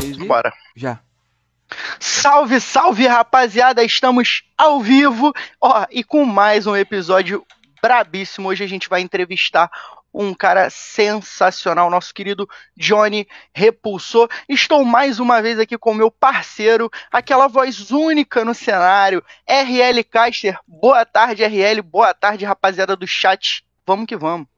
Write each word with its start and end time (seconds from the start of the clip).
3. 0.00 0.16
Bora. 0.16 0.52
Já. 0.74 1.00
Salve, 2.00 2.60
salve, 2.60 3.06
rapaziada! 3.06 3.84
Estamos 3.84 4.42
ao 4.56 4.80
vivo, 4.80 5.32
ó, 5.60 5.86
e 5.90 6.02
com 6.02 6.24
mais 6.24 6.66
um 6.66 6.74
episódio 6.74 7.46
brabíssimo. 7.80 8.48
Hoje 8.48 8.64
a 8.64 8.66
gente 8.66 8.88
vai 8.88 9.02
entrevistar 9.02 9.70
um 10.12 10.34
cara 10.34 10.68
sensacional, 10.70 11.88
nosso 11.88 12.12
querido 12.12 12.48
Johnny 12.76 13.28
Repulsor. 13.54 14.28
Estou 14.48 14.84
mais 14.84 15.20
uma 15.20 15.40
vez 15.40 15.60
aqui 15.60 15.78
com 15.78 15.94
meu 15.94 16.10
parceiro, 16.10 16.90
aquela 17.12 17.46
voz 17.46 17.92
única 17.92 18.44
no 18.44 18.54
cenário, 18.54 19.22
RL 19.46 20.02
Caster. 20.02 20.58
Boa 20.66 21.04
tarde, 21.04 21.44
RL. 21.44 21.82
Boa 21.82 22.12
tarde, 22.12 22.44
rapaziada 22.44 22.96
do 22.96 23.06
chat. 23.06 23.64
Vamos 23.86 24.06
que 24.06 24.16
vamos. 24.16 24.48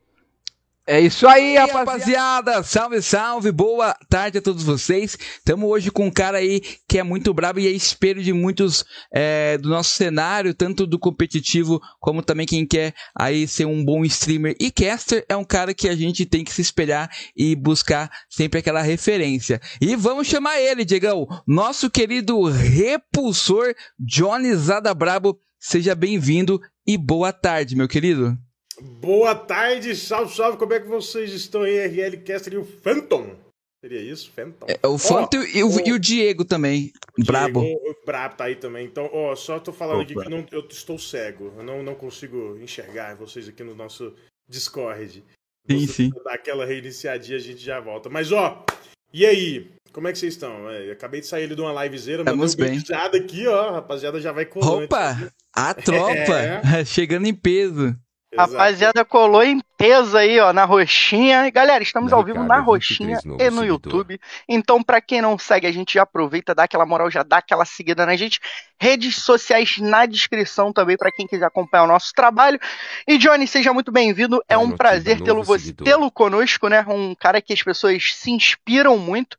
É 0.85 1.01
isso 1.01 1.29
aí, 1.29 1.57
rapaziada. 1.57 2.61
Salve, 2.65 3.01
salve. 3.01 3.53
Boa 3.53 3.95
tarde 4.09 4.39
a 4.39 4.43
todos 4.43 4.65
vocês. 4.65 5.17
Estamos 5.39 5.71
hoje 5.71 5.93
com 5.93 6.07
um 6.07 6.11
cara 6.11 6.39
aí 6.39 6.61
que 6.89 6.99
é 6.99 7.05
muito 7.05 7.33
brabo 7.33 7.61
e 7.61 7.69
é 7.69 7.71
espelho 7.71 8.21
de 8.21 8.33
muitos 8.33 8.85
é, 9.15 9.57
do 9.59 9.69
nosso 9.69 9.91
cenário, 9.91 10.53
tanto 10.53 10.85
do 10.85 10.99
competitivo 10.99 11.81
como 12.01 12.21
também 12.21 12.47
quem 12.47 12.67
quer 12.67 12.95
aí 13.17 13.47
ser 13.47 13.65
um 13.65 13.85
bom 13.85 14.05
streamer. 14.05 14.57
E 14.59 14.73
caster 14.73 15.25
é 15.29 15.37
um 15.37 15.45
cara 15.45 15.73
que 15.73 15.89
a 15.89 15.95
gente 15.95 16.27
tem 16.27 16.43
que 16.43 16.53
se 16.53 16.63
espelhar 16.63 17.09
e 17.37 17.55
buscar 17.55 18.11
sempre 18.29 18.59
aquela 18.59 18.83
referência. 18.83 19.61
E 19.81 19.95
vamos 19.95 20.27
chamar 20.27 20.61
ele, 20.61 20.85
Diegão, 20.85 21.29
nosso 21.47 21.89
querido 21.89 22.43
repulsor 22.43 23.73
Johnny 24.01 24.53
Zada 24.57 24.93
Brabo. 24.93 25.39
Seja 25.61 25.95
bem-vindo 25.95 26.61
e 26.85 26.99
boa 26.99 27.33
tarde, 27.33 27.77
meu 27.77 27.87
querido. 27.87 28.37
Boa 28.81 29.35
tarde, 29.35 29.95
salve, 29.95 30.35
salve, 30.35 30.59
como 30.59 30.73
é 30.73 30.81
que 30.81 30.89
vocês 30.89 31.33
estão 31.33 31.63
aí, 31.63 31.87
RL 31.87 32.17
Caster 32.19 32.55
e 32.55 32.57
o 32.57 32.65
Phantom? 32.65 33.37
Seria 33.85 34.01
isso, 34.01 34.31
Phantom? 34.31 34.67
É, 34.69 34.87
o 34.87 34.97
Phantom 34.97 35.41
oh, 35.41 35.45
e, 35.45 35.63
o, 35.65 35.69
oh, 35.69 35.89
e, 35.89 35.93
o, 35.93 35.99
Diego 35.99 36.45
também, 36.45 36.93
o 37.19 37.25
brabo. 37.25 37.61
O, 37.61 37.91
o 37.91 37.97
brabo 38.07 38.37
tá 38.37 38.45
aí 38.45 38.57
também, 38.57 38.87
então, 38.87 39.11
ó, 39.13 39.35
só 39.35 39.59
tô 39.59 39.73
falando 39.73 40.03
aqui 40.03 40.15
que 40.15 40.21
eu, 40.21 40.31
não, 40.31 40.47
eu, 40.53 40.67
estou 40.69 40.99
cego, 40.99 41.53
eu 41.57 41.65
não, 41.65 41.83
não 41.83 41.95
consigo 41.95 42.57
enxergar 42.61 43.17
vocês 43.17 43.49
aqui 43.49 43.63
no 43.63 43.75
nosso 43.75 44.15
Discord. 44.49 45.25
Sim, 45.69 45.87
Você 45.87 45.93
sim. 45.93 46.11
Dar 46.25 46.35
aquela 46.35 46.65
reiniciadinha, 46.65 47.37
a 47.37 47.41
gente 47.41 47.61
já 47.61 47.81
volta. 47.81 48.09
Mas, 48.09 48.33
ó, 48.33 48.65
e 49.13 49.27
aí? 49.27 49.71
Como 49.93 50.09
é 50.09 50.13
que 50.13 50.19
vocês 50.19 50.35
estão? 50.35 50.71
É, 50.71 50.91
acabei 50.91 51.21
de 51.21 51.27
sair 51.27 51.55
de 51.55 51.61
uma 51.61 51.85
livezeira, 51.85 52.23
Estamos 52.23 52.55
bem. 52.55 52.79
aqui, 53.15 53.47
ó, 53.47 53.73
rapaziada 53.73 54.21
já 54.21 54.33
vai 54.33 54.47
colando. 54.47 54.85
Opa, 54.85 55.31
a 55.55 55.75
tropa, 55.75 56.33
é. 56.79 56.85
chegando 56.87 57.27
em 57.27 57.35
peso. 57.35 57.95
Rapaziada, 58.37 59.05
colou 59.05 59.43
em 59.43 59.61
peso 59.77 60.17
aí, 60.17 60.41
ó, 60.41 60.53
na 60.53 60.65
roxinha. 60.65 61.51
Galera, 61.51 61.83
estamos 61.83 62.11
da 62.11 62.17
ao 62.17 62.25
vivo 62.25 62.43
na 62.43 62.61
roxinha 62.61 63.19
e 63.25 63.29
no 63.29 63.39
seguidor. 63.39 63.65
YouTube. 63.65 64.21
Então, 64.49 64.83
para 64.83 65.01
quem 65.01 65.21
não 65.21 65.39
segue, 65.39 65.67
a 65.67 65.73
gente 65.73 65.95
já 65.95 66.03
aproveita, 66.03 66.55
dá 66.55 66.65
aquela 66.65 66.87
moral, 66.87 67.11
já 67.11 67.23
dá 67.23 67.39
aquela 67.39 67.65
seguida 67.65 68.07
na 68.07 68.17
gente. 68.17 68.41
Redes 68.81 69.17
sociais 69.17 69.77
na 69.79 70.07
descrição 70.07 70.73
também, 70.73 70.97
para 70.97 71.13
quem 71.13 71.27
quiser 71.27 71.45
acompanhar 71.45 71.85
o 71.85 71.89
nosso 71.89 72.13
trabalho. 72.15 72.59
E, 73.07 73.19
Johnny, 73.19 73.47
seja 73.47 73.73
muito 73.73 73.93
bem-vindo. 73.93 74.43
É 74.49 74.57
um 74.57 74.71
prazer 74.71 75.21
tê-lo 75.21 75.45
tê 75.45 76.11
conosco, 76.15 76.69
né? 76.69 76.85
Um 76.89 77.15
cara 77.15 77.43
que 77.43 77.53
as 77.53 77.63
pessoas 77.63 78.15
se 78.15 78.31
inspiram 78.31 78.97
muito. 78.97 79.37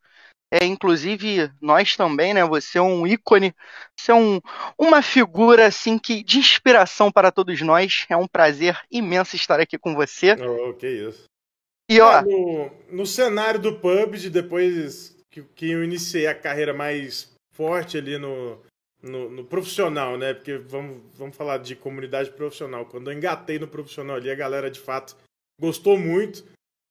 É, 0.55 0.63
inclusive, 0.65 1.51
nós 1.59 1.95
também, 1.95 2.31
né? 2.31 2.45
Você 2.45 2.77
é 2.77 2.81
um 2.81 3.07
ícone, 3.07 3.55
você 3.97 4.11
é 4.11 4.15
um, 4.15 4.39
uma 4.77 5.01
figura 5.01 5.65
assim 5.65 5.97
que 5.97 6.23
de 6.23 6.37
inspiração 6.37 7.11
para 7.11 7.31
todos 7.31 7.59
nós. 7.61 8.05
É 8.07 8.15
um 8.15 8.27
prazer 8.27 8.79
imenso 8.91 9.35
estar 9.35 9.59
aqui 9.59 9.79
com 9.79 9.95
você. 9.95 10.33
Oh, 10.33 10.71
que 10.75 10.87
isso. 10.87 11.23
E 11.89 11.99
ó, 11.99 12.19
é, 12.19 12.21
no, 12.21 12.71
no, 12.91 13.05
cenário 13.07 13.59
do 13.59 13.79
PUBG, 13.79 14.29
depois 14.29 15.17
que, 15.31 15.41
que 15.41 15.71
eu 15.71 15.83
iniciei 15.83 16.27
a 16.27 16.35
carreira 16.35 16.71
mais 16.71 17.33
forte 17.51 17.97
ali 17.97 18.19
no, 18.19 18.61
no, 19.01 19.31
no, 19.31 19.43
profissional, 19.43 20.19
né? 20.19 20.35
Porque 20.35 20.59
vamos, 20.59 21.01
vamos 21.15 21.35
falar 21.35 21.57
de 21.57 21.75
comunidade 21.75 22.29
profissional. 22.29 22.85
Quando 22.85 23.09
eu 23.09 23.17
engatei 23.17 23.57
no 23.57 23.67
profissional 23.67 24.17
ali, 24.17 24.29
a 24.29 24.35
galera 24.35 24.69
de 24.69 24.79
fato 24.79 25.15
gostou 25.59 25.97
muito. 25.97 26.45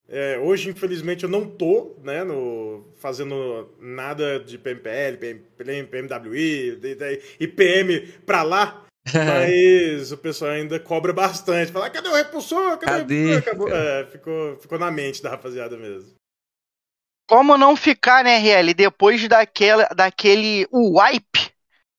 É, 0.09 0.39
hoje, 0.39 0.69
infelizmente, 0.69 1.25
eu 1.25 1.31
não 1.31 1.47
tô 1.47 1.97
né, 2.03 2.23
no, 2.25 2.85
fazendo 2.97 3.75
nada 3.81 4.41
de 4.41 4.59
PMPL, 4.59 5.17
PM, 5.57 5.87
PMWI 5.87 6.81
e 7.41 7.47
PM 7.47 8.07
pra 8.27 8.43
lá, 8.43 8.85
mas 9.13 10.13
o 10.13 10.19
pessoal 10.19 10.51
ainda 10.51 10.79
cobra 10.79 11.13
bastante. 11.13 11.73
Fala, 11.73 11.89
cadê 11.89 12.09
o 12.09 12.15
repulsor? 12.15 12.79
Cadê? 12.79 13.37
O 13.37 13.41
repulsor? 13.41 13.73
É, 13.73 14.07
ficou, 14.07 14.57
ficou 14.59 14.79
na 14.79 14.91
mente 14.91 15.23
da 15.23 15.31
rapaziada 15.31 15.77
mesmo. 15.77 16.15
Como 17.29 17.57
não 17.57 17.77
ficar, 17.77 18.25
né, 18.25 18.37
RL, 18.39 18.75
depois 18.75 19.27
daquela, 19.27 19.85
daquele 19.95 20.67
wipe 20.71 21.52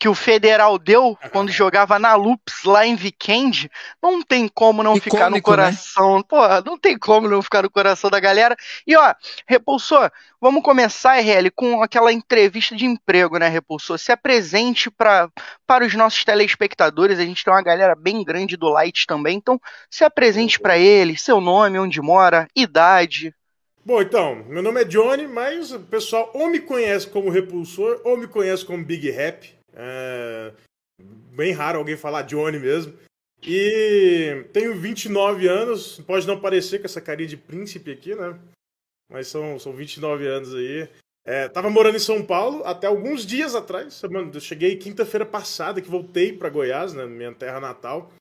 que 0.04 0.10
o 0.10 0.14
Federal 0.14 0.78
deu 0.78 1.18
quando 1.32 1.50
jogava 1.50 1.98
na 1.98 2.14
Loops 2.14 2.66
lá 2.66 2.86
em 2.86 2.94
Weekend, 2.94 3.72
não 4.02 4.22
tem 4.22 4.50
como 4.50 4.84
não 4.84 4.98
Icônico, 4.98 5.16
ficar 5.16 5.30
no 5.30 5.38
né? 5.38 5.42
coração. 5.42 6.18
Né? 6.18 6.24
Porra, 6.28 6.62
não 6.66 6.78
tem 6.78 7.00
como 7.00 7.30
não 7.30 7.42
ficar 7.42 7.62
no 7.62 7.70
coração 7.70 8.10
da 8.10 8.20
galera. 8.20 8.54
E 8.86 8.98
ó, 8.98 9.16
Repulsor, 9.48 10.12
vamos 10.42 10.62
começar, 10.62 11.22
RL, 11.22 11.50
com 11.52 11.82
aquela 11.82 12.12
entrevista 12.12 12.76
de 12.76 12.86
emprego, 12.86 13.38
né, 13.38 13.48
Repulsor? 13.48 13.98
Se 13.98 14.12
apresente 14.12 14.92
pra, 14.92 15.30
para 15.66 15.86
os 15.86 15.96
nossos 15.96 16.26
telespectadores. 16.26 17.18
A 17.18 17.24
gente 17.24 17.42
tem 17.42 17.54
uma 17.54 17.64
galera 17.64 17.96
bem 17.96 18.26
grande 18.26 18.58
do 18.58 18.68
Light 18.68 19.08
também, 19.08 19.38
então 19.38 19.58
se 19.90 20.04
apresente 20.04 20.60
para 20.60 20.78
eles, 20.78 21.22
seu 21.22 21.40
nome, 21.40 21.80
onde 21.80 22.02
mora, 22.02 22.46
idade. 22.54 23.34
Bom, 23.86 24.02
então, 24.02 24.44
meu 24.50 24.62
nome 24.62 24.82
é 24.82 24.84
Johnny, 24.84 25.30
mas 25.30 25.72
o 25.72 25.80
pessoal 25.80 26.30
ou 26.34 26.50
me 26.50 26.60
conhece 26.60 27.08
como 27.08 27.30
Repulsor 27.30 28.02
ou 28.04 28.18
me 28.18 28.28
conhece 28.28 28.66
como 28.66 28.84
Big 28.84 29.10
Rap. 29.10 29.63
É 29.74 30.54
bem 31.36 31.52
raro 31.52 31.80
alguém 31.80 31.98
falar 31.98 32.24
Johnny 32.24 32.60
mesmo. 32.60 32.94
E 33.46 34.46
tenho 34.54 34.76
29 34.76 35.48
anos, 35.48 36.00
pode 36.08 36.26
não 36.26 36.40
parecer 36.40 36.80
com 36.80 36.86
essa 36.86 37.02
carinha 37.02 37.28
de 37.28 37.36
príncipe 37.36 37.92
aqui, 37.92 38.16
né? 38.16 38.40
Mas 39.12 39.28
são, 39.28 39.60
são 39.60 39.74
29 39.74 40.26
anos 40.26 40.56
aí. 40.56 40.88
É, 41.26 41.48
tava 41.50 41.70
morando 41.70 41.96
em 41.96 42.00
São 42.00 42.24
Paulo 42.24 42.64
até 42.66 42.88
alguns 42.88 43.26
dias 43.26 43.54
atrás. 43.54 44.02
Eu 44.34 44.40
cheguei 44.40 44.78
quinta-feira 44.78 45.26
passada 45.26 45.82
que 45.82 45.90
voltei 45.90 46.34
para 46.34 46.50
Goiás, 46.50 46.94
né, 46.94 47.06
minha 47.06 47.34
terra 47.34 47.60
natal, 47.60 48.12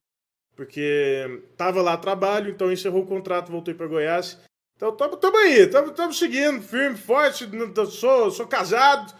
porque 0.55 1.41
tava 1.57 1.81
lá 1.81 1.97
trabalho, 1.97 2.49
então 2.49 2.71
encerrou 2.71 3.03
o 3.03 3.07
contrato, 3.07 3.51
voltei 3.51 3.73
para 3.73 3.87
Goiás. 3.87 4.39
Então 4.75 4.95
tamo, 4.95 5.17
tamo 5.17 5.37
aí, 5.37 5.61
estamos 5.61 6.17
seguindo, 6.17 6.61
firme, 6.61 6.97
forte, 6.97 7.45
sou, 7.91 8.31
sou 8.31 8.47
casado, 8.47 9.13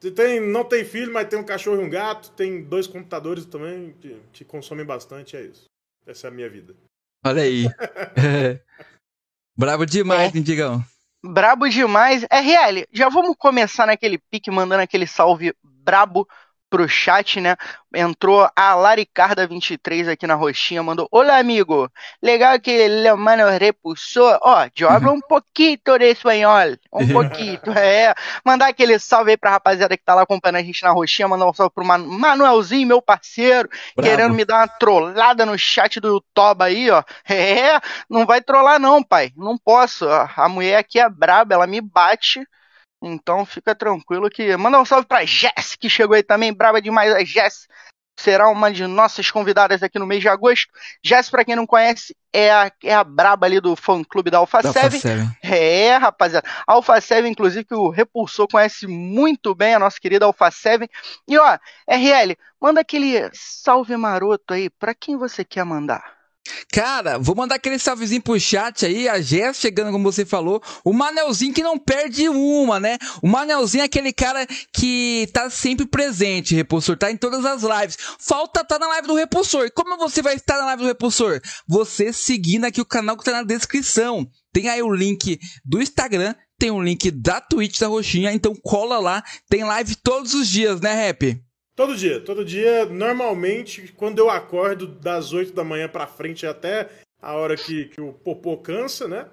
tem, 0.00 0.40
não 0.40 0.64
tem 0.64 0.84
filho, 0.84 1.12
mas 1.12 1.28
tem 1.28 1.38
um 1.38 1.44
cachorro 1.44 1.80
e 1.80 1.84
um 1.84 1.90
gato. 1.90 2.30
Tem 2.32 2.62
dois 2.62 2.86
computadores 2.86 3.46
também 3.46 3.94
que, 4.00 4.20
que 4.32 4.44
consomem 4.44 4.84
bastante. 4.84 5.36
É 5.36 5.42
isso. 5.42 5.66
Essa 6.06 6.26
é 6.26 6.30
a 6.30 6.32
minha 6.32 6.48
vida. 6.48 6.74
Olha 7.24 7.42
aí. 7.42 7.64
Brabo 9.56 9.86
demais, 9.86 10.34
é. 10.34 10.40
Digão. 10.40 10.84
Brabo 11.24 11.68
demais. 11.68 12.22
RL, 12.24 12.86
já 12.92 13.08
vamos 13.08 13.34
começar 13.38 13.86
naquele 13.86 14.18
pique, 14.18 14.50
mandando 14.50 14.82
aquele 14.82 15.06
salve 15.06 15.54
brabo 15.62 16.28
pro 16.74 16.88
chat, 16.88 17.40
né? 17.40 17.54
Entrou 17.94 18.50
a 18.56 18.74
Laricarda23 18.74 20.10
aqui 20.10 20.26
na 20.26 20.34
roxinha, 20.34 20.82
mandou: 20.82 21.06
Olá, 21.08 21.38
amigo. 21.38 21.88
Legal 22.20 22.58
que 22.58 22.72
ele 22.72 23.14
mano 23.14 23.48
repulsou. 23.56 24.36
Ó, 24.42 24.66
oh, 24.66 24.88
habla 24.88 25.12
um 25.12 25.20
pouquinho 25.20 25.78
de 26.00 26.10
espanhol. 26.10 26.76
Um 26.92 27.06
pouquinho. 27.12 27.60
É. 27.76 28.14
Mandar 28.44 28.68
aquele 28.68 28.98
salve 28.98 29.32
aí 29.32 29.36
pra 29.36 29.50
rapaziada 29.50 29.96
que 29.96 30.04
tá 30.04 30.14
lá 30.14 30.22
acompanhando 30.22 30.56
a 30.56 30.62
gente 30.62 30.82
na 30.82 30.90
roxinha. 30.90 31.28
Mandar 31.28 31.46
um 31.46 31.52
salve 31.52 31.72
pro 31.72 31.84
Manuelzinho, 31.84 32.88
meu 32.88 33.00
parceiro, 33.00 33.68
Bravo. 33.94 34.10
querendo 34.10 34.34
me 34.34 34.44
dar 34.44 34.56
uma 34.56 34.68
trollada 34.68 35.46
no 35.46 35.56
chat 35.56 36.00
do 36.00 36.20
Toba 36.32 36.64
aí, 36.64 36.90
ó. 36.90 37.02
É, 37.28 37.80
não 38.08 38.26
vai 38.26 38.40
trollar, 38.40 38.80
não, 38.80 39.02
pai. 39.02 39.32
Não 39.36 39.56
posso. 39.56 40.06
A 40.08 40.48
mulher 40.48 40.78
aqui 40.78 40.98
é 40.98 41.08
braba, 41.08 41.54
ela 41.54 41.66
me 41.66 41.80
bate. 41.80 42.44
Então 43.06 43.44
fica 43.44 43.74
tranquilo 43.74 44.30
que. 44.30 44.56
Manda 44.56 44.80
um 44.80 44.84
salve 44.84 45.06
pra 45.06 45.24
Jess, 45.24 45.76
que 45.78 45.90
chegou 45.90 46.16
aí 46.16 46.22
também, 46.22 46.52
brava 46.52 46.80
demais. 46.80 47.12
A 47.12 47.24
Jess 47.24 47.66
será 48.16 48.48
uma 48.48 48.72
de 48.72 48.86
nossas 48.86 49.30
convidadas 49.30 49.82
aqui 49.82 49.98
no 49.98 50.06
mês 50.06 50.20
de 50.20 50.28
agosto. 50.28 50.68
Jess, 51.02 51.28
pra 51.28 51.44
quem 51.44 51.56
não 51.56 51.66
conhece, 51.66 52.16
é 52.32 52.50
a, 52.50 52.72
é 52.82 52.94
a 52.94 53.04
braba 53.04 53.46
ali 53.46 53.60
do 53.60 53.76
fã 53.76 54.02
clube 54.02 54.30
da 54.30 54.38
Alpha, 54.38 54.62
da 54.62 54.72
7. 54.72 55.00
7. 55.00 55.38
É, 55.42 55.96
rapaziada. 55.96 56.48
Alpha 56.66 57.00
7, 57.00 57.28
inclusive, 57.28 57.64
que 57.64 57.74
o 57.74 57.90
Repulsor 57.90 58.48
conhece 58.48 58.86
muito 58.86 59.54
bem, 59.54 59.74
a 59.74 59.78
nossa 59.78 59.98
querida 60.00 60.24
Alpha 60.24 60.50
7. 60.50 60.88
E 61.28 61.38
ó, 61.38 61.58
RL, 61.88 62.36
manda 62.60 62.80
aquele 62.80 63.28
salve 63.32 63.96
maroto 63.96 64.54
aí 64.54 64.70
pra 64.70 64.94
quem 64.94 65.16
você 65.16 65.44
quer 65.44 65.64
mandar. 65.64 66.23
Cara, 66.70 67.18
vou 67.18 67.34
mandar 67.34 67.54
aquele 67.54 67.78
salvezinho 67.78 68.20
pro 68.20 68.38
chat 68.38 68.84
aí, 68.84 69.08
a 69.08 69.20
Jess 69.20 69.58
chegando, 69.58 69.92
como 69.92 70.10
você 70.10 70.24
falou. 70.24 70.62
O 70.84 70.92
Manelzinho 70.92 71.54
que 71.54 71.62
não 71.62 71.78
perde 71.78 72.28
uma, 72.28 72.78
né? 72.78 72.98
O 73.22 73.28
Manelzinho 73.28 73.82
é 73.82 73.84
aquele 73.84 74.12
cara 74.12 74.46
que 74.72 75.28
tá 75.32 75.48
sempre 75.48 75.86
presente, 75.86 76.54
Repulsor, 76.54 76.98
tá 76.98 77.10
em 77.10 77.16
todas 77.16 77.44
as 77.44 77.62
lives. 77.62 77.96
Falta 78.18 78.64
tá 78.64 78.78
na 78.78 78.88
live 78.88 79.08
do 79.08 79.14
Repulsor. 79.14 79.70
Como 79.72 79.96
você 79.96 80.20
vai 80.20 80.34
estar 80.34 80.58
na 80.58 80.66
live 80.66 80.82
do 80.82 80.88
Repulsor? 80.88 81.40
Você 81.66 82.12
seguindo 82.12 82.64
aqui 82.64 82.80
o 82.80 82.86
canal 82.86 83.16
que 83.16 83.24
tá 83.24 83.32
na 83.32 83.42
descrição. 83.42 84.28
Tem 84.52 84.68
aí 84.68 84.82
o 84.82 84.92
link 84.92 85.38
do 85.64 85.80
Instagram 85.80 86.34
tem 86.58 86.70
um 86.70 86.82
link 86.82 87.10
da 87.10 87.40
Twitch 87.40 87.80
da 87.80 87.88
Roxinha, 87.88 88.32
então 88.32 88.54
cola 88.54 88.98
lá. 88.98 89.22
Tem 89.48 89.64
live 89.64 89.96
todos 89.96 90.34
os 90.34 90.48
dias, 90.48 90.80
né, 90.80 90.94
Rap? 90.94 91.43
Todo 91.74 91.96
dia, 91.96 92.20
todo 92.20 92.44
dia. 92.44 92.86
Normalmente, 92.86 93.92
quando 93.96 94.18
eu 94.18 94.30
acordo 94.30 94.86
das 94.86 95.32
8 95.32 95.52
da 95.52 95.64
manhã 95.64 95.88
pra 95.88 96.06
frente 96.06 96.46
até 96.46 96.88
a 97.20 97.34
hora 97.34 97.56
que, 97.56 97.86
que 97.86 98.00
o 98.00 98.12
popô 98.12 98.56
cansa, 98.58 99.08
né? 99.08 99.28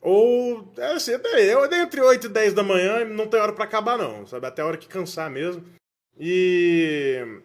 Ou, 0.00 0.72
é 0.76 0.92
assim, 0.92 1.12
eu 1.12 1.72
entre 1.72 2.00
8 2.00 2.26
e 2.26 2.28
10 2.30 2.54
da 2.54 2.62
manhã 2.62 3.04
não 3.04 3.26
tem 3.26 3.40
hora 3.40 3.52
para 3.52 3.64
acabar, 3.64 3.98
não, 3.98 4.26
sabe? 4.26 4.46
Até 4.46 4.62
a 4.62 4.66
hora 4.66 4.76
que 4.76 4.88
cansar 4.88 5.30
mesmo. 5.30 5.64
E 6.18 7.40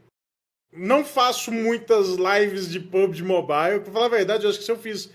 não 0.72 1.04
faço 1.04 1.52
muitas 1.52 2.10
lives 2.16 2.70
de 2.70 2.80
PUBG 2.80 3.24
Mobile. 3.24 3.82
Pra 3.84 3.92
falar 3.92 4.06
a 4.06 4.10
verdade, 4.10 4.44
eu 4.44 4.50
acho 4.50 4.60
que 4.60 4.66
se 4.66 4.72
eu 4.72 4.78
fiz 4.78 5.12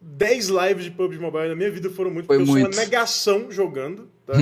10 0.00 0.48
lives 0.48 0.84
de 0.84 0.90
PUBG 0.90 1.18
Mobile 1.20 1.48
na 1.48 1.56
minha 1.56 1.70
vida 1.70 1.90
foram 1.90 2.10
muito, 2.10 2.26
Foi 2.26 2.36
porque 2.38 2.50
muito. 2.50 2.66
eu 2.66 2.72
sou 2.72 2.80
uma 2.80 2.84
negação 2.84 3.50
jogando, 3.50 4.10
tá? 4.26 4.34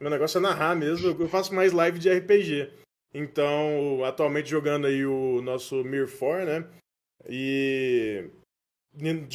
Meu 0.00 0.10
negócio 0.10 0.38
é 0.38 0.40
narrar 0.40 0.74
mesmo, 0.74 1.14
eu 1.18 1.28
faço 1.28 1.54
mais 1.54 1.72
live 1.72 1.98
de 1.98 2.10
RPG. 2.10 2.70
Então, 3.12 4.04
atualmente 4.04 4.48
jogando 4.48 4.86
aí 4.86 5.04
o 5.04 5.42
nosso 5.42 5.82
Mir 5.84 6.08
4, 6.08 6.46
né? 6.46 6.66
E 7.28 8.30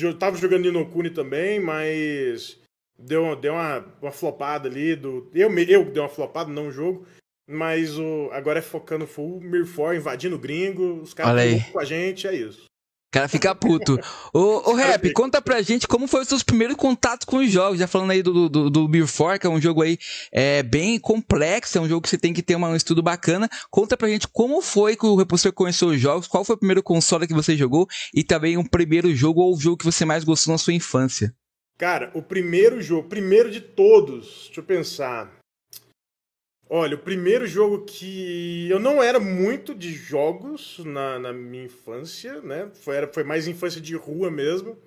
eu 0.01 0.18
tava 0.18 0.38
jogando 0.38 0.63
Ninokuni 0.63 1.10
também, 1.10 1.60
mas 1.60 2.60
deu, 2.98 3.36
deu 3.36 3.54
uma, 3.54 3.86
uma 4.01 4.12
flopada 4.12 4.68
ali 4.68 4.95
do. 4.95 5.30
Eu, 5.33 5.51
eu 5.60 5.86
dei 5.92 6.01
uma 6.01 6.10
flopada, 6.10 6.51
não 6.51 6.68
o 6.68 6.72
jogo. 6.72 7.06
Mas 7.48 8.00
o, 8.00 8.30
agora 8.31 8.57
é 8.57 8.62
focando 8.62 9.06
full, 9.06 9.39
Mirfor 9.39 9.94
invadindo 9.94 10.36
o 10.36 10.39
gringo, 10.39 11.01
os 11.01 11.13
caras 11.13 11.63
com 11.71 11.80
a 11.80 11.86
gente, 11.86 12.25
é 12.25 12.33
isso. 12.33 12.66
O 13.15 13.17
cara 13.17 13.27
fica 13.29 13.56
puto. 13.56 13.97
Ô, 14.33 14.71
ô 14.71 14.73
Rap, 14.73 15.09
conta 15.13 15.41
pra 15.41 15.62
gente 15.62 15.88
como 15.88 16.06
foi 16.06 16.23
os 16.23 16.27
seus 16.27 16.44
primeiros 16.44 16.75
contatos 16.75 17.23
com 17.23 17.38
os 17.38 17.50
jogos. 17.50 17.79
Já 17.79 17.88
falando 17.88 18.12
aí 18.12 18.21
do, 18.21 18.50
do, 18.50 18.69
do 18.69 18.88
Beer 18.89 19.07
4, 19.09 19.39
que 19.39 19.47
é 19.47 19.50
um 19.50 19.62
jogo 19.62 19.81
aí 19.83 19.97
é, 20.33 20.62
bem 20.62 21.00
complexo, 21.00 21.77
é 21.77 21.81
um 21.81 21.88
jogo 21.88 22.01
que 22.01 22.09
você 22.09 22.17
tem 22.17 22.33
que 22.33 22.44
ter 22.44 22.56
uma- 22.56 22.67
um 22.67 22.75
estudo 22.75 23.01
bacana. 23.01 23.47
Conta 23.71 23.95
pra 23.95 24.09
gente 24.09 24.27
como 24.27 24.62
foi 24.62 24.97
que 24.97 25.06
o 25.06 25.15
Repulsor 25.15 25.53
conheceu 25.53 25.88
os 25.88 26.00
jogos, 26.00 26.27
qual 26.27 26.44
foi 26.44 26.56
o 26.56 26.59
primeiro 26.59 26.83
console 26.83 27.25
que 27.25 27.33
você 27.33 27.56
jogou 27.56 27.88
e 28.13 28.21
também 28.21 28.57
um 28.57 28.65
primeiro 28.65 29.15
jogo 29.15 29.39
ou 29.39 29.56
o 29.56 29.59
jogo 29.59 29.77
que 29.77 29.85
você 29.85 30.03
mais 30.03 30.25
gostou 30.25 30.51
na 30.51 30.57
sua 30.57 30.73
infância. 30.73 31.33
Cara, 31.77 32.11
o 32.13 32.21
primeiro 32.21 32.81
jogo, 32.81 33.07
primeiro 33.07 33.50
de 33.50 33.61
todos, 33.61 34.44
deixa 34.47 34.59
eu 34.59 34.63
pensar. 34.65 35.31
Olha, 36.69 36.95
o 36.95 37.00
primeiro 37.00 37.45
jogo 37.45 37.85
que 37.85 38.67
eu 38.69 38.79
não 38.79 39.01
era 39.01 39.19
muito 39.19 39.75
de 39.75 39.94
jogos 39.94 40.79
na, 40.79 41.19
na 41.19 41.31
minha 41.33 41.65
infância, 41.65 42.41
né? 42.41 42.69
Foi, 42.73 42.95
era, 42.95 43.07
foi 43.07 43.23
mais 43.23 43.47
infância 43.47 43.79
de 43.79 43.95
rua 43.95 44.31
mesmo. 44.31 44.77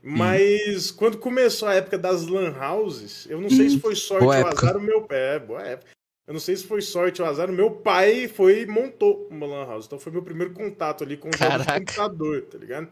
Mas 0.00 0.92
quando 0.92 1.18
começou 1.18 1.68
a 1.68 1.74
época 1.74 1.98
das 1.98 2.26
lan 2.26 2.54
houses, 2.56 3.26
eu 3.28 3.40
não 3.40 3.50
sei 3.50 3.68
se 3.68 3.80
foi 3.80 3.96
sorte 3.96 4.22
boa 4.22 4.36
ou 4.36 4.40
época. 4.42 4.66
azar 4.66 4.76
o 4.76 4.80
meu 4.80 5.06
é, 5.10 5.38
boa 5.40 5.62
época. 5.62 5.90
Eu 6.26 6.34
não 6.34 6.40
sei 6.40 6.56
se 6.56 6.64
foi 6.64 6.82
sorte 6.82 7.20
ou 7.20 7.26
azar, 7.26 7.50
o 7.50 7.54
meu 7.54 7.70
pai 7.70 8.28
foi 8.28 8.60
e 8.60 8.66
montou 8.66 9.26
uma 9.28 9.46
lan 9.46 9.66
house. 9.66 9.86
Então 9.86 9.98
foi 9.98 10.12
meu 10.12 10.22
primeiro 10.22 10.52
contato 10.52 11.02
ali 11.02 11.16
com 11.16 11.30
Caraca. 11.30 11.80
computador, 11.80 12.42
tá 12.42 12.58
ligado? 12.58 12.88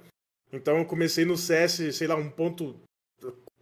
Então 0.53 0.79
eu 0.79 0.85
comecei 0.85 1.25
no 1.25 1.37
CS, 1.37 1.95
sei 1.95 2.09
lá, 2.09 2.17
um 2.17 2.31
ponto 2.31 2.75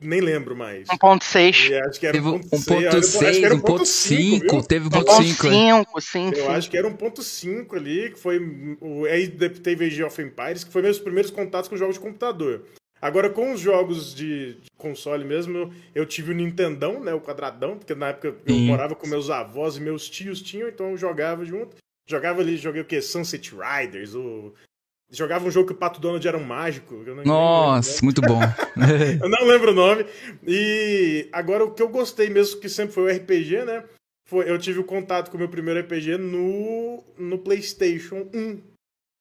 nem 0.07 0.21
lembro 0.21 0.57
mais. 0.57 0.87
1.6. 0.89 1.69
E 1.71 1.75
acho 1.75 2.01
que 2.01 2.07
era 2.07 2.13
Teve 2.15 2.29
1.6, 2.29 2.87
acho 2.89 2.99
1.6, 3.19 3.39
que 3.39 3.45
era 3.45 3.55
1.5, 3.55 4.41
viu? 4.41 4.63
teve 4.63 4.89
1.5. 4.89 5.85
1.5, 5.85 6.01
sim, 6.01 6.29
Eu 6.29 6.35
sim. 6.35 6.49
acho 6.49 6.71
que 6.71 6.77
era 6.77 6.89
1.5 6.89 7.77
ali, 7.77 8.11
que 8.11 8.19
foi. 8.19 8.39
o- 8.81 9.05
Aí 9.07 9.29
teve 9.29 9.87
Age 9.87 10.03
of 10.05 10.21
Empires, 10.23 10.65
que 10.65 10.73
foi 10.73 10.83
meus 10.83 10.99
primeiros 10.99 11.31
contatos 11.31 11.69
com 11.69 11.77
jogos 11.77 11.95
de 11.97 12.01
computador. 12.01 12.65
Agora, 13.03 13.29
com 13.29 13.53
os 13.53 13.61
jogos 13.61 14.15
de, 14.15 14.55
de 14.55 14.71
console 14.79 15.25
mesmo, 15.25 15.59
eu, 15.59 15.71
eu 15.95 16.07
tive 16.07 16.33
o 16.33 16.35
Nintendão, 16.35 17.01
né? 17.05 17.13
O 17.13 17.21
quadradão, 17.21 17.77
porque 17.77 17.95
na 17.95 18.09
época 18.09 18.29
eu 18.47 18.55
Sim. 18.55 18.67
morava 18.67 18.95
com 18.95 19.07
meus 19.07 19.29
avós 19.29 19.77
e 19.77 19.81
meus 19.81 20.09
tios 20.09 20.41
tinham, 20.41 20.69
então 20.69 20.91
eu 20.93 20.97
jogava 20.97 21.45
junto. 21.45 21.77
Jogava 22.09 22.41
ali, 22.41 22.57
joguei 22.57 22.81
o 22.81 22.85
quê? 22.85 23.03
Sunset 23.03 23.53
Riders, 23.55 24.15
o. 24.15 24.55
Jogava 25.11 25.47
um 25.47 25.51
jogo 25.51 25.69
que 25.69 25.73
o 25.73 25.77
Pato 25.77 26.01
Donald 26.01 26.27
era 26.27 26.37
um 26.39 26.45
mágico. 26.45 27.05
Nossa, 27.25 28.03
muito 28.05 28.21
bom. 28.23 28.41
né? 28.41 29.19
Eu 29.23 29.29
não 29.29 29.47
lembro 29.47 29.71
o 29.71 29.75
nome. 29.75 30.07
E 30.47 31.29
agora 31.33 31.65
o 31.65 31.71
que 31.73 31.83
eu 31.83 31.89
gostei 31.89 32.29
mesmo, 32.29 32.59
que 32.61 32.69
sempre 32.69 32.95
foi 32.95 33.05
o 33.13 33.17
RPG, 33.17 33.65
né? 33.65 33.85
Foi, 34.27 34.49
eu 34.51 34.59
tive 34.59 34.81
o 34.81 34.85
contato 34.85 35.31
com 35.31 35.37
o 35.37 35.41
meu 35.41 35.49
primeiro 35.49 35.79
RPG 35.81 36.17
no, 36.17 37.05
no 37.19 37.39
PlayStation 37.39 38.27
1, 38.35 38.61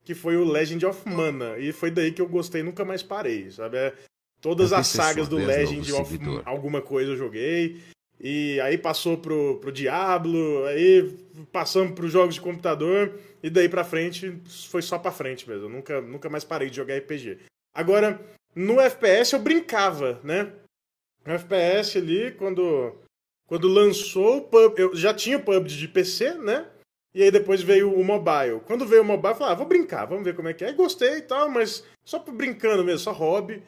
que 0.06 0.16
foi 0.16 0.38
o 0.38 0.46
Legend 0.46 0.86
of 0.86 1.08
Mana. 1.08 1.58
E 1.60 1.72
foi 1.74 1.92
daí 1.92 2.12
que 2.14 2.22
eu 2.22 2.28
gostei 2.30 2.62
e 2.62 2.64
nunca 2.64 2.86
mais 2.86 3.04
parei, 3.04 3.52
sabe? 3.52 3.78
É, 3.78 3.94
todas 4.40 4.70
Vai 4.70 4.80
as 4.80 4.88
sagas 4.88 5.28
do 5.28 5.36
vez, 5.38 5.48
Legend 5.70 5.94
of 5.94 6.10
seguidor. 6.10 6.42
alguma 6.46 6.82
coisa 6.82 7.12
eu 7.12 7.18
joguei. 7.18 7.82
E 8.19 8.60
aí 8.62 8.77
passou 8.77 9.18
pro, 9.18 9.57
pro 9.60 9.71
Diablo, 9.71 10.65
aí 10.65 11.13
passamos 11.51 11.94
pros 11.94 12.12
jogos 12.12 12.36
de 12.36 12.42
computador, 12.42 13.19
e 13.42 13.50
daí 13.50 13.68
pra 13.68 13.83
frente 13.83 14.42
foi 14.69 14.81
só 14.81 14.98
pra 14.98 15.12
frente 15.12 15.48
mesmo. 15.48 15.65
Eu 15.65 15.69
nunca, 15.69 16.01
nunca 16.01 16.30
mais 16.30 16.44
parei 16.44 16.69
de 16.69 16.75
jogar 16.75 16.98
RPG. 16.98 17.39
Agora, 17.74 18.19
no 18.56 18.80
FPS 18.80 19.33
eu 19.33 19.39
brincava, 19.39 20.20
né? 20.24 20.53
No 21.25 21.34
FPS 21.34 21.98
ali, 21.98 22.32
quando, 22.32 22.96
quando 23.48 23.67
lançou 23.67 24.38
o 24.38 24.41
PUBG, 24.41 24.82
eu 24.82 24.96
já 24.96 25.13
tinha 25.13 25.38
o 25.38 25.43
PUBG 25.43 25.77
de 25.77 25.88
PC, 25.88 26.34
né? 26.36 26.67
E 27.15 27.22
aí 27.22 27.32
depois 27.32 27.62
veio 27.62 27.93
o 27.93 28.03
mobile. 28.03 28.60
Quando 28.65 28.86
veio 28.86 29.03
o 29.03 29.05
mobile, 29.05 29.34
eu 29.34 29.36
falei, 29.36 29.53
ah, 29.53 29.58
vou 29.58 29.67
brincar, 29.67 30.05
vamos 30.05 30.24
ver 30.24 30.36
como 30.36 30.48
é 30.48 30.53
que 30.53 30.63
é. 30.63 30.67
Aí 30.67 30.74
gostei 30.74 31.17
e 31.17 31.22
tal, 31.22 31.50
mas 31.50 31.86
só 32.03 32.20
brincando 32.20 32.84
mesmo, 32.84 33.00
só 33.00 33.12
hobby. 33.12 33.62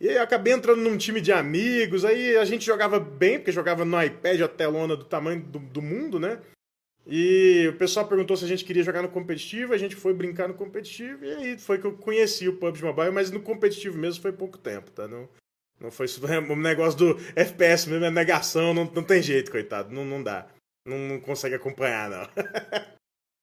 E 0.00 0.08
aí 0.08 0.18
acabei 0.18 0.52
entrando 0.52 0.80
num 0.80 0.96
time 0.96 1.20
de 1.20 1.32
amigos, 1.32 2.04
aí 2.04 2.36
a 2.36 2.44
gente 2.44 2.64
jogava 2.64 3.00
bem, 3.00 3.38
porque 3.38 3.50
jogava 3.50 3.84
no 3.84 4.00
iPad, 4.02 4.40
a 4.40 4.48
telona 4.48 4.96
do 4.96 5.04
tamanho 5.04 5.40
do, 5.42 5.58
do 5.58 5.82
mundo, 5.82 6.20
né? 6.20 6.40
E 7.04 7.66
o 7.68 7.76
pessoal 7.76 8.06
perguntou 8.06 8.36
se 8.36 8.44
a 8.44 8.48
gente 8.48 8.64
queria 8.64 8.82
jogar 8.82 9.02
no 9.02 9.08
competitivo, 9.08 9.72
a 9.72 9.78
gente 9.78 9.96
foi 9.96 10.12
brincar 10.12 10.46
no 10.46 10.54
competitivo, 10.54 11.24
e 11.24 11.32
aí 11.32 11.58
foi 11.58 11.78
que 11.78 11.86
eu 11.86 11.92
conheci 11.92 12.48
o 12.48 12.56
PUBG 12.56 12.84
Mobile, 12.84 13.10
mas 13.10 13.30
no 13.30 13.40
competitivo 13.40 13.96
mesmo 13.96 14.22
foi 14.22 14.30
pouco 14.30 14.58
tempo, 14.58 14.90
tá? 14.90 15.08
Não, 15.08 15.28
não 15.80 15.90
foi 15.90 16.06
o 16.06 16.54
negócio 16.56 16.98
do 16.98 17.18
FPS 17.34 17.88
mesmo, 17.88 18.04
é 18.04 18.10
negação, 18.10 18.74
não, 18.74 18.84
não 18.84 19.02
tem 19.02 19.22
jeito, 19.22 19.50
coitado, 19.50 19.92
não, 19.92 20.04
não 20.04 20.22
dá. 20.22 20.46
Não, 20.86 20.98
não 20.98 21.20
consegue 21.20 21.54
acompanhar, 21.54 22.08
não. 22.08 22.28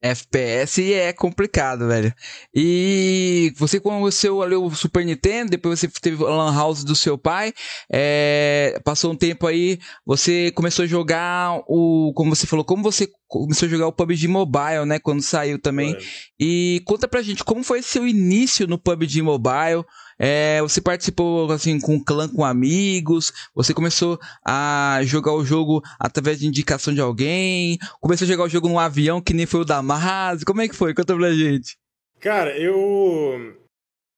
FPS 0.05 0.93
é 0.93 1.11
complicado, 1.11 1.87
velho. 1.87 2.13
E 2.53 3.51
você 3.57 3.79
conheceu 3.79 4.41
ali 4.41 4.55
o 4.55 4.69
Super 4.71 5.03
Nintendo, 5.03 5.51
depois 5.51 5.79
você 5.79 5.87
teve 5.87 6.23
a 6.23 6.29
Lan 6.29 6.53
House 6.53 6.83
do 6.83 6.95
seu 6.95 7.17
pai, 7.17 7.53
é, 7.91 8.79
passou 8.83 9.11
um 9.11 9.15
tempo 9.15 9.47
aí, 9.47 9.79
você 10.05 10.51
começou 10.51 10.83
a 10.83 10.87
jogar 10.87 11.59
o, 11.67 12.13
como 12.15 12.35
você 12.35 12.45
falou, 12.45 12.63
como 12.63 12.83
você 12.83 13.09
começou 13.27 13.65
a 13.65 13.69
jogar 13.69 13.87
o 13.87 13.91
PUBG 13.91 14.27
Mobile, 14.27 14.85
né, 14.85 14.99
quando 14.99 15.21
saiu 15.21 15.59
também. 15.59 15.97
E 16.39 16.81
conta 16.85 17.07
pra 17.07 17.21
gente 17.21 17.43
como 17.43 17.63
foi 17.63 17.81
seu 17.81 18.07
início 18.07 18.67
no 18.67 18.77
PUBG 18.77 19.21
Mobile. 19.21 19.83
É, 20.17 20.61
você 20.61 20.79
participou 20.81 21.51
assim 21.51 21.79
com 21.79 22.01
clã 22.03 22.27
com 22.29 22.45
amigos, 22.45 23.33
você 23.53 23.73
começou 23.73 24.19
a 24.45 24.99
jogar 25.03 25.33
o 25.33 25.43
jogo 25.43 25.81
através 25.99 26.39
de 26.39 26.47
indicação 26.47 26.93
de 26.93 27.01
alguém, 27.01 27.77
começou 27.99 28.25
a 28.25 28.29
jogar 28.29 28.43
o 28.45 28.49
jogo 28.49 28.69
num 28.69 28.79
avião 28.79 29.21
que 29.21 29.33
nem 29.33 29.45
foi 29.45 29.61
o 29.61 29.65
da 29.65 29.81
Maz. 29.81 30.43
Como 30.43 30.61
é 30.61 30.67
que 30.67 30.75
foi? 30.75 30.93
Conta 30.93 31.15
pra 31.15 31.33
gente. 31.33 31.77
Cara, 32.19 32.57
eu. 32.57 33.55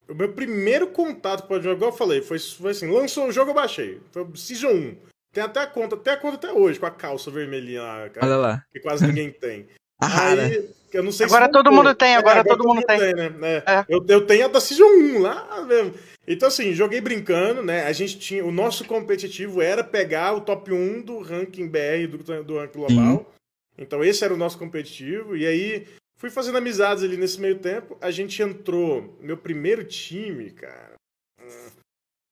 O 0.09 0.13
meu 0.13 0.31
primeiro 0.31 0.87
contato 0.87 1.45
com 1.47 1.55
o 1.55 1.61
jogo, 1.61 1.75
igual 1.75 1.91
eu 1.91 1.97
falei, 1.97 2.21
foi, 2.21 2.39
foi 2.39 2.71
assim: 2.71 2.89
lançou 2.89 3.27
o 3.27 3.31
jogo, 3.31 3.51
eu 3.51 3.55
baixei. 3.55 3.99
Foi 4.11 4.23
o 4.23 4.35
Season 4.35 4.69
1. 4.69 4.97
Tem 5.33 5.43
até 5.43 5.59
a 5.59 5.67
conta, 5.67 5.95
até 5.95 6.11
a 6.11 6.17
conta 6.17 6.35
até 6.35 6.53
hoje, 6.53 6.79
com 6.79 6.85
a 6.85 6.91
calça 6.91 7.29
vermelhinha 7.29 7.81
lá, 7.81 8.09
cara, 8.09 8.25
Olha 8.25 8.37
lá. 8.37 8.63
que 8.71 8.79
quase 8.79 9.05
ninguém 9.05 9.31
tem. 9.31 9.67
Aí, 10.01 10.69
eu 10.93 11.03
não 11.03 11.11
sei 11.11 11.25
Agora 11.25 11.45
se 11.45 11.51
todo 11.51 11.71
mundo 11.71 11.93
tem, 11.95 12.15
agora 12.15 12.43
todo 12.43 12.67
mundo 12.67 12.81
tem. 12.85 13.13
né? 13.13 13.63
É, 13.65 13.79
É. 13.79 13.85
Eu, 13.89 14.05
eu 14.07 14.25
tenho 14.25 14.45
a 14.45 14.47
da 14.47 14.61
Season 14.61 14.85
1 14.85 15.19
lá 15.19 15.65
mesmo. 15.65 15.93
Então, 16.27 16.47
assim, 16.47 16.73
joguei 16.73 16.99
brincando, 16.99 17.63
né? 17.63 17.85
A 17.85 17.91
gente 17.93 18.19
tinha. 18.19 18.45
O 18.45 18.51
nosso 18.51 18.85
competitivo 18.85 19.61
era 19.61 19.83
pegar 19.83 20.33
o 20.33 20.41
top 20.41 20.71
1 20.71 21.01
do 21.01 21.19
ranking 21.19 21.67
BR 21.67 22.07
do, 22.09 22.43
do 22.43 22.57
ranking 22.57 22.79
global. 22.79 23.33
Então, 23.77 24.03
esse 24.03 24.23
era 24.23 24.33
o 24.33 24.37
nosso 24.37 24.57
competitivo. 24.57 25.37
E 25.37 25.45
aí, 25.45 25.87
fui 26.19 26.29
fazendo 26.29 26.57
amizades 26.57 27.03
ali 27.03 27.15
nesse 27.15 27.39
meio 27.39 27.59
tempo. 27.59 27.97
A 28.01 28.11
gente 28.11 28.41
entrou. 28.41 29.17
Meu 29.21 29.37
primeiro 29.37 29.83
time, 29.83 30.51
cara. 30.51 30.95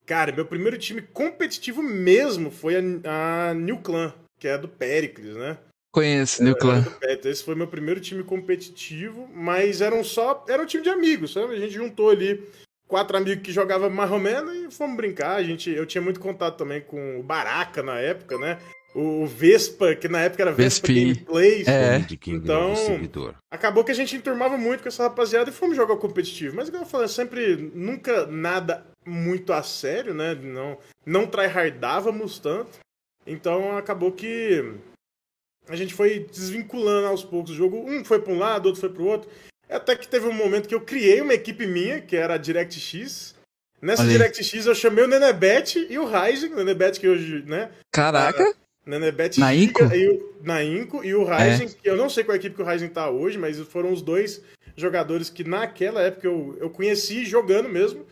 Cara, 0.04 0.30
meu 0.30 0.46
primeiro 0.46 0.78
time 0.78 1.02
competitivo 1.02 1.82
mesmo 1.82 2.50
foi 2.50 2.76
a, 2.76 3.50
a 3.50 3.54
New 3.54 3.78
Clan, 3.78 4.14
que 4.38 4.46
é 4.46 4.56
do 4.56 4.68
Pericles, 4.68 5.34
né? 5.34 5.58
Conheço, 5.96 6.44
New 6.44 6.54
Clan. 6.54 6.82
do 6.82 6.90
Petro. 6.90 7.30
Esse 7.30 7.42
foi 7.42 7.54
meu 7.54 7.66
primeiro 7.66 7.98
time 8.02 8.22
competitivo, 8.22 9.26
mas 9.32 9.80
eram 9.80 10.04
só. 10.04 10.44
Era 10.46 10.62
um 10.62 10.66
time 10.66 10.82
de 10.82 10.90
amigos, 10.90 11.32
sabe? 11.32 11.54
A 11.54 11.58
gente 11.58 11.72
juntou 11.72 12.10
ali 12.10 12.46
quatro 12.86 13.16
amigos 13.16 13.42
que 13.42 13.50
jogavam 13.50 13.88
mais 13.88 14.10
ou 14.10 14.18
menos 14.18 14.54
e 14.54 14.70
fomos 14.70 14.94
brincar. 14.94 15.36
A 15.36 15.42
gente, 15.42 15.70
eu 15.70 15.86
tinha 15.86 16.02
muito 16.02 16.20
contato 16.20 16.58
também 16.58 16.82
com 16.82 17.18
o 17.18 17.22
Baraka 17.22 17.82
na 17.82 17.98
época, 17.98 18.36
né? 18.36 18.58
O 18.94 19.24
Vespa, 19.24 19.94
que 19.94 20.06
na 20.06 20.20
época 20.20 20.42
era 20.42 20.52
Vespa 20.52 20.86
Vespinho. 20.86 21.14
Gameplays. 21.14 21.66
É. 21.66 21.96
Então-. 22.26 23.34
Acabou 23.50 23.82
que 23.82 23.92
a 23.92 23.94
gente 23.94 24.14
enturmava 24.16 24.58
muito 24.58 24.82
com 24.82 24.88
essa 24.88 25.04
rapaziada 25.04 25.48
e 25.48 25.52
fomos 25.54 25.76
jogar 25.76 25.96
competitivo. 25.96 26.56
Mas, 26.56 26.68
igual 26.68 26.82
eu 26.82 26.88
falei, 26.88 27.08
sempre, 27.08 27.56
nunca 27.74 28.26
nada 28.26 28.86
muito 29.06 29.50
a 29.50 29.62
sério, 29.62 30.12
né? 30.12 30.34
Não, 30.34 30.76
não 31.06 31.26
tryhardávamos 31.26 32.38
tanto. 32.38 32.80
Então 33.26 33.78
acabou 33.78 34.12
que 34.12 34.62
a 35.68 35.76
gente 35.76 35.94
foi 35.94 36.26
desvinculando 36.32 37.06
aos 37.06 37.24
poucos 37.24 37.50
o 37.50 37.54
jogo. 37.54 37.78
Um 37.78 38.04
foi 38.04 38.20
para 38.20 38.32
um 38.32 38.38
lado, 38.38 38.66
outro 38.66 38.80
foi 38.80 38.90
para 38.90 39.02
o 39.02 39.06
outro. 39.06 39.30
Até 39.68 39.96
que 39.96 40.06
teve 40.06 40.26
um 40.26 40.32
momento 40.32 40.68
que 40.68 40.74
eu 40.74 40.80
criei 40.80 41.20
uma 41.20 41.34
equipe 41.34 41.66
minha, 41.66 42.00
que 42.00 42.16
era 42.16 42.34
a 42.34 42.38
DirectX. 42.38 43.34
Nessa 43.82 44.02
Olha. 44.02 44.12
DirectX 44.12 44.66
eu 44.66 44.74
chamei 44.74 45.04
o 45.04 45.08
Nenebet 45.08 45.86
e 45.90 45.98
o 45.98 46.06
Ryzen. 46.06 46.52
O 46.52 46.56
Nenebet 46.56 47.00
que 47.00 47.08
hoje, 47.08 47.42
né? 47.46 47.70
Caraca! 47.92 48.54
Nenebet 48.86 49.40
Na 49.40 49.52
Inco? 49.52 49.82
E 49.92 50.08
o, 50.08 50.34
na 50.44 50.62
Inco 50.62 51.04
e 51.04 51.12
o 51.12 51.24
Ryzen, 51.24 51.68
que 51.68 51.90
eu 51.90 51.96
não 51.96 52.08
sei 52.08 52.22
qual 52.22 52.36
equipe 52.36 52.54
que 52.54 52.62
o 52.62 52.64
Ryzen 52.64 52.88
tá 52.88 53.10
hoje, 53.10 53.36
mas 53.36 53.58
foram 53.58 53.92
os 53.92 54.00
dois 54.00 54.40
jogadores 54.76 55.28
que 55.28 55.42
naquela 55.42 56.00
época 56.02 56.28
eu, 56.28 56.56
eu 56.60 56.70
conheci 56.70 57.24
jogando 57.24 57.68
mesmo, 57.68 58.06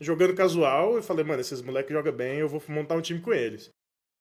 jogando 0.00 0.34
casual, 0.34 0.96
e 0.96 1.02
falei, 1.02 1.24
mano, 1.24 1.40
esses 1.40 1.60
moleques 1.60 1.92
jogam 1.92 2.12
bem, 2.12 2.38
eu 2.38 2.48
vou 2.48 2.62
montar 2.68 2.94
um 2.94 3.00
time 3.00 3.20
com 3.20 3.32
eles. 3.32 3.70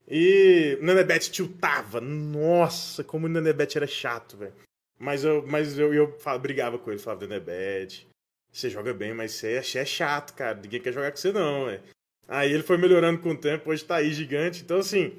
E 0.08 0.78
o 0.82 0.86
Nenebet 0.86 1.32
tiltava, 1.32 2.02
nossa, 2.02 3.04
como 3.04 3.28
o 3.28 3.30
Nenebet 3.30 3.78
era 3.78 3.88
chato, 3.88 4.38
velho. 4.38 4.54
Mas 5.00 5.24
eu, 5.24 5.46
mas 5.48 5.78
eu, 5.80 5.94
eu 5.94 6.18
falava- 6.20 6.42
brigava 6.44 6.78
com 6.78 6.92
ele, 6.92 7.00
falava, 7.00 7.26
Nenebet, 7.26 8.08
você 8.52 8.70
joga 8.70 8.94
bem, 8.94 9.14
mas 9.14 9.32
você 9.34 9.54
é, 9.54 9.80
é 9.82 9.86
chato, 9.86 10.34
cara, 10.34 10.60
ninguém 10.62 10.82
quer 10.82 10.94
jogar 10.94 11.12
com 11.12 11.18
você 11.18 11.32
não, 11.32 11.66
velho. 11.66 11.82
Aí 12.28 12.52
ele 12.52 12.64
foi 12.64 12.78
melhorando 12.78 13.20
com 13.20 13.32
o 13.32 13.38
tempo, 13.38 13.70
hoje 13.72 13.84
tá 13.84 13.98
aí 13.98 14.14
gigante, 14.14 14.62
então 14.62 14.78
assim, 14.78 15.14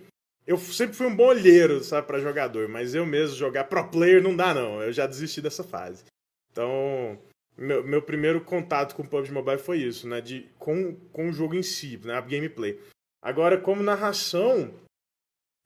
eu 0.47 0.57
sempre 0.59 0.97
fui 0.97 1.07
um 1.07 1.15
bom 1.15 1.27
olheiro, 1.27 1.83
sabe, 1.83 2.07
pra 2.07 2.19
jogador, 2.21 2.69
mas 2.69 2.95
eu 2.95 3.07
mesmo 3.07 3.37
jogar 3.37 3.65
pro 3.65 3.89
player 3.89 4.23
não 4.23 4.37
dá, 4.37 4.53
não. 4.53 4.83
Eu 4.83 4.93
já 4.93 5.07
desisti 5.07 5.41
dessa 5.41 5.63
fase. 5.63 6.05
Então, 6.51 7.19
meu, 7.57 7.85
meu 7.85 8.03
primeiro 8.03 8.41
contato 8.41 8.95
com 8.95 9.03
o 9.03 9.09
PUBG 9.09 9.33
Mobile 9.33 9.59
foi 9.59 9.79
isso, 9.79 10.09
né? 10.09 10.21
De, 10.21 10.49
com, 10.59 10.95
com 11.13 11.29
o 11.29 11.33
jogo 11.33 11.55
em 11.55 11.63
si, 11.63 11.99
né? 12.05 12.15
A 12.15 12.21
gameplay. 12.21 12.79
Agora, 13.23 13.57
como 13.59 13.83
narração, 13.83 14.75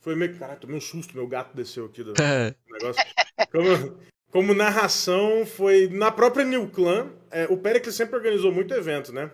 foi 0.02 0.14
meio. 0.14 0.38
Caralho, 0.38 0.60
tomei 0.60 0.76
um 0.76 0.80
susto, 0.80 1.16
meu 1.16 1.26
gato 1.26 1.56
desceu 1.56 1.86
aqui 1.86 2.02
do 2.04 2.12
negócio. 2.12 3.02
Como, 3.50 3.98
como 4.30 4.54
narração, 4.54 5.46
foi. 5.46 5.88
Na 5.88 6.12
própria 6.12 6.44
New 6.44 6.68
Clan, 6.68 7.10
é, 7.30 7.46
o 7.46 7.56
Pericles 7.56 7.94
sempre 7.94 8.16
organizou 8.16 8.52
muito 8.52 8.74
evento, 8.74 9.12
né? 9.12 9.30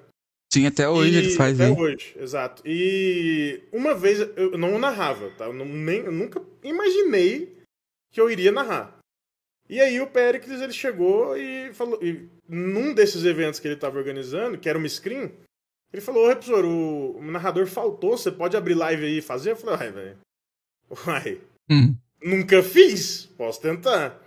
Sim, 0.52 0.66
até 0.66 0.86
hoje 0.88 1.14
E- 1.14 1.16
ele 1.16 1.30
faz 1.30 1.58
até 1.58 1.70
aí. 1.70 1.76
hoje, 1.76 2.14
exato. 2.18 2.62
E 2.66 3.62
uma 3.72 3.94
vez 3.94 4.20
eu 4.36 4.56
não 4.58 4.78
narrava, 4.78 5.30
tá? 5.30 5.46
Eu, 5.46 5.52
não- 5.54 5.64
nem, 5.64 6.00
eu 6.00 6.12
nunca 6.12 6.42
imaginei 6.62 7.56
que 8.12 8.20
eu 8.20 8.30
iria 8.30 8.52
narrar. 8.52 8.98
E 9.68 9.80
aí 9.80 9.98
o 10.00 10.06
Pericles 10.06 10.60
ele 10.60 10.74
chegou 10.74 11.34
e 11.38 11.72
falou, 11.72 11.98
e 12.04 12.28
num 12.46 12.92
desses 12.92 13.24
eventos 13.24 13.58
que 13.58 13.66
ele 13.66 13.76
estava 13.76 13.96
organizando, 13.96 14.58
que 14.58 14.68
era 14.68 14.76
uma 14.76 14.86
screen, 14.88 15.32
ele 15.92 16.02
falou: 16.02 16.28
Ô, 16.28 16.32
professor, 16.32 16.64
o, 16.64 17.22
narrador 17.22 17.66
faltou, 17.66 18.16
você 18.16 18.30
pode 18.30 18.56
abrir 18.56 18.74
live 18.74 19.04
aí 19.04 19.18
e 19.18 19.22
fazer? 19.22 19.52
Eu 19.52 19.56
falei: 19.56 19.76
Uai, 19.76 19.92
velho. 19.92 20.18
Uai, 21.06 21.40
Hum. 21.70 21.94
Nunca 22.22 22.62
fiz, 22.62 23.26
posso 23.36 23.60
tentar. 23.60 24.20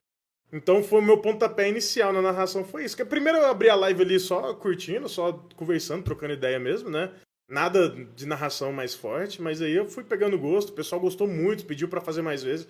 Então 0.52 0.84
foi 0.84 1.00
o 1.00 1.04
meu 1.04 1.18
pontapé 1.18 1.70
inicial 1.70 2.14
na 2.14 2.22
narração, 2.22 2.64
foi 2.64 2.86
isso. 2.86 2.96
Que 2.96 3.06
primeiro 3.06 3.38
eu 3.38 3.46
abri 3.46 3.70
a 3.70 3.76
live 3.76 4.02
ali 4.02 4.20
só 4.20 4.54
curtindo, 4.54 5.08
só 5.08 5.34
conversando, 5.56 6.04
trocando 6.04 6.34
ideia 6.34 6.60
mesmo, 6.60 6.90
né? 6.90 7.12
Nada 7.50 7.90
de 7.90 8.26
narração 8.26 8.72
mais 8.72 8.94
forte, 8.94 9.42
mas 9.42 9.62
aí 9.62 9.74
eu 9.74 9.88
fui 9.88 10.04
pegando 10.04 10.40
gosto, 10.40 10.70
o 10.70 10.74
pessoal 10.74 11.00
gostou 11.00 11.28
muito, 11.28 11.66
pediu 11.66 11.88
pra 11.88 12.02
fazer 12.02 12.22
mais 12.22 12.42
vezes. 12.44 12.68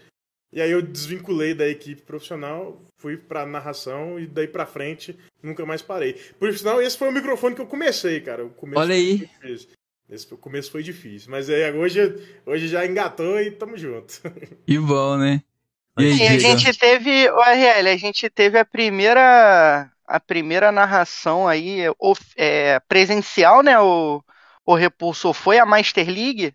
E 0.51 0.61
aí 0.61 0.71
eu 0.71 0.81
desvinculei 0.81 1.53
da 1.53 1.67
equipe 1.67 2.01
profissional, 2.01 2.81
fui 2.97 3.17
pra 3.17 3.45
narração 3.45 4.17
e 4.19 4.25
daí 4.25 4.47
pra 4.47 4.65
frente 4.65 5.17
nunca 5.43 5.65
mais 5.65 5.81
parei. 5.81 6.13
Por 6.39 6.55
sinal, 6.57 6.81
esse 6.81 6.97
foi 6.97 7.09
o 7.09 7.11
microfone 7.11 7.55
que 7.55 7.61
eu 7.61 7.67
comecei, 7.67 8.21
cara. 8.21 8.45
O 8.45 8.49
começo 8.51 8.79
Olha 8.79 8.95
aí. 8.95 9.17
foi 9.17 9.27
difícil. 9.27 9.69
Esse, 10.07 10.33
o 10.33 10.37
começo 10.37 10.71
foi 10.71 10.83
difícil, 10.83 11.31
mas 11.31 11.49
aí 11.49 11.71
hoje, 11.73 11.99
hoje 12.45 12.67
já 12.67 12.85
engatou 12.85 13.39
e 13.39 13.51
tamo 13.51 13.75
junto. 13.77 14.21
E 14.67 14.77
bom, 14.79 15.17
né? 15.17 15.41
E 15.97 16.03
aí, 16.05 16.17
E 16.19 16.27
a 16.27 16.39
gente 16.39 16.77
teve, 16.77 17.29
o 17.29 17.41
RL, 17.41 17.89
a 17.89 17.97
gente 17.97 18.29
teve 18.29 18.59
a 18.59 18.65
primeira, 18.65 19.89
a 20.05 20.19
primeira 20.19 20.71
narração 20.71 21.47
aí 21.47 21.83
of- 21.99 22.33
é, 22.37 22.79
presencial, 22.81 23.63
né? 23.63 23.79
O, 23.79 24.21
o 24.65 24.75
Repulsor 24.75 25.33
foi 25.33 25.57
a 25.57 25.65
Master 25.65 26.07
League. 26.07 26.53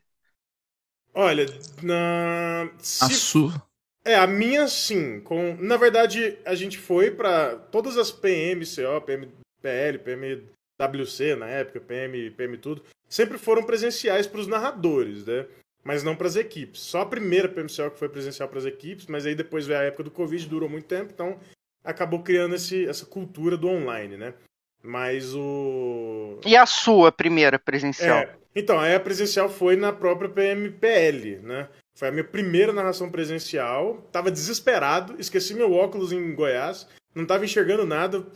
Olha, 1.14 1.46
na. 1.82 2.70
se- 2.78 3.04
A 3.04 3.10
sua. 3.10 3.69
É, 4.04 4.14
a 4.14 4.26
minha 4.26 4.66
sim. 4.68 5.20
Com... 5.20 5.56
Na 5.56 5.76
verdade, 5.76 6.38
a 6.44 6.54
gente 6.54 6.78
foi 6.78 7.10
pra 7.10 7.56
todas 7.56 7.96
as 7.96 8.10
PM, 8.10 8.64
CO, 8.64 9.00
PM, 9.00 9.28
PL, 9.60 9.98
PMWC 9.98 11.36
na 11.36 11.46
época, 11.46 11.80
PM, 11.80 12.30
PM 12.30 12.56
tudo, 12.56 12.82
sempre 13.08 13.38
foram 13.38 13.62
presenciais 13.62 14.26
pros 14.26 14.46
narradores, 14.46 15.26
né? 15.26 15.46
Mas 15.82 16.02
não 16.02 16.16
pras 16.16 16.36
equipes. 16.36 16.80
Só 16.80 17.02
a 17.02 17.06
primeira 17.06 17.48
PMCO 17.48 17.90
que 17.90 17.98
foi 17.98 18.08
presencial 18.08 18.48
pras 18.48 18.66
equipes, 18.66 19.06
mas 19.06 19.24
aí 19.24 19.34
depois 19.34 19.66
veio 19.66 19.80
a 19.80 19.84
época 19.84 20.04
do 20.04 20.10
Covid, 20.10 20.46
durou 20.46 20.68
muito 20.68 20.86
tempo, 20.86 21.10
então 21.12 21.38
acabou 21.82 22.22
criando 22.22 22.54
esse, 22.54 22.86
essa 22.86 23.06
cultura 23.06 23.56
do 23.56 23.68
online, 23.68 24.16
né? 24.16 24.34
Mas 24.82 25.34
o. 25.34 26.38
E 26.44 26.56
a 26.56 26.64
sua 26.64 27.12
primeira 27.12 27.58
presencial? 27.58 28.18
É, 28.18 28.34
então, 28.54 28.80
a 28.80 28.98
presencial 28.98 29.48
foi 29.48 29.76
na 29.76 29.92
própria 29.92 30.28
PMPL, 30.28 31.40
né? 31.42 31.68
Foi 32.00 32.08
a 32.08 32.10
minha 32.10 32.24
primeira 32.24 32.72
narração 32.72 33.10
presencial. 33.10 33.98
Tava 34.10 34.30
desesperado, 34.30 35.20
esqueci 35.20 35.52
meu 35.52 35.70
óculos 35.74 36.12
em 36.12 36.34
Goiás, 36.34 36.88
não 37.14 37.26
tava 37.26 37.44
enxergando 37.44 37.84
nada, 37.84 38.26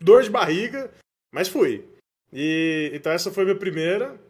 dor 0.00 0.24
de 0.24 0.30
barriga, 0.30 0.90
mas 1.32 1.46
fui. 1.46 1.84
E 2.32 2.90
então 2.92 3.12
essa 3.12 3.30
foi 3.30 3.44
a 3.44 3.46
minha 3.46 3.58
primeira. 3.58 4.20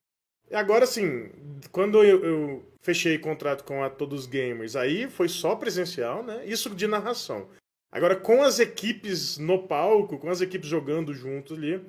E 0.50 0.54
agora 0.54 0.84
sim, 0.84 1.30
quando 1.72 2.04
eu, 2.04 2.22
eu 2.22 2.66
fechei 2.82 3.16
contrato 3.16 3.64
com 3.64 3.82
a 3.82 3.88
Todos 3.88 4.26
Gamers, 4.26 4.76
aí 4.76 5.08
foi 5.08 5.30
só 5.30 5.56
presencial, 5.56 6.22
né? 6.22 6.44
Isso 6.44 6.68
de 6.68 6.86
narração. 6.86 7.48
Agora 7.90 8.14
com 8.14 8.42
as 8.42 8.58
equipes 8.58 9.38
no 9.38 9.66
palco, 9.66 10.18
com 10.18 10.28
as 10.28 10.42
equipes 10.42 10.68
jogando 10.68 11.14
juntos 11.14 11.56
ali, 11.56 11.82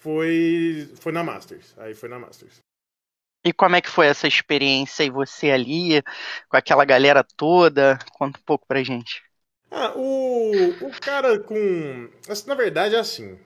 foi 0.00 0.90
foi 0.96 1.12
na 1.12 1.22
Masters. 1.22 1.78
Aí 1.78 1.94
foi 1.94 2.08
na 2.08 2.18
Masters. 2.18 2.58
E 3.44 3.52
como 3.52 3.76
é 3.76 3.80
que 3.80 3.90
foi 3.90 4.06
essa 4.06 4.26
experiência 4.26 5.04
e 5.04 5.10
você 5.10 5.50
ali, 5.50 6.02
com 6.48 6.56
aquela 6.56 6.84
galera 6.84 7.22
toda? 7.36 7.98
Conta 8.14 8.38
um 8.38 8.42
pouco 8.42 8.66
pra 8.66 8.82
gente. 8.82 9.22
Ah, 9.70 9.92
o, 9.94 10.50
o 10.86 11.00
cara 11.00 11.38
com. 11.38 12.08
assim, 12.28 12.48
Na 12.48 12.54
verdade 12.54 12.94
é 12.94 12.98
assim. 12.98 13.38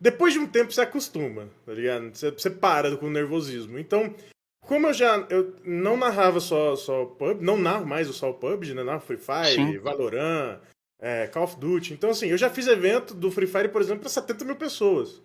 Depois 0.00 0.32
de 0.32 0.40
um 0.40 0.46
tempo 0.48 0.72
você 0.72 0.80
acostuma, 0.80 1.48
tá 1.64 1.72
ligado? 1.72 2.12
Você, 2.12 2.32
você 2.32 2.50
para 2.50 2.96
com 2.96 3.06
o 3.06 3.10
nervosismo. 3.10 3.78
Então, 3.78 4.12
como 4.66 4.88
eu 4.88 4.94
já 4.94 5.24
eu 5.30 5.54
não 5.64 5.96
narrava 5.96 6.40
só, 6.40 6.74
só 6.74 7.04
o 7.04 7.06
PUBG, 7.06 7.44
não 7.44 7.56
narro 7.56 7.86
mais 7.86 8.08
só 8.08 8.30
o 8.30 8.34
PUBG, 8.34 8.74
né? 8.74 8.82
Narro 8.82 9.00
Free 9.00 9.18
Fire, 9.18 9.54
Sim. 9.54 9.78
Valorant, 9.78 10.58
é, 11.00 11.28
Call 11.28 11.44
of 11.44 11.56
Duty. 11.56 11.92
Então, 11.92 12.10
assim, 12.10 12.28
eu 12.28 12.38
já 12.38 12.48
fiz 12.48 12.66
evento 12.66 13.14
do 13.14 13.30
Free 13.30 13.46
Fire, 13.46 13.68
por 13.68 13.80
exemplo, 13.82 14.00
para 14.00 14.08
70 14.08 14.44
mil 14.44 14.56
pessoas. 14.56 15.20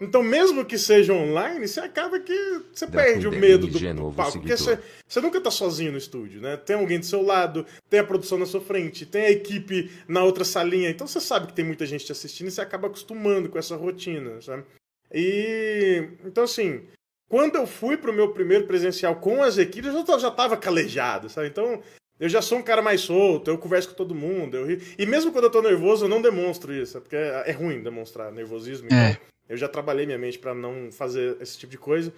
Então, 0.00 0.22
mesmo 0.22 0.64
que 0.64 0.78
seja 0.78 1.12
online, 1.12 1.68
você 1.68 1.78
acaba 1.80 2.18
que 2.18 2.32
você 2.72 2.86
Da 2.86 2.92
perde 3.02 3.28
o 3.28 3.30
medo 3.32 3.66
do, 3.66 3.78
palco. 4.14 4.38
Porque 4.38 4.56
seguidor. 4.56 4.78
você, 4.82 4.90
você 5.06 5.20
nunca 5.20 5.40
tá 5.40 5.50
sozinho 5.50 5.92
no 5.92 5.98
estúdio, 5.98 6.40
né? 6.40 6.56
Tem 6.56 6.74
alguém 6.76 6.98
do 6.98 7.04
seu 7.04 7.20
lado, 7.22 7.66
tem 7.88 8.00
a 8.00 8.04
produção 8.04 8.38
na 8.38 8.46
sua 8.46 8.62
frente, 8.62 9.04
tem 9.04 9.22
a 9.26 9.30
equipe 9.30 9.90
na 10.08 10.24
outra 10.24 10.42
salinha. 10.44 10.88
Então 10.88 11.06
você 11.06 11.20
sabe 11.20 11.48
que 11.48 11.52
tem 11.52 11.64
muita 11.66 11.84
gente 11.84 12.06
te 12.06 12.12
assistindo 12.12 12.48
e 12.48 12.50
você 12.50 12.62
acaba 12.62 12.86
acostumando 12.86 13.50
com 13.50 13.58
essa 13.58 13.76
rotina, 13.76 14.40
sabe? 14.40 14.64
E 15.12 16.08
então 16.24 16.44
assim, 16.44 16.82
quando 17.28 17.56
eu 17.56 17.66
fui 17.66 17.96
pro 17.96 18.12
meu 18.12 18.32
primeiro 18.32 18.66
presencial 18.66 19.16
com 19.16 19.42
as 19.42 19.58
equipes, 19.58 19.88
eu 19.92 19.98
já, 19.98 20.04
tava- 20.04 20.18
já 20.20 20.30
tava 20.30 20.56
calejado, 20.56 21.28
sabe? 21.28 21.48
Então 21.48 21.82
eu 22.18 22.28
já 22.28 22.40
sou 22.40 22.58
um 22.58 22.62
cara 22.62 22.80
mais 22.80 23.00
solto, 23.02 23.50
eu 23.50 23.58
converso 23.58 23.88
com 23.90 23.94
todo 23.94 24.14
mundo, 24.14 24.56
eu 24.56 24.66
rio. 24.66 24.80
E 24.98 25.04
mesmo 25.04 25.32
quando 25.32 25.44
eu 25.44 25.50
tô 25.50 25.60
nervoso, 25.62 26.04
eu 26.04 26.08
não 26.08 26.22
demonstro 26.22 26.72
isso, 26.72 27.00
porque 27.00 27.16
é, 27.16 27.44
é 27.46 27.52
ruim 27.52 27.82
demonstrar 27.82 28.30
nervosismo. 28.32 28.86
Então, 28.86 28.98
É. 28.98 29.20
eu 29.50 29.56
já 29.56 29.68
trabalhei 29.68 30.06
minha 30.06 30.16
mente 30.16 30.38
pra 30.38 30.54
não 30.54 30.92
fazer 30.92 31.36
esse 31.42 31.58
tipo 31.58 31.72
de 31.72 31.78
coisa. 31.78 32.14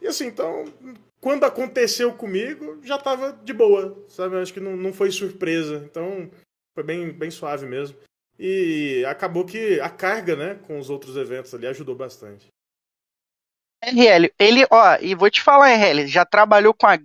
E 0.00 0.06
assim, 0.06 0.26
então, 0.26 0.64
quando 1.20 1.42
aconteceu 1.42 2.14
comigo, 2.14 2.78
já 2.84 2.96
tava 2.96 3.32
de 3.32 3.52
boa, 3.52 4.06
sabe? 4.08 4.36
Eu 4.36 4.40
acho 4.40 4.54
que 4.54 4.60
não, 4.60 4.76
não 4.76 4.92
foi 4.92 5.10
surpresa. 5.10 5.82
Então, 5.84 6.30
foi 6.72 6.84
bem, 6.84 7.10
bem 7.10 7.28
suave 7.28 7.66
mesmo. 7.66 7.96
E 8.38 9.04
acabou 9.08 9.44
que 9.44 9.80
a 9.80 9.90
carga, 9.90 10.36
né, 10.36 10.60
com 10.66 10.78
os 10.78 10.88
outros 10.88 11.16
eventos 11.16 11.52
ali 11.52 11.66
ajudou 11.66 11.96
bastante. 11.96 12.46
RL, 13.82 14.32
ele, 14.38 14.64
ó, 14.70 14.96
e 15.00 15.14
vou 15.16 15.28
te 15.28 15.42
falar, 15.42 15.70
RL, 15.70 16.06
já 16.06 16.24
trabalhou 16.24 16.72
com 16.72 16.86
a. 16.86 16.96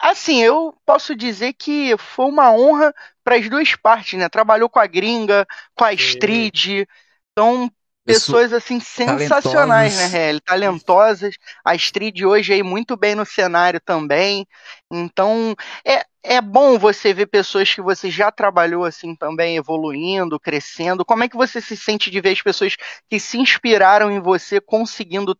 Assim, 0.00 0.42
eu 0.42 0.74
posso 0.84 1.14
dizer 1.14 1.52
que 1.52 1.96
foi 1.98 2.26
uma 2.26 2.52
honra 2.52 2.92
para 3.22 3.36
as 3.36 3.48
duas 3.48 3.76
partes, 3.76 4.18
né? 4.18 4.28
Trabalhou 4.28 4.68
com 4.68 4.80
a 4.80 4.86
gringa, 4.88 5.46
com 5.76 5.84
a 5.84 5.90
Sim. 5.90 5.94
Astrid. 5.94 6.88
Então, 7.32 7.70
pessoas 8.04 8.52
assim 8.52 8.80
sensacionais, 8.80 9.96
né, 9.96 10.08
talentosas. 10.08 10.14
RL? 10.14 10.40
Talentosas. 10.40 11.34
A 11.64 11.72
Astrid 11.72 12.24
hoje 12.24 12.52
aí 12.52 12.62
muito 12.62 12.96
bem 12.96 13.14
no 13.14 13.24
cenário 13.24 13.80
também. 13.80 14.46
Então, 14.90 15.54
é, 15.84 16.04
é 16.22 16.40
bom 16.40 16.78
você 16.78 17.14
ver 17.14 17.26
pessoas 17.26 17.72
que 17.72 17.80
você 17.80 18.10
já 18.10 18.30
trabalhou 18.30 18.84
assim 18.84 19.14
também 19.14 19.56
evoluindo, 19.56 20.40
crescendo. 20.40 21.04
Como 21.04 21.24
é 21.24 21.28
que 21.28 21.36
você 21.36 21.60
se 21.60 21.76
sente 21.76 22.10
de 22.10 22.20
ver 22.20 22.32
as 22.32 22.42
pessoas 22.42 22.76
que 23.08 23.18
se 23.20 23.38
inspiraram 23.38 24.10
em 24.10 24.20
você 24.20 24.60
conseguindo 24.60 25.36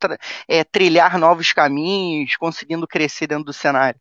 é, 0.49 0.64
trilhar 0.64 1.19
novos 1.19 1.52
caminhos, 1.52 2.37
conseguindo 2.37 2.87
crescer 2.87 3.26
dentro 3.26 3.45
do 3.45 3.52
cenário? 3.52 4.00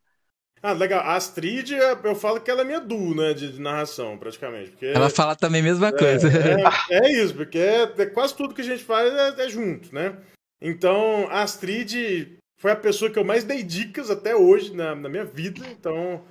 Ah, 0.61 0.73
legal. 0.73 1.01
A 1.01 1.15
Astrid, 1.15 1.71
eu 2.03 2.15
falo 2.15 2.41
que 2.41 2.51
ela 2.51 2.61
é 2.61 2.65
minha 2.65 2.81
duo, 2.81 3.15
né, 3.15 3.33
de, 3.33 3.53
de 3.53 3.61
narração, 3.61 4.17
praticamente. 4.17 4.71
Porque 4.71 4.87
ela 4.87 5.09
fala 5.09 5.35
também 5.35 5.61
a 5.61 5.63
mesma 5.63 5.91
coisa. 5.91 6.27
É, 6.27 6.95
é, 6.95 7.07
é 7.07 7.11
isso, 7.11 7.33
porque 7.33 7.57
é, 7.57 7.83
é, 7.97 8.05
quase 8.05 8.35
tudo 8.35 8.53
que 8.53 8.61
a 8.61 8.65
gente 8.65 8.83
faz 8.83 9.13
é, 9.13 9.45
é, 9.45 9.49
junto, 9.49 9.93
né? 9.93 10.17
Então, 10.61 11.27
a 11.29 11.41
Astrid 11.41 12.37
foi 12.59 12.71
a 12.71 12.75
pessoa 12.75 13.09
que 13.09 13.17
eu 13.17 13.23
mais 13.23 13.45
dei 13.45 13.63
dicas 13.63 14.09
até 14.09 14.35
hoje 14.35 14.75
na, 14.75 14.93
na 14.93 15.07
minha 15.07 15.23
vida. 15.23 15.65
Então, 15.71 16.23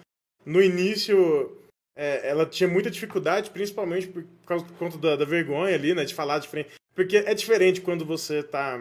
no 0.45 0.63
início, 0.63 1.59
é, 1.97 2.29
ela 2.29 2.45
tinha 2.45 2.69
muita 2.69 2.91
dificuldade, 2.91 3.51
principalmente 3.51 4.09
por 4.09 4.25
causa 4.47 4.65
por 4.65 4.77
conta 4.77 4.99
da, 4.99 5.17
da, 5.17 5.25
vergonha 5.25 5.75
ali, 5.75 5.95
né, 5.95 6.05
de 6.05 6.15
falar 6.15 6.39
de 6.39 6.49
frente. 6.49 6.71
Porque 6.95 7.17
é 7.17 7.33
diferente 7.33 7.81
quando 7.81 8.05
você 8.05 8.43
tá 8.43 8.79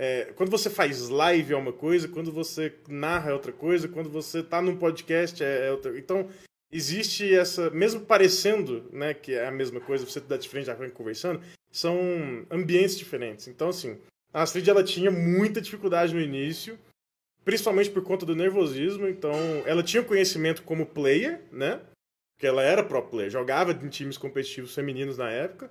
é, 0.00 0.32
quando 0.36 0.48
você 0.48 0.70
faz 0.70 1.08
live 1.08 1.52
é 1.52 1.56
uma 1.56 1.72
coisa, 1.72 2.06
quando 2.06 2.30
você 2.30 2.72
narra 2.86 3.30
é 3.30 3.34
outra 3.34 3.50
coisa, 3.50 3.88
quando 3.88 4.08
você 4.08 4.38
está 4.38 4.62
num 4.62 4.76
podcast 4.76 5.42
é, 5.42 5.66
é, 5.66 5.72
outra. 5.72 5.98
Então, 5.98 6.28
existe 6.70 7.34
essa. 7.34 7.68
Mesmo 7.70 8.02
parecendo 8.02 8.88
né, 8.92 9.12
que 9.12 9.34
é 9.34 9.48
a 9.48 9.50
mesma 9.50 9.80
coisa, 9.80 10.06
você 10.06 10.20
dá 10.20 10.36
de 10.36 10.48
frente 10.48 10.66
da 10.66 10.76
frente 10.76 10.92
conversando, 10.92 11.42
são 11.68 11.98
ambientes 12.48 12.96
diferentes. 12.96 13.48
Então, 13.48 13.70
assim, 13.70 13.98
a 14.32 14.42
Astrid 14.42 14.70
ela 14.70 14.84
tinha 14.84 15.10
muita 15.10 15.60
dificuldade 15.60 16.14
no 16.14 16.20
início, 16.20 16.78
principalmente 17.44 17.90
por 17.90 18.04
conta 18.04 18.24
do 18.24 18.36
nervosismo. 18.36 19.08
Então, 19.08 19.34
ela 19.66 19.82
tinha 19.82 20.04
conhecimento 20.04 20.62
como 20.62 20.86
player, 20.86 21.40
né? 21.50 21.80
Porque 22.36 22.46
ela 22.46 22.62
era 22.62 22.84
pro 22.84 23.02
player, 23.02 23.32
jogava 23.32 23.72
em 23.72 23.88
times 23.88 24.16
competitivos 24.16 24.72
femininos 24.72 25.18
na 25.18 25.28
época. 25.28 25.68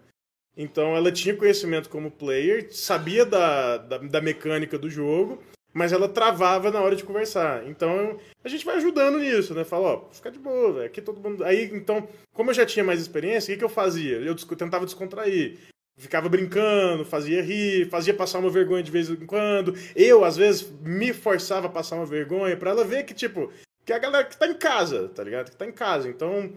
Então 0.57 0.95
ela 0.95 1.11
tinha 1.11 1.35
conhecimento 1.35 1.87
como 1.87 2.09
player, 2.09 2.67
sabia 2.71 3.23
da, 3.23 3.77
da, 3.77 3.97
da, 3.99 4.19
mecânica 4.19 4.77
do 4.77 4.89
jogo, 4.89 5.43
mas 5.71 5.93
ela 5.93 6.09
travava 6.09 6.71
na 6.71 6.81
hora 6.81 6.95
de 6.95 7.03
conversar. 7.03 7.67
Então 7.67 8.19
a 8.43 8.49
gente 8.49 8.65
vai 8.65 8.77
ajudando 8.77 9.19
nisso, 9.19 9.53
né? 9.53 9.63
Fala, 9.63 9.89
ó, 9.89 10.09
fica 10.11 10.31
de 10.31 10.39
boa, 10.39 10.83
aqui 10.83 10.99
todo 10.99 11.21
mundo. 11.21 11.43
Aí, 11.43 11.69
então, 11.71 12.09
como 12.33 12.49
eu 12.49 12.55
já 12.55 12.65
tinha 12.65 12.83
mais 12.83 12.99
experiência, 12.99 13.51
o 13.51 13.53
que, 13.53 13.59
que 13.59 13.63
eu 13.63 13.69
fazia? 13.69 14.17
Eu 14.17 14.35
tentava 14.35 14.85
descontrair. 14.85 15.59
Ficava 15.99 16.29
brincando, 16.29 17.03
fazia 17.05 17.41
rir, 17.41 17.89
fazia 17.89 18.13
passar 18.13 18.37
uma 18.39 18.51
vergonha 18.51 18.83
de 18.83 18.91
vez 18.91 19.09
em 19.09 19.25
quando. 19.25 19.73
Eu, 19.95 20.23
às 20.23 20.37
vezes, 20.37 20.67
me 20.81 21.11
forçava 21.11 21.67
a 21.67 21.71
passar 21.71 21.95
uma 21.95 22.05
vergonha 22.05 22.55
para 22.55 22.69
ela 22.69 22.83
ver 22.83 23.03
que, 23.03 23.15
tipo, 23.15 23.51
que 23.83 23.91
a 23.91 23.97
galera 23.97 24.25
que 24.25 24.37
tá 24.37 24.47
em 24.47 24.53
casa, 24.53 25.09
tá 25.09 25.23
ligado? 25.23 25.49
Que 25.49 25.57
tá 25.57 25.65
em 25.65 25.71
casa. 25.71 26.07
Então, 26.07 26.53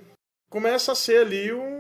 começa 0.51 0.93
a 0.93 0.95
ser 0.95 1.23
ali 1.23 1.53
um, 1.55 1.80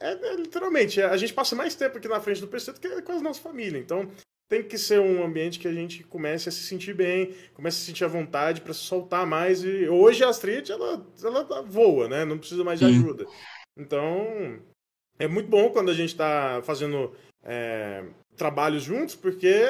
é, 0.00 0.12
é, 0.12 0.36
literalmente, 0.36 1.00
a 1.00 1.16
gente 1.16 1.32
passa 1.32 1.54
mais 1.54 1.74
tempo 1.74 1.98
aqui 1.98 2.08
na 2.08 2.20
frente 2.20 2.40
do 2.40 2.48
PC 2.48 2.72
do 2.72 2.80
que 2.80 3.02
com 3.02 3.12
a 3.12 3.20
nossa 3.20 3.40
família. 3.40 3.78
Então, 3.78 4.10
tem 4.48 4.62
que 4.62 4.76
ser 4.76 5.00
um 5.00 5.24
ambiente 5.24 5.58
que 5.58 5.68
a 5.68 5.72
gente 5.72 6.04
comece 6.04 6.48
a 6.48 6.52
se 6.52 6.62
sentir 6.62 6.94
bem, 6.94 7.34
comece 7.54 7.78
a 7.78 7.80
se 7.80 7.86
sentir 7.86 8.04
à 8.04 8.08
vontade 8.08 8.60
para 8.60 8.74
se 8.74 8.80
soltar 8.80 9.26
mais. 9.26 9.64
E 9.64 9.88
hoje 9.88 10.22
a 10.22 10.28
Astrid, 10.28 10.70
ela, 10.70 11.04
ela 11.22 11.62
voa, 11.62 12.08
né? 12.08 12.24
Não 12.24 12.38
precisa 12.38 12.62
mais 12.62 12.78
de 12.78 12.84
ajuda. 12.84 13.26
Então, 13.76 14.60
é 15.18 15.26
muito 15.26 15.48
bom 15.48 15.70
quando 15.70 15.90
a 15.90 15.94
gente 15.94 16.10
está 16.10 16.60
fazendo 16.62 17.14
é, 17.42 18.04
trabalhos 18.36 18.82
juntos, 18.82 19.14
porque 19.14 19.64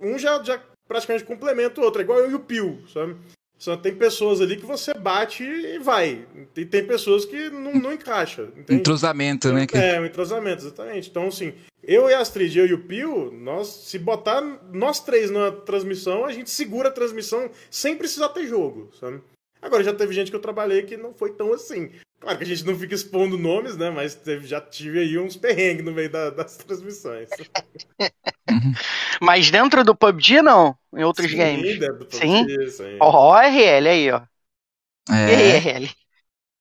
um 0.00 0.18
já, 0.18 0.42
já 0.42 0.62
praticamente 0.88 1.24
complementa 1.24 1.80
o 1.80 1.84
outro. 1.84 2.00
É 2.00 2.04
igual 2.04 2.18
eu 2.18 2.30
e 2.30 2.34
o 2.34 2.40
Pio, 2.40 2.86
sabe? 2.88 3.16
Só 3.64 3.78
tem 3.78 3.94
pessoas 3.94 4.42
ali 4.42 4.58
que 4.58 4.66
você 4.66 4.92
bate 4.92 5.42
e 5.42 5.78
vai. 5.78 6.26
E 6.54 6.66
tem 6.66 6.86
pessoas 6.86 7.24
que 7.24 7.48
não, 7.48 7.72
não 7.72 7.94
encaixa. 7.94 8.42
Entende? 8.54 8.80
Entrosamento, 8.80 9.50
né? 9.54 9.66
É, 9.72 9.98
um 9.98 10.04
entrosamento, 10.04 10.66
exatamente. 10.66 11.08
Então, 11.08 11.28
assim, 11.28 11.54
eu 11.82 12.10
e 12.10 12.12
a 12.12 12.20
Astrid, 12.20 12.54
eu 12.58 12.66
e 12.66 12.74
o 12.74 12.80
Pio, 12.80 13.32
nós, 13.32 13.68
se 13.68 13.98
botar 13.98 14.42
nós 14.70 15.00
três 15.00 15.30
na 15.30 15.50
transmissão, 15.50 16.26
a 16.26 16.32
gente 16.32 16.50
segura 16.50 16.90
a 16.90 16.92
transmissão 16.92 17.50
sem 17.70 17.96
precisar 17.96 18.28
ter 18.28 18.46
jogo, 18.46 18.90
sabe? 19.00 19.22
Agora, 19.62 19.82
já 19.82 19.94
teve 19.94 20.12
gente 20.12 20.30
que 20.30 20.36
eu 20.36 20.42
trabalhei 20.42 20.82
que 20.82 20.98
não 20.98 21.14
foi 21.14 21.32
tão 21.32 21.54
assim. 21.54 21.90
Claro 22.24 22.38
que 22.38 22.44
a 22.44 22.46
gente 22.46 22.64
não 22.64 22.74
fica 22.74 22.94
expondo 22.94 23.36
nomes, 23.36 23.76
né? 23.76 23.90
Mas 23.90 24.14
teve, 24.14 24.46
já 24.46 24.58
tive 24.58 24.98
aí 24.98 25.18
uns 25.18 25.36
perrengues 25.36 25.84
no 25.84 25.92
meio 25.92 26.08
da, 26.08 26.30
das 26.30 26.56
transmissões. 26.56 27.28
Mas 29.20 29.50
dentro 29.50 29.84
do 29.84 29.94
PUBG, 29.94 30.40
não? 30.40 30.74
Em 30.96 31.04
outros 31.04 31.30
sim, 31.30 31.36
games? 31.36 31.78
Dentro 31.78 31.98
do 31.98 32.06
PUBG, 32.06 32.18
sim. 32.18 32.70
sim. 32.70 32.96
Ó, 32.98 33.30
oh, 33.30 33.36
RL 33.36 33.88
aí, 33.88 34.10
ó. 34.10 34.22
É. 35.10 35.58
RL. 35.58 35.90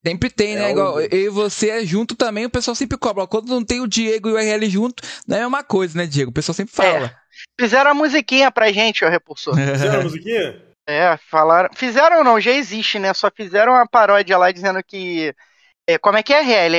Sempre 0.05 0.29
tem, 0.29 0.55
né? 0.55 0.65
É 0.65 0.71
Igual 0.71 0.99
eu 0.99 1.07
e 1.09 1.29
você 1.29 1.69
é 1.69 1.85
junto 1.85 2.13
também, 2.13 2.45
o 2.45 2.49
pessoal 2.49 2.75
sempre 2.75 2.97
cobra. 2.97 3.25
Quando 3.25 3.47
não 3.47 3.63
tem 3.63 3.79
o 3.79 3.87
Diego 3.87 4.27
e 4.27 4.33
o 4.33 4.37
RL 4.37 4.69
junto, 4.69 5.01
não 5.25 5.37
é 5.37 5.39
a 5.39 5.43
mesma 5.43 5.63
coisa, 5.63 5.97
né, 5.97 6.05
Diego? 6.05 6.29
O 6.29 6.33
pessoal 6.33 6.53
sempre 6.53 6.75
fala. 6.75 7.05
É. 7.05 7.15
Fizeram 7.57 7.91
a 7.91 7.93
musiquinha 7.93 8.51
pra 8.51 8.69
gente, 8.69 9.05
ó, 9.05 9.09
Repulsor. 9.09 9.55
Fizeram 9.55 10.01
a 10.01 10.03
musiquinha? 10.03 10.61
É, 10.85 11.17
falaram. 11.31 11.69
Fizeram 11.73 12.21
não, 12.21 12.37
já 12.37 12.51
existe, 12.51 12.99
né? 12.99 13.13
Só 13.13 13.31
fizeram 13.33 13.71
uma 13.71 13.87
paródia 13.87 14.37
lá 14.37 14.51
dizendo 14.51 14.83
que 14.83 15.33
é, 15.87 15.97
como 15.97 16.17
é 16.17 16.23
que 16.23 16.33
é 16.33 16.41
RL? 16.41 16.75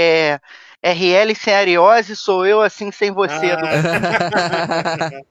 É 0.82 0.92
RL 0.92 1.34
sem 1.34 1.54
ariose, 1.54 2.14
sou 2.14 2.46
eu 2.46 2.60
assim 2.60 2.92
sem 2.92 3.10
você. 3.10 3.52
Ah, 3.52 5.22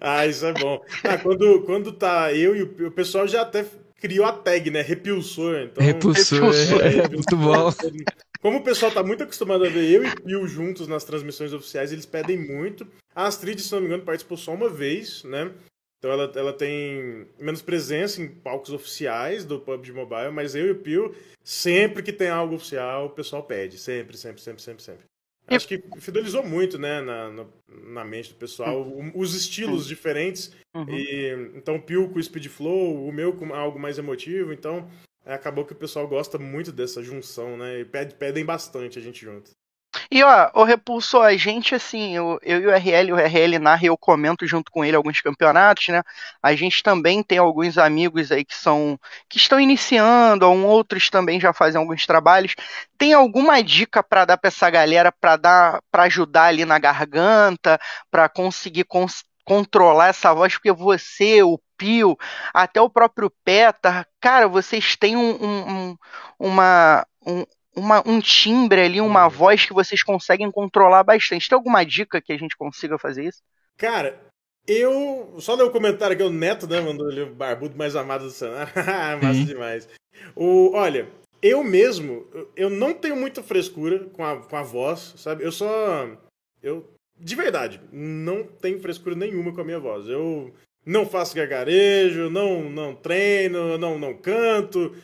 ah 0.22 0.26
isso 0.26 0.46
é 0.46 0.52
bom. 0.52 0.80
Ah, 1.02 1.18
quando, 1.18 1.62
quando 1.62 1.92
tá 1.92 2.32
eu 2.32 2.54
e 2.54 2.62
o, 2.62 2.86
o 2.86 2.90
pessoal 2.92 3.26
já 3.26 3.42
até 3.42 3.64
criou 4.00 4.24
a 4.24 4.32
tag, 4.32 4.70
né? 4.70 4.82
Repulsor. 4.82 5.56
Então, 5.62 5.84
repulsor, 5.84 6.38
repulsor. 6.38 6.80
É, 6.80 6.98
é, 6.98 7.08
muito 7.08 7.36
bom. 7.36 7.72
Como 8.40 8.58
o 8.58 8.62
pessoal 8.62 8.92
tá 8.92 9.02
muito 9.02 9.24
acostumado 9.24 9.64
a 9.64 9.68
ver 9.68 9.90
eu 9.90 10.04
e 10.04 10.14
Pio 10.20 10.46
juntos 10.46 10.86
nas 10.86 11.02
transmissões 11.04 11.52
oficiais, 11.52 11.92
eles 11.92 12.06
pedem 12.06 12.38
muito. 12.38 12.86
A 13.14 13.26
Astrid, 13.26 13.58
se 13.60 13.72
não 13.72 13.80
me 13.80 13.86
engano, 13.86 14.04
participou 14.04 14.36
só 14.36 14.52
uma 14.52 14.68
vez, 14.68 15.24
né? 15.24 15.50
Então 15.98 16.12
ela, 16.12 16.32
ela 16.34 16.52
tem 16.52 17.26
menos 17.38 17.62
presença 17.62 18.20
em 18.20 18.28
palcos 18.28 18.70
oficiais 18.70 19.44
do 19.44 19.60
PUBG 19.60 19.92
Mobile, 19.92 20.30
mas 20.30 20.54
eu 20.54 20.66
e 20.66 20.70
o 20.70 20.78
Pio, 20.78 21.14
sempre 21.42 22.02
que 22.02 22.12
tem 22.12 22.28
algo 22.28 22.54
oficial, 22.54 23.06
o 23.06 23.10
pessoal 23.10 23.42
pede. 23.42 23.78
Sempre, 23.78 24.16
sempre, 24.16 24.40
sempre, 24.40 24.62
sempre, 24.62 24.82
sempre. 24.82 25.04
Acho 25.48 25.68
que 25.68 25.80
fidelizou 26.00 26.42
muito, 26.42 26.76
né, 26.76 27.00
na, 27.00 27.30
na, 27.30 27.46
na 27.68 28.04
mente 28.04 28.30
do 28.30 28.34
pessoal, 28.34 28.82
uhum. 28.82 29.12
os 29.14 29.32
estilos 29.34 29.82
uhum. 29.82 29.88
diferentes. 29.88 30.52
Uhum. 30.74 30.90
E, 30.90 31.52
então, 31.54 31.76
o 31.76 31.82
Pio 31.82 32.08
com 32.08 32.18
o 32.18 32.22
Speed 32.22 32.48
Flow, 32.48 33.06
o 33.06 33.12
meu 33.12 33.32
com 33.32 33.54
algo 33.54 33.78
mais 33.78 33.96
emotivo. 33.96 34.52
Então, 34.52 34.90
acabou 35.24 35.64
que 35.64 35.72
o 35.72 35.76
pessoal 35.76 36.06
gosta 36.08 36.36
muito 36.36 36.72
dessa 36.72 37.02
junção, 37.02 37.56
né? 37.56 37.80
E 37.80 37.84
pede, 37.84 38.14
pedem 38.16 38.44
bastante 38.44 38.98
a 38.98 39.02
gente 39.02 39.24
junto. 39.24 39.52
E 40.10 40.22
ó, 40.22 40.50
o 40.54 40.64
Repulso, 40.64 41.20
a 41.20 41.36
gente, 41.36 41.74
assim, 41.74 42.16
eu, 42.16 42.38
eu 42.42 42.60
e 42.60 42.66
o 42.66 42.70
RL, 42.70 43.12
o 43.12 43.16
RL 43.16 43.58
narra 43.58 43.84
e 43.84 43.86
eu 43.86 43.96
comento 43.98 44.46
junto 44.46 44.70
com 44.70 44.84
ele 44.84 44.96
alguns 44.96 45.20
campeonatos, 45.20 45.88
né? 45.88 46.02
A 46.42 46.54
gente 46.54 46.82
também 46.82 47.22
tem 47.22 47.38
alguns 47.38 47.78
amigos 47.78 48.32
aí 48.32 48.44
que 48.44 48.54
são. 48.54 48.98
que 49.28 49.38
estão 49.38 49.60
iniciando, 49.60 50.46
ou 50.46 50.58
outros 50.64 51.10
também 51.10 51.40
já 51.40 51.52
fazem 51.52 51.80
alguns 51.80 52.06
trabalhos. 52.06 52.54
Tem 52.98 53.12
alguma 53.12 53.62
dica 53.62 54.02
para 54.02 54.24
dar 54.24 54.36
para 54.38 54.48
essa 54.48 54.68
galera 54.70 55.12
para 55.12 55.36
dar 55.36 55.80
para 55.90 56.04
ajudar 56.04 56.44
ali 56.46 56.64
na 56.64 56.78
garganta, 56.78 57.78
para 58.10 58.28
conseguir 58.28 58.84
cons 58.84 59.24
controlar 59.44 60.08
essa 60.08 60.34
voz, 60.34 60.54
porque 60.54 60.72
você, 60.72 61.40
o 61.42 61.58
Pio, 61.78 62.16
até 62.52 62.80
o 62.80 62.90
próprio 62.90 63.30
Petar, 63.44 64.06
cara, 64.20 64.48
vocês 64.48 64.96
têm 64.96 65.16
um, 65.16 65.90
um, 65.92 65.96
uma, 66.38 67.06
um, 67.24 67.44
uma, 67.76 68.02
um 68.06 68.20
timbre 68.20 68.80
ali, 68.80 69.00
uma 69.00 69.24
uhum. 69.24 69.30
voz 69.30 69.66
que 69.66 69.74
vocês 69.74 70.02
conseguem 70.02 70.50
controlar 70.50 71.04
bastante. 71.04 71.48
Tem 71.48 71.56
alguma 71.56 71.84
dica 71.84 72.20
que 72.20 72.32
a 72.32 72.38
gente 72.38 72.56
consiga 72.56 72.98
fazer 72.98 73.24
isso? 73.24 73.42
Cara, 73.76 74.18
eu. 74.66 75.36
Só 75.38 75.54
ler 75.54 75.64
o 75.64 75.70
comentário 75.70 76.14
aqui, 76.14 76.22
o 76.22 76.30
Neto, 76.30 76.66
né? 76.66 76.80
Mandou 76.80 77.08
ali 77.08 77.20
o 77.22 77.34
barbudo 77.34 77.76
mais 77.76 77.94
amado 77.94 78.24
do 78.24 78.30
cenário. 78.30 78.72
Massa 79.22 79.44
demais. 79.44 79.88
O, 80.34 80.72
olha, 80.74 81.08
eu 81.42 81.62
mesmo, 81.62 82.26
eu 82.56 82.70
não 82.70 82.94
tenho 82.94 83.14
muita 83.16 83.42
frescura 83.42 84.06
com 84.12 84.24
a, 84.24 84.40
com 84.40 84.56
a 84.56 84.62
voz, 84.62 85.14
sabe? 85.16 85.44
Eu 85.44 85.52
só. 85.52 86.08
Eu. 86.62 86.90
De 87.18 87.34
verdade, 87.34 87.80
não 87.90 88.44
tenho 88.44 88.80
frescura 88.80 89.14
nenhuma 89.14 89.52
com 89.52 89.60
a 89.60 89.64
minha 89.64 89.78
voz. 89.78 90.06
Eu 90.06 90.52
não 90.84 91.06
faço 91.06 91.34
gargarejo, 91.34 92.28
não, 92.28 92.68
não 92.68 92.94
treino, 92.94 93.78
não, 93.78 93.98
não 93.98 94.14
canto. 94.14 94.94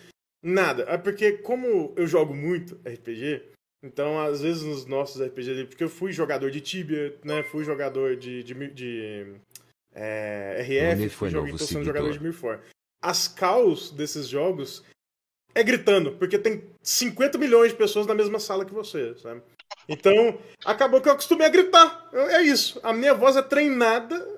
Nada. 0.42 0.84
É 0.88 0.98
porque, 0.98 1.32
como 1.32 1.92
eu 1.96 2.06
jogo 2.06 2.34
muito 2.34 2.74
RPG, 2.84 3.42
então 3.84 4.20
às 4.20 4.40
vezes 4.40 4.62
nos 4.62 4.86
nossos 4.86 5.22
RPGs, 5.22 5.66
porque 5.66 5.84
eu 5.84 5.88
fui 5.88 6.12
jogador 6.12 6.50
de 6.50 6.60
Tibia, 6.60 7.16
né? 7.24 7.42
Fui 7.42 7.64
jogador 7.64 8.16
de, 8.16 8.42
de, 8.42 8.54
de 8.70 9.34
é, 9.94 10.62
RF, 10.62 11.08
fui 11.10 11.30
joguei, 11.30 11.52
tô 11.52 11.58
sendo 11.58 11.84
jogador 11.84 12.12
de 12.12 12.22
Mirfor. 12.22 12.60
As 13.00 13.28
calls 13.28 13.90
desses 13.90 14.28
jogos 14.28 14.84
é 15.54 15.62
gritando, 15.62 16.12
porque 16.12 16.38
tem 16.38 16.64
50 16.82 17.38
milhões 17.38 17.72
de 17.72 17.78
pessoas 17.78 18.06
na 18.06 18.14
mesma 18.14 18.38
sala 18.38 18.64
que 18.64 18.72
você, 18.72 19.14
sabe? 19.16 19.42
Então, 19.88 20.38
acabou 20.64 21.00
que 21.00 21.08
eu 21.08 21.12
acostumei 21.12 21.46
a 21.46 21.50
gritar. 21.50 22.08
É 22.12 22.42
isso. 22.42 22.80
A 22.82 22.92
minha 22.92 23.14
voz 23.14 23.36
é 23.36 23.42
treinada 23.42 24.31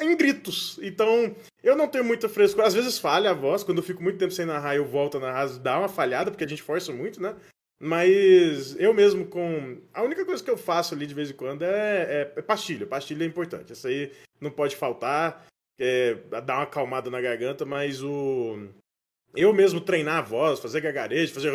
em 0.00 0.16
gritos. 0.16 0.78
Então, 0.82 1.34
eu 1.62 1.76
não 1.76 1.88
tenho 1.88 2.04
muita 2.04 2.28
frescura. 2.28 2.66
Às 2.66 2.74
vezes 2.74 2.98
falha 2.98 3.30
a 3.30 3.34
voz. 3.34 3.62
Quando 3.62 3.78
eu 3.78 3.84
fico 3.84 4.02
muito 4.02 4.18
tempo 4.18 4.32
sem 4.32 4.44
narrar, 4.46 4.76
eu 4.76 4.84
volto 4.84 5.16
a 5.16 5.20
narrar, 5.20 5.46
dá 5.58 5.78
uma 5.78 5.88
falhada, 5.88 6.30
porque 6.30 6.44
a 6.44 6.48
gente 6.48 6.62
força 6.62 6.92
muito, 6.92 7.20
né? 7.22 7.34
Mas 7.80 8.78
eu 8.78 8.94
mesmo 8.94 9.26
com. 9.26 9.78
A 9.92 10.02
única 10.02 10.24
coisa 10.24 10.42
que 10.42 10.50
eu 10.50 10.56
faço 10.56 10.94
ali 10.94 11.06
de 11.06 11.14
vez 11.14 11.30
em 11.30 11.34
quando 11.34 11.62
é, 11.62 12.02
é, 12.02 12.32
é 12.36 12.42
pastilha. 12.42 12.86
Pastilha 12.86 13.24
é 13.24 13.26
importante. 13.26 13.72
Isso 13.72 13.86
aí 13.86 14.12
não 14.40 14.50
pode 14.50 14.76
faltar. 14.76 15.46
É, 15.78 16.14
dar 16.30 16.54
uma 16.54 16.62
acalmada 16.62 17.10
na 17.10 17.20
garganta, 17.20 17.64
mas 17.64 18.02
o. 18.02 18.68
eu 19.34 19.52
mesmo 19.52 19.80
treinar 19.80 20.18
a 20.18 20.22
voz, 20.22 20.60
fazer 20.60 20.80
gagarejo, 20.80 21.34
fazer. 21.34 21.52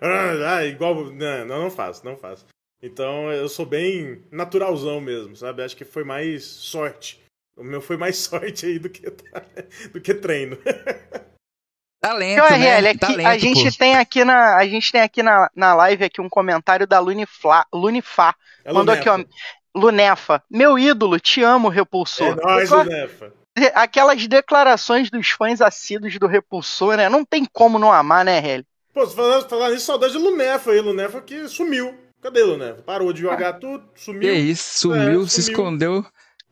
Ah, 0.00 0.64
igual. 0.64 1.12
Não, 1.12 1.44
não 1.44 1.70
faço, 1.70 2.04
não 2.04 2.16
faço. 2.16 2.46
Então 2.80 3.32
eu 3.32 3.48
sou 3.48 3.66
bem 3.66 4.22
naturalzão 4.30 5.00
mesmo, 5.00 5.34
sabe? 5.36 5.62
Acho 5.62 5.76
que 5.76 5.84
foi 5.84 6.04
mais 6.04 6.44
sorte. 6.44 7.20
O 7.58 7.64
meu 7.64 7.80
foi 7.80 7.96
mais 7.96 8.16
sorte 8.18 8.66
aí 8.66 8.78
do 8.78 8.88
que, 8.88 9.02
do 9.92 10.00
que 10.00 10.14
treino. 10.14 10.56
Talento, 12.00 12.44
então, 12.44 12.58
né? 12.58 12.78
RL, 12.78 12.88
aqui, 12.88 12.98
Talento, 12.98 13.26
a 13.26 13.38
gente 13.38 13.72
pô. 13.72 13.78
tem 13.78 13.96
aqui 13.96 14.24
na 14.24 14.56
a 14.56 14.66
gente 14.66 14.92
tem 14.92 15.00
aqui 15.00 15.20
na, 15.20 15.50
na 15.54 15.74
live 15.74 16.04
aqui 16.04 16.20
um 16.20 16.28
comentário 16.28 16.86
da 16.86 17.00
Lunifla, 17.00 17.66
Lunifá. 17.74 18.34
É 18.64 18.72
Mandou 18.72 18.94
Lunefa. 18.94 19.14
aqui, 19.14 19.24
ó. 19.24 19.78
Lunefa, 19.78 20.42
meu 20.50 20.78
ídolo, 20.78 21.18
te 21.18 21.42
amo, 21.42 21.68
Repulsor. 21.68 22.38
É 22.38 22.46
nóis, 22.46 22.70
Lunefa. 22.70 23.32
Aquelas 23.74 24.26
declarações 24.28 25.10
dos 25.10 25.28
fãs 25.30 25.60
assíduos 25.60 26.16
do 26.18 26.28
Repulsor, 26.28 26.96
né? 26.96 27.08
Não 27.08 27.24
tem 27.24 27.44
como 27.44 27.78
não 27.78 27.92
amar, 27.92 28.24
né, 28.24 28.38
RL? 28.38 28.64
Pô, 28.94 29.06
falando, 29.06 29.48
falando 29.48 29.72
nisso, 29.74 29.86
saudade 29.86 30.12
de 30.12 30.18
Lunefa 30.18 30.70
aí, 30.70 30.80
Lunefa 30.80 31.20
que 31.20 31.48
sumiu. 31.48 31.94
Cadê 32.20 32.42
Lunefa? 32.42 32.82
Parou 32.82 33.12
de 33.12 33.22
jogar 33.22 33.54
tudo, 33.54 33.88
sumiu. 33.94 34.22
Que 34.22 34.32
isso, 34.32 34.80
sumiu, 34.80 35.22
é, 35.22 35.28
se 35.28 35.40
escondeu. 35.40 36.04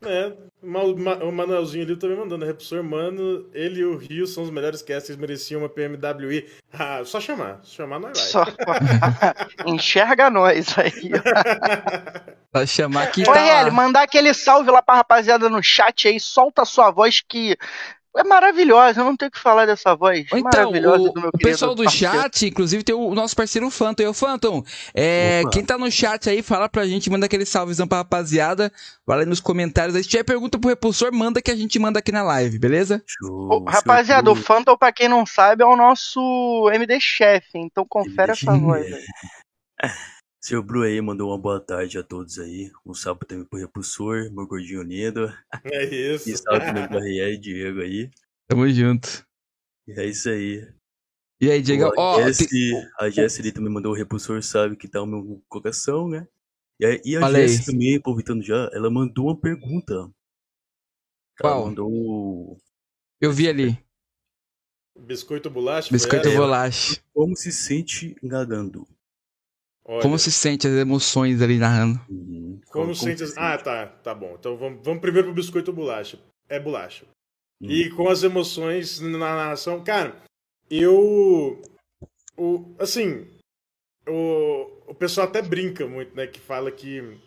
É, 0.03 0.31
o 0.61 1.31
Manuelzinho 1.31 1.83
ali 1.83 1.95
também 1.95 2.17
mandando, 2.17 2.45
Repulsor, 2.45 2.83
mano, 2.83 3.49
ele 3.51 3.79
e 3.79 3.85
o 3.85 3.97
Rio 3.97 4.27
são 4.27 4.43
os 4.43 4.51
melhores 4.51 4.83
casters, 4.83 5.17
mereciam 5.17 5.61
uma 5.61 5.69
PMWI. 5.69 6.47
Ah, 6.71 7.01
só 7.03 7.19
chamar, 7.19 7.59
só 7.63 7.83
chamar 7.83 7.99
nós 7.99 8.17
vai. 8.17 8.27
Só... 8.27 8.45
Enxerga 9.65 10.29
nós 10.29 10.77
aí. 10.77 11.11
Só 12.55 12.65
chamar 12.65 13.03
aqui 13.03 13.23
Ô, 13.23 13.33
tá 13.33 13.69
mandar 13.69 14.03
aquele 14.03 14.33
salve 14.33 14.71
lá 14.71 14.81
pra 14.81 14.95
rapaziada 14.95 15.49
no 15.49 15.61
chat 15.61 16.07
aí, 16.07 16.17
solta 16.17 16.61
a 16.61 16.65
sua 16.65 16.89
voz 16.89 17.21
que 17.21 17.57
é 18.15 18.23
maravilhosa, 18.23 19.01
eu 19.01 19.05
não 19.05 19.15
tenho 19.15 19.31
que 19.31 19.39
falar 19.39 19.65
dessa 19.65 19.95
voz 19.95 20.25
então, 20.27 20.41
maravilhosa 20.41 21.09
o, 21.09 21.13
do 21.13 21.21
meu 21.21 21.29
O 21.33 21.37
pessoal 21.37 21.75
do 21.75 21.83
parceiro. 21.83 22.15
chat, 22.15 22.47
inclusive, 22.47 22.83
tem 22.83 22.95
o, 22.95 23.13
nosso 23.13 23.35
parceiro 23.35 23.69
Phantom. 23.69 24.03
E 24.03 24.07
o 24.07 24.13
Phantom, 24.13 24.63
é, 24.93 25.43
quem 25.51 25.63
tá 25.63 25.77
no 25.77 25.91
chat 25.91 26.29
aí, 26.29 26.41
fala 26.41 26.67
pra 26.67 26.85
gente, 26.85 27.09
manda 27.09 27.25
aquele 27.25 27.45
salvezão 27.45 27.87
pra 27.87 27.99
rapaziada. 27.99 28.71
Vai 29.05 29.25
nos 29.25 29.39
comentários. 29.39 29.95
Aí, 29.95 30.03
se 30.03 30.09
tiver 30.09 30.23
pergunta 30.23 30.57
pro 30.57 30.69
repulsor, 30.69 31.13
manda 31.13 31.41
que 31.41 31.51
a 31.51 31.55
gente 31.55 31.77
manda 31.77 31.99
aqui 31.99 32.11
na 32.11 32.23
live, 32.23 32.57
beleza? 32.57 33.03
Show, 33.05 33.63
rapaziada, 33.65 34.31
o 34.31 34.35
Phantom, 34.35 34.77
pra 34.77 34.91
quem 34.91 35.07
não 35.07 35.25
sabe, 35.25 35.63
é 35.63 35.65
o 35.65 35.75
nosso 35.75 36.69
MD 36.73 36.99
chefe, 36.99 37.57
então 37.57 37.85
confere 37.87 38.31
MD 38.31 38.39
essa 38.41 38.57
voz 38.57 38.85
aí. 38.85 39.03
Seu 40.47 40.63
Bru 40.63 40.83
aí 40.83 41.01
mandou 41.01 41.27
uma 41.29 41.37
boa 41.37 41.59
tarde 41.59 41.97
a 41.97 42.03
todos 42.03 42.39
aí. 42.39 42.71
Um 42.85 42.93
salve 42.93 43.25
também 43.25 43.43
pro 43.43 43.59
Repulsor, 43.59 44.31
meu 44.31 44.47
gordinho 44.47 44.81
lindo. 44.81 45.27
É 45.65 45.83
isso. 45.83 46.29
E 46.29 46.37
salve 46.37 46.61
também 46.67 46.87
pro 46.87 47.01
Riel 47.01 47.33
e 47.33 47.37
Diego 47.37 47.81
aí. 47.81 48.09
Tamo 48.47 48.69
junto. 48.69 49.27
E 49.85 49.99
é 49.99 50.05
isso 50.05 50.29
aí. 50.29 50.65
E 51.41 51.51
aí, 51.51 51.61
Diego? 51.61 51.91
Ó, 51.97 52.15
oh, 52.15 52.19
tem... 52.33 52.89
A 52.97 53.09
Jess 53.09 53.41
ali 53.41 53.51
também 53.51 53.69
mandou 53.69 53.91
o 53.91 53.95
Repulsor, 53.95 54.41
sabe 54.41 54.77
que 54.77 54.87
tá 54.87 55.01
o 55.01 55.05
meu 55.05 55.43
coração, 55.49 56.07
né? 56.07 56.25
E 56.79 56.85
a, 56.85 57.01
e 57.03 57.17
a 57.17 57.29
Jess 57.29 57.65
também, 57.65 57.97
aproveitando 57.97 58.41
já, 58.41 58.69
ela 58.71 58.89
mandou 58.89 59.25
uma 59.25 59.37
pergunta. 59.37 60.09
Qual? 61.41 61.57
Ela 61.57 61.65
mandou. 61.65 62.57
Eu 63.19 63.33
vi 63.33 63.49
ali. 63.49 63.77
Biscoito 64.97 65.49
bolacha? 65.49 65.91
Biscoito 65.91 66.31
bolacha. 66.31 67.03
Como 67.13 67.35
se 67.35 67.51
sente 67.51 68.15
enganando? 68.23 68.87
Olha. 69.87 70.01
Como 70.01 70.19
se 70.19 70.31
sente 70.31 70.67
as 70.67 70.73
emoções 70.73 71.41
ali 71.41 71.57
narrando? 71.57 71.99
Uhum. 72.09 72.59
Como, 72.69 72.85
como, 72.85 72.95
sente 72.95 73.23
as... 73.23 73.37
Ah, 73.37 73.57
tá, 73.57 73.87
tá 73.87 74.13
bom. 74.13 74.35
Então 74.37 74.57
vamos, 74.57 74.81
vamos 74.83 74.99
primeiro 74.99 75.27
pro 75.27 75.35
biscoito 75.35 75.71
bolacha. 75.71 76.19
É 76.49 76.59
bolacha. 76.59 77.05
Uhum. 77.61 77.71
E 77.71 77.89
com 77.91 78.09
as 78.09 78.21
emoções 78.21 78.99
na 78.99 79.17
narração. 79.17 79.83
Cara, 79.83 80.15
eu. 80.69 81.61
O, 82.35 82.75
assim. 82.77 83.27
O, 84.07 84.91
o 84.91 84.93
pessoal 84.93 85.27
até 85.27 85.41
brinca 85.41 85.87
muito, 85.87 86.15
né? 86.15 86.27
Que 86.27 86.39
fala 86.39 86.69
que. 86.69 87.17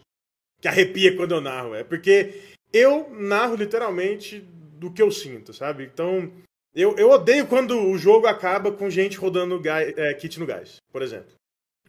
Que 0.61 0.69
arrepia 0.69 1.17
quando 1.17 1.35
eu 1.35 1.41
narro. 1.41 1.75
É 1.75 1.83
porque 1.83 2.55
eu 2.73 3.09
narro 3.11 3.57
literalmente 3.57 4.41
do 4.79 4.93
que 4.93 5.03
eu 5.03 5.11
sinto, 5.11 5.53
sabe? 5.53 5.85
Então. 5.85 6.31
Eu, 6.73 6.95
eu 6.97 7.11
odeio 7.11 7.49
quando 7.49 7.77
o 7.77 7.99
jogo 7.99 8.29
acaba 8.29 8.71
com 8.71 8.89
gente 8.89 9.17
rodando 9.17 9.59
gás, 9.59 9.93
é, 9.99 10.15
kit 10.15 10.39
no 10.39 10.47
gás, 10.47 10.77
por 10.93 11.03
exemplo. 11.03 11.33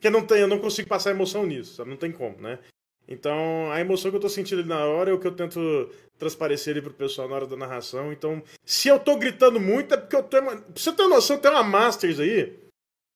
Porque 0.01 0.09
não 0.09 0.25
tem, 0.25 0.39
eu 0.39 0.47
não 0.47 0.57
consigo 0.57 0.89
passar 0.89 1.11
emoção 1.11 1.45
nisso, 1.45 1.75
sabe? 1.75 1.91
Não 1.91 1.95
tem 1.95 2.11
como, 2.11 2.35
né? 2.41 2.57
Então, 3.07 3.71
a 3.71 3.79
emoção 3.79 4.09
que 4.09 4.17
eu 4.17 4.21
tô 4.21 4.29
sentindo 4.29 4.61
ali 4.61 4.67
na 4.67 4.83
hora 4.83 5.11
é 5.11 5.13
o 5.13 5.19
que 5.19 5.27
eu 5.27 5.35
tento 5.35 5.91
transparecer 6.17 6.71
ali 6.71 6.81
pro 6.81 6.91
pessoal 6.91 7.29
na 7.29 7.35
hora 7.35 7.45
da 7.45 7.55
narração. 7.55 8.11
Então, 8.11 8.41
se 8.65 8.87
eu 8.87 8.97
tô 8.97 9.15
gritando 9.15 9.59
muito, 9.59 9.93
é 9.93 9.97
porque 9.97 10.15
eu 10.15 10.23
tô. 10.23 10.41
Pra 10.41 10.59
você 10.75 10.91
ter 10.91 11.03
uma 11.03 11.17
noção, 11.17 11.37
tem 11.37 11.51
uma 11.51 11.61
Masters 11.61 12.19
aí 12.19 12.57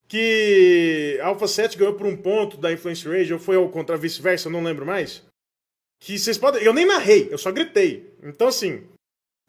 que 0.07 1.17
a 1.23 1.25
Alpha 1.25 1.47
7 1.47 1.75
ganhou 1.75 1.95
por 1.95 2.05
um 2.05 2.15
ponto 2.15 2.55
da 2.55 2.71
Influence 2.71 3.07
Rage, 3.07 3.33
ou 3.33 3.39
foi 3.39 3.55
ao 3.55 3.67
contra 3.69 3.97
vice-versa, 3.97 4.47
eu 4.47 4.51
não 4.51 4.63
lembro 4.63 4.85
mais. 4.85 5.23
Que 5.99 6.19
vocês 6.19 6.37
podem. 6.37 6.61
Eu 6.61 6.73
nem 6.73 6.85
narrei, 6.85 7.29
eu 7.31 7.37
só 7.39 7.51
gritei. 7.51 8.13
Então, 8.21 8.47
assim, 8.47 8.83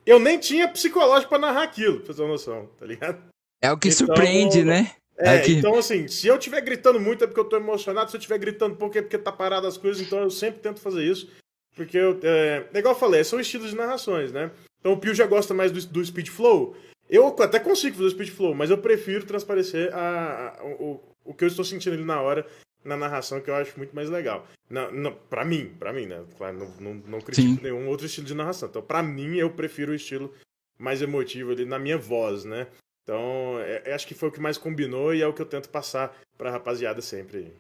eu 0.06 0.18
nem 0.18 0.38
tinha 0.38 0.68
psicológico 0.68 1.28
para 1.28 1.38
narrar 1.38 1.64
aquilo, 1.64 2.00
pra 2.00 2.14
você 2.14 2.16
ter 2.16 2.22
uma 2.22 2.32
noção, 2.32 2.66
tá 2.78 2.86
ligado? 2.86 3.22
É 3.60 3.70
o 3.70 3.76
que 3.76 3.88
então, 3.88 4.06
surpreende, 4.06 4.64
né? 4.64 4.96
É, 5.18 5.38
Aqui. 5.38 5.54
então 5.54 5.78
assim, 5.78 6.06
se 6.08 6.26
eu 6.26 6.36
estiver 6.36 6.60
gritando 6.60 7.00
muito 7.00 7.24
é 7.24 7.26
porque 7.26 7.40
eu 7.40 7.44
tô 7.44 7.56
emocionado, 7.56 8.10
se 8.10 8.16
eu 8.16 8.18
estiver 8.18 8.38
gritando 8.38 8.76
pouco 8.76 8.98
é 8.98 9.02
porque 9.02 9.16
tá 9.16 9.32
parado 9.32 9.66
as 9.66 9.78
coisas, 9.78 10.06
então 10.06 10.20
eu 10.20 10.30
sempre 10.30 10.60
tento 10.60 10.80
fazer 10.80 11.02
isso. 11.04 11.30
Porque 11.74 11.96
eu. 11.96 12.18
É, 12.22 12.66
é 12.72 12.78
igual 12.78 12.94
eu 12.94 12.98
falei, 12.98 13.22
são 13.24 13.40
estilos 13.40 13.70
de 13.70 13.76
narrações, 13.76 14.32
né? 14.32 14.50
Então 14.80 14.92
o 14.92 14.98
Pio 14.98 15.14
já 15.14 15.26
gosta 15.26 15.54
mais 15.54 15.72
do, 15.72 15.80
do 15.86 16.04
speed 16.04 16.28
flow. 16.28 16.76
Eu 17.08 17.28
até 17.40 17.60
consigo 17.60 17.96
fazer 17.96 18.08
o 18.08 18.10
speed 18.10 18.30
flow, 18.30 18.54
mas 18.54 18.70
eu 18.70 18.78
prefiro 18.78 19.24
transparecer 19.24 19.94
a, 19.94 20.54
a, 20.58 20.64
o, 20.64 21.00
o 21.24 21.34
que 21.34 21.44
eu 21.44 21.48
estou 21.48 21.64
sentindo 21.64 21.94
ali 21.94 22.04
na 22.04 22.20
hora, 22.20 22.46
na 22.84 22.96
narração, 22.96 23.40
que 23.40 23.48
eu 23.48 23.54
acho 23.54 23.76
muito 23.76 23.94
mais 23.94 24.08
legal. 24.10 24.46
Na, 24.68 24.90
na, 24.90 25.10
pra 25.12 25.44
mim, 25.44 25.72
pra 25.78 25.92
mim, 25.92 26.06
né? 26.06 26.24
Claro, 26.36 26.58
não, 26.58 26.68
não, 26.80 26.94
não 27.06 27.20
critico 27.20 27.48
Sim. 27.48 27.60
nenhum 27.62 27.88
outro 27.88 28.06
estilo 28.06 28.26
de 28.26 28.34
narração. 28.34 28.68
Então, 28.68 28.82
pra 28.82 29.02
mim, 29.02 29.36
eu 29.36 29.50
prefiro 29.50 29.92
o 29.92 29.94
estilo 29.94 30.32
mais 30.78 31.00
emotivo 31.00 31.52
ali 31.52 31.64
na 31.64 31.78
minha 31.78 31.96
voz, 31.96 32.44
né? 32.44 32.66
Então, 33.06 33.60
é, 33.60 33.94
acho 33.94 34.04
que 34.04 34.14
foi 34.14 34.30
o 34.30 34.32
que 34.32 34.40
mais 34.40 34.58
combinou 34.58 35.14
e 35.14 35.22
é 35.22 35.26
o 35.28 35.32
que 35.32 35.40
eu 35.40 35.46
tento 35.46 35.68
passar 35.68 36.12
pra 36.36 36.50
rapaziada 36.50 37.00
sempre. 37.00 37.54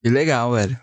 Que 0.00 0.08
legal, 0.08 0.52
velho. 0.52 0.78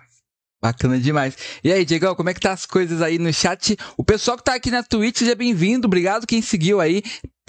Bacana 0.62 1.00
demais. 1.00 1.38
E 1.64 1.72
aí, 1.72 1.86
Diego, 1.86 2.14
como 2.14 2.30
é 2.30 2.34
que 2.34 2.40
tá 2.42 2.52
as 2.52 2.66
coisas 2.66 3.02
aí 3.02 3.18
no 3.18 3.34
chat? 3.34 3.78
O 3.96 4.04
pessoal 4.04 4.36
que 4.36 4.44
tá 4.44 4.56
aqui 4.56 4.70
na 4.70 4.84
Twitch, 4.84 5.20
seja 5.20 5.36
bem-vindo. 5.36 5.88
Obrigado 5.88 6.28
quem 6.28 6.42
seguiu 6.42 6.82
aí. 6.82 7.02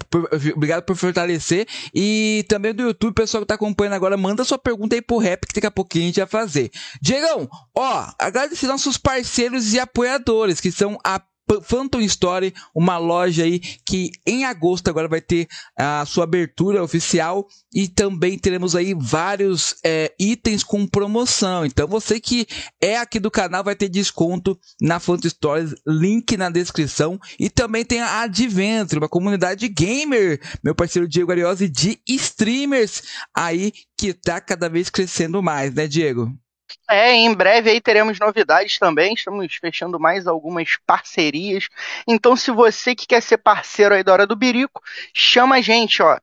Por, 0.09 0.29
obrigado 0.55 0.83
por 0.83 0.95
fortalecer. 0.95 1.67
E 1.93 2.45
também 2.47 2.73
do 2.73 2.83
YouTube, 2.83 3.13
pessoal 3.13 3.43
que 3.43 3.47
tá 3.47 3.55
acompanhando 3.55 3.93
agora, 3.93 4.15
manda 4.15 4.45
sua 4.45 4.57
pergunta 4.57 4.95
aí 4.95 5.01
pro 5.01 5.17
rap, 5.17 5.45
que 5.45 5.53
daqui 5.53 5.67
a 5.67 5.71
pouquinho 5.71 6.05
a 6.05 6.07
gente 6.07 6.19
vai 6.19 6.27
fazer. 6.27 6.71
Diegão, 7.01 7.49
ó, 7.77 8.07
agradecer 8.17 8.67
nossos 8.67 8.97
parceiros 8.97 9.73
e 9.73 9.79
apoiadores, 9.79 10.61
que 10.61 10.71
são 10.71 10.97
a 11.03 11.21
Phantom 11.63 12.01
Story, 12.01 12.53
uma 12.73 12.97
loja 12.97 13.43
aí 13.43 13.59
que 13.59 14.11
em 14.25 14.45
agosto 14.45 14.87
agora 14.87 15.07
vai 15.07 15.21
ter 15.21 15.47
a 15.77 16.03
sua 16.05 16.23
abertura 16.23 16.83
oficial 16.83 17.47
e 17.73 17.87
também 17.87 18.37
teremos 18.37 18.75
aí 18.75 18.93
vários 18.93 19.75
é, 19.83 20.13
itens 20.19 20.63
com 20.63 20.87
promoção. 20.87 21.65
Então 21.65 21.87
você 21.87 22.19
que 22.19 22.47
é 22.81 22.97
aqui 22.97 23.19
do 23.19 23.29
canal 23.29 23.63
vai 23.63 23.75
ter 23.75 23.89
desconto 23.89 24.57
na 24.81 24.99
Phantom 24.99 25.29
Stories, 25.29 25.75
link 25.85 26.35
na 26.37 26.49
descrição 26.49 27.19
e 27.39 27.49
também 27.49 27.85
tem 27.85 28.01
a 28.01 28.21
Adventure, 28.21 28.99
uma 28.99 29.09
comunidade 29.09 29.67
gamer, 29.67 30.39
meu 30.63 30.73
parceiro 30.73 31.07
Diego 31.07 31.31
Ariosi 31.31 31.69
de 31.69 31.99
streamers 32.07 33.03
aí 33.35 33.71
que 33.97 34.13
tá 34.13 34.41
cada 34.41 34.67
vez 34.67 34.89
crescendo 34.89 35.41
mais, 35.41 35.73
né, 35.73 35.87
Diego? 35.87 36.31
É, 36.89 37.11
em 37.13 37.33
breve 37.33 37.69
aí 37.69 37.81
teremos 37.81 38.19
novidades 38.19 38.77
também. 38.79 39.13
Estamos 39.13 39.55
fechando 39.55 39.99
mais 39.99 40.27
algumas 40.27 40.77
parcerias. 40.85 41.67
Então, 42.07 42.35
se 42.35 42.51
você 42.51 42.95
que 42.95 43.07
quer 43.07 43.21
ser 43.21 43.37
parceiro 43.37 43.95
aí 43.95 44.03
da 44.03 44.13
Hora 44.13 44.27
do 44.27 44.35
Birico, 44.35 44.81
chama 45.13 45.55
a 45.55 45.61
gente, 45.61 46.01
ó. 46.01 46.19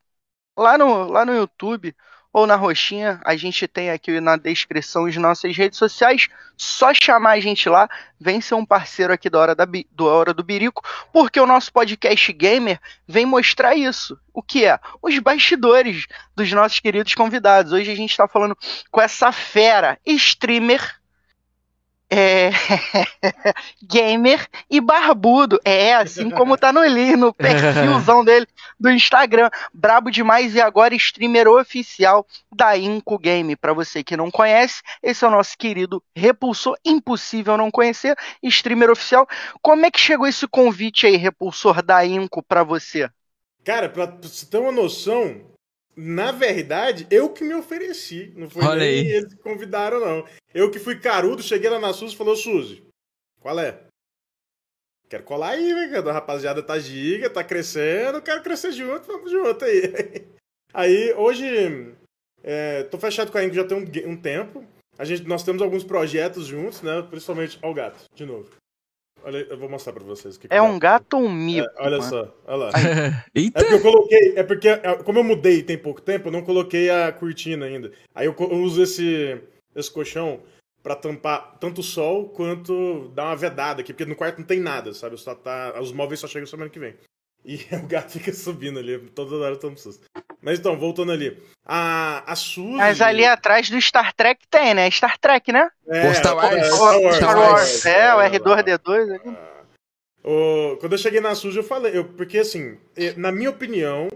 Lá 0.59 0.79
no, 0.79 1.11
lá 1.11 1.25
no 1.25 1.35
YouTube 1.35 1.95
ou 2.33 2.47
na 2.47 2.57
roxinha, 2.57 3.21
a 3.25 3.37
gente 3.37 3.69
tem 3.69 3.91
aqui 3.91 4.19
na 4.21 4.37
descrição 4.37 5.05
as 5.05 5.17
nossas 5.17 5.55
redes 5.57 5.79
sociais. 5.79 6.29
Só 6.57 6.95
chamar 6.95 7.33
a 7.33 7.41
gente 7.41 7.69
lá, 7.69 7.89
vem 8.19 8.41
ser 8.41 8.55
um 8.55 8.65
parceiro 8.65 9.13
aqui 9.13 9.29
da 9.29 9.39
Hora, 9.39 9.55
da, 9.55 9.67
do 9.91 10.07
Hora 10.07 10.33
do 10.33 10.43
Birico, 10.43 10.83
porque 11.13 11.39
o 11.39 11.47
nosso 11.47 11.73
podcast 11.73 12.33
gamer 12.33 12.81
vem 13.07 13.27
mostrar 13.27 13.75
isso. 13.75 14.19
O 14.33 14.43
que 14.43 14.65
é? 14.65 14.79
Os 15.03 15.19
bastidores 15.19 16.07
dos 16.35 16.51
nossos 16.53 16.81
queridos 16.81 17.15
convidados. 17.15 17.73
Hoje 17.73 17.91
a 17.91 17.97
gente 17.97 18.11
está 18.11 18.27
falando 18.27 18.57
com 18.91 19.01
essa 19.01 19.31
fera, 19.31 19.99
streamer 20.07 21.02
é... 22.13 22.51
gamer 23.83 24.47
e 24.69 24.81
barbudo. 24.81 25.59
É, 25.65 25.95
assim 25.95 26.29
como 26.29 26.59
tá 26.59 26.71
no, 26.71 26.83
no 27.17 27.33
perfilzão 27.33 28.23
dele 28.25 28.47
do 28.79 28.91
Instagram. 28.91 29.49
Brabo 29.73 30.11
demais 30.11 30.55
e 30.55 30.61
agora 30.61 30.95
streamer 30.95 31.49
oficial 31.49 32.27
da 32.55 32.77
Inco 32.77 33.19
Game. 33.19 33.57
Para 33.57 33.73
você 33.73 34.05
que 34.05 34.17
não 34.17 34.31
conhece, 34.31 34.83
esse 35.03 35.25
é 35.25 35.29
o 35.29 35.31
nosso 35.31 35.57
querido 35.57 36.03
Repulsor. 36.15 36.77
Impossível 36.85 37.57
não 37.57 37.71
conhecer, 37.71 38.15
streamer 38.43 38.91
oficial. 38.91 39.27
Como 39.63 39.87
é 39.87 39.91
que 39.91 39.99
chegou 39.99 40.27
esse 40.27 40.47
convite 40.47 41.07
aí, 41.07 41.17
Repulsor 41.17 41.83
da 41.83 42.05
Inco, 42.05 42.43
para 42.43 42.63
você? 42.63 43.09
Cara, 43.65 43.89
pra 43.89 44.07
você 44.07 44.45
ter 44.45 44.59
uma 44.59 44.73
noção, 44.73 45.52
na 45.97 46.33
verdade, 46.33 47.07
eu 47.11 47.29
que 47.29 47.45
me 47.45 47.55
ofereci. 47.55 48.33
Não 48.37 48.49
foi 48.49 48.65
Olha 48.65 48.81
nem 48.81 48.89
aí. 48.89 49.13
eles 49.13 49.35
que 49.35 49.41
convidaram, 49.41 50.01
não. 50.01 50.27
Eu 50.55 50.71
que 50.71 50.79
fui 50.79 50.99
carudo, 50.99 51.43
cheguei 51.43 51.69
lá 51.69 51.79
na 51.79 51.93
Suzy 51.93 52.15
e 52.15 52.17
falou, 52.17 52.37
Suzy, 52.37 52.83
qual 53.41 53.59
é? 53.59 53.85
Quero 55.09 55.25
colar 55.25 55.51
aí, 55.51 55.75
velho. 55.75 56.09
A 56.09 56.13
rapaziada 56.13 56.63
tá 56.63 56.79
giga, 56.79 57.29
tá 57.29 57.45
crescendo, 57.45 58.23
quero 58.23 58.43
crescer 58.43 58.73
junto, 58.73 59.07
vamos 59.07 59.31
junto 59.31 59.65
aí. 59.65 59.83
Aí, 60.75 61.13
hoje, 61.13 61.95
é, 62.43 62.85
tô 62.85 62.97
fechado 62.97 63.31
com 63.31 63.37
a 63.37 63.45
Inco 63.45 63.55
já 63.55 63.63
tem 63.63 63.77
um, 63.77 64.11
um 64.11 64.17
tempo. 64.17 64.65
A 64.99 65.05
gente, 65.05 65.25
nós 65.25 65.45
temos 65.45 65.61
alguns 65.61 65.85
projetos 65.85 66.47
juntos, 66.47 66.81
né? 66.81 67.03
Principalmente. 67.11 67.59
Ó, 67.61 67.71
o 67.71 67.75
gato, 67.75 68.05
de 68.15 68.25
novo. 68.25 68.49
Olha, 69.25 69.39
eu 69.39 69.57
vou 69.59 69.69
mostrar 69.69 69.93
pra 69.93 70.03
vocês. 70.05 70.37
o 70.37 70.41
que 70.41 70.49
que 70.49 70.55
É 70.55 70.61
o 70.61 70.65
um 70.67 70.79
gato 70.79 71.15
ou 71.17 71.25
um 71.25 71.33
mico? 71.33 71.67
é, 71.67 71.83
olha 71.83 71.99
mano? 71.99 72.11
só, 72.11 72.35
olha 72.47 72.57
lá. 72.57 72.71
Eita! 73.35 73.61
É 73.61 73.63
porque 73.63 73.75
eu 73.75 73.81
coloquei, 73.83 74.33
é 74.37 74.43
porque, 74.43 74.69
é, 74.69 74.95
como 75.05 75.19
eu 75.19 75.25
mudei 75.25 75.63
tem 75.63 75.79
pouco 75.79 76.01
tempo, 76.01 76.29
eu 76.29 76.33
não 76.33 76.43
coloquei 76.43 76.91
a 76.91 77.13
cortina 77.13 77.67
ainda. 77.67 77.93
Aí 78.15 78.27
eu, 78.27 78.35
eu 78.39 78.59
uso 78.63 78.83
esse, 78.83 79.41
esse 79.75 79.91
colchão 79.91 80.41
pra 80.83 80.97
tampar 80.97 81.57
tanto 81.61 81.81
o 81.81 81.85
sol 81.85 82.29
quanto 82.31 83.09
dar 83.15 83.27
uma 83.27 83.37
vedada 83.37 83.81
aqui, 83.83 83.93
porque 83.93 84.05
no 84.05 84.17
quarto 84.17 84.39
não 84.39 84.47
tem 84.47 84.59
nada, 84.61 84.93
sabe? 84.93 85.17
Só 85.17 85.35
tá, 85.35 85.79
os 85.81 85.93
móveis 85.93 86.19
só 86.21 86.27
chegam 86.27 86.47
semana 86.47 86.71
que 86.71 86.79
vem. 86.81 86.95
E 87.45 87.57
o 87.77 87.87
gato 87.87 88.13
fica 88.13 88.33
subindo 88.33 88.79
ali, 88.79 88.99
toda 89.11 89.37
hora 89.37 89.55
eu 89.55 89.59
tomo 89.61 89.77
susto. 89.77 90.05
Mas 90.41 90.59
então, 90.59 90.77
voltando 90.79 91.13
ali. 91.13 91.41
A, 91.65 92.31
a 92.31 92.35
Suzy... 92.35 92.77
Mas 92.77 93.01
ali 93.01 93.25
atrás 93.25 93.71
do 93.71 93.81
Star 93.81 94.13
Trek 94.13 94.47
tem, 94.49 94.75
né? 94.75 94.91
Star 94.91 95.17
Trek, 95.19 95.53
né? 95.53 95.71
É, 95.87 96.13
Star 96.15 96.35
Wars. 96.37 96.53
é, 96.57 96.65
Star, 96.65 97.15
Star 97.15 97.39
Wars. 97.39 97.53
Wars. 97.53 97.87
É, 97.87 98.15
o 98.15 98.17
lá. 98.17 98.29
R2D2 98.29 99.21
ali. 99.21 99.37
O- 100.25 100.77
quando 100.79 100.93
eu 100.93 100.99
cheguei 100.99 101.21
na 101.21 101.35
Suzy, 101.35 101.59
eu 101.59 101.65
falei, 101.65 101.97
eu- 101.97 102.05
porque 102.05 102.39
assim, 102.39 102.79
na 103.17 103.31
minha 103.33 103.51
opinião, 103.51 104.09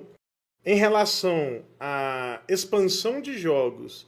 em 0.65 0.77
relação 0.77 1.65
à 1.79 2.41
expansão 2.49 3.21
de 3.21 3.39
jogos, 3.39 4.07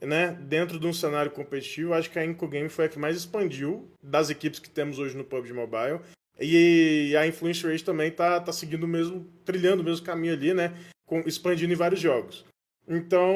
né, 0.00 0.36
dentro 0.40 0.78
de 0.80 0.86
um 0.86 0.92
cenário 0.92 1.30
competitivo, 1.30 1.90
eu 1.90 1.94
acho 1.94 2.10
que 2.10 2.18
a 2.18 2.24
Inco 2.24 2.48
Game 2.48 2.68
foi 2.68 2.86
a 2.86 2.88
que 2.88 2.98
mais 2.98 3.16
expandiu 3.16 3.88
das 4.02 4.30
equipes 4.30 4.58
que 4.58 4.68
temos 4.70 4.98
hoje 4.98 5.16
no 5.16 5.24
PUBG 5.24 5.52
Mobile. 5.52 6.00
E 6.40 7.14
a 7.16 7.26
Influence 7.26 7.64
Rage 7.66 7.84
também 7.84 8.10
tá, 8.10 8.40
tá 8.40 8.52
seguindo 8.52 8.84
o 8.84 8.88
mesmo, 8.88 9.26
trilhando 9.44 9.82
o 9.82 9.84
mesmo 9.84 10.04
caminho 10.04 10.34
ali, 10.34 10.54
né, 10.54 10.74
com, 11.06 11.20
expandindo 11.20 11.72
em 11.72 11.76
vários 11.76 12.00
jogos. 12.00 12.44
Então, 12.88 13.32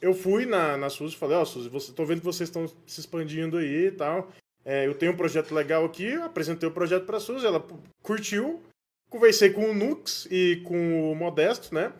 eu 0.00 0.14
fui 0.14 0.46
na, 0.46 0.76
na 0.76 0.90
Suzy 0.90 1.14
e 1.14 1.18
falei, 1.18 1.36
ó, 1.36 1.44
Suzy, 1.44 1.68
você, 1.68 1.92
tô 1.92 2.04
vendo 2.04 2.20
que 2.20 2.24
vocês 2.24 2.48
estão 2.48 2.66
se 2.86 3.00
expandindo 3.00 3.58
aí 3.58 3.86
e 3.86 3.92
tal. 3.92 4.32
É, 4.64 4.86
eu 4.86 4.94
tenho 4.94 5.12
um 5.12 5.16
projeto 5.16 5.54
legal 5.54 5.84
aqui, 5.84 6.12
apresentei 6.14 6.68
o 6.68 6.72
projeto 6.72 7.04
pra 7.04 7.20
Suzy, 7.20 7.46
ela 7.46 7.64
curtiu, 8.02 8.62
conversei 9.08 9.50
com 9.50 9.70
o 9.70 9.74
Nux 9.74 10.26
e 10.30 10.62
com 10.64 11.12
o 11.12 11.14
Modesto, 11.14 11.74
né? 11.74 11.92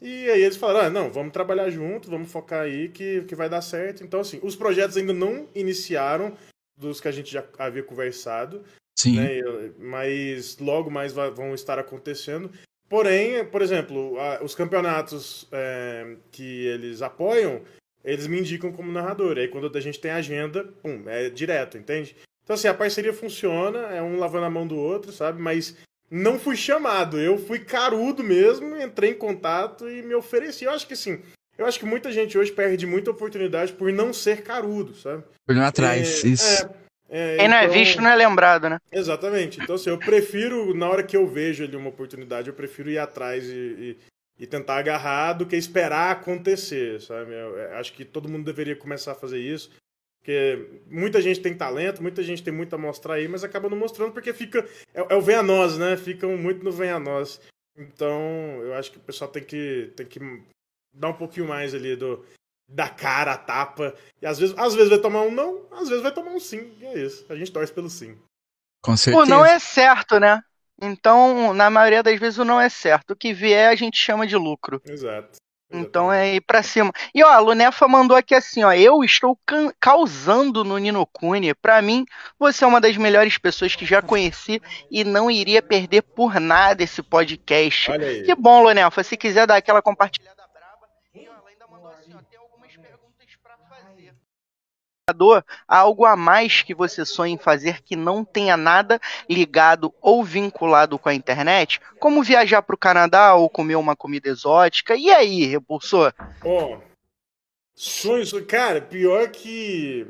E 0.00 0.30
aí 0.30 0.42
eles 0.42 0.56
falaram, 0.56 0.86
ah, 0.86 0.90
não, 0.90 1.10
vamos 1.10 1.32
trabalhar 1.32 1.68
junto, 1.70 2.10
vamos 2.10 2.30
focar 2.30 2.62
aí 2.62 2.88
que, 2.88 3.22
que 3.22 3.34
vai 3.34 3.48
dar 3.48 3.60
certo. 3.60 4.04
Então, 4.04 4.20
assim, 4.20 4.38
os 4.42 4.54
projetos 4.54 4.96
ainda 4.96 5.12
não 5.12 5.48
iniciaram, 5.54 6.36
dos 6.76 7.00
que 7.00 7.08
a 7.08 7.12
gente 7.12 7.32
já 7.32 7.44
havia 7.58 7.82
conversado, 7.82 8.62
Sim. 8.98 9.16
né? 9.16 9.40
Mas 9.78 10.58
logo 10.58 10.90
mais 10.90 11.12
vão 11.12 11.54
estar 11.54 11.78
acontecendo. 11.78 12.50
Porém, 12.88 13.44
por 13.44 13.62
exemplo, 13.62 14.16
os 14.42 14.54
campeonatos 14.54 15.46
é, 15.52 16.16
que 16.32 16.66
eles 16.66 17.02
apoiam, 17.02 17.60
eles 18.04 18.26
me 18.26 18.40
indicam 18.40 18.72
como 18.72 18.90
narrador. 18.90 19.36
Aí 19.36 19.48
quando 19.48 19.76
a 19.76 19.80
gente 19.80 20.00
tem 20.00 20.10
agenda, 20.10 20.64
pum, 20.82 21.04
é 21.06 21.28
direto, 21.28 21.76
entende? 21.76 22.16
Então 22.42 22.54
assim, 22.54 22.66
a 22.66 22.74
parceria 22.74 23.12
funciona, 23.12 23.78
é 23.88 24.02
um 24.02 24.18
lavando 24.18 24.46
a 24.46 24.50
mão 24.50 24.66
do 24.66 24.76
outro, 24.76 25.12
sabe? 25.12 25.40
Mas 25.40 25.76
não 26.10 26.38
fui 26.38 26.56
chamado, 26.56 27.20
eu 27.20 27.36
fui 27.36 27.58
carudo 27.58 28.24
mesmo, 28.24 28.80
entrei 28.80 29.10
em 29.10 29.18
contato 29.18 29.88
e 29.88 30.02
me 30.02 30.14
ofereci. 30.14 30.64
Eu 30.64 30.70
acho 30.70 30.86
que 30.86 30.94
assim, 30.94 31.20
eu 31.58 31.66
acho 31.66 31.78
que 31.78 31.84
muita 31.84 32.10
gente 32.10 32.38
hoje 32.38 32.50
perde 32.50 32.86
muita 32.86 33.10
oportunidade 33.10 33.74
por 33.74 33.92
não 33.92 34.12
ser 34.14 34.42
carudo, 34.42 34.94
sabe? 34.94 35.22
Olhando 35.46 35.66
atrás. 35.66 36.24
É, 36.24 36.28
Isso. 36.28 36.64
é, 36.64 36.70
é, 37.08 37.36
Quem 37.38 37.48
não 37.48 37.56
é 37.56 37.64
então- 37.64 37.74
visto 37.74 38.00
não 38.02 38.10
é 38.10 38.14
lembrado, 38.16 38.68
né? 38.68 38.78
Exatamente. 38.92 39.60
Então, 39.60 39.76
assim, 39.76 39.90
eu 39.90 39.98
prefiro, 39.98 40.74
na 40.74 40.88
hora 40.88 41.02
que 41.02 41.16
eu 41.16 41.26
vejo 41.26 41.64
ali 41.64 41.76
uma 41.76 41.88
oportunidade, 41.88 42.48
eu 42.48 42.54
prefiro 42.54 42.90
ir 42.90 42.98
atrás 42.98 43.44
e, 43.44 43.96
e, 44.38 44.44
e 44.44 44.46
tentar 44.46 44.76
agarrar 44.76 45.32
do 45.32 45.46
que 45.46 45.56
esperar 45.56 46.10
acontecer, 46.12 47.00
sabe? 47.00 47.32
Eu, 47.32 47.56
eu 47.56 47.76
acho 47.76 47.92
que 47.92 48.04
todo 48.04 48.28
mundo 48.28 48.44
deveria 48.44 48.76
começar 48.76 49.12
a 49.12 49.16
fazer 49.16 49.38
isso. 49.38 49.70
Porque 50.20 50.68
muita 50.90 51.22
gente 51.22 51.40
tem 51.40 51.54
talento, 51.54 52.02
muita 52.02 52.22
gente 52.22 52.42
tem 52.42 52.52
muito 52.52 52.74
a 52.74 52.78
mostrar 52.78 53.14
aí, 53.14 53.26
mas 53.26 53.42
acaba 53.42 53.70
não 53.70 53.78
mostrando 53.78 54.12
porque 54.12 54.34
fica. 54.34 54.66
É, 54.92 55.14
é 55.14 55.16
o 55.16 55.22
vem 55.22 55.36
a 55.36 55.42
nós, 55.42 55.78
né? 55.78 55.96
Ficam 55.96 56.36
muito 56.36 56.62
no 56.62 56.70
vem 56.70 56.90
a 56.90 56.98
nós. 56.98 57.40
Então, 57.78 58.60
eu 58.62 58.74
acho 58.74 58.90
que 58.90 58.98
o 58.98 59.00
pessoal 59.00 59.30
tem 59.30 59.42
que, 59.42 59.90
tem 59.96 60.04
que 60.04 60.18
dar 60.92 61.08
um 61.10 61.14
pouquinho 61.14 61.46
mais 61.46 61.74
ali 61.74 61.94
do, 61.96 62.26
da 62.68 62.88
cara, 62.88 63.32
a 63.32 63.38
tapa. 63.38 63.94
E 64.20 64.26
às 64.26 64.38
vezes, 64.38 64.54
às 64.58 64.74
vezes 64.74 64.90
vai 64.90 64.98
tomar 64.98 65.22
um 65.22 65.30
não, 65.30 65.66
às 65.72 65.88
vezes 65.88 66.02
vai 66.02 66.12
tomar 66.12 66.32
um 66.32 66.40
sim. 66.40 66.70
E 66.80 66.84
é 66.84 66.98
isso. 66.98 67.24
A 67.28 67.34
gente 67.34 67.50
torce 67.50 67.72
pelo 67.72 67.88
sim. 67.88 68.16
Com 68.82 68.96
certeza. 68.96 69.24
O 69.24 69.26
não 69.26 69.44
é 69.44 69.58
certo, 69.58 70.20
né? 70.20 70.40
Então, 70.80 71.52
na 71.54 71.68
maioria 71.68 72.02
das 72.02 72.18
vezes, 72.20 72.38
o 72.38 72.44
não 72.44 72.60
é 72.60 72.68
certo. 72.68 73.10
O 73.10 73.16
que 73.16 73.32
vier, 73.32 73.68
a 73.68 73.74
gente 73.74 73.98
chama 73.98 74.26
de 74.26 74.36
lucro. 74.36 74.80
Exato. 74.86 75.38
Então 75.70 76.10
é 76.10 76.36
ir 76.36 76.40
pra 76.40 76.62
cima. 76.62 76.90
E 77.14 77.22
ó, 77.22 77.28
a 77.28 77.38
Lunefa 77.38 77.86
mandou 77.86 78.16
aqui 78.16 78.34
assim, 78.34 78.64
ó. 78.64 78.72
Eu 78.72 79.04
estou 79.04 79.38
causando 79.78 80.64
no 80.64 80.78
Nino 80.78 81.04
Kuni. 81.04 81.52
Pra 81.54 81.82
mim, 81.82 82.06
você 82.38 82.64
é 82.64 82.66
uma 82.66 82.80
das 82.80 82.96
melhores 82.96 83.36
pessoas 83.36 83.76
que 83.76 83.84
já 83.84 84.00
conheci 84.00 84.62
e 84.90 85.04
não 85.04 85.30
iria 85.30 85.60
perder 85.60 86.02
por 86.02 86.40
nada 86.40 86.82
esse 86.82 87.02
podcast. 87.02 87.90
Olha 87.90 88.06
aí. 88.06 88.22
Que 88.22 88.34
bom, 88.34 88.62
Lunefa. 88.62 89.02
Se 89.02 89.14
quiser 89.16 89.46
dar 89.46 89.56
aquela 89.56 89.82
compartilhada 89.82 90.42
braba. 90.54 90.88
E 91.14 91.28
ó, 91.28 91.32
ela 91.34 91.50
ainda 91.50 91.66
mandou 91.66 91.90
assim, 91.90 92.14
ó. 92.14 92.22
Tem 92.30 92.38
algumas 92.38 92.74
perguntas 92.74 93.26
pra 93.42 93.58
fazer. 93.68 94.14
Há 95.66 95.78
algo 95.78 96.04
a 96.04 96.16
mais 96.16 96.62
que 96.62 96.74
você 96.74 97.04
sonha 97.04 97.34
em 97.34 97.38
fazer 97.38 97.82
que 97.82 97.96
não 97.96 98.24
tenha 98.24 98.56
nada 98.56 99.00
ligado 99.28 99.92
ou 100.00 100.22
vinculado 100.22 100.98
com 100.98 101.08
a 101.08 101.14
internet? 101.14 101.80
Como 101.98 102.22
viajar 102.22 102.62
pro 102.62 102.76
Canadá 102.76 103.34
ou 103.34 103.48
comer 103.48 103.76
uma 103.76 103.96
comida 103.96 104.28
exótica? 104.28 104.96
E 104.96 105.10
aí, 105.10 105.44
repulsor? 105.44 106.12
Ó, 106.44 106.78
sonhos, 107.74 108.32
cara, 108.46 108.80
pior 108.80 109.28
que. 109.30 110.06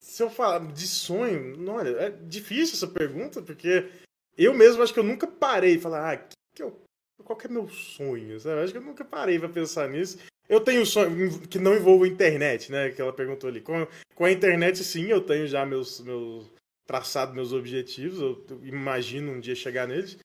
Se 0.00 0.22
eu 0.22 0.30
falar 0.30 0.60
de 0.72 0.86
sonho, 0.86 1.70
olha, 1.70 1.90
é 1.90 2.10
difícil 2.10 2.74
essa 2.74 2.86
pergunta, 2.86 3.42
porque 3.42 3.90
eu 4.36 4.54
mesmo 4.54 4.82
acho 4.82 4.94
que 4.94 4.98
eu 4.98 5.04
nunca 5.04 5.26
parei 5.26 5.74
e 5.74 5.80
falar, 5.80 6.12
ah, 6.12 6.16
que 6.16 6.34
que 6.54 6.62
eu, 6.62 6.80
qual 7.24 7.38
que 7.38 7.46
é 7.46 7.50
meu 7.50 7.68
sonho? 7.68 8.38
Sabe? 8.40 8.62
Acho 8.62 8.72
que 8.72 8.78
eu 8.78 8.82
nunca 8.82 9.04
parei 9.04 9.38
pra 9.38 9.48
pensar 9.48 9.88
nisso. 9.88 10.18
Eu 10.50 10.60
tenho 10.60 10.84
sonho 10.84 11.38
que 11.46 11.60
não 11.60 11.76
envolva 11.76 12.08
internet, 12.08 12.72
né? 12.72 12.90
Que 12.90 13.00
ela 13.00 13.12
perguntou 13.12 13.48
ali. 13.48 13.60
Com, 13.60 13.86
com 14.16 14.24
a 14.24 14.32
internet, 14.32 14.82
sim, 14.82 15.06
eu 15.06 15.20
tenho 15.20 15.46
já 15.46 15.64
meus, 15.64 16.00
meus 16.00 16.50
traçado 16.84 17.32
meus 17.32 17.52
objetivos. 17.52 18.20
Eu, 18.20 18.44
imagino 18.64 19.30
um 19.30 19.38
dia 19.38 19.54
chegar 19.54 19.86
neles. 19.86 20.18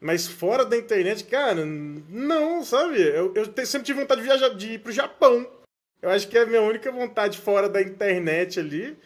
Mas 0.00 0.28
fora 0.28 0.64
da 0.64 0.76
internet, 0.76 1.24
cara, 1.24 1.64
não, 1.66 2.62
sabe? 2.64 3.00
Eu, 3.00 3.34
eu 3.34 3.66
sempre 3.66 3.86
tive 3.86 4.00
vontade 4.00 4.20
de 4.20 4.26
viajar, 4.28 4.50
de 4.50 4.74
ir 4.74 4.78
pro 4.78 4.92
Japão. 4.92 5.50
Eu 6.00 6.10
acho 6.10 6.28
que 6.28 6.38
é 6.38 6.42
a 6.42 6.46
minha 6.46 6.62
única 6.62 6.90
vontade 6.92 7.38
fora 7.38 7.68
da 7.68 7.82
internet 7.82 8.60
ali. 8.60 8.96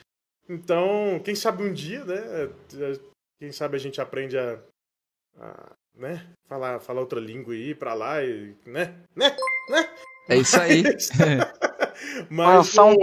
Então, 0.46 1.18
quem 1.24 1.34
sabe 1.34 1.62
um 1.62 1.72
dia, 1.72 2.04
né? 2.04 2.50
Quem 3.38 3.50
sabe 3.50 3.76
a 3.76 3.80
gente 3.80 3.98
aprende 3.98 4.36
a, 4.36 4.58
a, 5.38 5.72
né? 5.94 6.26
Falar, 6.46 6.80
falar 6.80 7.00
outra 7.00 7.18
língua 7.18 7.56
e 7.56 7.70
ir 7.70 7.78
pra 7.78 7.94
lá 7.94 8.22
e, 8.22 8.54
né? 8.66 8.94
Né? 9.14 9.34
Né? 9.70 9.88
É 10.28 10.36
isso 10.36 10.60
aí. 10.60 10.82
Mas 12.30 12.48
Lançar 12.48 12.84
um 12.84 12.96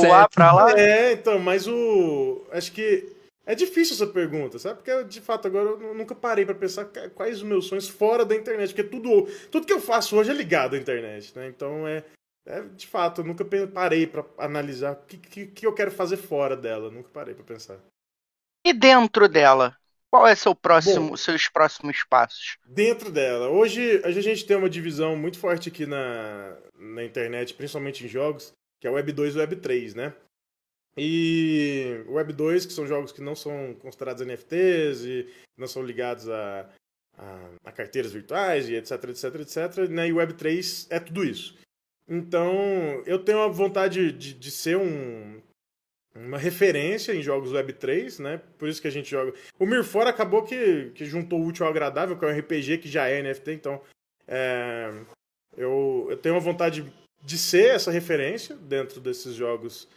certo. 0.00 0.30
pra 0.34 0.52
lá? 0.52 0.78
é, 0.78 1.12
então, 1.12 1.38
mas 1.38 1.66
o. 1.66 2.44
Acho 2.50 2.72
que 2.72 3.12
é 3.46 3.54
difícil 3.54 3.94
essa 3.94 4.06
pergunta, 4.06 4.58
sabe? 4.58 4.76
Porque, 4.76 5.04
de 5.04 5.20
fato, 5.20 5.46
agora 5.48 5.70
eu 5.70 5.78
nu- 5.78 5.94
nunca 5.94 6.14
parei 6.14 6.44
pra 6.44 6.54
pensar 6.54 6.86
quais 7.14 7.38
os 7.38 7.42
meus 7.42 7.66
sonhos 7.66 7.88
fora 7.88 8.24
da 8.24 8.34
internet. 8.34 8.68
Porque 8.74 8.88
tudo, 8.88 9.26
tudo 9.50 9.66
que 9.66 9.72
eu 9.72 9.80
faço 9.80 10.16
hoje 10.16 10.30
é 10.30 10.34
ligado 10.34 10.74
à 10.74 10.78
internet, 10.78 11.32
né? 11.36 11.48
Então, 11.48 11.86
é. 11.86 12.04
é, 12.46 12.62
de 12.62 12.86
fato, 12.86 13.20
eu 13.20 13.24
nunca 13.24 13.44
parei 13.72 14.06
pra 14.06 14.24
analisar 14.38 14.92
o 14.92 14.96
que, 15.06 15.16
que, 15.16 15.46
que 15.46 15.66
eu 15.66 15.72
quero 15.74 15.90
fazer 15.90 16.16
fora 16.16 16.56
dela. 16.56 16.90
Nunca 16.90 17.08
parei 17.12 17.34
pra 17.34 17.44
pensar. 17.44 17.78
E 18.66 18.72
dentro 18.72 19.28
dela? 19.28 19.76
Qual 20.14 20.28
é 20.28 20.36
seu 20.36 20.54
próximo, 20.54 21.08
Bom. 21.08 21.16
seus 21.16 21.48
próximos 21.48 22.04
passos? 22.04 22.56
Dentro 22.64 23.10
dela. 23.10 23.48
Hoje 23.48 24.00
a 24.04 24.12
gente 24.12 24.46
tem 24.46 24.56
uma 24.56 24.70
divisão 24.70 25.16
muito 25.16 25.36
forte 25.40 25.68
aqui 25.68 25.86
na, 25.86 26.56
na 26.78 27.02
internet, 27.02 27.52
principalmente 27.52 28.04
em 28.04 28.08
jogos, 28.08 28.52
que 28.80 28.86
é 28.86 28.90
Web 28.92 29.10
2 29.10 29.34
e 29.34 29.38
Web 29.38 29.56
3, 29.56 29.94
né? 29.96 30.14
E 30.96 32.04
o 32.06 32.12
Web 32.12 32.32
2, 32.32 32.64
que 32.64 32.72
são 32.72 32.86
jogos 32.86 33.10
que 33.10 33.20
não 33.20 33.34
são 33.34 33.74
considerados 33.80 34.24
NFTs 34.24 35.04
e 35.04 35.28
não 35.58 35.66
são 35.66 35.82
ligados 35.82 36.28
a, 36.28 36.70
a, 37.18 37.50
a 37.64 37.72
carteiras 37.72 38.12
virtuais 38.12 38.68
e 38.68 38.76
etc, 38.76 38.92
etc, 39.08 39.34
etc. 39.40 39.90
Né? 39.90 40.06
E 40.06 40.12
o 40.12 40.18
Web 40.18 40.34
3 40.34 40.86
é 40.90 41.00
tudo 41.00 41.24
isso. 41.24 41.58
Então, 42.08 42.54
eu 43.04 43.18
tenho 43.18 43.40
a 43.40 43.48
vontade 43.48 44.12
de, 44.12 44.32
de 44.32 44.50
ser 44.52 44.76
um, 44.76 45.42
uma 46.14 46.38
referência 46.38 47.12
em 47.12 47.22
jogos 47.22 47.52
Web 47.52 47.72
3, 47.74 48.18
né? 48.20 48.40
Por 48.58 48.68
isso 48.68 48.80
que 48.80 48.88
a 48.88 48.90
gente 48.90 49.10
joga. 49.10 49.32
O 49.58 49.66
Mirfora 49.66 50.10
acabou 50.10 50.42
que, 50.42 50.90
que 50.94 51.04
juntou 51.04 51.40
o 51.40 51.46
útil 51.46 51.64
ao 51.66 51.70
agradável, 51.70 52.16
que 52.16 52.24
é 52.24 52.28
um 52.28 52.38
RPG 52.38 52.78
que 52.78 52.88
já 52.88 53.08
é 53.08 53.22
NFT, 53.22 53.52
então. 53.52 53.80
é, 54.28 54.92
Eu, 55.56 56.06
eu 56.10 56.16
tenho 56.16 56.34
uma 56.34 56.40
vontade 56.40 56.92
de 57.22 57.38
ser 57.38 57.74
essa 57.74 57.90
referência 57.90 58.54
dentro 58.56 59.00
desses 59.00 59.34
jogos 59.34 59.88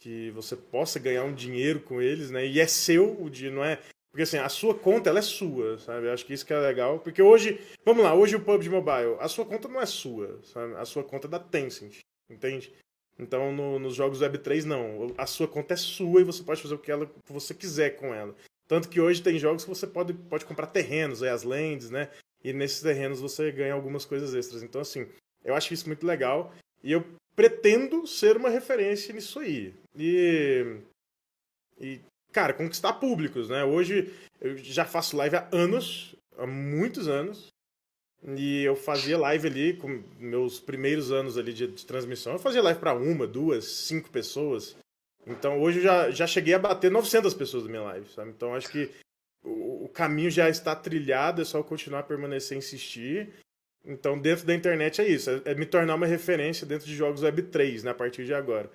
que 0.00 0.30
você 0.30 0.54
possa 0.54 0.98
ganhar 0.98 1.24
um 1.24 1.34
dinheiro 1.34 1.80
com 1.80 2.00
eles, 2.00 2.30
né? 2.30 2.46
E 2.46 2.60
é 2.60 2.66
seu 2.66 3.20
o 3.20 3.30
dinheiro, 3.30 3.56
não 3.56 3.64
é 3.64 3.78
porque 4.14 4.22
assim, 4.22 4.38
a 4.38 4.48
sua 4.48 4.76
conta 4.76 5.10
ela 5.10 5.18
é 5.18 5.22
sua, 5.22 5.76
sabe? 5.78 6.06
Eu 6.06 6.12
acho 6.12 6.24
que 6.24 6.32
isso 6.32 6.46
que 6.46 6.52
é 6.52 6.58
legal. 6.60 7.00
Porque 7.00 7.20
hoje, 7.20 7.60
vamos 7.84 8.04
lá, 8.04 8.14
hoje 8.14 8.36
o 8.36 8.40
PUBG 8.40 8.68
Mobile, 8.68 9.16
a 9.18 9.26
sua 9.26 9.44
conta 9.44 9.66
não 9.66 9.80
é 9.80 9.86
sua, 9.86 10.40
sabe? 10.44 10.76
A 10.76 10.84
sua 10.84 11.02
conta 11.02 11.26
é 11.26 11.30
da 11.30 11.40
Tencent, 11.40 11.98
entende? 12.30 12.72
Então 13.18 13.52
no, 13.52 13.78
nos 13.78 13.94
jogos 13.94 14.20
Web3 14.20 14.64
não, 14.64 15.14
a 15.16 15.26
sua 15.26 15.46
conta 15.46 15.74
é 15.74 15.76
sua 15.76 16.20
e 16.20 16.24
você 16.24 16.42
pode 16.42 16.62
fazer 16.62 16.74
o 16.74 16.78
que, 16.78 16.90
ela, 16.90 17.10
você 17.28 17.54
quiser 17.54 17.90
com 17.90 18.12
ela. 18.12 18.34
Tanto 18.66 18.88
que 18.88 19.00
hoje 19.00 19.22
tem 19.22 19.38
jogos 19.38 19.64
que 19.64 19.70
você 19.70 19.86
pode, 19.86 20.14
pode 20.14 20.44
comprar 20.44 20.66
terrenos, 20.66 21.22
aí, 21.22 21.28
as 21.28 21.42
lands, 21.42 21.90
né? 21.90 22.10
E 22.42 22.52
nesses 22.52 22.80
terrenos 22.80 23.20
você 23.20 23.52
ganha 23.52 23.74
algumas 23.74 24.04
coisas 24.04 24.34
extras. 24.34 24.62
Então 24.62 24.80
assim, 24.80 25.06
eu 25.44 25.54
acho 25.54 25.72
isso 25.72 25.86
muito 25.86 26.06
legal 26.06 26.52
e 26.82 26.92
eu 26.92 27.04
pretendo 27.36 28.06
ser 28.06 28.36
uma 28.36 28.48
referência 28.48 29.12
nisso 29.14 29.38
aí. 29.38 29.74
E, 29.96 30.78
e 31.80 32.00
cara, 32.32 32.52
conquistar 32.52 32.94
públicos, 32.94 33.48
né? 33.48 33.64
Hoje 33.64 34.12
eu 34.40 34.56
já 34.56 34.84
faço 34.84 35.16
live 35.16 35.36
há 35.36 35.48
anos, 35.52 36.16
há 36.36 36.46
muitos 36.46 37.08
anos. 37.08 37.53
E 38.26 38.64
eu 38.64 38.74
fazia 38.74 39.18
live 39.18 39.46
ali 39.46 39.74
com 39.74 40.02
meus 40.18 40.58
primeiros 40.58 41.12
anos 41.12 41.36
ali 41.36 41.52
de, 41.52 41.66
de 41.66 41.84
transmissão. 41.84 42.32
Eu 42.32 42.38
fazia 42.38 42.62
live 42.62 42.80
para 42.80 42.94
uma, 42.94 43.26
duas, 43.26 43.64
cinco 43.64 44.10
pessoas. 44.10 44.76
Então 45.26 45.60
hoje 45.60 45.78
eu 45.78 45.82
já, 45.82 46.10
já 46.10 46.26
cheguei 46.26 46.54
a 46.54 46.58
bater 46.58 46.90
900 46.90 47.34
pessoas 47.34 47.64
da 47.64 47.68
minha 47.68 47.82
live, 47.82 48.08
sabe? 48.08 48.30
Então 48.30 48.54
acho 48.54 48.70
que 48.70 48.90
o, 49.42 49.84
o 49.84 49.88
caminho 49.88 50.30
já 50.30 50.48
está 50.48 50.74
trilhado, 50.74 51.42
é 51.42 51.44
só 51.44 51.62
continuar 51.62 52.00
a 52.00 52.04
permanecer, 52.04 52.56
insistir. 52.56 53.30
Então 53.84 54.18
dentro 54.18 54.46
da 54.46 54.54
internet 54.54 55.02
é 55.02 55.06
isso, 55.06 55.30
é, 55.30 55.42
é 55.44 55.54
me 55.54 55.66
tornar 55.66 55.94
uma 55.94 56.06
referência 56.06 56.66
dentro 56.66 56.86
de 56.86 56.94
jogos 56.94 57.22
Web 57.22 57.42
3, 57.44 57.84
né, 57.84 57.90
a 57.90 57.94
partir 57.94 58.24
de 58.24 58.32
agora. 58.32 58.70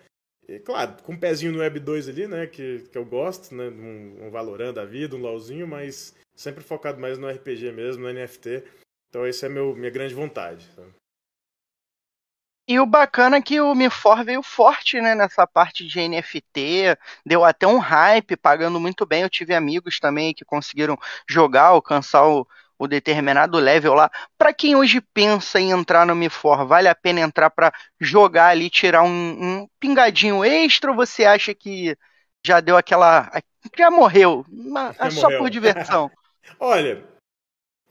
E, 0.49 0.57
claro, 0.59 0.95
com 1.03 1.13
um 1.13 1.19
pezinho 1.19 1.51
no 1.51 1.59
Web 1.59 1.79
2 1.79 2.09
ali, 2.09 2.27
né? 2.27 2.47
Que, 2.47 2.79
que 2.91 2.97
eu 2.97 3.05
gosto, 3.05 3.53
né? 3.53 3.69
Um, 3.69 4.25
um 4.25 4.29
Valorant 4.31 4.73
da 4.73 4.83
vida, 4.83 5.15
um 5.15 5.21
LOLzinho, 5.21 5.67
mas 5.67 6.15
sempre 6.35 6.63
focado 6.63 6.99
mais 6.99 7.19
no 7.19 7.29
RPG 7.29 7.71
mesmo, 7.71 8.01
no 8.01 8.12
NFT. 8.12 8.63
Então 9.10 9.26
essa 9.26 9.48
é 9.48 9.50
meu, 9.50 9.76
minha 9.76 9.91
grande 9.91 10.13
vontade. 10.13 10.65
Sabe? 10.76 10.93
E 12.67 12.80
o 12.80 12.86
bacana 12.86 13.38
é 13.38 13.41
que 13.41 13.60
o 13.60 13.74
Mifor 13.74 14.24
veio 14.24 14.43
forte, 14.43 15.02
né, 15.02 15.15
nessa 15.15 15.48
parte 15.48 15.88
de 15.88 16.00
NFT, 16.00 16.95
deu 17.26 17.43
até 17.43 17.65
um 17.65 17.80
hype, 17.80 18.38
pagando 18.38 18.80
muito 18.80 19.08
bem. 19.08 19.24
Eu 19.24 19.30
tive 19.30 19.56
amigos 19.56 20.00
também 20.00 20.36
que 20.36 20.45
conseguiram 20.45 20.95
jogar, 21.28 21.63
alcançar 21.63 22.28
o, 22.28 22.48
o 22.78 22.88
determinado 22.88 23.58
level 23.58 23.95
lá. 23.95 24.12
Para 24.38 24.54
quem 24.54 24.76
hoje 24.76 25.02
pensa 25.02 25.60
em 25.60 25.72
entrar 25.72 26.06
no 26.06 26.15
MiFor, 26.15 26.67
vale 26.67 26.88
a 26.88 26.93
pena 26.93 27.22
entrar 27.22 27.50
para 27.50 27.74
jogar 28.00 28.50
ali, 28.50 28.69
tirar 28.69 29.02
um, 29.02 29.10
um, 29.10 29.67
pingadinho 29.80 30.45
extra 30.45 30.91
ou 30.91 30.95
você 30.95 31.26
acha 31.26 31.56
que 31.56 31.98
já 32.45 32.60
deu 32.60 32.78
aquela. 32.78 33.32
Já 33.76 33.89
morreu? 33.89 34.45
Já 34.95 35.10
só 35.10 35.24
morreu. 35.24 35.39
por 35.39 35.50
diversão? 35.50 36.12
Olha, 36.60 37.04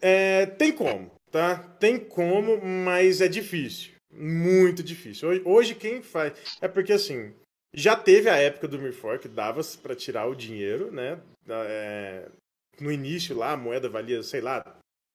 é, 0.00 0.46
tem 0.46 0.72
como, 0.72 1.10
tá? 1.30 1.58
Tem 1.78 1.98
como, 1.98 2.60
mas 2.64 3.20
é 3.20 3.28
difícil. 3.28 3.92
Muito 4.10 4.82
difícil. 4.82 5.28
Hoje, 5.28 5.42
hoje 5.44 5.74
quem 5.74 6.02
faz. 6.02 6.32
É 6.60 6.68
porque 6.68 6.92
assim. 6.92 7.32
Já 7.74 7.94
teve 7.94 8.30
a 8.30 8.36
época 8.36 8.66
do 8.66 8.78
Mifor 8.78 9.18
que 9.18 9.28
dava 9.28 9.60
para 9.82 9.94
tirar 9.94 10.26
o 10.26 10.34
dinheiro, 10.34 10.90
né? 10.90 11.20
É, 11.46 12.26
no 12.80 12.90
início 12.90 13.36
lá 13.36 13.52
a 13.52 13.56
moeda 13.58 13.90
valia, 13.90 14.22
sei 14.22 14.40
lá, 14.40 14.64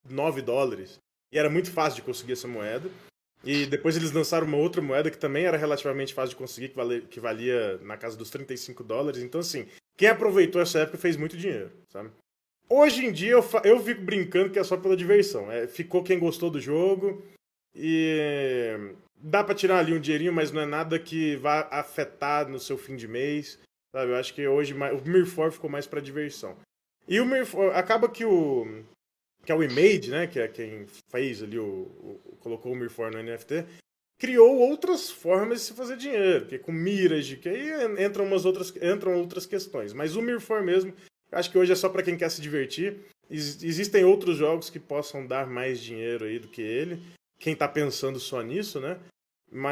9 0.08 0.42
dólares. 0.44 1.00
E 1.32 1.40
era 1.40 1.50
muito 1.50 1.72
fácil 1.72 1.96
de 1.96 2.04
conseguir 2.04 2.34
essa 2.34 2.48
moeda. 2.48 2.88
E 3.44 3.66
depois 3.66 3.98
eles 3.98 4.12
lançaram 4.12 4.48
uma 4.48 4.58
outra 4.58 4.82
moeda 4.82 5.12
que 5.12 5.18
também 5.18 5.46
era 5.46 5.58
relativamente 5.58 6.14
fácil 6.14 6.30
de 6.30 6.36
conseguir, 6.38 6.70
que 6.70 6.76
valia, 6.76 7.02
que 7.02 7.20
valia 7.20 7.78
na 7.80 7.98
casa 7.98 8.16
dos 8.16 8.30
35 8.30 8.84
dólares. 8.84 9.22
Então, 9.22 9.42
assim, 9.42 9.68
quem 9.98 10.08
aproveitou 10.08 10.62
essa 10.62 10.80
época 10.80 10.98
fez 10.98 11.18
muito 11.18 11.36
dinheiro, 11.36 11.72
sabe? 11.90 12.10
Hoje 12.76 13.06
em 13.06 13.12
dia 13.12 13.34
eu, 13.34 13.46
eu 13.64 13.80
fico 13.84 14.02
brincando 14.02 14.50
que 14.50 14.58
é 14.58 14.64
só 14.64 14.76
pela 14.76 14.98
diversão. 14.98 15.52
É, 15.52 15.68
ficou 15.68 16.04
quem 16.04 16.18
gostou 16.18 16.50
do 16.50 16.60
jogo 16.60 17.24
e 17.76 18.76
dá 19.16 19.44
para 19.44 19.54
tirar 19.54 19.78
ali 19.78 19.94
um 19.94 20.00
dinheirinho, 20.00 20.34
mas 20.34 20.52
não 20.52 20.60
é 20.60 20.66
nada 20.66 20.98
que 20.98 21.36
vá 21.36 21.68
afetar 21.70 22.50
no 22.50 22.60
seu 22.60 22.76
fim 22.76 22.96
de 22.96 23.08
mês, 23.08 23.60
sabe? 23.96 24.12
Eu 24.12 24.16
acho 24.16 24.34
que 24.34 24.48
hoje 24.48 24.74
o 24.74 25.08
Mirfor 25.08 25.52
ficou 25.52 25.70
mais 25.70 25.86
para 25.86 26.02
diversão. 26.02 26.58
E 27.08 27.20
o 27.20 27.26
Mirfor, 27.28 27.76
acaba 27.76 28.10
que 28.10 28.26
o 28.26 28.84
que 29.46 29.52
é 29.52 29.56
o 29.56 29.62
Image, 29.62 30.10
né, 30.10 30.26
que 30.26 30.40
é 30.40 30.48
quem 30.48 30.88
fez 31.12 31.44
ali 31.44 31.60
o, 31.60 31.66
o 32.26 32.38
colocou 32.40 32.72
o 32.72 32.76
Mirfor 32.76 33.12
no 33.12 33.22
NFT, 33.22 33.66
criou 34.18 34.58
outras 34.58 35.12
formas 35.12 35.60
de 35.60 35.66
se 35.66 35.74
fazer 35.74 35.96
dinheiro, 35.96 36.48
que 36.48 36.56
é 36.56 36.58
com 36.58 36.72
Mirage, 36.72 37.38
que 37.38 37.50
aí 37.50 37.70
entram 38.04 38.26
umas 38.26 38.46
outras 38.46 38.74
entram 38.78 39.14
outras 39.16 39.46
questões, 39.46 39.94
mas 39.94 40.16
o 40.16 40.24
Mirfor 40.24 40.64
mesmo, 40.64 40.92
acho 41.34 41.52
que 41.52 41.58
hoje 41.58 41.72
é 41.72 41.76
só 41.76 41.90
para 41.90 42.04
quem 42.04 42.18
quer 42.18 42.30
se 42.30 42.42
divertir. 42.42 42.98
Existem 43.30 44.04
outros 44.04 44.38
jogos 44.38 44.70
que 44.70 44.80
possam 44.80 45.26
dar 45.26 45.48
mais 45.48 45.80
dinheiro 45.80 46.26
aí 46.26 46.40
do 46.40 46.48
que 46.48 46.62
ele. 46.62 47.02
Quem 47.40 47.56
tá 47.56 47.68
pensando 47.68 48.20
só 48.20 48.42
nisso, 48.42 48.80
né? 48.80 48.98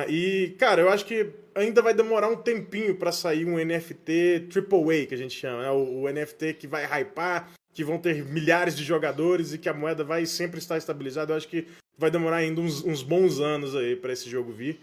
E, 0.07 0.55
cara, 0.59 0.81
eu 0.81 0.89
acho 0.89 1.05
que 1.05 1.31
ainda 1.55 1.81
vai 1.81 1.93
demorar 1.93 2.27
um 2.27 2.35
tempinho 2.35 2.95
para 2.95 3.11
sair 3.11 3.45
um 3.45 3.57
NFT 3.57 4.49
AAA, 4.53 5.07
que 5.07 5.15
a 5.15 5.17
gente 5.17 5.37
chama, 5.37 5.63
né? 5.63 5.71
o, 5.71 6.03
o 6.03 6.11
NFT 6.11 6.53
que 6.53 6.67
vai 6.67 6.85
hypar, 6.85 7.51
que 7.73 7.83
vão 7.83 7.97
ter 7.97 8.23
milhares 8.25 8.75
de 8.75 8.83
jogadores 8.83 9.53
e 9.53 9.57
que 9.57 9.69
a 9.69 9.73
moeda 9.73 10.03
vai 10.03 10.25
sempre 10.25 10.59
estar 10.59 10.77
estabilizada. 10.77 11.33
Eu 11.33 11.37
acho 11.37 11.47
que 11.47 11.67
vai 11.97 12.11
demorar 12.11 12.37
ainda 12.37 12.61
uns, 12.61 12.83
uns 12.83 13.01
bons 13.01 13.39
anos 13.39 13.75
aí 13.75 13.95
para 13.95 14.13
esse 14.13 14.29
jogo 14.29 14.51
vir. 14.51 14.79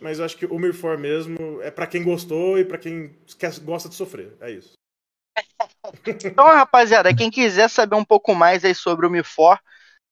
Mas 0.00 0.18
eu 0.18 0.24
acho 0.24 0.36
que 0.36 0.46
o 0.46 0.58
Mirfor 0.58 0.96
mesmo 0.96 1.60
é 1.60 1.70
para 1.70 1.86
quem 1.86 2.02
gostou 2.02 2.58
e 2.58 2.64
para 2.64 2.78
quem 2.78 3.10
quer, 3.38 3.58
gosta 3.60 3.88
de 3.88 3.96
sofrer. 3.96 4.32
É 4.40 4.50
isso. 4.50 4.77
Então, 6.24 6.46
rapaziada, 6.46 7.14
quem 7.14 7.30
quiser 7.30 7.68
saber 7.68 7.96
um 7.96 8.04
pouco 8.04 8.34
mais 8.34 8.64
aí 8.64 8.74
sobre 8.74 9.06
o 9.06 9.10
Mirfor, 9.10 9.58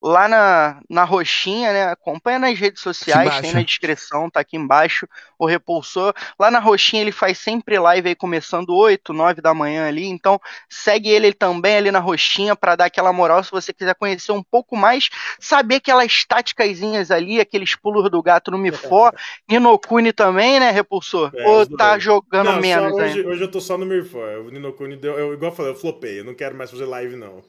lá 0.07 0.29
na, 0.29 0.81
na 0.89 1.05
roxinha, 1.05 1.73
né? 1.73 1.85
Acompanha 1.89 2.39
nas 2.39 2.59
redes 2.59 2.81
sociais, 2.81 3.41
tem 3.41 3.53
na 3.53 3.63
descrição, 3.63 4.31
tá 4.31 4.41
aqui 4.41 4.57
embaixo 4.57 5.07
o 5.39 5.47
repulsor. 5.47 6.15
Lá 6.39 6.51
na 6.51 6.61
roxinha 6.61 7.03
ele 7.03 7.13
faz 7.13 7.39
sempre 7.39 7.79
live 7.79 8.09
aí 8.09 8.15
começando 8.15 8.75
8, 8.75 9.13
9 9.13 9.41
da 9.43 9.53
manhã 9.53 9.89
ali, 9.89 10.07
então 10.07 10.41
segue 10.69 11.09
ele 11.09 11.33
também 11.33 11.77
ali 11.77 11.91
na 11.91 11.99
roxinha 11.99 12.55
para 12.55 12.77
dar 12.77 12.85
aquela 12.85 13.13
moral 13.13 13.43
se 13.43 13.51
você 13.51 13.73
quiser 13.73 13.95
conhecer 13.97 14.33
um 14.33 14.43
pouco 14.43 14.77
mais, 14.77 15.09
saber 15.41 15.77
aquelas 15.77 16.25
táticasinhas 16.25 17.11
ali, 17.11 17.41
aqueles 17.41 17.75
pulos 17.75 18.09
do 18.11 18.23
gato 18.23 18.51
no 18.51 18.59
Mifor, 18.59 19.13
Ninokuni 19.49 20.13
também, 20.13 20.61
né, 20.61 20.71
repulsor? 20.71 21.33
É, 21.35 21.49
Ou 21.49 21.67
tá 21.67 21.99
jogando 21.99 22.53
não, 22.53 22.61
menos 22.61 22.93
hoje, 22.93 23.27
hoje, 23.27 23.43
eu 23.43 23.51
tô 23.51 23.61
só 23.61 23.77
no 23.77 23.85
Mifor. 23.85 24.47
O 24.47 24.51
Ninokuni 24.51 24.97
deu, 24.97 25.19
eu, 25.19 25.35
igual 25.35 25.51
eu 25.51 25.57
falei, 25.57 25.73
eu 25.73 25.77
flopei, 25.77 26.21
eu 26.21 26.25
não 26.25 26.35
quero 26.35 26.55
mais 26.55 26.71
fazer 26.71 26.85
live 26.85 27.17
não. 27.17 27.43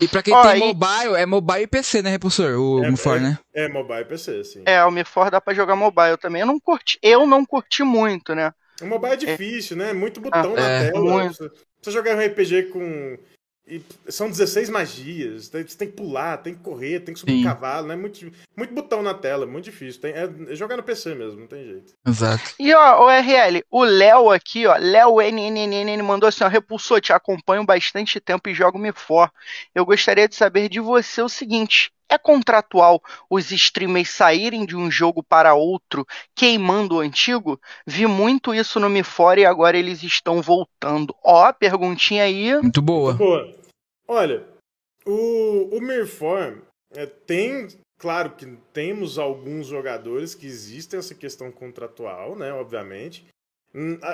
E 0.00 0.08
pra 0.08 0.22
quem 0.22 0.34
Ó, 0.34 0.42
tem 0.42 0.58
mobile, 0.58 1.14
é 1.16 1.24
mobile 1.24 1.62
e 1.62 1.66
PC, 1.66 1.83
né, 2.02 2.10
Repulsor? 2.10 2.58
O 2.58 2.84
é, 2.84 2.90
MFOR, 2.90 3.16
é, 3.16 3.20
né? 3.20 3.38
É, 3.54 3.68
mobile 3.68 4.00
e 4.00 4.04
PC, 4.04 4.44
sim. 4.44 4.62
É, 4.66 4.84
o 4.84 4.90
MFOR 4.90 5.30
dá 5.30 5.40
pra 5.40 5.54
jogar 5.54 5.76
mobile 5.76 6.16
também. 6.16 6.40
Eu 6.40 6.46
não 6.46 6.58
curti, 6.58 6.98
eu 7.02 7.26
não 7.26 7.44
curti 7.44 7.82
muito, 7.82 8.34
né? 8.34 8.52
O 8.80 8.86
mobile 8.86 9.12
é 9.12 9.16
difícil, 9.16 9.76
é. 9.76 9.86
né? 9.86 9.92
Muito 9.92 10.20
botão 10.20 10.54
ah, 10.56 10.60
na 10.60 10.68
é, 10.68 10.90
tela. 10.90 11.00
Muito. 11.00 11.52
Você 11.80 11.90
jogar 11.90 12.16
um 12.16 12.26
RPG 12.26 12.64
com 12.64 13.18
e 13.66 13.82
são 14.08 14.28
16 14.28 14.68
magias, 14.68 15.46
você 15.46 15.64
tem 15.64 15.88
que 15.88 15.96
pular, 15.96 16.36
tem 16.36 16.54
que 16.54 16.60
correr, 16.60 17.00
tem 17.00 17.14
que 17.14 17.20
subir 17.20 17.40
um 17.40 17.44
cavalo, 17.44 17.86
né? 17.86 17.96
Muito, 17.96 18.30
muito 18.54 18.74
botão 18.74 19.02
na 19.02 19.14
tela, 19.14 19.46
muito 19.46 19.64
difícil. 19.64 20.02
Tem, 20.02 20.12
é, 20.12 20.28
é, 20.48 20.54
jogar 20.54 20.76
no 20.76 20.82
PC 20.82 21.14
mesmo, 21.14 21.40
não 21.40 21.46
tem 21.46 21.64
jeito. 21.64 21.94
Exato. 22.06 22.54
E 22.58 22.74
ó, 22.74 23.06
o 23.06 23.08
RL, 23.08 23.64
o 23.70 23.82
Léo 23.82 24.30
aqui, 24.30 24.66
ó, 24.66 24.76
Léo 24.76 25.18
NNN 25.18 26.02
mandou 26.02 26.28
assim, 26.28 26.44
ó, 26.44 26.48
repulsou, 26.48 27.00
te 27.00 27.14
acompanho 27.14 27.64
bastante 27.64 28.20
tempo 28.20 28.50
e 28.50 28.54
jogo 28.54 28.78
me 28.78 28.92
for. 28.92 29.32
Eu 29.74 29.86
gostaria 29.86 30.28
de 30.28 30.34
saber 30.34 30.68
de 30.68 30.78
você 30.78 31.22
o 31.22 31.28
seguinte, 31.28 31.90
é 32.08 32.18
contratual 32.18 33.02
os 33.28 33.50
streamers 33.50 34.10
saírem 34.10 34.64
de 34.64 34.76
um 34.76 34.90
jogo 34.90 35.22
para 35.22 35.54
outro 35.54 36.06
queimando 36.34 36.96
o 36.96 37.00
antigo? 37.00 37.60
Vi 37.86 38.06
muito 38.06 38.54
isso 38.54 38.78
no 38.78 38.90
Me 38.90 39.02
Fora 39.02 39.40
e 39.40 39.44
agora 39.44 39.78
eles 39.78 40.02
estão 40.02 40.40
voltando. 40.42 41.14
Ó, 41.22 41.52
perguntinha 41.52 42.24
aí. 42.24 42.54
Muito 42.60 42.82
boa. 42.82 43.14
Muito 43.14 43.24
boa. 43.24 43.54
Olha, 44.06 44.46
o, 45.06 45.76
o 45.76 45.80
Mirfor 45.80 46.62
é, 46.92 47.06
tem. 47.06 47.68
Claro 47.98 48.32
que 48.32 48.44
temos 48.72 49.18
alguns 49.18 49.66
jogadores 49.66 50.34
que 50.34 50.46
existem 50.46 50.98
essa 50.98 51.14
questão 51.14 51.50
contratual, 51.50 52.36
né? 52.36 52.52
Obviamente. 52.52 53.26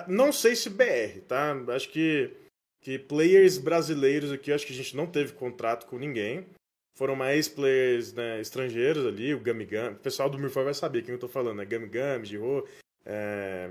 Não 0.06 0.32
sei 0.32 0.54
se 0.54 0.70
BR, 0.70 1.20
tá? 1.26 1.54
Acho 1.68 1.90
que, 1.90 2.30
que 2.80 2.98
players 2.98 3.58
brasileiros 3.58 4.32
aqui, 4.32 4.52
acho 4.52 4.66
que 4.66 4.72
a 4.72 4.76
gente 4.76 4.96
não 4.96 5.06
teve 5.06 5.32
contrato 5.32 5.86
com 5.86 5.98
ninguém 5.98 6.46
foram 6.94 7.16
mais 7.16 7.48
players 7.48 8.12
né, 8.12 8.40
estrangeiros 8.40 9.06
ali, 9.06 9.34
o 9.34 9.40
Gami 9.40 9.64
Gami. 9.64 9.94
O 9.94 10.00
pessoal 10.00 10.28
do 10.28 10.38
Mirfor 10.38 10.64
vai 10.64 10.74
saber 10.74 11.02
quem 11.02 11.14
eu 11.14 11.18
tô 11.18 11.28
falando, 11.28 11.58
né? 11.58 11.64
Gami 11.64 11.86
Gami, 11.86 12.26
Giro, 12.26 12.66
é, 13.04 13.70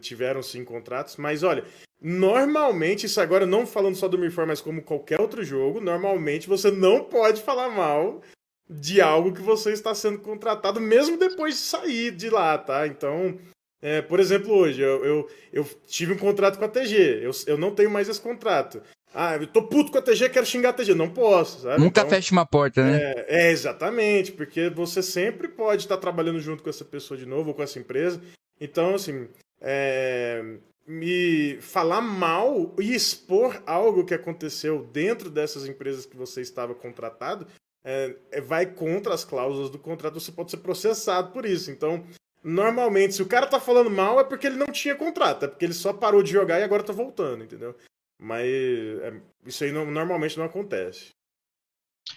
tiveram 0.00 0.42
sim 0.42 0.64
contratos, 0.64 1.16
mas 1.16 1.42
olha, 1.42 1.64
normalmente, 2.00 3.06
isso 3.06 3.20
agora 3.20 3.46
não 3.46 3.66
falando 3.66 3.96
só 3.96 4.08
do 4.08 4.18
Mirfor, 4.18 4.46
mas 4.46 4.60
como 4.60 4.82
qualquer 4.82 5.20
outro 5.20 5.44
jogo, 5.44 5.80
normalmente 5.80 6.48
você 6.48 6.70
não 6.70 7.04
pode 7.04 7.42
falar 7.42 7.68
mal 7.68 8.22
de 8.68 9.00
algo 9.00 9.32
que 9.32 9.42
você 9.42 9.72
está 9.72 9.94
sendo 9.94 10.20
contratado, 10.20 10.80
mesmo 10.80 11.18
depois 11.18 11.54
de 11.54 11.60
sair 11.60 12.12
de 12.12 12.30
lá, 12.30 12.56
tá? 12.56 12.86
Então, 12.86 13.36
é, 13.82 14.00
por 14.00 14.20
exemplo, 14.20 14.54
hoje 14.54 14.80
eu, 14.80 15.04
eu, 15.04 15.30
eu, 15.52 15.64
tive 15.86 16.12
um 16.12 16.18
contrato 16.18 16.58
com 16.58 16.64
a 16.64 16.68
TG, 16.68 17.20
eu, 17.22 17.32
eu 17.46 17.58
não 17.58 17.74
tenho 17.74 17.90
mais 17.90 18.08
esse 18.08 18.20
contrato. 18.20 18.80
Ah, 19.12 19.36
eu 19.36 19.46
tô 19.46 19.62
puto 19.62 19.90
com 19.90 19.98
a 19.98 20.02
TG, 20.02 20.28
quero 20.28 20.46
xingar 20.46 20.70
a 20.70 20.72
TG. 20.72 20.94
Não 20.94 21.10
posso, 21.10 21.62
sabe? 21.62 21.80
Nunca 21.80 22.00
então, 22.00 22.10
feche 22.10 22.32
uma 22.32 22.46
porta, 22.46 22.84
né? 22.84 22.98
É, 23.02 23.26
é, 23.28 23.50
exatamente, 23.50 24.32
porque 24.32 24.70
você 24.70 25.02
sempre 25.02 25.48
pode 25.48 25.82
estar 25.82 25.96
trabalhando 25.96 26.40
junto 26.40 26.62
com 26.62 26.70
essa 26.70 26.84
pessoa 26.84 27.18
de 27.18 27.26
novo, 27.26 27.48
ou 27.48 27.54
com 27.54 27.62
essa 27.62 27.78
empresa. 27.78 28.20
Então, 28.60 28.94
assim, 28.94 29.28
é, 29.60 30.44
me 30.86 31.58
falar 31.60 32.00
mal 32.00 32.74
e 32.78 32.94
expor 32.94 33.60
algo 33.66 34.04
que 34.04 34.14
aconteceu 34.14 34.88
dentro 34.92 35.28
dessas 35.28 35.66
empresas 35.66 36.06
que 36.06 36.16
você 36.16 36.40
estava 36.40 36.74
contratado 36.74 37.46
é, 37.84 38.14
é, 38.30 38.40
vai 38.40 38.66
contra 38.66 39.14
as 39.14 39.24
cláusulas 39.24 39.70
do 39.70 39.78
contrato, 39.78 40.20
você 40.20 40.32
pode 40.32 40.50
ser 40.50 40.58
processado 40.58 41.32
por 41.32 41.46
isso. 41.46 41.70
Então, 41.70 42.04
normalmente, 42.42 43.14
se 43.14 43.22
o 43.22 43.26
cara 43.26 43.46
tá 43.46 43.58
falando 43.58 43.90
mal, 43.90 44.20
é 44.20 44.24
porque 44.24 44.46
ele 44.46 44.56
não 44.56 44.66
tinha 44.66 44.94
contrato, 44.94 45.44
é 45.44 45.48
porque 45.48 45.64
ele 45.64 45.74
só 45.74 45.92
parou 45.92 46.22
de 46.22 46.30
jogar 46.30 46.60
e 46.60 46.62
agora 46.62 46.82
tá 46.82 46.92
voltando, 46.92 47.44
entendeu? 47.44 47.74
Mas 48.20 48.46
é, 48.46 49.14
isso 49.46 49.64
aí 49.64 49.72
não, 49.72 49.90
normalmente 49.90 50.38
não 50.38 50.44
acontece. 50.44 51.10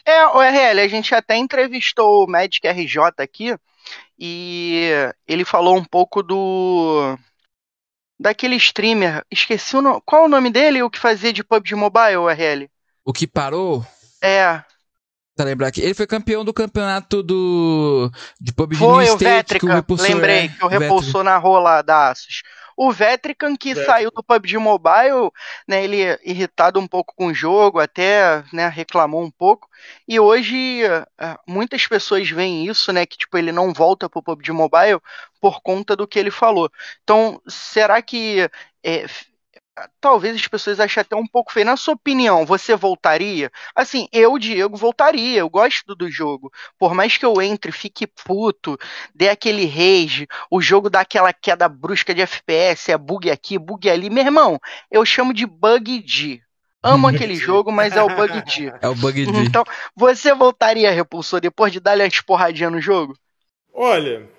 É, 0.06 0.26
o 0.28 0.42
RL, 0.42 0.82
a 0.82 0.88
gente 0.88 1.16
até 1.16 1.38
entrevistou 1.38 2.24
o 2.24 2.28
Magic 2.30 2.68
RJ 2.68 3.00
aqui 3.18 3.56
e 4.20 4.90
ele 5.28 5.46
falou 5.46 5.78
um 5.78 5.84
pouco 5.84 6.22
do 6.22 7.18
daquele 8.20 8.56
streamer, 8.56 9.26
esqueci 9.32 9.76
o 9.76 9.82
nome, 9.82 10.02
qual 10.06 10.26
o 10.26 10.30
nome 10.30 10.50
dele, 10.50 10.84
o 10.84 10.90
que 10.90 11.00
fazia 11.00 11.34
de 11.34 11.44
PUBG 11.44 11.76
Mobile, 11.76 12.18
o 12.18 12.30
RL? 12.30 12.70
O 13.04 13.12
que 13.12 13.28
parou? 13.28 13.86
É. 14.22 14.64
Tá 15.36 15.44
lembrar 15.44 15.68
aqui. 15.68 15.82
Ele 15.82 15.94
foi 15.94 16.06
campeão 16.06 16.46
do 16.46 16.54
campeonato 16.54 17.24
do 17.24 18.10
de 18.40 18.54
PUBG 18.54 18.78
foi, 18.78 19.10
o 19.10 19.16
State, 19.16 19.60
que 19.60 19.66
o 19.66 19.70
Repulsor 19.70 20.08
lembrei, 20.08 20.46
é, 20.46 20.48
que 20.48 20.64
o 20.64 20.68
Repulsor 20.68 21.24
narrou 21.24 21.60
lá 21.60 21.82
da 21.82 22.12
Asus. 22.12 22.44
O 22.76 22.92
Vetrican, 22.92 23.56
que 23.56 23.76
saiu 23.76 24.12
do 24.12 24.24
PUBG 24.24 24.58
Mobile, 24.58 25.32
né, 25.68 25.84
ele 25.84 26.20
irritado 26.24 26.80
um 26.80 26.88
pouco 26.88 27.14
com 27.16 27.28
o 27.28 27.34
jogo, 27.34 27.80
até 27.80 28.44
né, 28.52 28.68
reclamou 28.68 29.24
um 29.24 29.32
pouco. 29.32 29.70
E 30.08 30.20
hoje 30.20 30.84
é, 30.84 31.38
muitas 31.48 31.88
pessoas 31.88 32.30
veem 32.30 32.68
isso, 32.68 32.92
né, 32.92 33.06
que 33.06 33.18
tipo 33.18 33.38
ele 33.38 33.52
não 33.52 33.74
volta 33.74 34.10
pro 34.10 34.24
PUBG 34.24 34.52
Mobile 34.52 35.00
por 35.40 35.62
conta 35.62 35.96
do 35.96 36.08
que 36.08 36.18
ele 36.20 36.32
falou. 36.32 36.70
Então, 37.04 37.42
será 37.48 38.02
que 38.02 38.50
é, 38.84 39.06
talvez 40.00 40.36
as 40.36 40.48
pessoas 40.48 40.80
achem 40.80 41.02
até 41.02 41.16
um 41.16 41.26
pouco 41.26 41.52
feio. 41.52 41.66
Na 41.66 41.78
sua 41.78 41.94
opinião, 41.94 42.46
você 42.46 42.76
voltaria? 42.76 43.52
Assim, 43.76 44.08
eu, 44.12 44.38
Diego, 44.38 44.78
voltaria. 44.78 45.40
Eu 45.40 45.50
gosto 45.50 45.96
do 45.96 46.10
jogo. 46.10 46.52
Por 46.78 46.94
mais 46.94 47.18
que 47.18 47.26
eu 47.26 47.42
entre, 47.42 47.72
fique 47.72 48.08
puto, 48.08 48.78
dê 49.14 49.30
aquele 49.30 49.66
rage, 49.66 50.28
o 50.50 50.62
jogo 50.62 50.90
dá 50.90 51.02
aquela 51.02 51.34
queda 51.34 51.68
brusca 51.68 52.14
de 52.14 52.22
FPS, 52.22 52.92
é 52.92 52.98
bug 52.98 53.30
aqui, 53.30 53.58
bug 53.58 53.90
ali. 53.90 54.10
Meu 54.10 54.24
irmão, 54.24 54.60
eu 54.92 55.06
chamo 55.06 55.34
de 55.34 55.46
bug 55.46 56.00
de. 56.00 56.42
Amo 56.82 57.08
aquele 57.08 57.36
jogo, 57.36 57.72
mas 57.72 57.96
é 57.96 58.02
o 58.02 58.16
bug 58.16 58.42
de. 58.44 58.72
É 58.82 58.88
o 58.88 58.96
bug 58.96 59.26
de. 59.26 59.40
Então, 59.40 59.64
você 59.96 60.34
voltaria, 60.34 60.92
Repulsor, 60.92 61.40
depois 61.40 61.72
de 61.72 61.80
dar-lhe 61.80 62.04
as 62.04 62.22
porradinhas 62.22 62.72
no 62.72 62.82
jogo? 62.82 63.18
Olha, 63.74 64.30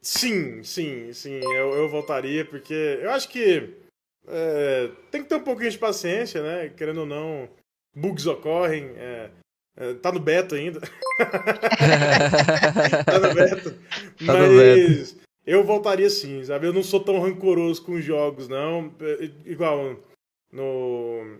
sim, 0.00 0.62
sim, 0.62 1.12
sim, 1.12 1.38
eu, 1.42 1.74
eu 1.74 1.88
voltaria, 1.90 2.46
porque 2.46 2.98
eu 3.02 3.10
acho 3.10 3.28
que 3.28 3.89
é, 4.28 4.90
tem 5.10 5.22
que 5.22 5.28
ter 5.28 5.36
um 5.36 5.42
pouquinho 5.42 5.70
de 5.70 5.78
paciência, 5.78 6.42
né? 6.42 6.68
Querendo 6.70 7.00
ou 7.00 7.06
não, 7.06 7.48
bugs 7.94 8.26
ocorrem. 8.26 8.90
É, 8.96 9.30
é, 9.76 9.94
tá 9.94 10.12
no 10.12 10.20
beta 10.20 10.56
ainda. 10.56 10.80
tá 13.06 13.18
no 13.18 13.34
beta. 13.34 13.78
Tá 14.20 14.34
Mas 14.34 14.50
no 14.50 14.58
beta. 14.58 15.16
eu 15.46 15.64
voltaria 15.64 16.10
sim, 16.10 16.44
sabe? 16.44 16.66
Eu 16.66 16.74
não 16.74 16.82
sou 16.82 17.00
tão 17.00 17.20
rancoroso 17.20 17.82
com 17.82 18.00
jogos, 18.00 18.48
não. 18.48 18.94
É, 19.00 19.30
igual 19.46 19.96
no. 20.52 21.38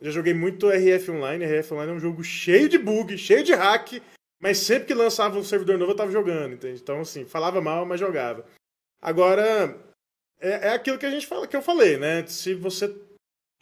Já 0.00 0.10
joguei 0.10 0.34
muito 0.34 0.70
RF 0.70 1.10
Online. 1.10 1.44
RF 1.44 1.74
Online 1.74 1.92
é 1.92 1.96
um 1.96 2.00
jogo 2.00 2.22
cheio 2.22 2.68
de 2.68 2.78
bug, 2.78 3.18
cheio 3.18 3.42
de 3.42 3.54
hack. 3.54 4.00
Mas 4.40 4.58
sempre 4.58 4.86
que 4.86 4.94
lançava 4.94 5.38
um 5.38 5.44
servidor 5.44 5.78
novo 5.78 5.92
eu 5.92 5.96
tava 5.96 6.10
jogando, 6.10 6.54
entende? 6.54 6.80
Então, 6.80 7.00
assim, 7.00 7.24
falava 7.24 7.60
mal, 7.60 7.86
mas 7.86 8.00
jogava. 8.00 8.44
Agora, 9.00 9.76
é, 10.42 10.68
é 10.68 10.72
aquilo 10.74 10.98
que 10.98 11.06
a 11.06 11.10
gente 11.10 11.26
fala, 11.26 11.46
que 11.46 11.56
eu 11.56 11.62
falei, 11.62 11.96
né? 11.96 12.26
Se 12.26 12.52
você 12.52 12.94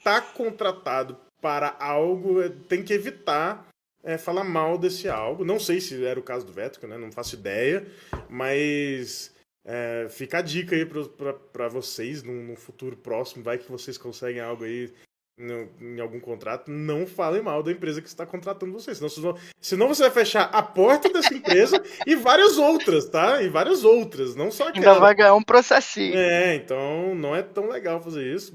tá 0.02 0.20
contratado 0.20 1.16
para 1.40 1.76
algo, 1.78 2.40
é, 2.40 2.48
tem 2.68 2.82
que 2.82 2.94
evitar 2.94 3.68
é, 4.02 4.16
falar 4.16 4.44
mal 4.44 4.78
desse 4.78 5.08
algo. 5.08 5.44
Não 5.44 5.60
sei 5.60 5.80
se 5.80 6.02
era 6.04 6.18
o 6.18 6.22
caso 6.22 6.46
do 6.46 6.52
Vético, 6.52 6.86
né? 6.86 6.96
Não 6.96 7.12
faço 7.12 7.36
ideia, 7.36 7.86
mas 8.28 9.32
é, 9.64 10.06
fica 10.08 10.38
a 10.38 10.42
dica 10.42 10.74
aí 10.74 10.86
para 11.52 11.68
vocês 11.68 12.22
num, 12.22 12.42
num, 12.42 12.56
futuro 12.56 12.96
próximo, 12.96 13.44
vai 13.44 13.58
que 13.58 13.70
vocês 13.70 13.98
conseguem 13.98 14.40
algo 14.40 14.64
aí 14.64 14.90
no, 14.90 14.92
em 15.80 16.00
algum 16.00 16.20
contrato, 16.20 16.70
não 16.70 17.06
falem 17.06 17.42
mal 17.42 17.62
da 17.62 17.72
empresa 17.72 18.02
que 18.02 18.08
está 18.08 18.26
contratando 18.26 18.72
vocês. 18.72 18.98
Senão, 18.98 19.08
senão, 19.08 19.38
senão 19.60 19.88
você 19.88 20.02
vai 20.02 20.10
fechar 20.10 20.44
a 20.52 20.62
porta 20.62 21.08
dessa 21.08 21.32
empresa 21.32 21.82
e 22.06 22.14
várias 22.14 22.58
outras, 22.58 23.08
tá? 23.08 23.42
E 23.42 23.48
várias 23.48 23.84
outras, 23.84 24.34
não 24.34 24.50
só 24.50 24.68
aquela. 24.68 24.86
Ainda 24.86 25.00
vai 25.00 25.14
ganhar 25.14 25.34
um 25.34 25.42
processinho. 25.42 26.16
É, 26.16 26.54
então 26.54 27.14
não 27.14 27.34
é 27.34 27.42
tão 27.42 27.68
legal 27.68 28.00
fazer 28.02 28.24
isso. 28.24 28.52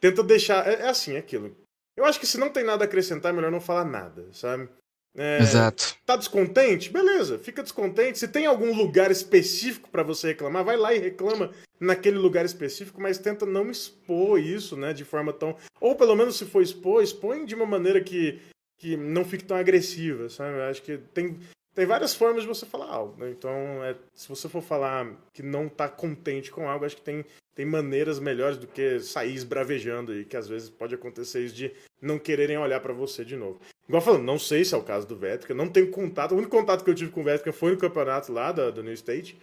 Tenta 0.00 0.22
deixar. 0.22 0.66
É, 0.66 0.82
é 0.82 0.88
assim, 0.88 1.14
é 1.14 1.18
aquilo. 1.18 1.54
Eu 1.96 2.04
acho 2.04 2.18
que 2.18 2.26
se 2.26 2.38
não 2.38 2.50
tem 2.50 2.64
nada 2.64 2.84
a 2.84 2.86
acrescentar, 2.86 3.32
é 3.32 3.34
melhor 3.34 3.52
não 3.52 3.60
falar 3.60 3.84
nada, 3.84 4.26
sabe? 4.32 4.68
É, 5.16 5.38
Exato. 5.38 5.96
Tá 6.04 6.16
descontente? 6.16 6.90
Beleza, 6.90 7.38
fica 7.38 7.62
descontente. 7.62 8.18
Se 8.18 8.26
tem 8.26 8.46
algum 8.46 8.74
lugar 8.74 9.10
específico 9.10 9.88
para 9.88 10.02
você 10.02 10.28
reclamar, 10.28 10.64
vai 10.64 10.76
lá 10.76 10.92
e 10.92 10.98
reclama 10.98 11.52
naquele 11.78 12.18
lugar 12.18 12.44
específico, 12.44 13.00
mas 13.00 13.18
tenta 13.18 13.46
não 13.46 13.70
expor 13.70 14.40
isso, 14.40 14.76
né, 14.76 14.92
de 14.92 15.04
forma 15.04 15.32
tão. 15.32 15.56
Ou 15.80 15.94
pelo 15.94 16.16
menos 16.16 16.36
se 16.36 16.44
for 16.44 16.62
expor, 16.62 17.02
expõe 17.02 17.44
de 17.44 17.54
uma 17.54 17.66
maneira 17.66 18.00
que, 18.00 18.40
que 18.78 18.96
não 18.96 19.24
fique 19.24 19.44
tão 19.44 19.56
agressiva, 19.56 20.28
sabe? 20.28 20.56
Eu 20.56 20.62
acho 20.64 20.82
que 20.82 20.98
tem, 21.12 21.38
tem 21.74 21.86
várias 21.86 22.14
formas 22.14 22.42
de 22.42 22.48
você 22.48 22.64
falar 22.64 22.86
algo, 22.86 23.18
né? 23.18 23.30
Então, 23.30 23.50
é, 23.82 23.96
se 24.14 24.28
você 24.28 24.48
for 24.48 24.62
falar 24.62 25.10
que 25.32 25.42
não 25.42 25.68
tá 25.68 25.88
contente 25.88 26.50
com 26.50 26.68
algo, 26.68 26.84
acho 26.84 26.96
que 26.96 27.02
tem, 27.02 27.24
tem 27.54 27.66
maneiras 27.66 28.20
melhores 28.20 28.56
do 28.56 28.66
que 28.66 29.00
sair 29.00 29.34
esbravejando 29.34 30.12
aí, 30.12 30.24
que 30.24 30.36
às 30.36 30.46
vezes 30.46 30.70
pode 30.70 30.94
acontecer 30.94 31.44
isso 31.44 31.54
de 31.54 31.72
não 32.00 32.18
quererem 32.18 32.56
olhar 32.56 32.80
para 32.80 32.92
você 32.92 33.24
de 33.24 33.34
novo. 33.34 33.60
Igual 33.88 34.02
falando, 34.02 34.22
não 34.22 34.38
sei 34.38 34.64
se 34.64 34.74
é 34.74 34.78
o 34.78 34.84
caso 34.84 35.06
do 35.06 35.16
Vétrica, 35.16 35.52
não 35.52 35.68
tenho 35.68 35.90
contato. 35.90 36.32
O 36.32 36.38
único 36.38 36.56
contato 36.56 36.84
que 36.84 36.90
eu 36.90 36.94
tive 36.94 37.10
com 37.10 37.22
o 37.22 37.24
Vétrica 37.24 37.52
foi 37.52 37.72
no 37.72 37.78
campeonato 37.78 38.32
lá 38.32 38.52
da, 38.52 38.70
do 38.70 38.82
New 38.82 38.94
State. 38.94 39.36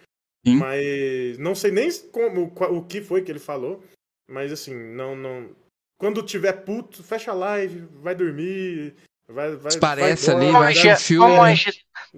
Sim. 0.46 0.56
Mas 0.56 1.38
não 1.38 1.54
sei 1.54 1.70
nem 1.70 1.90
como, 2.10 2.52
o 2.70 2.82
que 2.82 3.00
foi 3.00 3.22
que 3.22 3.30
ele 3.30 3.38
falou. 3.38 3.82
Mas 4.28 4.50
assim, 4.50 4.74
não. 4.74 5.14
não... 5.14 5.50
Quando 5.98 6.22
tiver 6.22 6.52
puto, 6.64 7.02
fecha 7.02 7.30
a 7.30 7.34
live, 7.34 7.86
vai 8.02 8.14
dormir. 8.14 8.94
Vai, 9.28 9.54
vai, 9.54 9.78
Parece 9.78 10.30
ali, 10.30 10.50
vai 10.50 10.74
dar 10.74 10.94
um 10.94 10.96
filme. 10.96 11.30
Uma, 11.30 11.54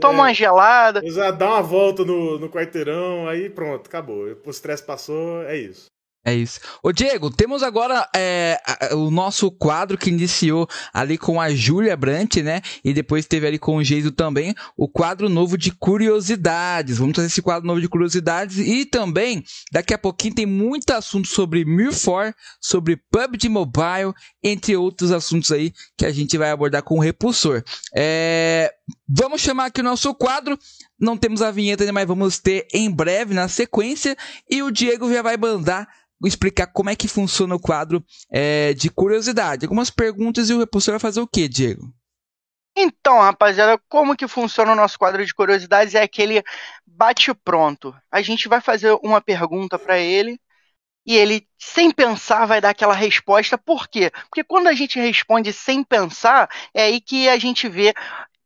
toma 0.00 0.14
é, 0.14 0.20
uma 0.22 0.34
gelada. 0.34 1.02
Dá 1.38 1.48
uma 1.48 1.62
volta 1.62 2.04
no, 2.04 2.38
no 2.38 2.48
quarteirão, 2.48 3.28
aí 3.28 3.48
pronto, 3.48 3.86
acabou. 3.86 4.26
O 4.44 4.50
estresse 4.50 4.84
passou, 4.84 5.42
é 5.44 5.56
isso. 5.56 5.86
É 6.26 6.34
isso. 6.34 6.58
Ô 6.82 6.90
Diego, 6.90 7.30
temos 7.30 7.62
agora 7.62 8.08
é, 8.16 8.58
o 8.92 9.10
nosso 9.10 9.50
quadro 9.50 9.98
que 9.98 10.08
iniciou 10.08 10.66
ali 10.90 11.18
com 11.18 11.38
a 11.38 11.54
Júlia 11.54 11.94
Brant, 11.94 12.36
né? 12.36 12.62
E 12.82 12.94
depois 12.94 13.26
teve 13.26 13.46
ali 13.46 13.58
com 13.58 13.76
o 13.76 13.84
Geiso 13.84 14.10
também, 14.10 14.54
o 14.74 14.88
quadro 14.88 15.28
novo 15.28 15.58
de 15.58 15.70
curiosidades. 15.70 16.96
Vamos 16.96 17.14
fazer 17.14 17.26
esse 17.26 17.42
quadro 17.42 17.66
novo 17.66 17.78
de 17.78 17.90
curiosidades 17.90 18.56
e 18.56 18.86
também, 18.86 19.44
daqui 19.70 19.92
a 19.92 19.98
pouquinho 19.98 20.34
tem 20.34 20.46
muito 20.46 20.90
assunto 20.92 21.28
sobre 21.28 21.62
Mirfor, 21.62 22.32
sobre 22.58 22.96
PUBG 23.10 23.50
Mobile, 23.50 24.14
entre 24.42 24.74
outros 24.76 25.12
assuntos 25.12 25.52
aí 25.52 25.74
que 25.94 26.06
a 26.06 26.10
gente 26.10 26.38
vai 26.38 26.50
abordar 26.50 26.82
com 26.82 26.94
o 26.94 27.02
Repulsor. 27.02 27.62
É, 27.94 28.72
vamos 29.08 29.40
chamar 29.40 29.66
aqui 29.66 29.80
o 29.80 29.84
nosso 29.84 30.14
quadro. 30.14 30.58
Não 30.98 31.16
temos 31.16 31.42
a 31.42 31.50
vinheta 31.50 31.82
ainda, 31.82 31.92
mas 31.92 32.06
vamos 32.06 32.38
ter 32.38 32.66
em 32.72 32.90
breve 32.90 33.34
na 33.34 33.48
sequência. 33.48 34.16
E 34.48 34.62
o 34.62 34.70
Diego 34.70 35.12
já 35.12 35.22
vai 35.22 35.36
mandar 35.36 35.88
explicar 36.24 36.66
como 36.68 36.90
é 36.90 36.96
que 36.96 37.08
funciona 37.08 37.54
o 37.54 37.60
quadro 37.60 38.04
é, 38.30 38.72
de 38.74 38.90
curiosidade. 38.90 39.64
Algumas 39.64 39.90
perguntas 39.90 40.48
e 40.48 40.54
o 40.54 40.58
repulsor 40.58 40.92
vai 40.92 41.00
fazer 41.00 41.20
o 41.20 41.26
que, 41.26 41.48
Diego? 41.48 41.92
Então, 42.76 43.20
rapaziada, 43.20 43.78
como 43.88 44.16
que 44.16 44.26
funciona 44.26 44.72
o 44.72 44.76
nosso 44.76 44.98
quadro 44.98 45.24
de 45.24 45.32
curiosidades? 45.32 45.94
É 45.94 46.02
aquele 46.02 46.42
bate 46.86 47.32
pronto. 47.32 47.94
A 48.10 48.20
gente 48.20 48.48
vai 48.48 48.60
fazer 48.60 48.92
uma 49.02 49.20
pergunta 49.20 49.78
para 49.78 49.98
ele 49.98 50.40
e 51.06 51.14
ele, 51.14 51.46
sem 51.58 51.92
pensar, 51.92 52.46
vai 52.46 52.60
dar 52.60 52.70
aquela 52.70 52.94
resposta. 52.94 53.56
Por 53.58 53.86
quê? 53.86 54.10
Porque 54.28 54.42
quando 54.42 54.66
a 54.68 54.72
gente 54.72 54.98
responde 54.98 55.52
sem 55.52 55.84
pensar, 55.84 56.48
é 56.72 56.84
aí 56.84 57.00
que 57.00 57.28
a 57.28 57.38
gente 57.38 57.68
vê 57.68 57.94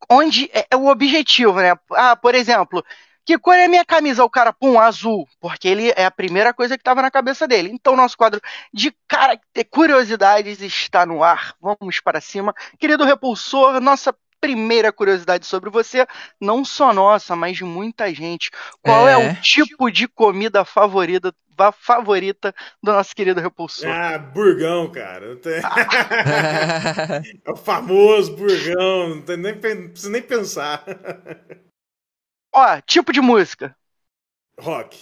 onde 0.09 0.51
é, 0.53 0.67
é 0.71 0.77
o 0.77 0.87
objetivo, 0.87 1.61
né? 1.61 1.75
Ah, 1.93 2.17
por 2.17 2.35
exemplo, 2.35 2.85
que 3.29 3.39
cor 3.39 3.57
é 3.57 3.69
minha 3.69 3.85
camisa? 3.85 4.25
O 4.25 4.31
cara, 4.31 4.55
pum, 4.55 4.81
azul. 4.81 5.29
Porque 5.39 5.69
ele 5.69 5.93
é 5.97 6.07
a 6.07 6.11
primeira 6.11 6.55
coisa 6.55 6.79
que 6.79 6.81
estava 6.81 7.03
na 7.03 7.11
cabeça 7.11 7.47
dele. 7.47 7.69
Então, 7.71 7.95
nosso 7.95 8.17
quadro 8.17 8.41
de 8.73 8.91
cara, 9.07 9.39
curiosidades 9.71 10.63
está 10.63 11.05
no 11.05 11.23
ar. 11.23 11.55
Vamos 11.61 12.01
para 12.01 12.23
cima. 12.23 12.55
Querido 12.79 13.05
repulsor, 13.05 13.81
nossa 13.83 14.17
primeira 14.41 14.93
curiosidade 14.93 15.47
sobre 15.47 15.71
você, 15.71 16.07
não 16.41 16.65
só 16.65 16.93
nossa, 16.93 17.35
mas 17.35 17.57
de 17.57 17.65
muita 17.65 18.13
gente. 18.15 18.51
Qual 18.83 19.09
é, 19.09 19.13
é 19.13 19.17
o 19.17 19.35
tipo 19.41 19.91
de 19.91 20.07
comida 20.09 20.65
favorita, 20.65 21.35
favorita 21.73 22.55
do 22.83 22.93
nosso 22.93 23.15
querido 23.15 23.41
Repulsor? 23.41 23.91
Ah, 23.91 24.19
burgão, 24.19 24.91
cara. 24.91 25.37
Tem... 25.37 25.61
é 27.45 27.51
o 27.51 27.57
famoso 27.57 28.37
burgão, 28.37 29.17
não, 29.17 29.23
tem 29.23 29.37
nem, 29.37 29.55
não 29.55 29.89
precisa 29.89 30.11
nem 30.11 30.23
pensar. 30.23 30.85
Ó, 32.55 32.81
tipo 32.83 33.13
de 33.13 33.21
música. 33.21 33.77
Rock. 34.59 35.01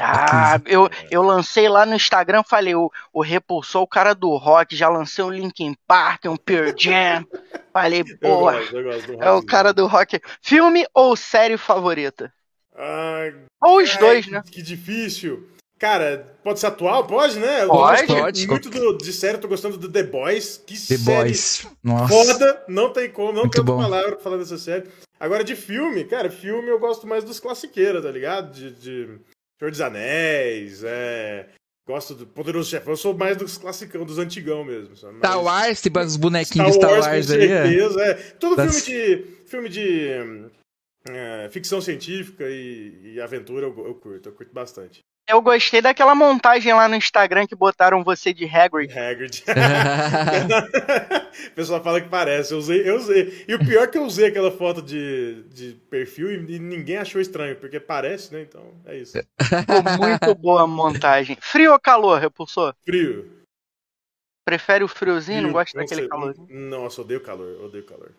Ah, 0.00 0.60
eu, 0.66 0.88
eu 1.10 1.22
lancei 1.22 1.68
lá 1.68 1.84
no 1.84 1.94
Instagram, 1.94 2.44
falei, 2.44 2.74
o, 2.74 2.88
o 3.12 3.20
Repulsou, 3.20 3.82
o 3.82 3.88
cara 3.88 4.14
do 4.14 4.36
rock, 4.36 4.76
já 4.76 4.88
lancei 4.88 5.24
um 5.24 5.30
Linkin 5.30 5.74
Park, 5.88 6.26
um 6.26 6.36
Pearl 6.36 6.72
Jam. 6.76 7.26
Falei, 7.72 8.02
pô, 8.20 8.50
é 8.50 9.30
o 9.30 9.44
cara 9.44 9.72
do 9.72 9.86
rock. 9.86 10.20
Filme 10.42 10.84
ou 10.92 11.14
série 11.14 11.56
favorita? 11.56 12.32
Ah, 12.74 13.30
ou 13.60 13.78
os 13.78 13.96
dois, 13.96 14.26
né? 14.26 14.42
Que 14.50 14.62
difícil. 14.62 15.48
Cara, 15.78 16.36
pode 16.42 16.58
ser 16.58 16.66
atual? 16.66 17.06
Pode, 17.06 17.38
né? 17.38 17.62
Eu 17.62 17.68
pode, 17.68 18.06
pode. 18.06 18.46
muito 18.48 18.68
do, 18.68 18.98
de 18.98 19.12
série, 19.12 19.38
tô 19.38 19.46
gostando 19.46 19.76
do 19.76 19.88
The 19.88 20.02
Boys. 20.02 20.60
Que 20.66 20.74
The 20.74 20.96
série 20.96 21.02
Boys. 21.04 21.66
Nossa. 21.84 22.08
foda, 22.08 22.64
não 22.66 22.92
tem 22.92 23.10
como, 23.10 23.32
não 23.32 23.42
muito 23.42 23.64
tem 23.64 23.64
palavra 23.64 24.12
pra 24.12 24.20
falar 24.20 24.38
dessa 24.38 24.58
série. 24.58 24.88
Agora, 25.20 25.44
de 25.44 25.54
filme, 25.54 26.04
cara, 26.04 26.30
filme 26.30 26.68
eu 26.68 26.80
gosto 26.80 27.06
mais 27.06 27.22
dos 27.22 27.38
classiqueiros, 27.38 28.02
tá 28.02 28.10
ligado? 28.10 28.52
De, 28.52 28.72
de 28.72 29.20
Senhor 29.58 29.70
dos 29.70 29.80
Anéis, 29.80 30.84
é. 30.84 31.48
Gosto 31.86 32.14
do 32.14 32.26
Poderoso 32.26 32.70
Chefão. 32.70 32.92
Eu 32.92 32.96
sou 32.96 33.16
mais 33.16 33.36
dos 33.36 33.56
classicão, 33.56 34.04
dos 34.04 34.18
antigão 34.18 34.62
mesmo. 34.64 34.90
Mas... 34.90 35.18
Star 35.18 35.42
Wars, 35.42 35.82
tipo 35.82 35.98
os 35.98 36.16
bonequinhos 36.16 36.74
Star 36.74 36.90
Wars, 36.90 37.04
Star 37.04 37.14
Wars 37.14 37.26
com 37.26 37.32
aí. 37.32 37.48
certeza, 37.48 38.02
é. 38.02 38.14
Todo 38.38 38.56
das... 38.56 38.84
filme 38.84 39.16
de. 39.16 39.24
Filme 39.46 39.68
de. 39.68 40.50
É, 41.10 41.48
ficção 41.50 41.80
científica 41.80 42.44
e, 42.46 43.14
e 43.14 43.20
aventura 43.20 43.66
eu, 43.66 43.86
eu, 43.86 43.94
curto, 43.94 44.28
eu 44.28 44.32
curto 44.32 44.52
bastante. 44.52 45.00
Eu 45.28 45.42
gostei 45.42 45.82
daquela 45.82 46.14
montagem 46.14 46.72
lá 46.72 46.88
no 46.88 46.94
Instagram 46.94 47.46
que 47.46 47.54
botaram 47.54 48.02
você 48.02 48.32
de 48.32 48.46
Hagrid. 48.46 48.98
Hagrid. 48.98 49.44
o 51.48 51.50
pessoal 51.50 51.84
fala 51.84 52.00
que 52.00 52.08
parece. 52.08 52.54
Eu 52.54 52.58
usei, 52.58 52.88
eu 52.88 52.96
usei. 52.96 53.44
E 53.46 53.54
o 53.54 53.58
pior 53.58 53.84
é 53.84 53.86
que 53.86 53.98
eu 53.98 54.04
usei 54.04 54.28
aquela 54.28 54.50
foto 54.50 54.80
de, 54.80 55.42
de 55.50 55.72
perfil 55.90 56.32
e, 56.32 56.54
e 56.54 56.58
ninguém 56.58 56.96
achou 56.96 57.20
estranho, 57.20 57.56
porque 57.56 57.78
parece, 57.78 58.32
né? 58.32 58.40
Então 58.40 58.72
é 58.86 58.96
isso. 58.96 59.18
Ficou 59.38 59.82
muito 59.98 60.34
boa 60.34 60.62
a 60.62 60.66
montagem. 60.66 61.36
Frio 61.42 61.72
ou 61.72 61.78
calor, 61.78 62.18
repulsor? 62.18 62.74
Frio. 62.82 63.30
Prefere 64.46 64.82
o 64.82 64.88
friozinho? 64.88 65.40
Frio, 65.40 65.46
não 65.46 65.52
gosta 65.52 65.78
daquele 65.78 66.08
calor? 66.08 66.34
Nossa, 66.48 67.02
odeio 67.02 67.20
calor, 67.20 67.64
odeio 67.64 67.84
calor. 67.84 68.12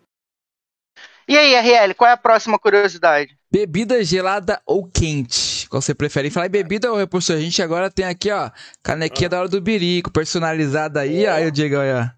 E 1.26 1.36
aí, 1.36 1.54
RL, 1.54 1.92
qual 1.94 2.08
é 2.08 2.12
a 2.12 2.16
próxima 2.16 2.56
curiosidade? 2.56 3.36
Bebida 3.50 4.04
gelada 4.04 4.62
ou 4.64 4.88
quente? 4.88 5.59
Qual 5.70 5.80
você 5.80 5.94
prefere? 5.94 6.30
Falar 6.30 6.46
em 6.46 6.50
bebida 6.50 6.90
ou 6.90 6.98
repulsor? 6.98 7.36
A 7.36 7.40
gente 7.40 7.62
agora 7.62 7.88
tem 7.88 8.04
aqui, 8.04 8.28
ó, 8.32 8.50
canequinha 8.82 9.28
ah. 9.28 9.30
da 9.30 9.38
hora 9.38 9.48
do 9.48 9.60
birico, 9.60 10.10
personalizada 10.10 11.00
aí. 11.00 11.24
Oh. 11.26 11.30
Aí 11.30 11.46
o 11.46 11.52
Diego, 11.52 11.76
olha. 11.76 12.12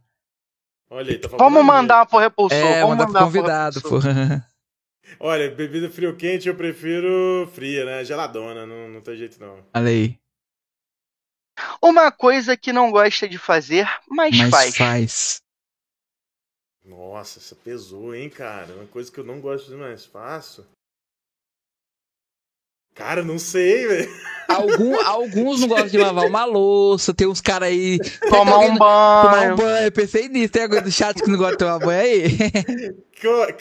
Olha 0.88 1.12
aí, 1.12 1.18
tá 1.18 1.28
Vamos 1.28 1.62
mandar 1.62 2.06
pro 2.06 2.18
repulsor. 2.18 2.56
É, 2.56 2.80
Vamos 2.80 2.96
mandar 2.96 3.06
pro 3.12 3.26
convidado, 3.26 3.82
pô. 3.82 3.98
Olha, 5.20 5.50
bebida 5.50 5.90
frio 5.90 6.10
ou 6.10 6.16
quente 6.16 6.48
eu 6.48 6.54
prefiro 6.54 7.46
fria, 7.52 7.84
né? 7.84 8.02
Geladona, 8.02 8.64
não, 8.64 8.88
não 8.88 9.00
tem 9.02 9.14
jeito 9.14 9.38
não. 9.38 9.62
Olha 9.74 9.88
aí. 9.88 10.18
Uma 11.82 12.10
coisa 12.10 12.56
que 12.56 12.72
não 12.72 12.90
gosta 12.90 13.28
de 13.28 13.36
fazer, 13.36 13.86
mas, 14.08 14.36
mas 14.38 14.50
faz. 14.50 14.76
faz. 14.76 15.42
Nossa, 16.82 17.38
essa 17.38 17.54
pesou, 17.54 18.14
hein, 18.14 18.30
cara? 18.30 18.72
Uma 18.72 18.86
coisa 18.86 19.12
que 19.12 19.20
eu 19.20 19.24
não 19.24 19.38
gosto 19.38 19.70
de 19.70 19.76
mais 19.76 20.06
faço. 20.06 20.66
Cara, 22.94 23.22
não 23.22 23.38
sei, 23.38 23.86
velho. 23.86 24.10
Algum, 24.48 25.00
alguns 25.00 25.60
não 25.60 25.68
gostam 25.68 25.88
de 25.88 25.98
lavar 25.98 26.26
uma 26.26 26.44
louça, 26.44 27.14
tem 27.14 27.26
uns 27.26 27.40
caras 27.40 27.68
aí. 27.68 27.98
Tomar 28.28 28.58
um 28.58 28.76
banho. 28.76 28.78
Tomar 28.78 29.52
um 29.52 29.56
banho, 29.56 29.86
eu 29.86 29.92
pensei 29.92 30.28
nisso. 30.28 30.52
Tem 30.52 30.64
alguém 30.64 30.82
do 30.82 30.92
chat 30.92 31.22
que 31.22 31.30
não 31.30 31.38
gosta 31.38 31.52
de 31.52 31.58
tomar 31.58 31.78
banho 31.78 32.00
aí? 32.00 32.38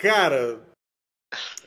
Cara, 0.01 0.59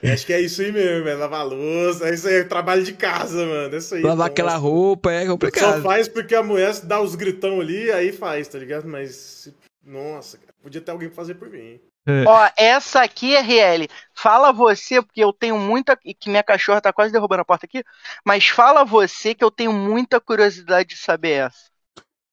acho 0.03 0.27
que 0.27 0.33
é 0.33 0.41
isso 0.41 0.61
aí 0.61 0.71
mesmo, 0.71 1.09
é 1.09 1.15
lavar 1.15 1.47
louça. 1.47 2.09
É 2.09 2.15
isso 2.15 2.29
aí, 2.29 2.35
é 2.35 2.45
trabalho 2.45 2.83
de 2.83 2.93
casa, 2.93 3.47
mano. 3.47 3.75
É 3.75 3.79
isso 3.79 3.95
aí. 3.95 4.03
Lavar 4.03 4.27
aquela 4.27 4.57
roupa 4.57 5.11
é 5.11 5.27
complicado. 5.27 5.77
Só 5.77 5.83
faz 5.83 6.07
porque 6.07 6.35
a 6.35 6.43
mulher 6.43 6.75
dá 6.83 7.01
os 7.01 7.15
gritão 7.15 7.61
ali, 7.61 7.91
aí 7.91 8.13
faz, 8.13 8.47
tá 8.47 8.59
ligado? 8.59 8.87
Mas, 8.87 9.49
nossa, 9.83 10.37
cara. 10.37 10.53
Podia 10.63 10.81
ter 10.81 10.91
alguém 10.91 11.09
pra 11.09 11.17
fazer 11.17 11.35
por 11.35 11.49
mim. 11.49 11.79
É. 12.07 12.25
Ó, 12.27 12.51
essa 12.57 13.03
aqui, 13.03 13.35
RL, 13.35 13.89
fala 14.15 14.53
você, 14.53 15.01
porque 15.01 15.23
eu 15.23 15.33
tenho 15.33 15.59
muita. 15.59 15.97
que 15.97 16.29
minha 16.29 16.43
cachorra 16.43 16.81
tá 16.81 16.93
quase 16.93 17.13
derrubando 17.13 17.43
a 17.43 17.45
porta 17.45 17.67
aqui. 17.67 17.83
Mas 18.25 18.49
fala 18.49 18.85
você 18.85 19.35
que 19.35 19.43
eu 19.43 19.51
tenho 19.51 19.73
muita 19.73 20.21
curiosidade 20.21 20.91
de 20.91 20.97
saber 20.97 21.47
essa. 21.47 21.71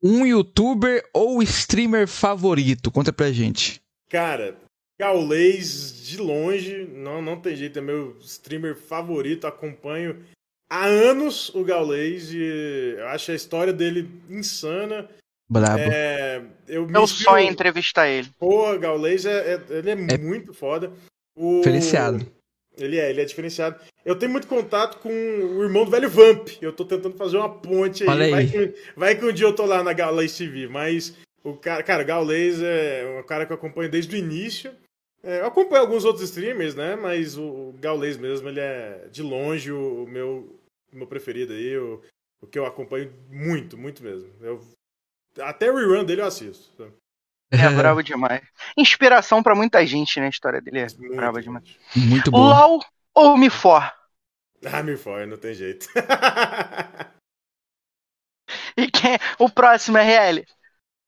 Um 0.03 0.25
youtuber 0.25 1.03
ou 1.13 1.41
streamer 1.43 2.07
favorito? 2.07 2.91
Conta 2.91 3.13
pra 3.13 3.31
gente. 3.31 3.81
Cara, 4.09 4.57
Gaulês 4.99 6.05
de 6.05 6.17
longe, 6.17 6.85
não, 6.87 7.21
não 7.21 7.39
tem 7.39 7.55
jeito, 7.55 7.79
é 7.79 7.81
meu 7.81 8.17
streamer 8.19 8.75
favorito, 8.75 9.47
acompanho 9.47 10.25
há 10.71 10.85
anos 10.85 11.49
o 11.53 11.65
Gaulês 11.65 12.33
e 12.33 12.95
eu 12.97 13.07
acho 13.09 13.31
a 13.31 13.35
história 13.35 13.73
dele 13.73 14.09
insana. 14.29 15.09
Brabo. 15.51 15.83
É, 15.83 16.41
eu 16.65 16.87
Meu 16.87 17.05
sonho 17.05 17.45
é 17.45 17.51
entrevistar 17.51 18.07
ele. 18.07 18.29
Pô, 18.39 18.77
Gaulês, 18.79 19.25
é, 19.25 19.55
é, 19.55 19.61
ele 19.69 19.89
é, 19.89 19.93
é, 20.13 20.17
muito 20.17 20.53
foda. 20.53 20.93
O... 21.35 21.57
Diferenciado. 21.57 22.25
Ele 22.77 22.97
é, 22.97 23.09
ele 23.09 23.19
é 23.19 23.25
diferenciado. 23.25 23.77
Eu 24.05 24.15
tenho 24.15 24.31
muito 24.31 24.47
contato 24.47 24.99
com 24.99 25.09
o 25.09 25.61
irmão 25.61 25.83
do 25.83 25.91
velho 25.91 26.09
Vamp. 26.09 26.47
Eu 26.61 26.71
tô 26.71 26.85
tentando 26.85 27.17
fazer 27.17 27.35
uma 27.35 27.49
ponte 27.49 28.03
aí. 28.03 28.09
aí. 28.09 28.31
Vai, 28.31 28.47
que, 28.47 28.75
vai 28.95 29.15
que 29.15 29.25
um 29.25 29.33
dia 29.33 29.45
eu 29.45 29.53
tô 29.53 29.65
lá 29.65 29.83
na 29.83 29.91
Gaulês 29.91 30.37
TV, 30.37 30.69
mas 30.69 31.17
o 31.43 31.53
cara, 31.57 31.83
cara, 31.83 32.03
Gaulês 32.03 32.61
é 32.61 33.19
um 33.19 33.23
cara 33.23 33.45
que 33.45 33.51
eu 33.51 33.57
acompanho 33.57 33.91
desde 33.91 34.15
o 34.15 34.17
início. 34.17 34.71
É, 35.21 35.41
eu 35.41 35.47
acompanho 35.47 35.81
alguns 35.81 36.05
outros 36.05 36.23
streamers, 36.23 36.75
né? 36.75 36.95
Mas 36.95 37.37
o 37.37 37.75
Gaulês 37.77 38.15
mesmo, 38.15 38.47
ele 38.47 38.61
é 38.61 39.09
de 39.11 39.21
longe 39.21 39.69
o, 39.69 40.07
meu, 40.07 40.57
o 40.93 40.95
meu 40.95 41.07
preferido 41.07 41.51
aí, 41.51 41.77
o, 41.77 42.01
o 42.41 42.47
que 42.47 42.57
eu 42.57 42.65
acompanho 42.65 43.11
muito, 43.29 43.77
muito 43.77 44.01
mesmo. 44.01 44.29
Eu 44.39 44.61
até 45.39 45.71
o 45.71 45.75
rerun 45.75 46.03
dele 46.03 46.21
eu 46.21 46.25
assisto. 46.25 46.93
É 47.51 47.69
bravo 47.69 48.01
demais. 48.01 48.41
Inspiração 48.77 49.43
para 49.43 49.53
muita 49.53 49.85
gente, 49.85 50.19
né? 50.19 50.27
A 50.27 50.29
história 50.29 50.61
dele 50.61 50.79
é 50.79 50.87
muito, 50.97 51.15
brava 51.15 51.41
demais. 51.41 51.77
Muito 51.95 52.31
bom. 52.31 52.37
LOL 52.37 52.79
ou 53.13 53.37
Mifor? 53.37 53.91
Ah, 54.65 54.81
Mifor, 54.81 55.27
não 55.27 55.37
tem 55.37 55.53
jeito. 55.53 55.87
e 58.77 58.89
quem? 58.89 59.17
O 59.37 59.49
próximo 59.49 59.97
é 59.97 60.29
RL. 60.29 60.45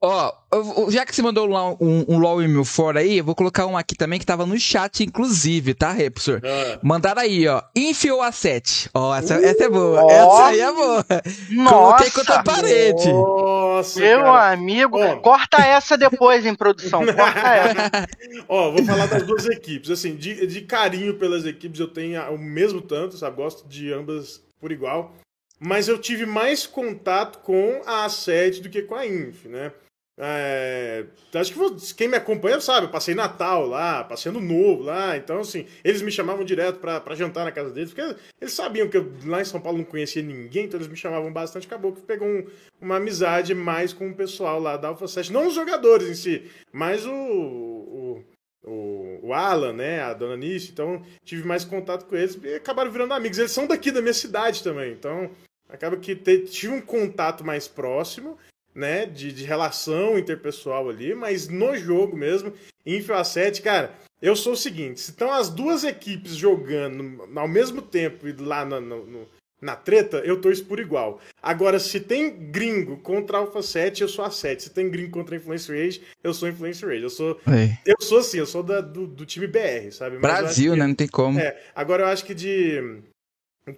Ó, 0.05 0.33
oh, 0.51 0.91
já 0.91 1.05
que 1.05 1.15
você 1.15 1.21
mandou 1.21 1.49
um, 1.79 2.03
um, 2.09 2.17
LOL 2.17 2.43
e 2.43 2.47
mil 2.49 2.65
fora 2.65 2.99
aí, 2.99 3.19
eu 3.19 3.23
vou 3.23 3.33
colocar 3.33 3.65
um 3.65 3.77
aqui 3.77 3.95
também 3.95 4.19
que 4.19 4.25
tava 4.25 4.45
no 4.45 4.59
chat, 4.59 5.01
inclusive, 5.01 5.73
tá, 5.73 5.93
Repsor? 5.93 6.41
Ah. 6.43 6.77
Mandaram 6.83 7.21
aí, 7.21 7.47
ó. 7.47 7.61
Infiou 7.73 8.21
a 8.21 8.29
7. 8.29 8.89
Ó, 8.93 9.15
essa, 9.15 9.39
uh, 9.39 9.45
essa 9.45 9.63
é 9.63 9.69
boa. 9.69 10.11
Essa 10.11 10.45
aí 10.47 10.59
é 10.59 10.73
boa. 10.73 11.05
Nossa. 11.51 11.73
Coloquei 11.73 12.11
contra 12.11 12.35
a 12.35 12.43
parede. 12.43 13.13
Nossa, 13.13 13.99
Meu 14.01 14.23
cara. 14.23 14.51
amigo, 14.51 15.01
oh. 15.01 15.21
corta 15.21 15.65
essa 15.65 15.97
depois 15.97 16.45
em 16.45 16.53
produção. 16.53 16.99
Corta 17.07 17.47
essa. 17.55 18.07
Ó, 18.49 18.71
vou 18.71 18.83
falar 18.83 19.05
das 19.05 19.23
duas 19.23 19.45
equipes. 19.45 19.89
Assim, 19.89 20.17
de, 20.17 20.45
de 20.45 20.61
carinho 20.63 21.17
pelas 21.17 21.45
equipes 21.45 21.79
eu 21.79 21.87
tenho 21.87 22.21
o 22.29 22.37
mesmo 22.37 22.81
tanto, 22.81 23.15
sabe? 23.15 23.37
Gosto 23.37 23.65
de 23.69 23.93
ambas 23.93 24.43
por 24.59 24.69
igual. 24.69 25.13
Mas 25.61 25.87
eu 25.87 25.97
tive 25.97 26.25
mais 26.25 26.67
contato 26.67 27.39
com 27.39 27.81
a 27.85 28.05
A7 28.05 28.61
do 28.61 28.69
que 28.69 28.81
com 28.81 28.95
a 28.95 29.07
Inf, 29.07 29.45
né? 29.45 29.71
É, 30.15 31.05
acho 31.33 31.53
que 31.53 31.93
quem 31.95 32.07
me 32.07 32.15
acompanha 32.15 32.61
sabe, 32.61 32.85
eu 32.85 32.91
passei 32.91 33.15
Natal 33.15 33.65
lá, 33.65 34.03
passei 34.03 34.29
Ano 34.29 34.39
Novo 34.39 34.83
lá, 34.83 35.17
então 35.17 35.39
assim, 35.39 35.65
eles 35.83 36.03
me 36.03 36.11
chamavam 36.11 36.45
direto 36.45 36.77
para 36.79 37.15
jantar 37.15 37.45
na 37.45 37.51
casa 37.51 37.71
deles, 37.71 37.91
porque 37.91 38.15
eles 38.39 38.53
sabiam 38.53 38.87
que 38.87 38.97
eu 38.97 39.11
lá 39.25 39.41
em 39.41 39.45
São 39.45 39.59
Paulo 39.59 39.79
não 39.79 39.85
conhecia 39.85 40.21
ninguém, 40.21 40.65
então 40.65 40.77
eles 40.77 40.87
me 40.87 40.95
chamavam 40.95 41.33
bastante, 41.33 41.65
acabou 41.65 41.93
que 41.93 42.01
pegou 42.01 42.27
um, 42.27 42.45
uma 42.79 42.97
amizade 42.97 43.55
mais 43.55 43.91
com 43.91 44.07
o 44.07 44.15
pessoal 44.15 44.59
lá 44.59 44.77
da 44.77 44.89
Alpha 44.89 45.07
7, 45.07 45.33
não 45.33 45.47
os 45.47 45.55
jogadores 45.55 46.07
em 46.07 46.13
si, 46.13 46.51
mas 46.71 47.07
o, 47.07 47.11
o, 47.11 48.23
o, 48.63 49.19
o 49.23 49.33
Alan, 49.33 49.73
né, 49.73 49.99
a 50.01 50.13
dona 50.13 50.37
Nice, 50.37 50.69
então 50.71 51.03
tive 51.25 51.47
mais 51.47 51.65
contato 51.65 52.05
com 52.05 52.15
eles 52.15 52.37
e 52.43 52.53
acabaram 52.53 52.91
virando 52.91 53.15
amigos, 53.15 53.39
eles 53.39 53.51
são 53.51 53.65
daqui 53.65 53.89
da 53.89 53.99
minha 53.99 54.13
cidade 54.13 54.61
também, 54.61 54.93
então 54.93 55.31
acaba 55.67 55.97
que 55.97 56.15
tive 56.15 56.71
um 56.71 56.81
contato 56.81 57.43
mais 57.43 57.67
próximo 57.67 58.37
né, 58.73 59.05
de, 59.05 59.31
de 59.31 59.43
relação 59.43 60.17
interpessoal 60.17 60.89
ali, 60.89 61.13
mas 61.13 61.47
no 61.47 61.75
jogo 61.75 62.15
mesmo, 62.15 62.53
Info 62.85 63.13
A7, 63.13 63.61
cara, 63.61 63.93
eu 64.21 64.35
sou 64.35 64.53
o 64.53 64.57
seguinte, 64.57 64.99
se 64.99 65.11
estão 65.11 65.31
as 65.31 65.49
duas 65.49 65.83
equipes 65.83 66.35
jogando 66.35 67.23
ao 67.35 67.47
mesmo 67.47 67.81
tempo 67.81 68.25
lá 68.39 68.65
no, 68.65 68.79
no, 68.79 69.27
na 69.63 69.75
treta, 69.75 70.17
eu 70.17 70.39
torço 70.39 70.65
por 70.65 70.79
igual. 70.79 71.19
Agora, 71.41 71.79
se 71.79 71.99
tem 71.99 72.51
gringo 72.51 72.97
contra 72.97 73.37
Alpha 73.37 73.61
7, 73.61 74.01
eu 74.01 74.09
sou 74.09 74.23
a 74.25 74.29
7. 74.29 74.63
Se 74.63 74.69
tem 74.69 74.89
gringo 74.89 75.11
contra 75.11 75.35
Influence 75.35 75.71
Rage, 75.71 76.01
eu 76.23 76.33
sou 76.33 76.49
Influence 76.49 76.85
Rage. 76.85 77.03
Eu 77.03 77.09
sou, 77.09 77.39
é. 77.47 77.77
eu 77.85 77.95
sou 78.01 78.19
assim, 78.19 78.37
eu 78.37 78.45
sou 78.45 78.61
da, 78.61 78.81
do, 78.81 79.07
do 79.07 79.25
time 79.25 79.47
BR, 79.47 79.91
sabe? 79.91 80.17
Mas 80.17 80.21
Brasil, 80.21 80.73
que, 80.73 80.79
né? 80.79 80.87
Não 80.87 80.95
tem 80.95 81.07
como. 81.07 81.39
É, 81.39 81.57
agora 81.73 82.03
eu 82.03 82.07
acho 82.07 82.25
que 82.25 82.33
de. 82.33 83.01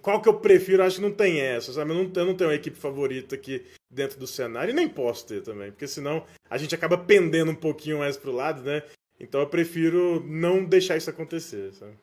Qual 0.02 0.20
que 0.20 0.28
eu 0.28 0.40
prefiro? 0.40 0.82
Acho 0.82 0.96
que 0.96 1.02
não 1.02 1.12
tem 1.12 1.40
essa, 1.40 1.72
sabe? 1.72 1.90
Eu 1.92 1.94
não, 1.94 2.12
eu 2.14 2.26
não 2.26 2.34
tenho 2.34 2.50
uma 2.50 2.56
equipe 2.56 2.76
favorita 2.76 3.34
aqui 3.34 3.64
dentro 3.90 4.18
do 4.18 4.26
cenário 4.26 4.72
e 4.72 4.74
nem 4.74 4.88
posso 4.88 5.26
ter 5.26 5.42
também, 5.42 5.70
porque 5.70 5.86
senão 5.86 6.24
a 6.50 6.58
gente 6.58 6.74
acaba 6.74 6.98
pendendo 6.98 7.52
um 7.52 7.54
pouquinho 7.54 7.98
mais 7.98 8.16
pro 8.16 8.32
lado, 8.32 8.62
né? 8.62 8.82
Então 9.18 9.40
eu 9.40 9.46
prefiro 9.46 10.22
não 10.26 10.64
deixar 10.64 10.96
isso 10.96 11.08
acontecer, 11.08 11.72
sabe? 11.72 11.96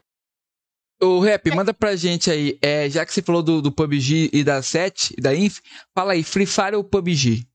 O 1.02 1.20
Rap, 1.20 1.52
manda 1.52 1.74
pra 1.74 1.98
gente 1.98 2.32
aí, 2.32 2.58
é, 2.62 2.90
já 2.90 3.06
que 3.06 3.14
você 3.14 3.22
falou 3.22 3.44
do, 3.44 3.62
do 3.62 3.72
PUBG 3.72 4.30
e 4.32 4.44
da 4.44 4.62
7 4.62 5.16
e 5.18 5.22
da 5.22 5.36
Inf, 5.36 5.60
fala 5.94 6.14
aí, 6.14 6.24
Free 6.24 6.46
Fire 6.46 6.76
ou 6.76 6.84
PUBG? 6.84 7.46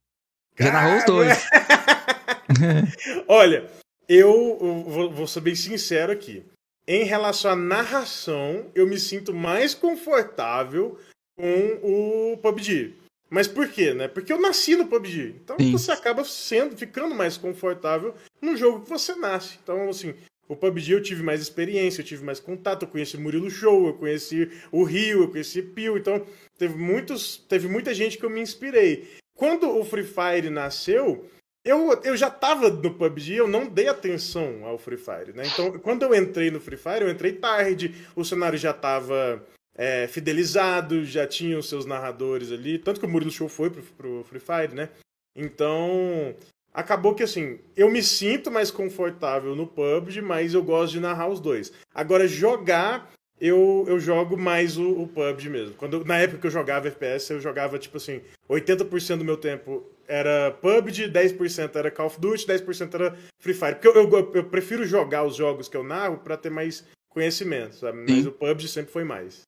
Já 0.58 0.72
narrou 0.72 0.98
os 0.98 1.04
dois. 1.04 1.46
Olha, 3.26 3.70
eu 4.08 4.84
vou, 4.86 5.10
vou 5.10 5.26
ser 5.26 5.40
bem 5.40 5.54
sincero 5.54 6.12
aqui. 6.12 6.44
Em 6.90 7.04
relação 7.04 7.50
à 7.50 7.54
narração, 7.54 8.72
eu 8.74 8.86
me 8.86 8.98
sinto 8.98 9.34
mais 9.34 9.74
confortável 9.74 10.98
com 11.36 12.32
o 12.32 12.38
PUBG. 12.38 12.94
Mas 13.28 13.46
por 13.46 13.68
quê, 13.68 13.92
né? 13.92 14.08
Porque 14.08 14.32
eu 14.32 14.40
nasci 14.40 14.74
no 14.74 14.86
PUBG. 14.86 15.36
Então 15.44 15.58
Sim. 15.60 15.70
você 15.70 15.92
acaba 15.92 16.24
sendo, 16.24 16.74
ficando 16.78 17.14
mais 17.14 17.36
confortável 17.36 18.14
no 18.40 18.56
jogo 18.56 18.80
que 18.80 18.88
você 18.88 19.14
nasce. 19.14 19.58
Então, 19.62 19.90
assim, 19.90 20.14
o 20.48 20.56
PUBG 20.56 20.92
eu 20.92 21.02
tive 21.02 21.22
mais 21.22 21.42
experiência, 21.42 22.00
eu 22.00 22.06
tive 22.06 22.24
mais 22.24 22.40
contato, 22.40 22.84
eu 22.84 22.88
conheci 22.88 23.18
Murilo 23.18 23.50
Show, 23.50 23.88
eu 23.88 23.94
conheci 23.94 24.50
o 24.72 24.82
Rio, 24.82 25.24
eu 25.24 25.30
conheci 25.30 25.60
Pio, 25.60 25.98
então 25.98 26.26
teve 26.56 26.74
muitos, 26.74 27.36
teve 27.36 27.68
muita 27.68 27.92
gente 27.92 28.16
que 28.16 28.24
eu 28.24 28.30
me 28.30 28.40
inspirei. 28.40 29.06
Quando 29.34 29.68
o 29.68 29.84
Free 29.84 30.04
Fire 30.04 30.48
nasceu, 30.48 31.28
eu, 31.68 32.00
eu 32.02 32.16
já 32.16 32.30
tava 32.30 32.70
no 32.70 32.94
PUBG, 32.94 33.34
eu 33.34 33.46
não 33.46 33.66
dei 33.66 33.88
atenção 33.88 34.64
ao 34.64 34.78
Free 34.78 34.96
Fire, 34.96 35.34
né? 35.34 35.46
Então, 35.46 35.78
quando 35.78 36.02
eu 36.02 36.14
entrei 36.14 36.50
no 36.50 36.60
Free 36.60 36.78
Fire, 36.78 37.02
eu 37.02 37.10
entrei 37.10 37.32
tarde, 37.32 37.94
o 38.16 38.24
cenário 38.24 38.58
já 38.58 38.72
tava 38.72 39.44
é, 39.76 40.08
fidelizado, 40.08 41.04
já 41.04 41.26
tinha 41.26 41.58
os 41.58 41.68
seus 41.68 41.84
narradores 41.84 42.50
ali, 42.50 42.78
tanto 42.78 42.98
que 42.98 43.06
o 43.06 43.08
Murilo 43.08 43.30
Show 43.30 43.48
foi 43.48 43.68
pro, 43.68 43.82
pro 43.82 44.24
Free 44.24 44.40
Fire, 44.40 44.74
né? 44.74 44.88
Então, 45.36 46.34
acabou 46.72 47.14
que 47.14 47.22
assim, 47.22 47.58
eu 47.76 47.90
me 47.90 48.02
sinto 48.02 48.50
mais 48.50 48.70
confortável 48.70 49.54
no 49.54 49.66
PUBG, 49.66 50.22
mas 50.22 50.54
eu 50.54 50.62
gosto 50.62 50.92
de 50.92 51.00
narrar 51.00 51.28
os 51.28 51.38
dois. 51.38 51.70
Agora, 51.94 52.26
jogar, 52.26 53.12
eu, 53.40 53.84
eu 53.86 53.98
jogo 54.00 54.36
mais 54.36 54.76
o, 54.76 55.02
o 55.02 55.08
PUBG 55.08 55.48
mesmo. 55.48 55.74
Quando, 55.74 56.04
na 56.04 56.18
época 56.18 56.40
que 56.40 56.46
eu 56.46 56.50
jogava 56.50 56.88
FPS, 56.88 57.32
eu 57.32 57.40
jogava 57.40 57.78
tipo 57.78 57.96
assim, 57.96 58.20
80% 58.48 59.18
do 59.18 59.24
meu 59.24 59.36
tempo 59.36 59.84
era 60.06 60.50
PUBG, 60.60 61.10
10% 61.10 61.76
era 61.76 61.90
Call 61.90 62.06
of 62.06 62.20
Duty, 62.20 62.46
10% 62.46 62.94
era 62.94 63.16
Free 63.40 63.54
Fire. 63.54 63.74
Porque 63.74 63.88
eu, 63.88 63.94
eu, 63.94 64.32
eu, 64.34 64.44
prefiro 64.44 64.84
jogar 64.84 65.24
os 65.24 65.36
jogos 65.36 65.68
que 65.68 65.76
eu 65.76 65.84
narro 65.84 66.18
para 66.18 66.36
ter 66.36 66.50
mais 66.50 66.84
conhecimento, 67.08 67.76
sabe? 67.76 68.04
Mas 68.08 68.26
o 68.26 68.32
PUBG 68.32 68.68
sempre 68.68 68.92
foi 68.92 69.04
mais. 69.04 69.42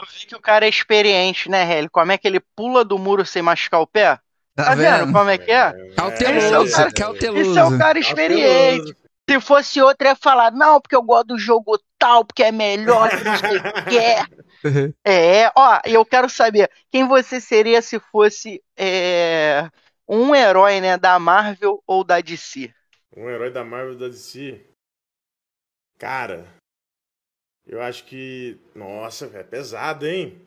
Eu 0.00 0.06
vi 0.06 0.26
que 0.26 0.36
o 0.36 0.40
cara 0.40 0.66
é 0.66 0.68
experiente, 0.68 1.48
né, 1.48 1.62
Helly? 1.62 1.88
Como 1.88 2.12
é 2.12 2.18
que 2.18 2.26
ele 2.26 2.40
pula 2.56 2.84
do 2.84 2.98
muro 2.98 3.24
sem 3.24 3.42
machucar 3.42 3.80
o 3.80 3.86
pé? 3.86 4.18
Tá, 4.54 4.64
tá 4.64 4.74
vendo? 4.74 5.06
vendo? 5.06 5.12
como 5.12 5.30
é 5.30 5.38
que 5.38 5.50
é? 5.50 5.72
Cauteloso, 5.96 6.80
é 6.80 6.90
cauteloso. 6.92 7.50
Isso 7.50 7.58
é 7.58 7.64
o 7.64 7.78
cara 7.78 7.98
experiente. 7.98 8.96
Se 9.28 9.40
fosse 9.40 9.80
outro, 9.80 10.06
ia 10.06 10.16
falar, 10.16 10.50
não, 10.50 10.80
porque 10.80 10.96
eu 10.96 11.02
gosto 11.02 11.28
do 11.28 11.38
jogo 11.38 11.78
tal, 12.02 12.24
porque 12.24 12.42
é 12.42 12.50
melhor 12.50 13.08
que 13.10 13.16
você 13.16 13.60
quer. 13.88 14.26
Uhum. 14.64 14.92
É, 15.04 15.50
ó, 15.56 15.80
eu 15.84 16.04
quero 16.04 16.30
saber 16.30 16.70
quem 16.88 17.08
você 17.08 17.40
seria 17.40 17.82
se 17.82 17.98
fosse 17.98 18.62
é, 18.76 19.68
um 20.08 20.32
herói, 20.32 20.80
né, 20.80 20.96
da 20.96 21.18
Marvel 21.18 21.82
ou 21.84 22.04
da 22.04 22.20
DC? 22.20 22.72
Um 23.16 23.28
herói 23.28 23.50
da 23.50 23.64
Marvel 23.64 23.94
ou 23.94 23.98
da 23.98 24.06
DC? 24.06 24.64
Cara, 25.98 26.46
eu 27.66 27.82
acho 27.82 28.04
que. 28.04 28.60
Nossa, 28.72 29.26
é 29.34 29.42
pesado, 29.42 30.06
hein? 30.06 30.46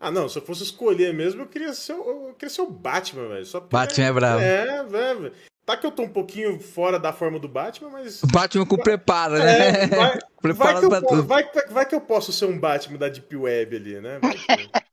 Ah, 0.00 0.10
não, 0.10 0.28
se 0.28 0.38
eu 0.38 0.42
fosse 0.42 0.62
escolher 0.62 1.12
mesmo, 1.12 1.42
eu 1.42 1.46
queria 1.46 1.72
ser, 1.72 1.92
eu 1.92 2.34
queria 2.38 2.54
ser 2.54 2.62
o 2.62 2.70
Batman, 2.70 3.28
velho. 3.28 3.44
Só 3.44 3.58
Batman 3.58 4.06
é 4.06 4.12
bravo. 4.12 4.40
É, 4.40 4.84
velho. 4.84 5.32
Tá 5.66 5.76
que 5.76 5.84
eu 5.84 5.90
tô 5.90 6.02
um 6.02 6.08
pouquinho 6.08 6.58
fora 6.60 6.98
da 6.98 7.12
forma 7.12 7.38
do 7.38 7.48
Batman, 7.48 7.90
mas. 7.90 8.22
Batman 8.22 8.64
com 8.64 8.78
preparo, 8.78 9.38
né? 9.38 9.82
É, 9.82 9.86
vai, 9.92 10.18
vai, 10.54 10.80
que 10.80 10.86
eu, 10.86 11.02
tudo. 11.02 11.24
Vai, 11.24 11.44
vai, 11.52 11.66
vai, 11.66 11.86
que 11.86 11.94
eu 11.94 12.00
posso 12.00 12.32
ser 12.32 12.46
um 12.46 12.58
Batman 12.58 12.96
da 12.96 13.08
Deep 13.08 13.36
Web 13.36 13.76
ali, 13.76 14.00
né? 14.00 14.20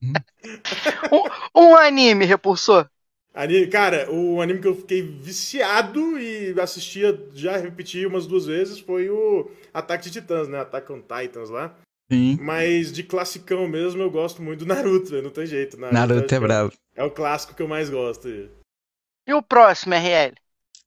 um, 1.54 1.62
um, 1.62 1.76
anime, 1.76 2.24
repulsor. 2.24 2.88
Anime, 3.32 3.66
cara, 3.66 4.10
o 4.10 4.40
anime 4.40 4.60
que 4.60 4.68
eu 4.68 4.76
fiquei 4.76 5.02
viciado 5.02 6.18
e 6.18 6.58
assistia, 6.58 7.16
já 7.34 7.56
repeti 7.56 8.06
umas 8.06 8.26
duas 8.26 8.46
vezes, 8.46 8.80
foi 8.80 9.10
o 9.10 9.50
Ataque 9.72 10.04
de 10.04 10.10
Titãs, 10.10 10.48
né? 10.48 10.60
Attack 10.60 10.90
on 10.92 11.00
Titans 11.00 11.50
lá. 11.50 11.76
Sim. 12.10 12.36
Mas 12.40 12.92
de 12.92 13.02
classicão 13.02 13.66
mesmo, 13.66 14.02
eu 14.02 14.10
gosto 14.10 14.42
muito 14.42 14.60
do 14.60 14.66
Naruto, 14.66 15.20
não 15.22 15.30
tem 15.30 15.46
jeito. 15.46 15.76
Naruto, 15.78 15.94
Naruto 15.94 16.34
é, 16.34 16.36
é 16.36 16.40
bravo. 16.40 16.72
É 16.94 17.02
o 17.02 17.10
clássico 17.10 17.54
que 17.54 17.62
eu 17.62 17.68
mais 17.68 17.88
gosto. 17.88 18.28
E 18.28 19.32
o 19.32 19.42
próximo, 19.42 19.94
RL? 19.94 20.34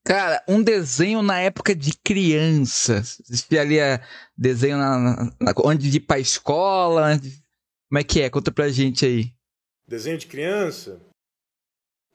Cara, 0.07 0.41
um 0.47 0.63
desenho 0.63 1.22
na 1.22 1.39
época 1.39 1.76
de 1.76 1.91
criança. 2.01 2.99
Existia 2.99 3.61
ali 3.61 3.80
a 3.80 4.01
desenho 4.38 4.78
na, 4.78 5.34
na, 5.39 5.53
onde 5.65 5.91
de 5.91 5.97
ir 5.97 6.01
pra 6.01 6.18
escola. 6.18 7.13
Onde... 7.13 7.43
Como 7.89 7.99
é 7.99 8.03
que 8.03 8.22
é? 8.22 8.30
Conta 8.30 8.51
pra 8.51 8.70
gente 8.70 9.05
aí. 9.05 9.34
Desenho 9.86 10.18
de 10.18 10.28
criança? 10.28 11.01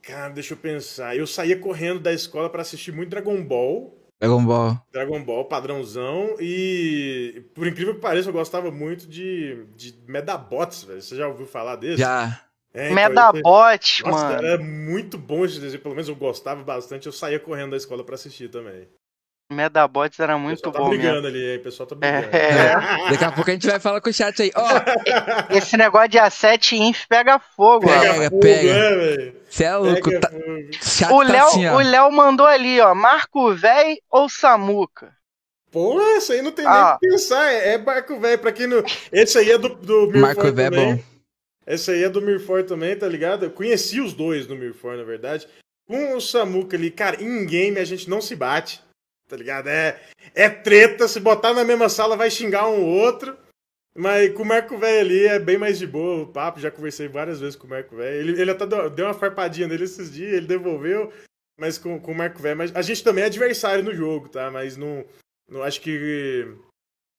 Cara, 0.02 0.30
deixa 0.30 0.54
eu 0.54 0.58
pensar. 0.58 1.16
Eu 1.16 1.26
saía 1.26 1.58
correndo 1.58 2.00
da 2.00 2.12
escola 2.12 2.48
para 2.48 2.62
assistir 2.62 2.92
muito 2.92 3.10
Dragon 3.10 3.44
Ball. 3.44 4.01
Dragon 4.22 4.44
Ball. 4.44 4.80
Dragon 4.92 5.24
Ball, 5.24 5.44
padrãozão. 5.46 6.36
E, 6.38 7.44
por 7.56 7.66
incrível 7.66 7.96
que 7.96 8.00
pareça, 8.00 8.28
eu 8.28 8.32
gostava 8.32 8.70
muito 8.70 9.04
de, 9.08 9.66
de 9.74 9.98
Medabots, 10.06 10.84
velho. 10.84 11.02
Você 11.02 11.16
já 11.16 11.26
ouviu 11.26 11.44
falar 11.44 11.74
desse? 11.74 11.98
Já. 11.98 12.40
É, 12.72 12.84
então, 12.84 12.94
Medabots, 12.94 14.00
mano. 14.02 14.16
Nossa, 14.16 14.34
era 14.34 14.62
muito 14.62 15.18
bom 15.18 15.44
esse 15.44 15.58
desenho. 15.58 15.82
Pelo 15.82 15.96
menos 15.96 16.08
eu 16.08 16.14
gostava 16.14 16.62
bastante. 16.62 17.06
Eu 17.06 17.12
saía 17.12 17.40
correndo 17.40 17.72
da 17.72 17.76
escola 17.76 18.04
para 18.04 18.14
assistir 18.14 18.48
também. 18.48 18.86
Medabots 19.52 20.18
era 20.18 20.36
muito 20.36 20.62
tá 20.62 20.70
bom. 20.70 20.84
Tá 20.84 20.88
brigando 20.88 21.22
mesmo. 21.22 21.26
ali, 21.28 21.50
aí, 21.50 21.56
o 21.58 21.62
pessoal 21.62 21.86
tá 21.86 21.94
brigando. 21.94 22.36
É. 22.36 23.10
Daqui 23.10 23.24
a 23.24 23.32
pouco 23.32 23.50
a 23.50 23.52
gente 23.52 23.66
vai 23.66 23.78
falar 23.78 24.00
com 24.00 24.10
o 24.10 24.12
chat 24.12 24.42
aí. 24.42 24.50
Ó, 24.54 24.62
oh. 24.62 25.56
Esse 25.56 25.76
negócio 25.76 26.08
de 26.08 26.18
A7 26.18 26.78
Inf 26.78 27.04
pega 27.08 27.38
fogo, 27.38 27.86
Pega, 27.86 28.34
ó. 28.34 28.40
pega. 28.40 29.34
Você 29.48 29.64
é, 29.64 29.66
é 29.68 29.76
louco. 29.76 30.20
Tá... 30.20 30.30
O 31.12 31.22
Léo 31.22 31.32
tá 31.32 31.46
assim, 31.46 31.68
o 31.68 31.78
Léo 31.78 32.10
mandou 32.10 32.46
ali, 32.46 32.80
ó. 32.80 32.94
Marco 32.94 33.54
Véi 33.54 33.98
ou 34.10 34.28
Samuca? 34.28 35.12
Pô, 35.70 36.00
isso 36.16 36.32
aí 36.32 36.42
não 36.42 36.52
tem 36.52 36.66
ah. 36.66 36.70
nem 36.70 36.82
o 36.82 36.98
que 36.98 37.08
pensar. 37.08 37.52
É, 37.52 37.74
é 37.74 37.78
Marco 37.78 38.18
Véi. 38.18 38.38
Pra 38.38 38.50
quem 38.50 38.66
não. 38.66 38.82
Esse 39.12 39.38
aí 39.38 39.50
é 39.50 39.58
do, 39.58 39.68
do 39.68 40.18
Marco 40.18 40.50
Véi 40.52 40.66
é 40.66 40.70
bom. 40.70 40.98
Esse 41.66 41.92
aí 41.92 42.02
é 42.02 42.08
do 42.08 42.20
Mirfor 42.20 42.64
também, 42.64 42.96
tá 42.96 43.06
ligado? 43.06 43.44
Eu 43.44 43.50
conheci 43.50 44.00
os 44.00 44.12
dois 44.12 44.46
do 44.46 44.56
Mirfor, 44.56 44.96
na 44.96 45.04
verdade. 45.04 45.46
Com 45.86 46.16
o 46.16 46.20
Samuca 46.20 46.76
ali, 46.76 46.90
cara, 46.90 47.22
em 47.22 47.46
game 47.46 47.78
a 47.78 47.84
gente 47.84 48.08
não 48.08 48.20
se 48.20 48.34
bate 48.34 48.82
tá 49.32 49.36
ligado? 49.38 49.68
É, 49.68 49.98
é 50.34 50.50
treta, 50.50 51.08
se 51.08 51.18
botar 51.18 51.54
na 51.54 51.64
mesma 51.64 51.88
sala 51.88 52.18
vai 52.18 52.30
xingar 52.30 52.68
um 52.68 52.84
outro. 52.84 53.34
Mas 53.96 54.32
com 54.34 54.42
o 54.42 54.46
Marco 54.46 54.76
Velho 54.76 55.00
ali 55.00 55.26
é 55.26 55.38
bem 55.38 55.56
mais 55.56 55.78
de 55.78 55.86
boa 55.86 56.24
o 56.24 56.26
papo. 56.26 56.60
Já 56.60 56.70
conversei 56.70 57.08
várias 57.08 57.40
vezes 57.40 57.56
com 57.56 57.66
o 57.66 57.70
Marco 57.70 57.96
Velho. 57.96 58.16
Ele, 58.16 58.40
ele 58.40 58.50
até 58.50 58.66
deu 58.66 59.06
uma 59.06 59.14
farpadinha 59.14 59.66
nele 59.66 59.84
esses 59.84 60.12
dias, 60.12 60.34
ele 60.34 60.46
devolveu. 60.46 61.10
Mas 61.58 61.78
com, 61.78 61.98
com 61.98 62.12
o 62.12 62.14
Marco 62.14 62.42
Velho. 62.42 62.58
Mas 62.58 62.74
a 62.76 62.82
gente 62.82 63.02
também 63.02 63.24
é 63.24 63.26
adversário 63.26 63.82
no 63.82 63.94
jogo, 63.94 64.28
tá? 64.28 64.50
Mas 64.50 64.76
não. 64.76 65.04
não 65.48 65.62
acho 65.62 65.80
que. 65.80 66.54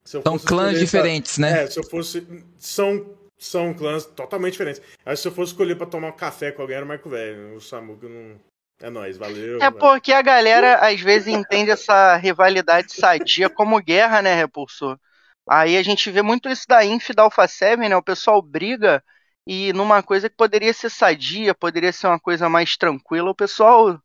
São 0.05 0.21
clãs 0.37 0.77
diferentes, 0.77 1.37
pra, 1.37 1.49
né? 1.49 1.63
É, 1.63 1.67
se 1.67 1.79
eu 1.79 1.83
fosse. 1.83 2.27
São, 2.57 3.17
são 3.39 3.73
clãs 3.73 4.05
totalmente 4.05 4.53
diferentes. 4.53 4.81
Acho 5.03 5.15
que 5.15 5.21
se 5.21 5.27
eu 5.27 5.31
fosse 5.31 5.51
escolher 5.53 5.75
pra 5.75 5.87
tomar 5.87 6.09
um 6.09 6.17
café 6.17 6.51
com 6.51 6.61
alguém 6.61 6.77
era 6.77 6.85
o 6.85 6.87
Marco 6.87 7.09
Velho. 7.09 7.55
O 7.55 7.61
Samuca 7.61 8.07
não. 8.07 8.39
É 8.79 8.89
nóis, 8.89 9.17
valeu. 9.17 9.61
É 9.61 9.71
porque 9.71 10.11
a 10.11 10.21
galera 10.21 10.75
às 10.75 10.99
vezes 10.99 11.27
entende 11.27 11.71
essa 11.71 12.15
rivalidade 12.17 12.93
sadia 12.93 13.49
como 13.49 13.81
guerra, 13.81 14.21
né, 14.21 14.35
Repulsor? 14.35 14.99
Aí 15.47 15.77
a 15.77 15.83
gente 15.83 16.09
vê 16.09 16.21
muito 16.21 16.49
isso 16.49 16.65
da 16.67 16.83
Inf 16.85 17.09
da 17.11 17.23
Alpha 17.23 17.47
7, 17.47 17.77
né? 17.77 17.95
O 17.95 18.03
pessoal 18.03 18.41
briga 18.41 19.03
e 19.45 19.73
numa 19.73 20.01
coisa 20.01 20.29
que 20.29 20.35
poderia 20.35 20.73
ser 20.73 20.89
sadia, 20.89 21.53
poderia 21.53 21.91
ser 21.91 22.07
uma 22.07 22.19
coisa 22.19 22.47
mais 22.47 22.77
tranquila, 22.77 23.31
o 23.31 23.35
pessoal. 23.35 24.01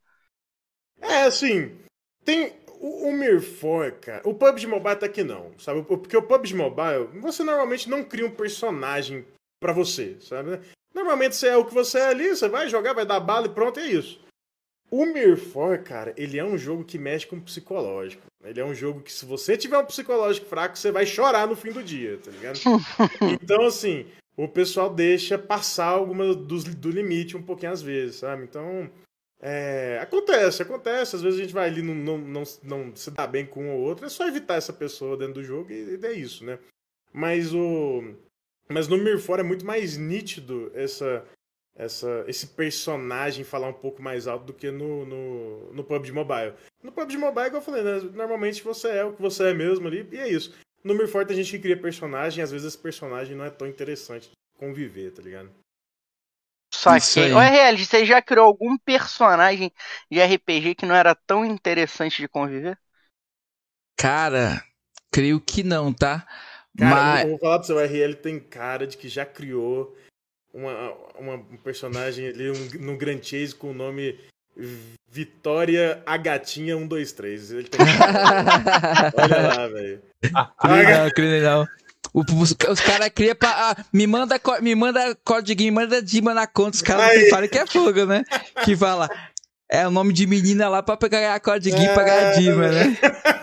É, 1.00 1.22
assim. 1.22 1.78
Tem. 2.24 2.56
O, 2.80 3.08
o 3.08 3.12
Mirfor, 3.12 3.92
cara. 4.00 4.22
O 4.24 4.34
PUBG 4.34 4.66
Mobile 4.68 4.96
tá 4.96 5.06
aqui 5.06 5.24
não, 5.24 5.52
sabe? 5.58 5.82
Porque 5.82 6.16
o 6.16 6.22
PUBG 6.22 6.54
Mobile, 6.54 7.06
você 7.20 7.42
normalmente 7.42 7.88
não 7.88 8.04
cria 8.04 8.26
um 8.26 8.30
personagem 8.30 9.26
para 9.60 9.72
você, 9.72 10.16
sabe? 10.20 10.60
Normalmente 10.94 11.34
você 11.34 11.48
é 11.48 11.56
o 11.56 11.64
que 11.64 11.74
você 11.74 11.98
é 11.98 12.06
ali, 12.06 12.28
você 12.28 12.48
vai 12.48 12.68
jogar, 12.68 12.92
vai 12.92 13.04
dar 13.04 13.18
bala 13.18 13.46
e 13.46 13.50
pronto, 13.50 13.80
é 13.80 13.86
isso. 13.86 14.20
O 14.91 15.05
Mirfor, 15.05 15.82
cara, 15.82 16.14
ele 16.16 16.39
é 16.39 16.45
um 16.45 16.57
jogo 16.57 16.84
que 16.84 16.99
mexe 16.99 17.26
com 17.26 17.36
o 17.36 17.41
psicológico. 17.41 18.22
Ele 18.43 18.61
é 18.61 18.64
um 18.64 18.74
jogo 18.74 19.01
que, 19.01 19.12
se 19.12 19.26
você 19.26 19.57
tiver 19.57 19.78
um 19.78 19.84
psicológico 19.84 20.47
fraco, 20.47 20.78
você 20.78 20.91
vai 20.91 21.05
chorar 21.05 21.47
no 21.47 21.57
fim 21.57 21.72
do 21.72 21.82
dia, 21.82 22.18
tá 22.18 22.30
ligado? 22.30 22.59
então, 23.43 23.66
assim, 23.66 24.07
o 24.36 24.49
pessoal 24.49 24.93
deixa 24.95 25.36
passar 25.36 25.89
alguma 25.89 26.34
do, 26.34 26.62
do 26.62 26.91
limite 26.91 27.36
um 27.36 27.43
pouquinho 27.43 27.72
às 27.72 27.82
vezes, 27.82 28.16
sabe? 28.16 28.45
Então, 28.45 28.89
é, 29.41 29.99
acontece, 30.01 30.62
acontece. 30.62 31.16
Às 31.16 31.22
vezes 31.22 31.39
a 31.39 31.43
gente 31.43 31.53
vai 31.53 31.68
ali, 31.68 31.82
não, 31.82 31.95
não, 31.95 32.18
não, 32.18 32.43
não 32.62 32.97
se 32.97 33.11
dá 33.11 33.26
bem 33.26 33.45
com 33.45 33.64
um 33.64 33.74
ou 33.74 33.80
outro, 33.80 34.07
é 34.07 34.09
só 34.09 34.26
evitar 34.26 34.55
essa 34.55 34.72
pessoa 34.72 35.16
dentro 35.16 35.34
do 35.34 35.45
jogo 35.45 35.70
e, 35.70 35.99
e 36.01 36.07
é 36.07 36.12
isso, 36.12 36.45
né? 36.45 36.59
Mas 37.12 37.53
o. 37.53 38.14
Mas 38.68 38.86
no 38.86 38.99
Mirfor 38.99 39.41
é 39.41 39.43
muito 39.43 39.64
mais 39.64 39.97
nítido 39.97 40.70
essa, 40.74 41.24
essa, 41.79 42.24
esse 42.26 42.49
personagem 42.49 43.45
falar 43.45 43.68
um 43.68 43.72
pouco 43.72 44.03
mais 44.03 44.26
alto 44.26 44.47
do 44.47 44.53
que 44.53 44.68
no, 44.68 45.07
no, 45.07 45.72
no 45.72 45.85
PUBG 45.85 46.11
Mobile. 46.11 46.55
No 46.83 46.91
PUBG 46.91 47.16
Mobile, 47.16 47.47
igual 47.47 47.62
eu 47.62 47.64
falei, 47.64 47.83
né? 47.85 48.01
normalmente 48.12 48.64
você 48.64 48.89
é 48.89 49.05
o 49.05 49.12
que 49.12 49.22
você 49.22 49.51
é 49.51 49.55
mesmo 49.55 49.87
ali, 49.87 50.07
e 50.11 50.18
é 50.18 50.29
isso. 50.29 50.53
No 50.83 50.95
Mirfor 50.95 51.24
tem 51.24 51.37
gente 51.37 51.53
que 51.53 51.59
cria 51.61 51.81
personagem, 51.81 52.43
às 52.43 52.51
vezes 52.51 52.66
esse 52.66 52.79
personagem 52.79 53.37
não 53.37 53.45
é 53.45 53.51
tão 53.51 53.66
interessante 53.66 54.29
de 54.29 54.35
conviver, 54.59 55.12
tá 55.12 55.22
ligado? 55.22 55.51
Só 56.74 56.99
que, 56.99 57.33
o 57.33 57.41
RL, 57.41 57.85
você 57.85 58.05
já 58.05 58.20
criou 58.20 58.47
algum 58.47 58.76
personagem 58.79 59.72
de 60.11 60.20
RPG 60.20 60.74
que 60.74 60.87
não 60.87 60.95
era 60.95 61.14
tão 61.14 61.45
interessante 61.45 62.20
de 62.20 62.29
conviver? 62.29 62.79
Cara, 63.97 64.62
creio 65.12 65.41
que 65.41 65.62
não, 65.62 65.93
tá? 65.93 66.26
Cara, 66.76 66.95
Mas... 66.95 67.22
eu 67.22 67.31
vou 67.31 67.39
falar 67.39 67.59
pro 67.59 67.66
seu 67.66 67.81
RL 67.81 68.14
tem 68.16 68.39
cara 68.39 68.87
de 68.87 68.97
que 68.97 69.09
já 69.09 69.24
criou 69.24 69.97
uma, 70.53 70.92
uma 71.18 71.34
um 71.34 71.57
personagem 71.57 72.28
ali 72.28 72.51
um, 72.51 72.68
no 72.80 72.96
Grand 72.96 73.22
Chase 73.22 73.55
com 73.55 73.70
o 73.70 73.74
nome 73.74 74.18
Vitória 75.11 76.03
a 76.05 76.16
Gatinha 76.16 76.76
123. 76.76 77.53
Ele 77.53 77.68
tem 77.68 77.80
Olha 79.16 79.49
lá, 79.49 79.68
velho. 79.68 80.03
Criminal, 80.61 81.11
criminal. 81.12 81.68
Os, 82.12 82.57
os 82.68 82.80
caras 82.80 83.11
criam 83.14 83.36
pra. 83.36 83.51
Ah, 83.51 83.84
me 83.92 84.07
manda, 84.07 84.40
me 84.61 84.74
manda 84.74 85.16
código, 85.24 85.62
me 85.62 85.70
manda 85.70 86.03
Dima 86.03 86.34
na 86.34 86.46
conta. 86.46 86.76
Os 86.76 86.82
caras 86.82 87.28
falam 87.28 87.49
que 87.49 87.59
é 87.59 87.66
fogo, 87.66 88.05
né? 88.07 88.24
Que 88.64 88.76
fala. 88.76 89.09
É 89.70 89.86
o 89.86 89.90
nome 89.90 90.12
de 90.12 90.26
menina 90.26 90.68
lá 90.68 90.82
pra 90.82 90.96
pegar 90.96 91.34
a 91.34 91.40
código 91.40 91.76
é... 91.76 91.94
pra 91.94 92.03
ganhar 92.03 92.32
Dima, 92.32 92.68
né? 92.68 92.96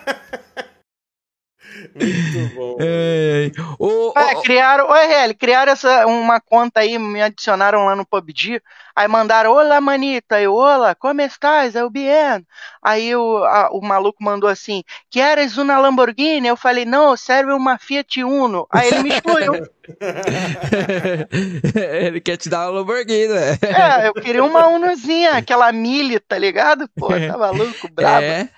Muito 1.96 2.56
bom. 2.56 2.76
É, 2.80 3.50
o, 3.80 4.12
é, 4.18 4.42
criaram, 4.42 4.90
o 4.90 4.94
RL, 4.94 5.34
criaram 5.34 5.72
essa, 5.72 6.06
uma 6.06 6.42
conta 6.42 6.82
aí, 6.82 7.00
me 7.00 7.22
adicionaram 7.22 7.86
lá 7.86 7.96
no 7.96 8.06
PUBG, 8.06 8.62
aí 8.94 9.08
mandaram, 9.08 9.54
olá 9.54 9.80
manita, 9.80 10.42
eu, 10.42 10.54
olá, 10.54 10.94
como 10.94 11.22
estás? 11.22 11.74
Eu 11.74 11.90
bien. 11.90 12.46
Aí 12.84 13.16
o, 13.16 13.38
a, 13.46 13.70
o 13.72 13.82
maluco 13.82 14.22
mandou 14.22 14.50
assim, 14.50 14.84
queres 15.10 15.58
uma 15.58 15.78
Lamborghini? 15.78 16.50
Eu 16.50 16.58
falei, 16.58 16.84
não, 16.84 17.16
serve 17.16 17.54
uma 17.54 17.78
Fiat 17.78 18.22
Uno. 18.24 18.68
Aí 18.70 18.90
ele 18.90 19.04
me 19.04 19.10
excluiu. 19.10 19.54
ele 21.74 22.20
quer 22.20 22.36
te 22.36 22.50
dar 22.50 22.70
uma 22.70 22.80
Lamborghini, 22.80 23.30
né? 23.30 23.58
É, 23.62 24.08
eu 24.10 24.14
queria 24.14 24.44
uma 24.44 24.68
Unozinha, 24.68 25.32
aquela 25.32 25.72
Mille, 25.72 26.20
tá 26.20 26.38
ligado? 26.38 26.90
Pô, 26.94 27.08
tá 27.08 27.38
maluco, 27.38 27.90
brabo. 27.90 28.26
É. 28.26 28.50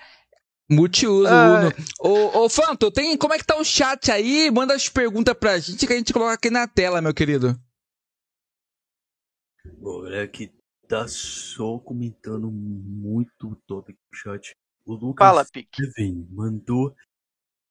Multiuso, 0.70 1.26
ah. 1.26 1.60
Uno. 1.60 1.72
Ô, 2.00 2.44
ô, 2.44 2.48
Fanto, 2.48 2.90
tem, 2.90 3.16
como 3.16 3.32
é 3.32 3.38
que 3.38 3.46
tá 3.46 3.56
o 3.56 3.64
chat 3.64 4.10
aí? 4.10 4.50
Manda 4.50 4.74
as 4.74 4.88
perguntas 4.88 5.34
pra 5.34 5.58
gente 5.58 5.86
que 5.86 5.92
a 5.92 5.96
gente 5.96 6.12
coloca 6.12 6.34
aqui 6.34 6.50
na 6.50 6.68
tela, 6.68 7.00
meu 7.00 7.14
querido. 7.14 7.58
Bom, 9.78 10.06
é 10.08 10.26
que 10.26 10.52
tá 10.86 11.08
só 11.08 11.78
comentando 11.78 12.50
muito 12.50 13.56
top 13.66 13.92
no 13.92 14.18
chat. 14.18 14.54
O 14.84 14.94
Lucas 14.94 15.26
Fala, 15.26 15.44
Steven 15.44 16.26
mandou 16.30 16.94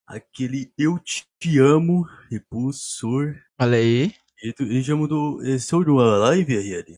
aquele 0.06 0.72
Eu 0.78 1.00
Te 1.00 1.60
Amo, 1.60 2.08
repulsor. 2.32 3.36
Olha 3.60 3.78
aí. 3.78 4.14
Ele, 4.42 4.56
ele 4.60 4.82
já 4.82 4.96
mandou. 4.96 5.44
Ele 5.44 5.60
sobre 5.60 5.90
uma 5.90 6.18
live, 6.18 6.56
RL? 6.56 6.96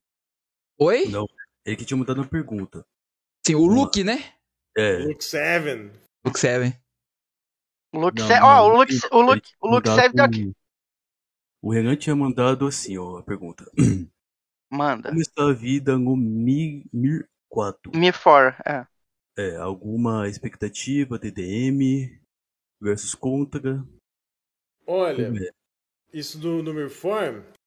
Oi? 0.77 1.05
Não, 1.09 1.25
ele 1.65 1.75
que 1.75 1.85
tinha 1.85 1.97
mandado 1.97 2.21
uma 2.21 2.27
pergunta. 2.27 2.85
Sim, 3.45 3.55
o 3.55 3.65
Luke, 3.65 4.03
né? 4.03 4.33
É. 4.78 4.99
Luke 4.99 5.24
7. 5.24 5.91
Luke 6.26 6.39
7. 6.39 6.80
Luke 7.93 8.22
7. 8.22 8.41
Ó, 8.43 8.67
o 8.67 8.78
Luke, 8.78 8.93
o 9.11 9.22
Luke, 9.22 9.49
o 9.59 9.67
Luke 9.67 9.89
7 9.89 10.15
tá 10.15 10.26
aqui. 10.26 10.51
O 11.61 11.72
Renan 11.72 11.95
tinha 11.95 12.15
mandado 12.15 12.67
assim, 12.67 12.97
ó, 12.97 13.17
a 13.17 13.24
pergunta. 13.24 13.70
Manda. 14.72 15.09
Como 15.09 15.22
está 15.22 15.49
a 15.49 15.53
vida 15.53 15.97
no 15.97 16.15
Mi, 16.15 16.86
Mir 16.93 17.28
4? 17.49 17.91
Mi 17.95 18.11
4, 18.11 18.61
é. 18.65 18.88
É, 19.38 19.55
alguma 19.55 20.28
expectativa, 20.28 21.17
DDM 21.17 22.20
versus 22.80 23.15
contra? 23.15 23.84
Olha, 24.86 25.32
isso 26.13 26.39
do, 26.39 26.61
do 26.61 26.74
Mir 26.74 26.89
4 26.89 27.59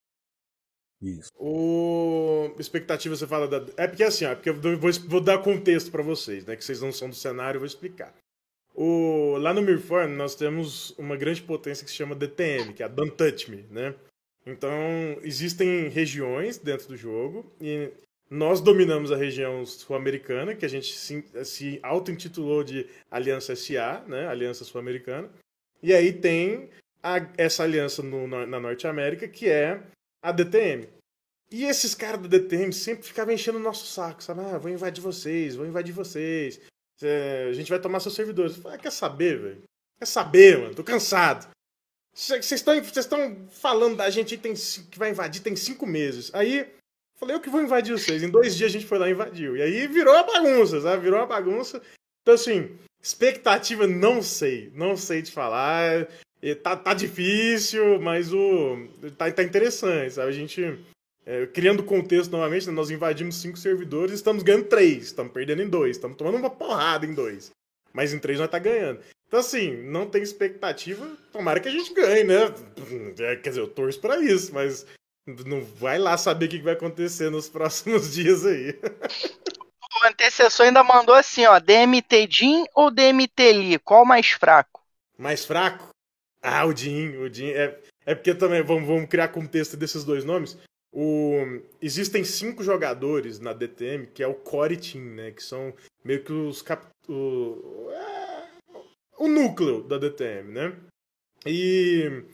isso. 1.02 1.30
O 1.36 2.54
expectativa 2.58 3.16
você 3.16 3.26
fala 3.26 3.48
da 3.48 3.64
é 3.76 3.86
porque 3.86 4.04
assim, 4.04 4.24
ó, 4.24 4.30
é 4.30 4.34
porque 4.34 4.50
eu 4.50 4.78
vou, 4.78 4.92
vou 5.08 5.20
dar 5.20 5.38
contexto 5.38 5.90
para 5.90 6.02
vocês, 6.02 6.44
né, 6.46 6.56
que 6.56 6.64
vocês 6.64 6.80
não 6.80 6.92
são 6.92 7.08
do 7.08 7.14
cenário, 7.14 7.56
eu 7.56 7.60
vou 7.60 7.66
explicar. 7.66 8.14
O 8.74 9.36
lá 9.38 9.52
no 9.52 9.62
Mirform 9.62 10.12
nós 10.12 10.34
temos 10.34 10.96
uma 10.98 11.16
grande 11.16 11.42
potência 11.42 11.84
que 11.84 11.90
se 11.90 11.96
chama 11.96 12.14
DTM, 12.14 12.72
que 12.72 12.82
é 12.82 12.86
a 12.86 12.88
Don't 12.88 13.16
Touch 13.16 13.50
Me, 13.50 13.66
né? 13.70 13.94
Então, 14.46 14.74
existem 15.22 15.88
regiões 15.88 16.58
dentro 16.58 16.88
do 16.88 16.96
jogo 16.96 17.52
e 17.60 17.90
nós 18.28 18.60
dominamos 18.60 19.12
a 19.12 19.16
região 19.16 19.64
sul-americana, 19.64 20.54
que 20.54 20.64
a 20.64 20.68
gente 20.68 20.96
se, 20.96 21.22
se 21.44 21.78
auto-intitulou 21.82 22.64
de 22.64 22.86
Aliança 23.10 23.54
SA, 23.54 24.02
né? 24.08 24.26
Aliança 24.26 24.64
Sul-Americana. 24.64 25.30
E 25.82 25.92
aí 25.92 26.12
tem 26.12 26.70
a, 27.02 27.16
essa 27.36 27.62
aliança 27.62 28.02
no, 28.02 28.26
na 28.26 28.58
Norte 28.58 28.86
América, 28.86 29.28
que 29.28 29.48
é 29.48 29.82
a 30.22 30.30
DTM. 30.30 30.88
E 31.50 31.64
esses 31.64 31.94
caras 31.94 32.22
da 32.22 32.28
DTM 32.28 32.72
sempre 32.72 33.06
ficavam 33.06 33.34
enchendo 33.34 33.58
o 33.58 33.62
nosso 33.62 33.86
saco, 33.86 34.22
sabe? 34.22 34.40
Ah, 34.40 34.56
vou 34.56 34.70
invadir 34.70 35.02
vocês, 35.02 35.54
vou 35.54 35.66
invadir 35.66 35.92
vocês. 35.92 36.58
É, 37.02 37.48
a 37.50 37.52
gente 37.52 37.68
vai 37.68 37.78
tomar 37.78 38.00
seus 38.00 38.14
servidores. 38.14 38.64
Ah, 38.64 38.78
quer 38.78 38.90
saber, 38.90 39.38
velho? 39.38 39.62
Quer 39.98 40.06
saber, 40.06 40.58
mano? 40.58 40.74
Tô 40.74 40.82
cansado. 40.82 41.50
Vocês 42.14 42.52
estão 42.52 43.48
falando 43.50 43.96
da 43.96 44.08
gente 44.08 44.36
tem, 44.38 44.54
que 44.54 44.98
vai 44.98 45.10
invadir 45.10 45.42
tem 45.42 45.54
cinco 45.56 45.86
meses. 45.86 46.34
Aí, 46.34 46.70
falei, 47.18 47.36
eu 47.36 47.40
que 47.40 47.50
vou 47.50 47.60
invadir 47.60 47.98
vocês. 47.98 48.22
Em 48.22 48.30
dois 48.30 48.56
dias 48.56 48.70
a 48.70 48.72
gente 48.72 48.86
foi 48.86 48.98
lá 48.98 49.08
e 49.08 49.12
invadiu. 49.12 49.56
E 49.56 49.62
aí 49.62 49.86
virou 49.86 50.14
uma 50.14 50.24
bagunça, 50.24 50.80
sabe? 50.80 51.02
Virou 51.02 51.20
uma 51.20 51.26
bagunça. 51.26 51.82
Então, 52.22 52.34
assim, 52.34 52.78
expectativa, 53.02 53.86
não 53.86 54.22
sei. 54.22 54.70
Não 54.74 54.96
sei 54.96 55.22
te 55.22 55.32
falar. 55.32 56.08
Tá, 56.62 56.76
tá 56.76 56.92
difícil, 56.92 58.00
mas 58.00 58.32
o 58.32 58.88
tá, 59.16 59.30
tá 59.30 59.44
interessante, 59.44 60.14
sabe? 60.14 60.28
A 60.28 60.32
gente, 60.32 60.76
é, 61.24 61.46
criando 61.46 61.84
contexto 61.84 62.32
novamente, 62.32 62.66
né, 62.66 62.72
nós 62.72 62.90
invadimos 62.90 63.36
cinco 63.36 63.56
servidores 63.56 64.10
e 64.10 64.16
estamos 64.16 64.42
ganhando 64.42 64.64
três. 64.64 65.04
Estamos 65.04 65.32
perdendo 65.32 65.62
em 65.62 65.68
dois. 65.68 65.96
Estamos 65.96 66.16
tomando 66.16 66.38
uma 66.38 66.50
porrada 66.50 67.06
em 67.06 67.14
dois. 67.14 67.52
Mas 67.92 68.12
em 68.12 68.18
três 68.18 68.40
nós 68.40 68.50
tá 68.50 68.58
ganhando. 68.58 69.00
Então, 69.28 69.38
assim, 69.38 69.76
não 69.84 70.06
tem 70.06 70.20
expectativa. 70.20 71.08
Tomara 71.32 71.60
que 71.60 71.68
a 71.68 71.72
gente 71.72 71.94
ganhe, 71.94 72.24
né? 72.24 72.52
É, 73.20 73.36
quer 73.36 73.50
dizer, 73.50 73.60
eu 73.60 73.68
torço 73.68 74.00
pra 74.00 74.18
isso, 74.18 74.52
mas 74.52 74.84
não 75.46 75.62
vai 75.62 75.98
lá 75.98 76.18
saber 76.18 76.46
o 76.46 76.48
que 76.48 76.58
vai 76.58 76.74
acontecer 76.74 77.30
nos 77.30 77.48
próximos 77.50 78.12
dias 78.12 78.44
aí. 78.44 78.78
O 80.02 80.06
antecessor 80.06 80.66
ainda 80.66 80.82
mandou 80.82 81.14
assim, 81.14 81.46
ó, 81.46 81.60
DMT 81.60 82.26
Jin 82.28 82.64
ou 82.74 82.90
DMT 82.90 83.52
Lee? 83.52 83.78
Qual 83.78 84.04
mais 84.04 84.30
fraco? 84.30 84.82
Mais 85.16 85.44
fraco? 85.44 85.91
Ah, 86.42 86.66
o 86.66 86.76
Jin, 86.76 87.16
o 87.18 87.32
Jin. 87.32 87.50
É, 87.50 87.78
é 88.04 88.14
porque 88.14 88.34
também, 88.34 88.62
vamos, 88.62 88.86
vamos 88.86 89.08
criar 89.08 89.28
contexto 89.28 89.76
desses 89.76 90.02
dois 90.02 90.24
nomes. 90.24 90.58
O, 90.92 91.62
existem 91.80 92.24
cinco 92.24 92.64
jogadores 92.64 93.38
na 93.38 93.52
DTM, 93.52 94.08
que 94.08 94.22
é 94.22 94.26
o 94.26 94.34
Core 94.34 94.76
Team, 94.76 95.04
né? 95.04 95.30
Que 95.30 95.42
são 95.42 95.72
meio 96.04 96.22
que 96.24 96.32
os 96.32 96.60
cap, 96.60 96.84
o, 97.08 97.88
o 99.18 99.28
núcleo 99.28 99.82
da 99.84 99.96
DTM, 99.96 100.52
né? 100.52 100.76
E 101.46 102.24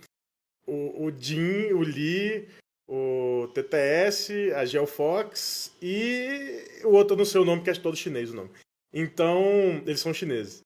o, 0.66 1.04
o 1.04 1.12
Jin, 1.16 1.72
o 1.72 1.80
Lee, 1.80 2.48
o 2.88 3.48
TTS, 3.54 4.52
a 4.54 4.64
Geofox 4.64 5.70
e 5.82 6.80
o 6.82 6.88
outro 6.88 7.14
no 7.16 7.26
seu 7.26 7.44
nome, 7.44 7.62
que 7.62 7.70
é 7.70 7.74
todo 7.74 7.96
chinês 7.96 8.30
o 8.30 8.36
nome. 8.36 8.50
Então, 8.92 9.42
eles 9.86 10.00
são 10.00 10.14
chineses 10.14 10.62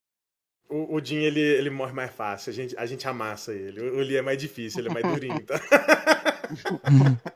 o, 0.72 0.94
o 0.96 1.04
Jin, 1.04 1.16
ele, 1.16 1.40
ele 1.40 1.70
morre 1.70 1.92
mais 1.92 2.10
fácil. 2.10 2.50
A 2.50 2.52
gente, 2.54 2.76
a 2.76 2.86
gente 2.86 3.06
amassa 3.06 3.52
ele. 3.52 3.80
O, 3.80 3.98
o 3.98 4.00
Lee 4.00 4.16
é 4.16 4.22
mais 4.22 4.38
difícil, 4.38 4.80
ele 4.80 4.88
é 4.88 4.92
mais 4.92 5.06
durinho, 5.06 5.40
tá? 5.40 5.60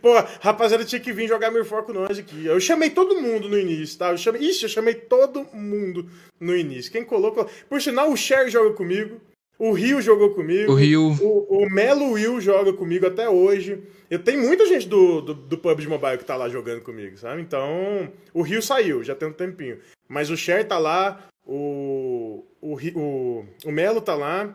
Pô, 0.00 0.14
rapaziada, 0.40 0.84
tinha 0.84 1.00
que 1.00 1.12
vir 1.12 1.28
jogar 1.28 1.50
meu 1.50 1.64
foco 1.64 1.92
nós 1.92 2.18
aqui. 2.18 2.46
Eu 2.46 2.58
chamei 2.58 2.88
todo 2.88 3.20
mundo 3.20 3.48
no 3.48 3.58
início, 3.58 3.98
tá? 3.98 4.10
Eu 4.10 4.16
chamei, 4.16 4.40
ixi, 4.42 4.64
eu 4.64 4.68
chamei 4.68 4.94
todo 4.94 5.44
mundo 5.52 6.08
no 6.40 6.56
início. 6.56 6.90
Quem 6.90 7.04
colocou. 7.04 7.48
Por 7.68 7.82
sinal, 7.82 8.10
o 8.10 8.16
Cher 8.16 8.48
joga 8.48 8.72
comigo. 8.74 9.20
O 9.58 9.72
Rio 9.72 10.00
jogou 10.00 10.30
comigo. 10.30 10.72
O 10.72 10.74
Rio. 10.76 11.16
O, 11.20 11.64
o 11.64 11.70
Melo 11.70 12.12
Will 12.12 12.40
joga 12.40 12.72
comigo 12.72 13.06
até 13.06 13.28
hoje. 13.28 13.82
Eu 14.08 14.20
tenho 14.20 14.40
muita 14.40 14.64
gente 14.66 14.88
do, 14.88 15.20
do, 15.20 15.34
do 15.34 15.58
PUBG 15.58 15.88
Mobile 15.88 16.16
que 16.16 16.24
tá 16.24 16.36
lá 16.36 16.48
jogando 16.48 16.80
comigo, 16.80 17.18
sabe? 17.18 17.42
Então, 17.42 18.10
o 18.32 18.40
Rio 18.40 18.62
saiu, 18.62 19.02
já 19.02 19.14
tem 19.14 19.28
um 19.28 19.32
tempinho. 19.32 19.78
Mas 20.08 20.30
o 20.30 20.36
Cher 20.36 20.66
tá 20.66 20.78
lá, 20.78 21.28
o, 21.48 22.44
o, 22.60 22.76
o, 22.76 23.46
o 23.64 23.72
Melo 23.72 24.02
tá 24.02 24.14
lá. 24.14 24.54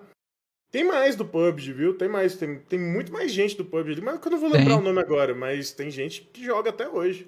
Tem 0.72 0.84
mais 0.84 1.16
do 1.16 1.26
PUBG, 1.26 1.74
viu? 1.74 1.98
Tem 1.98 2.08
mais, 2.08 2.36
tem, 2.36 2.60
tem 2.60 2.80
muito 2.80 3.12
mais 3.12 3.32
gente 3.32 3.58
do 3.58 3.66
PUBG, 3.66 4.02
mas 4.02 4.20
eu 4.24 4.32
não 4.32 4.40
vou 4.40 4.50
lembrar 4.50 4.76
tem. 4.76 4.80
o 4.80 4.82
nome 4.82 5.00
agora, 5.00 5.34
mas 5.34 5.72
tem 5.72 5.90
gente 5.90 6.22
que 6.22 6.44
joga 6.44 6.70
até 6.70 6.88
hoje. 6.88 7.28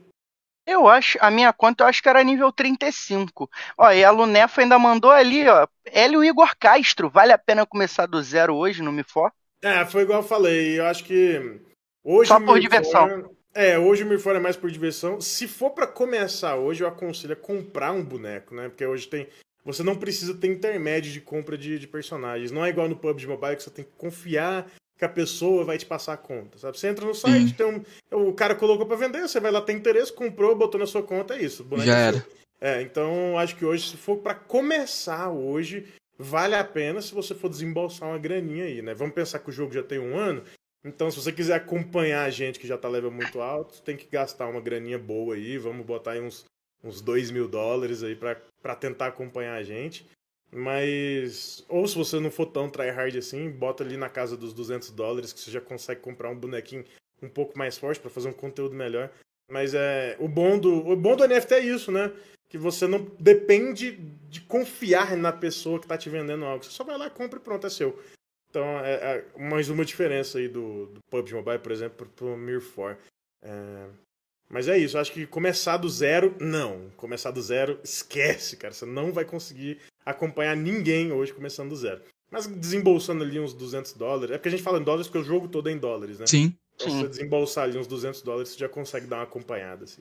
Eu 0.67 0.87
acho, 0.87 1.17
a 1.21 1.29
minha 1.29 1.53
conta 1.53 1.83
eu 1.83 1.87
acho 1.87 2.01
que 2.01 2.09
era 2.09 2.23
nível 2.23 2.51
35. 2.51 3.49
Ó, 3.77 3.91
e 3.91 4.03
a 4.03 4.09
Lunefo 4.09 4.61
ainda 4.61 4.79
mandou 4.79 5.11
ali, 5.11 5.47
ó. 5.47 5.67
Hélio 5.85 6.23
Igor 6.23 6.55
Castro, 6.59 7.09
vale 7.09 7.31
a 7.31 7.37
pena 7.37 7.65
começar 7.65 8.07
do 8.07 8.21
zero 8.21 8.55
hoje 8.55 8.81
no 8.81 8.91
Mifor? 8.91 9.31
É, 9.61 9.85
foi 9.85 10.03
igual 10.03 10.19
eu 10.19 10.27
falei, 10.27 10.79
eu 10.79 10.85
acho 10.85 11.03
que 11.03 11.59
hoje 12.03 12.27
Só 12.27 12.39
por 12.39 12.59
diversão. 12.59 13.31
É, 13.53 13.77
hoje 13.77 14.03
o 14.03 14.07
Mifor 14.07 14.35
é 14.35 14.39
mais 14.39 14.55
por 14.55 14.69
diversão. 14.71 15.21
Se 15.21 15.47
for 15.47 15.69
para 15.69 15.87
começar 15.87 16.55
hoje, 16.55 16.83
eu 16.83 16.87
aconselho 16.87 17.33
a 17.33 17.37
comprar 17.37 17.91
um 17.91 18.03
boneco, 18.03 18.55
né? 18.55 18.69
Porque 18.69 18.85
hoje 18.85 19.07
tem 19.07 19.27
você 19.65 19.81
não 19.81 19.95
precisa 19.95 20.35
ter 20.35 20.47
intermédio 20.47 21.11
de 21.11 21.19
compra 21.19 21.57
de, 21.57 21.79
de, 21.79 21.87
personagens. 21.87 22.51
Não 22.51 22.63
é 22.63 22.69
igual 22.69 22.87
no 22.87 22.95
PUBG 22.95 23.25
Mobile 23.25 23.55
que 23.55 23.63
você 23.63 23.71
tem 23.71 23.83
que 23.83 23.91
confiar 23.97 24.71
que 24.97 25.03
a 25.03 25.09
pessoa 25.09 25.65
vai 25.65 25.77
te 25.77 25.85
passar 25.85 26.13
a 26.13 26.17
conta, 26.17 26.57
sabe? 26.57 26.79
Você 26.79 26.87
entra 26.87 27.05
no 27.05 27.13
site, 27.13 27.53
tem 27.53 27.65
um, 27.65 27.83
o 28.11 28.31
cara 28.31 28.55
colocou 28.55 28.85
para 28.85 28.95
vender, 28.95 29.21
você 29.21 29.41
vai 29.41 29.51
lá, 29.51 29.59
tem 29.59 29.75
interesse, 29.75 30.13
comprou, 30.13 30.55
botou 30.55 30.79
na 30.79 30.85
sua 30.85 31.03
conta, 31.03 31.35
é 31.35 31.41
isso. 31.41 31.67
Já 31.79 31.97
era. 31.97 32.25
É, 32.61 32.81
então 32.81 33.37
acho 33.37 33.57
que 33.57 33.65
hoje, 33.65 33.89
se 33.89 33.97
for 33.97 34.17
para 34.17 34.35
começar 34.35 35.29
hoje, 35.29 35.87
vale 36.17 36.55
a 36.55 36.63
pena 36.63 37.01
se 37.01 37.13
você 37.13 37.35
for 37.35 37.49
desembolsar 37.49 38.07
uma 38.07 38.17
graninha 38.17 38.65
aí, 38.65 38.81
né? 38.81 38.93
Vamos 38.93 39.13
pensar 39.13 39.39
que 39.39 39.49
o 39.49 39.53
jogo 39.53 39.73
já 39.73 39.83
tem 39.83 39.99
um 39.99 40.17
ano, 40.17 40.43
então 40.85 41.11
se 41.11 41.21
você 41.21 41.31
quiser 41.31 41.55
acompanhar 41.55 42.23
a 42.23 42.29
gente 42.29 42.59
que 42.59 42.67
já 42.67 42.77
tá 42.77 42.87
level 42.87 43.11
muito 43.11 43.41
alto, 43.41 43.81
tem 43.81 43.97
que 43.97 44.07
gastar 44.07 44.47
uma 44.47 44.61
graninha 44.61 44.97
boa 44.97 45.35
aí, 45.35 45.57
vamos 45.57 45.85
botar 45.85 46.11
aí 46.11 46.21
uns 46.21 46.45
uns 46.85 47.01
2 47.01 47.31
mil 47.31 47.47
dólares 47.47 48.03
aí 48.03 48.15
para 48.15 48.75
tentar 48.75 49.07
acompanhar 49.07 49.55
a 49.55 49.63
gente. 49.63 50.07
Mas, 50.51 51.65
ou 51.67 51.87
se 51.87 51.97
você 51.97 52.19
não 52.19 52.31
for 52.31 52.45
tão 52.45 52.69
tryhard 52.69 53.17
assim, 53.17 53.49
bota 53.49 53.83
ali 53.83 53.97
na 53.97 54.07
casa 54.07 54.37
dos 54.37 54.53
200 54.53 54.91
dólares 54.91 55.33
que 55.33 55.39
você 55.39 55.51
já 55.51 55.59
consegue 55.59 55.99
comprar 55.99 56.29
um 56.29 56.39
bonequinho 56.39 56.85
um 57.21 57.27
pouco 57.27 57.57
mais 57.57 57.77
forte 57.77 57.99
para 57.99 58.09
fazer 58.09 58.29
um 58.29 58.33
conteúdo 58.33 58.75
melhor. 58.75 59.11
Mas 59.49 59.73
é 59.73 60.15
o 60.19 60.27
bom 60.27 60.57
do 60.57 60.87
o 60.87 60.95
bom 60.95 61.15
do 61.15 61.27
NFT 61.27 61.53
é 61.55 61.59
isso, 61.59 61.91
né? 61.91 62.11
Que 62.47 62.57
você 62.57 62.87
não 62.87 63.03
depende 63.19 63.91
de 64.29 64.41
confiar 64.41 65.17
na 65.17 65.31
pessoa 65.31 65.79
que 65.79 65.85
está 65.85 65.97
te 65.97 66.09
vendendo 66.09 66.45
algo. 66.45 66.63
Você 66.63 66.71
só 66.71 66.83
vai 66.83 66.97
lá, 66.97 67.09
compra 67.09 67.39
e 67.39 67.41
pronto, 67.41 67.67
é 67.67 67.69
seu. 67.69 67.99
Então 68.49 68.63
é, 68.79 69.25
é 69.35 69.39
mais 69.39 69.69
uma 69.69 69.83
diferença 69.83 70.37
aí 70.37 70.47
do, 70.47 70.85
do 70.87 70.99
PUBG 71.09 71.33
Mobile, 71.33 71.59
por 71.59 71.71
exemplo, 71.71 72.07
para 72.07 72.25
o 72.25 72.37
Mir 72.37 72.61
4. 72.61 72.97
É, 73.43 73.87
mas 74.49 74.67
é 74.67 74.77
isso, 74.77 74.97
acho 74.97 75.11
que 75.11 75.25
começar 75.25 75.77
do 75.77 75.89
zero, 75.89 76.35
não. 76.39 76.89
Começar 76.95 77.31
do 77.31 77.41
zero, 77.41 77.79
esquece, 77.83 78.55
cara. 78.55 78.73
Você 78.73 78.85
não 78.85 79.11
vai 79.11 79.25
conseguir 79.25 79.79
acompanhar 80.05 80.55
ninguém 80.55 81.11
hoje 81.11 81.33
começando 81.33 81.69
do 81.69 81.75
zero. 81.75 82.01
Mas 82.31 82.47
desembolsando 82.47 83.23
ali 83.23 83.39
uns 83.39 83.53
200 83.53 83.93
dólares. 83.93 84.31
É 84.31 84.37
porque 84.37 84.49
a 84.49 84.51
gente 84.51 84.63
fala 84.63 84.79
em 84.79 84.83
dólares 84.83 85.07
porque 85.07 85.19
o 85.19 85.23
jogo 85.23 85.47
todo 85.47 85.69
é 85.69 85.71
em 85.71 85.77
dólares, 85.77 86.19
né? 86.19 86.25
Sim. 86.27 86.55
Então, 86.75 86.89
se 86.89 86.97
você 86.97 87.07
desembolsar 87.07 87.63
ali 87.63 87.77
uns 87.77 87.87
200 87.87 88.21
dólares, 88.21 88.49
você 88.49 88.59
já 88.59 88.69
consegue 88.69 89.07
dar 89.07 89.17
uma 89.17 89.23
acompanhada. 89.23 89.85
Assim. 89.85 89.99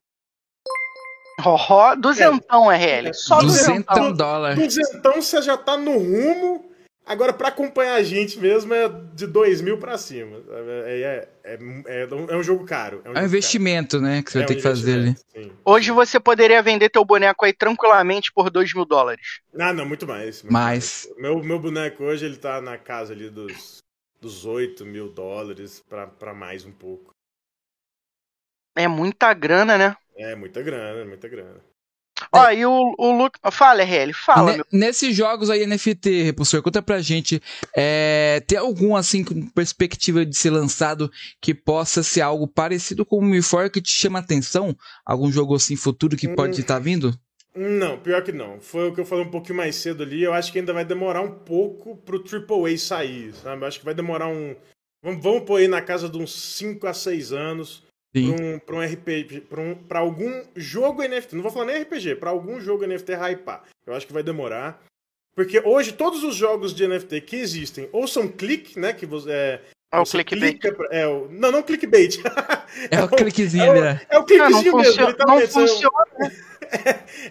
Oh, 1.45 1.97
duzentão, 1.97 2.71
é, 2.71 2.77
RL. 2.77 3.15
Só 3.15 3.41
duzentão. 3.41 4.13
dólar. 4.13 4.57
Duzentão 4.57 5.21
você 5.21 5.43
já 5.43 5.57
tá 5.57 5.77
no 5.77 5.93
rumo 5.93 6.74
Agora, 7.07 7.35
para 7.35 7.49
acompanhar 7.49 7.97
a 7.97 8.03
gente 8.03 8.39
mesmo 8.39 8.73
é 8.73 8.89
de 9.15 9.27
2 9.27 9.61
mil 9.61 9.79
para 9.79 9.99
cima. 9.99 10.43
É, 10.87 11.29
é, 11.45 11.59
é, 11.87 12.09
é, 12.09 12.37
um 12.37 12.43
jogo 12.43 12.65
caro. 12.65 13.03
É 13.05 13.11
um, 13.11 13.23
um 13.23 13.25
investimento, 13.25 13.99
caro. 13.99 14.11
né? 14.11 14.23
Que 14.23 14.33
você 14.33 14.39
vai 14.39 14.47
ter 14.47 14.55
um 14.55 14.57
que 14.57 14.63
fazer 14.63 14.95
ali. 14.95 15.17
Sim. 15.29 15.53
Hoje 15.65 15.91
você 15.91 16.19
poderia 16.19 16.63
vender 16.63 16.89
teu 16.89 17.05
boneco 17.05 17.45
aí 17.45 17.53
tranquilamente 17.53 18.33
por 18.33 18.49
2 18.49 18.73
mil 18.73 18.87
dólares. 18.87 19.41
Ah, 19.59 19.73
não, 19.75 19.85
muito 19.85 20.07
mais. 20.07 20.43
Muito 20.43 20.53
mais. 20.53 21.07
mais. 21.07 21.19
Meu, 21.19 21.45
meu 21.45 21.59
boneco 21.59 22.05
hoje 22.05 22.25
ele 22.25 22.37
tá 22.37 22.61
na 22.63 22.79
casa 22.79 23.13
ali 23.13 23.29
dos, 23.29 23.83
dos 24.19 24.47
8 24.47 24.87
mil 24.87 25.11
dólares 25.11 25.85
para 25.87 26.33
mais 26.33 26.65
um 26.65 26.73
pouco. 26.73 27.13
É 28.75 28.89
muita 28.89 29.35
grana, 29.35 29.77
né? 29.77 29.95
É, 30.17 30.35
muita 30.35 30.63
grana, 30.63 31.05
muita 31.05 31.29
grana. 31.29 31.61
Ó, 32.33 32.51
e 32.51 32.65
o, 32.65 32.95
o 32.99 33.13
Luke. 33.13 33.39
Fala, 33.51 33.83
RL, 33.83 34.13
fala. 34.13 34.53
N 34.53 34.65
nesses 34.73 35.17
jogos 35.17 35.51
aí 35.51 35.67
NFT, 35.67 36.23
Repulsor, 36.23 36.63
conta 36.63 36.81
pra 36.81 37.01
gente. 37.01 37.43
É, 37.77 38.43
tem 38.47 38.59
algum, 38.59 38.95
assim, 38.95 39.25
com 39.25 39.47
perspectiva 39.49 40.25
de 40.25 40.37
ser 40.37 40.51
lançado 40.51 41.11
que 41.41 41.55
possa 41.55 42.03
ser 42.03 42.21
algo 42.21 42.47
parecido 42.47 43.05
com 43.05 43.19
o 43.19 43.23
Mi4 43.23 43.71
que 43.71 43.81
te 43.81 43.91
chama 43.91 44.19
atenção? 44.19 44.77
Algum 45.05 45.31
jogo 45.31 45.55
assim 45.55 45.77
futuro 45.77 46.17
que 46.17 46.29
pode 46.29 46.61
estar 46.61 46.75
hum, 46.75 46.79
tá 46.79 46.83
vindo? 46.83 47.19
Não, 47.55 47.99
pior 47.99 48.23
que 48.23 48.33
não. 48.33 48.61
Foi 48.61 48.89
o 48.89 48.95
que 48.95 49.01
eu 49.01 49.07
falei 49.07 49.25
um 49.25 49.31
pouquinho 49.31 49.57
mais 49.57 49.77
cedo 49.77 50.03
ali. 50.03 50.23
Eu 50.23 50.35
acho 50.35 50.53
que 50.53 50.59
ainda 50.59 50.73
vai 50.73 50.85
demorar 50.85 51.21
um 51.21 51.31
pouco 51.31 51.97
pro 51.97 52.23
AAA 52.23 52.77
sair, 52.79 53.33
sabe? 53.35 53.63
Eu 53.63 53.69
acho 53.69 53.79
que 53.79 53.85
vai 53.85 53.95
demorar 53.95 54.29
um. 54.29 54.57
Vamos, 55.03 55.23
vamos 55.23 55.45
pôr 55.45 55.57
aí 55.61 55.69
na 55.69 55.83
casa 55.83 56.09
de 56.09 56.17
uns 56.17 56.33
5 56.33 56.87
a 56.87 56.95
6 56.95 57.33
anos 57.33 57.85
para 58.65 58.77
um, 58.77 58.79
um 58.79 58.85
RPG, 58.85 59.41
para 59.41 59.61
um, 59.61 59.77
algum 59.91 60.43
jogo 60.55 61.03
NFT. 61.03 61.35
Não 61.35 61.43
vou 61.43 61.51
falar 61.51 61.67
nem 61.67 61.83
RPG, 61.83 62.17
para 62.17 62.31
algum 62.31 62.61
jogo 62.61 62.87
NFT 62.87 63.13
hypar. 63.15 63.65
Eu 63.85 63.95
acho 63.95 64.07
que 64.07 64.13
vai 64.13 64.23
demorar. 64.23 64.81
Porque 65.35 65.61
hoje 65.65 65.93
todos 65.93 66.23
os 66.23 66.37
jogos 66.37 66.73
de 66.73 66.87
NFT 66.87 67.21
que 67.23 67.37
existem 67.37 67.89
ou 67.93 68.07
são 68.07 68.29
clique, 68.29 68.79
né? 68.79 68.93
Que 68.93 69.05
você. 69.05 69.33
É, 69.33 69.61
é 69.93 69.99
o 69.99 70.05
clickbait. 70.05 70.61
Pra, 70.61 70.89
é 70.93 71.09
o, 71.09 71.29
não, 71.29 71.51
não 71.51 71.63
clickbait. 71.63 72.19
É, 72.91 73.01
o 73.01 73.09
cliquezinho, 73.09 73.81
né? 73.81 74.01
É 74.09 74.19
o 74.19 74.25
cliquezinho 74.25 74.73
não, 74.73 74.79
mesmo. 74.81 75.07
Funciona, 75.07 75.17
não 75.29 75.41
funciona. 75.47 76.05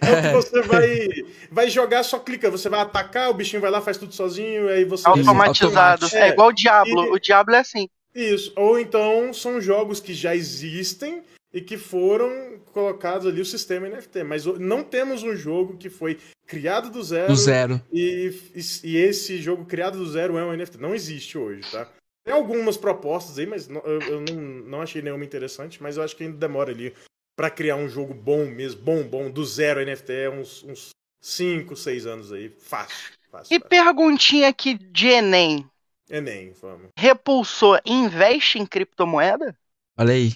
é, 0.00 0.12
o 0.12 0.22
que 0.22 0.32
você 0.32 0.62
vai, 0.62 1.08
vai 1.50 1.68
jogar, 1.68 2.02
só 2.02 2.18
clica. 2.18 2.50
Você 2.50 2.70
vai 2.70 2.80
atacar, 2.80 3.28
o 3.28 3.34
bichinho 3.34 3.60
vai 3.60 3.70
lá, 3.70 3.82
faz 3.82 3.98
tudo 3.98 4.14
sozinho, 4.14 4.68
aí 4.68 4.84
você. 4.84 5.06
Automatizado. 5.06 6.06
É, 6.14 6.20
é 6.20 6.28
igual 6.28 6.48
o 6.48 6.52
Diablo. 6.52 7.04
E, 7.04 7.10
o 7.10 7.18
Diablo 7.18 7.54
é 7.54 7.58
assim. 7.58 7.90
Isso. 8.14 8.52
Ou 8.56 8.78
então 8.78 9.32
são 9.32 9.60
jogos 9.60 10.00
que 10.00 10.14
já 10.14 10.34
existem 10.36 11.22
e 11.52 11.60
que 11.60 11.76
foram 11.76 12.58
colocados 12.72 13.26
ali 13.26 13.40
o 13.40 13.46
sistema 13.46 13.88
NFT. 13.88 14.24
Mas 14.24 14.44
não 14.44 14.82
temos 14.82 15.22
um 15.22 15.34
jogo 15.34 15.76
que 15.76 15.90
foi 15.90 16.18
criado 16.46 16.90
do 16.90 17.02
zero. 17.02 17.28
Do 17.28 17.36
zero. 17.36 17.82
E, 17.92 18.32
e, 18.54 18.88
e 18.88 18.96
esse 18.96 19.38
jogo 19.38 19.64
criado 19.64 19.98
do 19.98 20.10
zero 20.10 20.36
é 20.38 20.44
um 20.44 20.56
NFT. 20.56 20.78
Não 20.78 20.94
existe 20.94 21.36
hoje, 21.38 21.62
tá? 21.70 21.88
Tem 22.24 22.32
algumas 22.32 22.76
propostas 22.76 23.38
aí, 23.38 23.46
mas 23.46 23.68
não, 23.68 23.82
eu, 23.82 24.00
eu 24.00 24.20
não, 24.20 24.40
não 24.42 24.82
achei 24.82 25.02
nenhuma 25.02 25.24
interessante. 25.24 25.82
Mas 25.82 25.96
eu 25.96 26.02
acho 26.02 26.16
que 26.16 26.24
ainda 26.24 26.36
demora 26.36 26.70
ali 26.70 26.94
para 27.36 27.50
criar 27.50 27.76
um 27.76 27.88
jogo 27.88 28.14
bom 28.14 28.46
mesmo, 28.46 28.80
bom, 28.80 29.02
bom, 29.02 29.30
do 29.30 29.44
zero 29.44 29.84
NFT, 29.84 30.12
é 30.12 30.30
uns 30.30 30.90
5, 31.20 31.74
6 31.74 32.06
anos 32.06 32.32
aí. 32.32 32.48
Fácil. 32.60 33.12
fácil 33.30 33.56
e 33.56 33.58
fácil. 33.58 33.68
perguntinha 33.68 34.48
aqui 34.48 34.74
de 34.74 35.08
Enem. 35.08 35.68
Enem, 36.08 36.52
vamos. 36.60 36.90
Repulsor 36.98 37.80
investe 37.84 38.58
em 38.58 38.66
criptomoeda? 38.66 39.56
Olha 39.98 40.12
aí. 40.12 40.32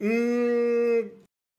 Hum, 0.00 1.10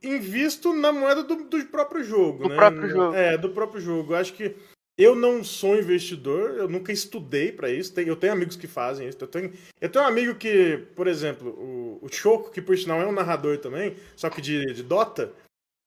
invisto 0.01 0.73
na 0.73 0.91
moeda 0.91 1.23
do, 1.23 1.43
do 1.43 1.65
próprio 1.65 2.03
jogo, 2.03 2.43
do 2.43 2.49
né? 2.49 2.55
próprio 2.55 2.89
jogo. 2.89 3.15
É, 3.15 3.37
do 3.37 3.49
próprio 3.49 3.81
jogo. 3.81 4.15
Acho 4.15 4.33
que 4.33 4.55
eu 4.97 5.15
não 5.15 5.43
sou 5.43 5.77
investidor, 5.77 6.55
eu 6.57 6.67
nunca 6.67 6.91
estudei 6.91 7.51
para 7.51 7.69
isso. 7.69 7.97
Eu 7.99 8.15
tenho 8.15 8.33
amigos 8.33 8.55
que 8.55 8.67
fazem 8.67 9.07
isso. 9.07 9.17
Eu 9.21 9.27
tenho, 9.27 9.53
eu 9.79 9.89
tenho 9.89 10.03
um 10.03 10.07
amigo 10.07 10.35
que, 10.35 10.87
por 10.95 11.07
exemplo, 11.07 11.49
o, 11.49 11.99
o 12.01 12.11
Choco, 12.11 12.49
que 12.49 12.61
por 12.61 12.75
sinal 12.77 13.01
é 13.01 13.05
um 13.05 13.11
narrador 13.11 13.59
também, 13.59 13.95
só 14.15 14.29
que 14.29 14.41
de, 14.41 14.65
de 14.73 14.81
Dota, 14.81 15.31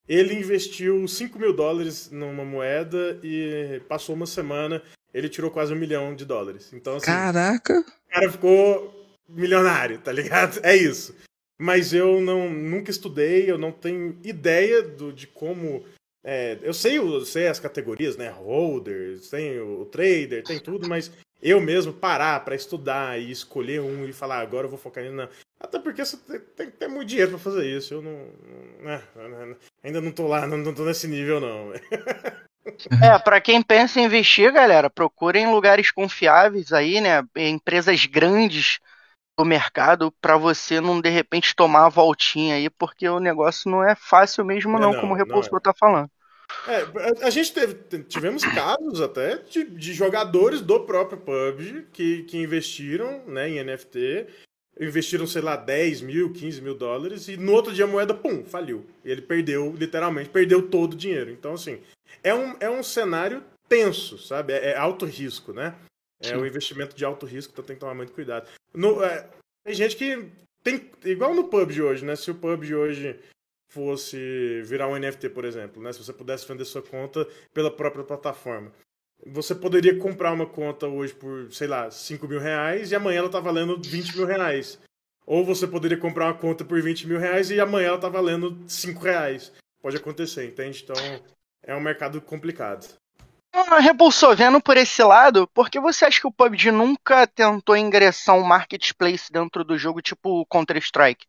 ele 0.08 0.34
investiu 0.34 1.06
5 1.06 1.38
mil 1.38 1.52
dólares 1.52 2.10
numa 2.10 2.44
moeda 2.44 3.18
e 3.22 3.82
passou 3.88 4.14
uma 4.14 4.26
semana 4.26 4.82
ele 5.12 5.28
tirou 5.28 5.50
quase 5.50 5.72
um 5.72 5.76
milhão 5.76 6.14
de 6.14 6.24
dólares. 6.24 6.72
Então, 6.72 6.96
assim, 6.96 7.06
Caraca! 7.06 7.80
O 7.80 8.12
cara 8.12 8.30
ficou 8.30 9.00
milionário, 9.28 9.98
tá 9.98 10.12
ligado? 10.12 10.60
É 10.64 10.74
isso. 10.76 11.14
Mas 11.58 11.92
eu 11.92 12.20
não 12.20 12.48
nunca 12.48 12.90
estudei, 12.90 13.50
eu 13.50 13.58
não 13.58 13.70
tenho 13.70 14.18
ideia 14.24 14.82
do, 14.82 15.12
de 15.12 15.26
como. 15.26 15.84
É, 16.24 16.58
eu 16.62 16.72
sei, 16.72 16.98
eu 16.98 17.24
sei 17.24 17.48
as 17.48 17.60
categorias, 17.60 18.16
né? 18.16 18.30
Holders, 18.30 19.28
tem 19.28 19.58
o, 19.58 19.82
o 19.82 19.84
trader, 19.84 20.42
tem 20.42 20.58
tudo, 20.58 20.88
mas 20.88 21.10
eu 21.42 21.60
mesmo 21.60 21.92
parar 21.92 22.42
para 22.44 22.54
estudar 22.54 23.20
e 23.20 23.30
escolher 23.30 23.80
um 23.80 24.06
e 24.06 24.12
falar, 24.12 24.40
agora 24.40 24.66
eu 24.66 24.70
vou 24.70 24.78
focar 24.78 25.04
nisso. 25.04 25.16
Não. 25.16 25.28
Até 25.58 25.78
porque 25.78 26.04
você 26.04 26.16
tem 26.56 26.70
que 26.70 26.76
ter 26.76 26.88
muito 26.88 27.08
dinheiro 27.08 27.32
para 27.32 27.38
fazer 27.38 27.66
isso. 27.66 27.94
Eu 27.94 28.02
não. 28.02 28.26
Né, 28.80 29.02
ainda 29.82 30.00
não 30.00 30.12
tô 30.12 30.26
lá, 30.26 30.46
não, 30.46 30.56
não 30.56 30.74
tô 30.74 30.84
nesse 30.84 31.06
nível, 31.06 31.40
não. 31.40 31.72
É, 33.02 33.18
para 33.24 33.40
quem 33.40 33.62
pensa 33.62 34.00
em 34.00 34.04
investir, 34.04 34.52
galera, 34.52 34.90
procurem 34.90 35.50
lugares 35.50 35.90
confiáveis 35.90 36.72
aí, 36.72 37.00
né? 37.00 37.22
Empresas 37.36 38.04
grandes 38.06 38.78
do 39.38 39.44
mercado 39.44 40.12
para 40.20 40.36
você 40.36 40.80
não 40.80 41.00
de 41.00 41.08
repente 41.08 41.56
tomar 41.56 41.86
a 41.86 41.88
voltinha 41.88 42.56
aí, 42.56 42.68
porque 42.68 43.08
o 43.08 43.18
negócio 43.18 43.70
não 43.70 43.82
é 43.82 43.94
fácil 43.94 44.44
mesmo 44.44 44.78
não, 44.78 44.90
é, 44.90 44.92
não 44.92 45.00
como 45.00 45.14
o 45.14 45.16
Repulsor 45.16 45.58
é. 45.58 45.60
tá 45.60 45.72
falando. 45.72 46.10
É, 46.66 47.24
a 47.26 47.30
gente 47.30 47.52
teve, 47.52 48.02
tivemos 48.04 48.44
casos 48.44 49.00
até 49.00 49.36
de, 49.36 49.64
de, 49.64 49.92
jogadores 49.94 50.60
do 50.60 50.80
próprio 50.80 51.18
PUBG 51.18 51.86
que, 51.92 52.24
que 52.24 52.38
investiram 52.38 53.24
né, 53.26 53.48
em 53.48 53.64
NFT, 53.64 54.26
investiram, 54.80 55.26
sei 55.26 55.42
lá, 55.42 55.56
10 55.56 56.00
mil, 56.00 56.32
15 56.32 56.62
mil 56.62 56.74
dólares, 56.74 57.28
e 57.28 57.36
no 57.36 57.52
outro 57.52 57.72
dia 57.72 57.84
a 57.84 57.88
moeda, 57.88 58.14
pum, 58.14 58.44
faliu. 58.44 58.86
E 59.04 59.10
ele 59.10 59.20
perdeu, 59.20 59.74
literalmente, 59.76 60.30
perdeu 60.30 60.68
todo 60.68 60.94
o 60.94 60.96
dinheiro. 60.96 61.30
Então, 61.30 61.52
assim, 61.52 61.80
é 62.22 62.34
um, 62.34 62.56
é 62.58 62.70
um 62.70 62.82
cenário 62.82 63.44
tenso, 63.68 64.18
sabe? 64.18 64.54
É, 64.54 64.70
é 64.70 64.76
alto 64.76 65.04
risco, 65.04 65.52
né? 65.52 65.74
É 66.22 66.36
um 66.36 66.44
investimento 66.44 66.94
de 66.94 67.04
alto 67.04 67.24
risco, 67.24 67.52
então 67.52 67.64
tem 67.64 67.76
que 67.76 67.80
tomar 67.80 67.94
muito 67.94 68.12
cuidado. 68.12 68.48
No, 68.74 69.02
é, 69.02 69.26
tem 69.64 69.74
gente 69.74 69.96
que 69.96 70.28
tem. 70.62 70.90
Igual 71.04 71.34
no 71.34 71.48
PUBG 71.48 71.80
hoje, 71.80 72.04
né? 72.04 72.14
Se 72.16 72.30
o 72.30 72.34
PUBG 72.34 72.74
hoje 72.74 73.20
fosse 73.70 74.62
virar 74.64 74.88
um 74.88 74.98
NFT, 74.98 75.30
por 75.30 75.44
exemplo, 75.44 75.82
né? 75.82 75.92
Se 75.92 76.04
você 76.04 76.12
pudesse 76.12 76.46
vender 76.46 76.64
sua 76.64 76.82
conta 76.82 77.26
pela 77.54 77.70
própria 77.70 78.04
plataforma. 78.04 78.72
Você 79.26 79.54
poderia 79.54 79.98
comprar 79.98 80.32
uma 80.32 80.46
conta 80.46 80.86
hoje 80.86 81.12
por, 81.12 81.52
sei 81.52 81.66
lá, 81.66 81.90
5 81.90 82.26
mil 82.26 82.40
reais 82.40 82.90
e 82.90 82.94
amanhã 82.94 83.18
ela 83.18 83.28
tá 83.28 83.40
valendo 83.40 83.80
20 83.82 84.16
mil 84.16 84.26
reais. 84.26 84.78
Ou 85.26 85.44
você 85.44 85.66
poderia 85.66 85.98
comprar 85.98 86.26
uma 86.26 86.38
conta 86.38 86.64
por 86.64 86.80
20 86.80 87.06
mil 87.06 87.18
reais 87.18 87.50
e 87.50 87.60
amanhã 87.60 87.88
ela 87.88 88.00
tá 88.00 88.08
valendo 88.08 88.58
5 88.66 89.00
reais. 89.02 89.52
Pode 89.82 89.96
acontecer, 89.96 90.46
entende? 90.46 90.82
Então 90.82 90.96
é 91.62 91.74
um 91.74 91.80
mercado 91.80 92.20
complicado. 92.20 92.94
Ah, 93.52 93.80
repulsou, 93.80 94.34
vendo 94.34 94.60
por 94.60 94.76
esse 94.76 95.02
lado, 95.02 95.46
por 95.48 95.68
que 95.68 95.80
você 95.80 96.04
acha 96.04 96.20
que 96.20 96.26
o 96.26 96.32
PUBG 96.32 96.70
nunca 96.70 97.26
tentou 97.26 97.76
ingressar 97.76 98.36
um 98.36 98.44
marketplace 98.44 99.30
dentro 99.30 99.64
do 99.64 99.76
jogo 99.76 100.00
tipo 100.00 100.46
Counter-Strike? 100.46 101.26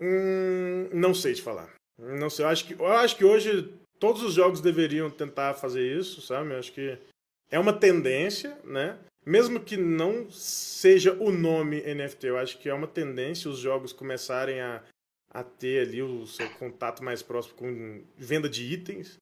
Hum, 0.00 0.88
não 0.92 1.12
sei 1.12 1.34
te 1.34 1.42
falar. 1.42 1.68
Não 1.98 2.30
sei. 2.30 2.44
Eu 2.44 2.48
acho, 2.48 2.64
que, 2.64 2.72
eu 2.74 2.86
acho 2.86 3.16
que 3.16 3.24
hoje 3.24 3.72
todos 4.00 4.22
os 4.22 4.34
jogos 4.34 4.60
deveriam 4.60 5.08
tentar 5.08 5.54
fazer 5.54 5.96
isso, 5.96 6.20
sabe? 6.20 6.50
Eu 6.50 6.58
acho 6.58 6.72
que 6.72 6.98
é 7.50 7.58
uma 7.58 7.72
tendência, 7.72 8.58
né? 8.64 8.98
mesmo 9.24 9.60
que 9.60 9.76
não 9.76 10.30
seja 10.30 11.12
o 11.20 11.30
nome 11.30 11.82
NFT, 11.82 12.26
eu 12.26 12.38
acho 12.38 12.58
que 12.58 12.68
é 12.68 12.74
uma 12.74 12.86
tendência 12.86 13.50
os 13.50 13.58
jogos 13.58 13.92
começarem 13.92 14.60
a, 14.60 14.82
a 15.30 15.42
ter 15.44 15.86
ali 15.86 16.02
o 16.02 16.26
seu 16.26 16.48
contato 16.54 17.04
mais 17.04 17.22
próximo 17.22 17.54
com 17.56 18.02
venda 18.16 18.48
de 18.48 18.64
itens. 18.64 19.16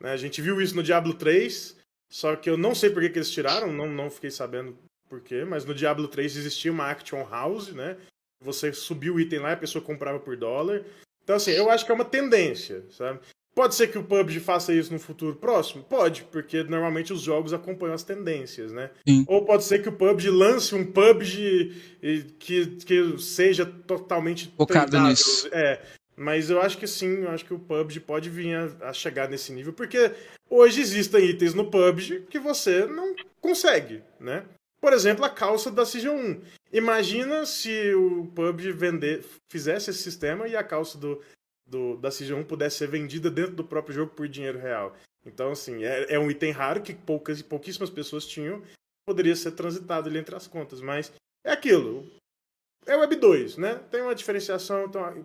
Né? 0.00 0.12
A 0.12 0.16
gente 0.16 0.40
viu 0.40 0.60
isso 0.60 0.74
no 0.74 0.82
Diablo 0.82 1.14
3, 1.14 1.76
só 2.10 2.34
que 2.36 2.48
eu 2.48 2.56
não 2.56 2.74
sei 2.74 2.90
por 2.90 3.02
que, 3.02 3.10
que 3.10 3.18
eles 3.18 3.30
tiraram, 3.30 3.72
não, 3.72 3.88
não 3.88 4.10
fiquei 4.10 4.30
sabendo 4.30 4.76
por 5.08 5.20
quê, 5.20 5.44
mas 5.44 5.64
no 5.64 5.74
Diablo 5.74 6.08
3 6.08 6.36
existia 6.36 6.72
uma 6.72 6.90
Action 6.90 7.22
House, 7.28 7.72
né? 7.72 7.98
Você 8.40 8.72
subia 8.72 9.12
o 9.12 9.20
item 9.20 9.40
lá 9.40 9.50
e 9.50 9.54
a 9.54 9.58
pessoa 9.58 9.84
comprava 9.84 10.18
por 10.18 10.36
dólar. 10.36 10.84
Então, 11.22 11.36
assim, 11.36 11.52
eu 11.52 11.70
acho 11.70 11.84
que 11.84 11.92
é 11.92 11.94
uma 11.94 12.04
tendência, 12.04 12.84
sabe? 12.90 13.20
Pode 13.54 13.74
ser 13.74 13.88
que 13.88 13.98
o 13.98 14.04
PUBG 14.04 14.40
faça 14.40 14.72
isso 14.72 14.92
no 14.92 14.98
futuro 14.98 15.36
próximo? 15.36 15.82
Pode, 15.82 16.24
porque 16.24 16.62
normalmente 16.62 17.12
os 17.12 17.20
jogos 17.20 17.52
acompanham 17.52 17.94
as 17.94 18.02
tendências, 18.02 18.72
né? 18.72 18.90
Sim. 19.06 19.24
Ou 19.28 19.44
pode 19.44 19.64
ser 19.64 19.82
que 19.82 19.90
o 19.90 19.92
PUBG 19.92 20.30
lance 20.30 20.74
um 20.74 20.90
PUBG 20.90 21.74
que, 22.38 22.66
que 22.76 23.18
seja 23.18 23.66
totalmente 23.66 24.52
focado 24.56 24.98
nisso. 25.00 25.48
É, 25.52 25.82
mas 26.16 26.48
eu 26.48 26.62
acho 26.62 26.78
que 26.78 26.86
sim, 26.86 27.22
eu 27.22 27.30
acho 27.30 27.44
que 27.44 27.52
o 27.52 27.58
PUBG 27.58 28.00
pode 28.00 28.30
vir 28.30 28.54
a, 28.54 28.88
a, 28.88 28.92
chegar 28.92 29.28
nesse 29.28 29.52
nível, 29.52 29.74
porque 29.74 30.12
hoje 30.48 30.80
existem 30.80 31.26
itens 31.26 31.52
no 31.52 31.70
PUBG 31.70 32.26
que 32.30 32.38
você 32.38 32.86
não 32.86 33.14
consegue, 33.38 34.02
né? 34.18 34.44
Por 34.80 34.94
exemplo, 34.94 35.24
a 35.24 35.30
calça 35.30 35.70
da 35.70 35.84
Season 35.84 36.14
1. 36.14 36.40
Imagina 36.72 37.44
se 37.44 37.94
o 37.94 38.26
PUBG 38.34 38.72
vender, 38.72 39.24
fizesse 39.50 39.90
esse 39.90 40.02
sistema 40.02 40.48
e 40.48 40.56
a 40.56 40.64
calça 40.64 40.96
do 40.96 41.20
do, 41.66 41.96
da 41.96 42.10
Season 42.10 42.36
1 42.36 42.44
pudesse 42.44 42.78
ser 42.78 42.88
vendida 42.88 43.30
dentro 43.30 43.54
do 43.54 43.64
próprio 43.64 43.94
jogo 43.94 44.12
por 44.12 44.28
dinheiro 44.28 44.58
real. 44.58 44.96
Então, 45.24 45.52
assim, 45.52 45.84
é, 45.84 46.14
é 46.14 46.18
um 46.18 46.30
item 46.30 46.50
raro 46.50 46.82
que 46.82 46.94
poucas 46.94 47.40
e 47.40 47.44
pouquíssimas 47.44 47.90
pessoas 47.90 48.26
tinham, 48.26 48.62
poderia 49.06 49.36
ser 49.36 49.52
transitado 49.52 50.08
ali 50.08 50.18
entre 50.18 50.34
as 50.34 50.46
contas, 50.46 50.80
mas 50.80 51.12
é 51.44 51.52
aquilo. 51.52 52.10
É 52.86 52.96
Web 52.96 53.16
2, 53.16 53.56
né? 53.58 53.80
Tem 53.90 54.02
uma 54.02 54.14
diferenciação, 54.14 54.84
então 54.84 55.24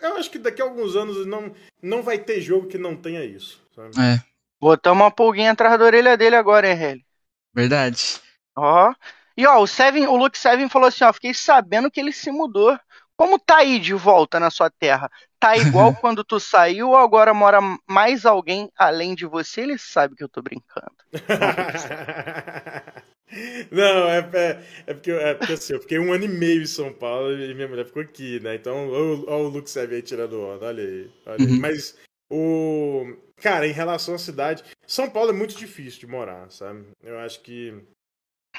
eu 0.00 0.16
acho 0.16 0.30
que 0.30 0.38
daqui 0.38 0.62
a 0.62 0.64
alguns 0.64 0.94
anos 0.94 1.26
não, 1.26 1.52
não 1.82 2.02
vai 2.02 2.18
ter 2.18 2.40
jogo 2.40 2.68
que 2.68 2.78
não 2.78 2.96
tenha 2.96 3.24
isso. 3.24 3.60
Sabe? 3.74 3.90
É. 4.00 4.22
Botar 4.60 4.92
uma 4.92 5.10
pulguinha 5.10 5.50
atrás 5.50 5.76
da 5.78 5.84
orelha 5.84 6.16
dele 6.16 6.36
agora, 6.36 6.68
hein, 6.68 6.80
Heli? 6.80 7.06
Verdade. 7.52 8.20
Ó. 8.56 8.94
E 9.36 9.46
ó, 9.46 9.60
o 9.60 9.66
Seven, 9.66 10.06
o 10.06 10.16
Luke 10.16 10.38
Seven 10.38 10.68
falou 10.68 10.88
assim, 10.88 11.04
ó, 11.04 11.12
fiquei 11.12 11.34
sabendo 11.34 11.90
que 11.90 11.98
ele 11.98 12.12
se 12.12 12.30
mudou. 12.30 12.78
Como 13.22 13.38
tá 13.38 13.58
aí 13.58 13.78
de 13.78 13.94
volta 13.94 14.40
na 14.40 14.50
sua 14.50 14.68
terra? 14.68 15.08
Tá 15.38 15.56
igual 15.56 15.94
quando 16.02 16.24
tu 16.24 16.40
saiu 16.40 16.88
ou 16.88 16.96
agora 16.96 17.32
mora 17.32 17.60
mais 17.88 18.26
alguém 18.26 18.68
além 18.76 19.14
de 19.14 19.26
você? 19.26 19.60
Ele 19.60 19.78
sabe 19.78 20.16
que 20.16 20.24
eu 20.24 20.28
tô 20.28 20.42
brincando. 20.42 20.90
Não, 23.70 24.08
é, 24.08 24.18
é, 24.18 24.64
é, 24.88 24.94
porque, 24.94 25.12
é 25.12 25.34
porque 25.34 25.52
assim, 25.52 25.74
eu 25.74 25.80
fiquei 25.80 26.00
um 26.00 26.12
ano 26.12 26.24
e 26.24 26.28
meio 26.28 26.62
em 26.62 26.66
São 26.66 26.92
Paulo 26.92 27.32
e 27.32 27.54
minha 27.54 27.68
mulher 27.68 27.86
ficou 27.86 28.02
aqui, 28.02 28.40
né? 28.40 28.56
Então, 28.56 28.90
olha 28.90 29.36
o 29.36 29.48
Luke 29.48 29.70
Seve 29.70 29.94
aí 29.94 30.02
tirando 30.02 30.42
onda, 30.42 30.66
olha 30.66 30.82
aí. 30.82 31.08
Olha 31.24 31.36
aí. 31.38 31.46
Uhum. 31.46 31.60
Mas 31.60 31.96
o. 32.28 33.16
Cara, 33.36 33.68
em 33.68 33.72
relação 33.72 34.16
à 34.16 34.18
cidade, 34.18 34.64
São 34.84 35.08
Paulo 35.08 35.30
é 35.30 35.32
muito 35.32 35.56
difícil 35.56 36.00
de 36.00 36.08
morar, 36.08 36.50
sabe? 36.50 36.86
Eu 37.00 37.20
acho 37.20 37.40
que 37.40 37.72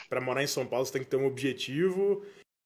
para 0.07 0.21
morar 0.21 0.41
em 0.41 0.47
São 0.47 0.65
Paulo 0.65 0.85
você 0.85 0.93
tem 0.93 1.03
que 1.03 1.09
ter 1.09 1.17
um 1.17 1.27
objetivo 1.27 2.23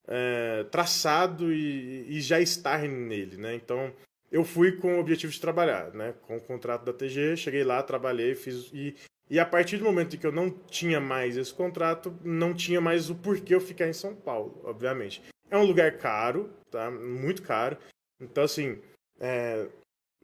é, 0.08 0.64
traçado 0.72 1.52
e, 1.54 2.06
e, 2.18 2.22
já 2.22 2.40
estar 2.40 2.82
nele, 2.84 3.38
né? 3.38 3.56
Então, 3.56 3.94
eu 4.32 4.44
fui 4.44 4.74
com 4.74 4.96
o 4.96 5.00
objetivo 5.00 5.32
de 5.32 5.42
trabalhar, 5.42 5.94
né? 5.94 6.14
Com 6.22 6.38
o 6.38 6.42
contrato 6.42 6.86
da 6.86 6.94
TG, 6.94 7.36
cheguei 7.36 7.64
lá, 7.64 7.84
trabalhei, 7.84 8.34
fiz 8.34 8.70
e, 8.74 8.96
e 9.30 9.40
a 9.40 9.46
partir 9.46 9.78
do 9.78 9.86
momento 9.86 10.16
em 10.16 10.20
que 10.20 10.26
eu 10.26 10.32
não 10.32 10.50
tinha 10.50 11.00
mais 11.00 11.36
esse 11.36 11.54
contrato, 11.54 12.18
não 12.24 12.54
tinha 12.54 12.80
mais 12.80 13.10
o 13.10 13.16
porquê 13.16 13.54
eu 13.54 13.62
ficar 13.62 13.88
em 13.88 13.94
São 13.94 14.16
Paulo, 14.16 14.62
obviamente. 14.64 15.22
É 15.50 15.58
um 15.58 15.66
lugar 15.66 15.98
caro, 15.98 16.50
tá? 16.72 16.90
Muito 16.90 17.42
caro. 17.42 17.78
Então, 18.20 18.44
assim, 18.44 18.80
é, 19.20 19.68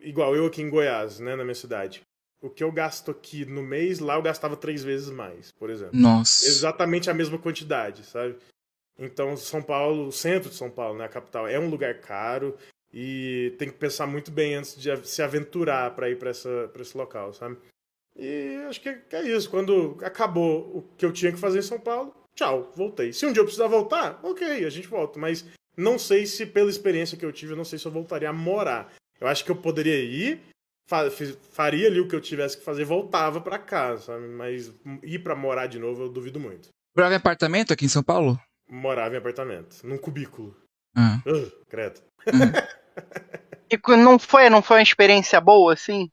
igual 0.01 0.35
eu 0.35 0.45
aqui 0.45 0.61
em 0.61 0.69
Goiás, 0.69 1.19
né, 1.19 1.35
na 1.35 1.43
minha 1.43 1.55
cidade. 1.55 2.01
O 2.41 2.49
que 2.49 2.63
eu 2.63 2.71
gasto 2.71 3.09
aqui 3.09 3.45
no 3.45 3.63
mês, 3.63 3.99
lá 3.99 4.15
eu 4.15 4.21
gastava 4.21 4.57
três 4.57 4.83
vezes 4.83 5.09
mais, 5.09 5.51
por 5.51 5.69
exemplo. 5.69 5.97
Nossa. 5.97 6.45
Exatamente 6.45 7.09
a 7.09 7.13
mesma 7.13 7.37
quantidade, 7.37 8.03
sabe? 8.03 8.35
Então, 8.97 9.35
São 9.35 9.61
Paulo, 9.61 10.07
o 10.07 10.11
centro 10.11 10.49
de 10.49 10.55
São 10.55 10.69
Paulo, 10.69 10.97
né, 10.97 11.05
a 11.05 11.09
capital, 11.09 11.47
é 11.47 11.59
um 11.59 11.69
lugar 11.69 11.99
caro 11.99 12.55
e 12.93 13.55
tem 13.57 13.69
que 13.69 13.77
pensar 13.77 14.05
muito 14.05 14.29
bem 14.29 14.55
antes 14.55 14.79
de 14.79 15.07
se 15.07 15.21
aventurar 15.21 15.95
para 15.95 16.09
ir 16.09 16.17
para 16.17 16.29
esse 16.29 16.97
local, 16.97 17.33
sabe? 17.33 17.57
E 18.15 18.55
acho 18.69 18.79
que 18.79 18.89
é 18.89 19.21
isso. 19.23 19.49
Quando 19.49 19.97
acabou 20.03 20.77
o 20.77 20.81
que 20.95 21.05
eu 21.05 21.11
tinha 21.11 21.31
que 21.31 21.39
fazer 21.39 21.59
em 21.59 21.63
São 21.63 21.79
Paulo, 21.79 22.15
tchau, 22.35 22.71
voltei. 22.75 23.11
Se 23.11 23.25
um 23.25 23.33
dia 23.33 23.41
eu 23.41 23.45
precisar 23.45 23.67
voltar, 23.67 24.19
ok, 24.21 24.63
a 24.63 24.69
gente 24.69 24.87
volta. 24.87 25.19
Mas 25.19 25.43
não 25.75 25.97
sei 25.97 26.27
se, 26.27 26.45
pela 26.45 26.69
experiência 26.69 27.17
que 27.17 27.25
eu 27.25 27.31
tive, 27.31 27.53
eu 27.53 27.57
não 27.57 27.65
sei 27.65 27.79
se 27.79 27.85
eu 27.87 27.91
voltaria 27.91 28.29
a 28.29 28.33
morar. 28.33 28.93
Eu 29.19 29.27
acho 29.27 29.43
que 29.43 29.49
eu 29.49 29.55
poderia 29.55 29.99
ir, 29.99 30.39
faria 31.51 31.87
ali 31.87 31.99
o 31.99 32.07
que 32.07 32.15
eu 32.15 32.21
tivesse 32.21 32.57
que 32.57 32.63
fazer, 32.63 32.85
voltava 32.85 33.41
para 33.41 33.57
casa, 33.57 34.03
sabe? 34.03 34.27
Mas 34.27 34.71
ir 35.01 35.19
para 35.19 35.35
morar 35.35 35.65
de 35.65 35.79
novo, 35.79 36.03
eu 36.03 36.09
duvido 36.09 36.39
muito. 36.39 36.69
Em 36.95 37.15
apartamento 37.15 37.73
aqui 37.73 37.85
em 37.85 37.89
São 37.89 38.03
Paulo? 38.03 38.39
Morava 38.69 39.15
em 39.15 39.17
apartamento, 39.17 39.85
num 39.85 39.97
cubículo. 39.97 40.55
Ah. 40.95 41.21
Uh, 41.25 41.51
credo. 41.67 42.01
e 43.69 43.97
não 43.97 44.17
foi, 44.19 44.49
não 44.49 44.61
foi 44.61 44.77
uma 44.77 44.83
experiência 44.83 45.39
boa, 45.41 45.73
assim? 45.73 46.09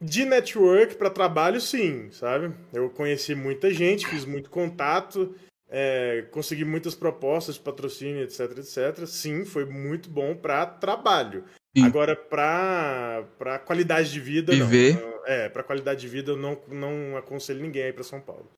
De 0.00 0.24
network 0.24 0.94
para 0.94 1.10
trabalho, 1.10 1.60
sim, 1.60 2.10
sabe? 2.12 2.54
Eu 2.72 2.88
conheci 2.90 3.34
muita 3.34 3.72
gente, 3.72 4.06
fiz 4.06 4.24
muito 4.24 4.48
contato, 4.48 5.34
é, 5.68 6.26
consegui 6.30 6.64
muitas 6.64 6.94
propostas 6.94 7.56
de 7.56 7.60
patrocínio, 7.60 8.22
etc, 8.22 8.58
etc. 8.58 9.06
Sim, 9.06 9.44
foi 9.44 9.64
muito 9.64 10.08
bom 10.08 10.36
para 10.36 10.64
trabalho. 10.64 11.44
Sim. 11.76 11.84
Agora, 11.84 12.16
para 12.16 13.24
para 13.38 13.58
qualidade 13.58 14.10
de 14.10 14.20
vida, 14.20 14.52
Viver. 14.52 14.94
não. 14.94 15.26
É, 15.26 15.48
para 15.48 15.62
qualidade 15.62 16.00
de 16.00 16.08
vida, 16.08 16.32
eu 16.32 16.36
não, 16.36 16.58
não 16.68 17.16
aconselho 17.16 17.60
ninguém 17.60 17.82
a 17.82 17.88
ir 17.88 17.92
para 17.92 18.04
São 18.04 18.20
Paulo. 18.20 18.50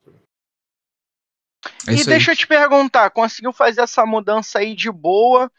É 1.89 1.93
e 1.93 2.05
deixa 2.05 2.31
aí. 2.31 2.35
eu 2.35 2.39
te 2.39 2.47
perguntar, 2.47 3.11
conseguiu 3.11 3.53
fazer 3.53 3.81
essa 3.83 4.05
mudança 4.05 4.59
aí 4.59 4.75
de 4.75 4.91
boa? 4.91 5.51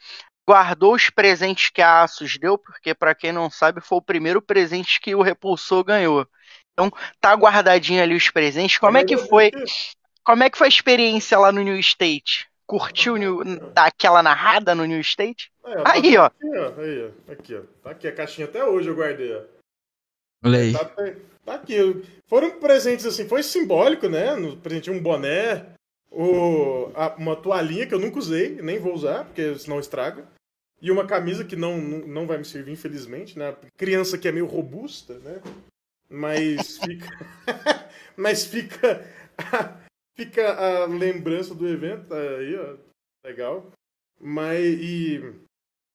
Guardou 0.48 0.96
os 0.96 1.10
presentes 1.10 1.70
que 1.70 1.82
a 1.82 2.02
Asus 2.02 2.38
deu, 2.38 2.58
porque 2.58 2.94
para 2.94 3.16
quem 3.16 3.32
não 3.32 3.50
sabe, 3.50 3.82
foi 3.82 3.98
o 4.00 4.02
primeiro 4.02 4.42
presente 4.42 5.00
que 5.00 5.16
o 5.16 5.22
Repulsor 5.22 5.84
ganhou. 5.84 6.28
Então, 6.74 6.92
tá 7.20 7.34
guardadinho 7.34 8.02
ali 8.02 8.16
os 8.16 8.30
presentes. 8.30 8.78
Como 8.78 8.98
é 8.98 9.04
que 9.04 9.18
foi? 9.18 9.52
Como 10.24 10.44
é 10.44 10.50
que 10.50 10.58
foi 10.58 10.68
a 10.68 10.70
experiência 10.70 11.38
lá 11.38 11.52
no 11.52 11.62
New 11.62 11.80
State? 11.80 12.48
Curtiu 12.66 13.18
New, 13.18 13.42
aquela 13.76 14.24
narrada 14.24 14.74
no 14.74 14.86
New 14.86 15.02
State? 15.02 15.52
É, 15.66 15.82
tá 15.82 15.92
aí, 15.94 16.18
ó. 16.18 16.26
Aqui, 16.26 16.58
ó. 16.58 16.82
Aí, 16.82 17.06
ó. 17.06 17.32
Aqui, 17.32 17.56
ó. 17.56 17.62
Tá 17.84 17.92
aqui 17.92 18.08
a 18.08 18.16
caixinha 18.16 18.48
até 18.48 18.64
hoje 18.64 18.88
eu 18.88 18.96
guardei, 18.96 19.36
ó. 19.36 19.42
Olha 20.46 20.60
aí. 20.60 20.74
Tá, 20.74 20.86
tá 21.46 21.54
aqui. 21.56 22.04
Foram 22.28 22.52
presentes 22.60 23.06
assim, 23.06 23.28
foi 23.28 23.44
simbólico, 23.44 24.08
né? 24.08 24.36
No 24.36 24.58
presente 24.58 24.90
um 24.90 25.02
boné, 25.02 25.66
o, 26.12 26.92
a, 26.94 27.16
uma 27.16 27.38
toalhinha 27.38 27.88
que 27.88 27.94
eu 27.94 28.00
nunca 28.00 28.20
usei, 28.20 28.62
nem 28.62 28.78
vou 28.78 28.94
usar, 28.94 29.24
porque 29.24 29.58
senão 29.58 29.80
estraga. 29.80 30.28
E 30.82 30.92
uma 30.92 31.08
camisa 31.08 31.46
que 31.46 31.56
não, 31.56 31.80
não, 31.80 32.28
vai 32.28 32.38
me 32.38 32.44
servir, 32.46 32.72
infelizmente, 32.72 33.40
né? 33.40 33.56
Criança 33.78 34.18
que 34.18 34.28
é 34.28 34.32
meio 34.32 34.46
robusta, 34.46 35.20
né? 35.20 35.42
Mas 36.10 36.78
fica. 36.84 37.10
mas 38.18 38.46
fica. 38.46 39.08
fica 40.18 40.54
a 40.54 40.86
lembrança 40.86 41.56
do 41.56 41.68
evento 41.68 42.14
aí, 42.14 42.56
ó. 42.56 42.76
Legal. 43.26 43.72
Mas. 44.20 44.60
E. 44.60 45.34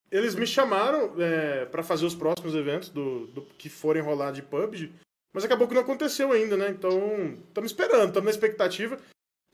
Eles 0.09 0.37
me 0.37 0.47
chamaram 0.47 1.21
é, 1.21 1.65
para 1.67 1.83
fazer 1.83 2.07
os 2.07 2.15
próximos 2.15 2.55
eventos 2.55 2.89
do, 2.89 3.27
do 3.27 3.43
que 3.43 3.69
forem 3.69 4.01
rolar 4.01 4.31
de 4.31 4.41
PUBG, 4.41 4.93
mas 5.35 5.45
acabou 5.45 5.67
que 5.67 5.75
não 5.75 5.83
aconteceu 5.83 6.31
ainda, 6.31 6.57
né? 6.57 6.71
Então, 6.71 7.37
estamos 7.49 7.73
esperando, 7.73 8.09
estamos 8.09 8.25
na 8.25 8.31
expectativa. 8.31 8.97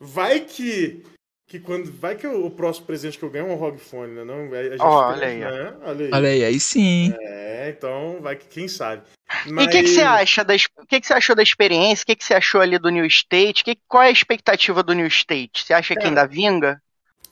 Vai 0.03 0.41
que 0.41 1.05
que 1.47 1.61
quando 1.61 1.93
vai 1.93 2.17
que 2.17 2.27
o, 2.27 2.47
o 2.47 2.51
próximo 2.51 2.87
presente 2.87 3.19
que 3.19 3.25
eu 3.25 3.31
ganho 3.31 3.47
é 3.47 3.53
um 3.53 3.57
ROG 3.57 3.79
Phone, 3.79 4.15
né? 4.15 4.25
Não, 4.25 4.51
a 4.53 4.63
gente 4.63 4.81
oh, 4.81 4.85
olha, 4.85 5.27
aí, 5.27 5.39
né? 5.39 5.77
olha 5.83 6.05
aí. 6.07 6.11
Olha 6.13 6.29
aí, 6.31 6.45
aí 6.45 6.61
sim. 6.61 7.13
É, 7.21 7.69
então 7.69 8.19
vai 8.23 8.37
que 8.37 8.47
quem 8.47 8.67
sabe. 8.67 9.03
Mas... 9.47 9.67
E 9.67 9.69
o 9.69 9.71
que, 9.71 9.83
que 9.83 9.89
você 9.89 10.01
acha 10.01 10.43
da, 10.43 10.55
o 10.55 10.87
que, 10.87 11.01
que 11.01 11.07
você 11.07 11.13
achou 11.13 11.37
da 11.37 11.43
experiência? 11.43 12.05
O 12.05 12.07
que, 12.07 12.17
que 12.17 12.25
você 12.25 12.33
achou 12.33 12.61
ali 12.61 12.79
do 12.79 12.89
New 12.89 13.05
State? 13.05 13.65
Que, 13.65 13.79
qual 13.87 14.03
é 14.03 14.09
a 14.09 14.13
expectativa 14.13 14.83
do 14.83 14.95
New 14.95 15.07
State? 15.07 15.63
Você 15.63 15.75
acha 15.75 15.95
que 15.95 16.07
ainda 16.07 16.27
vinga? 16.27 16.83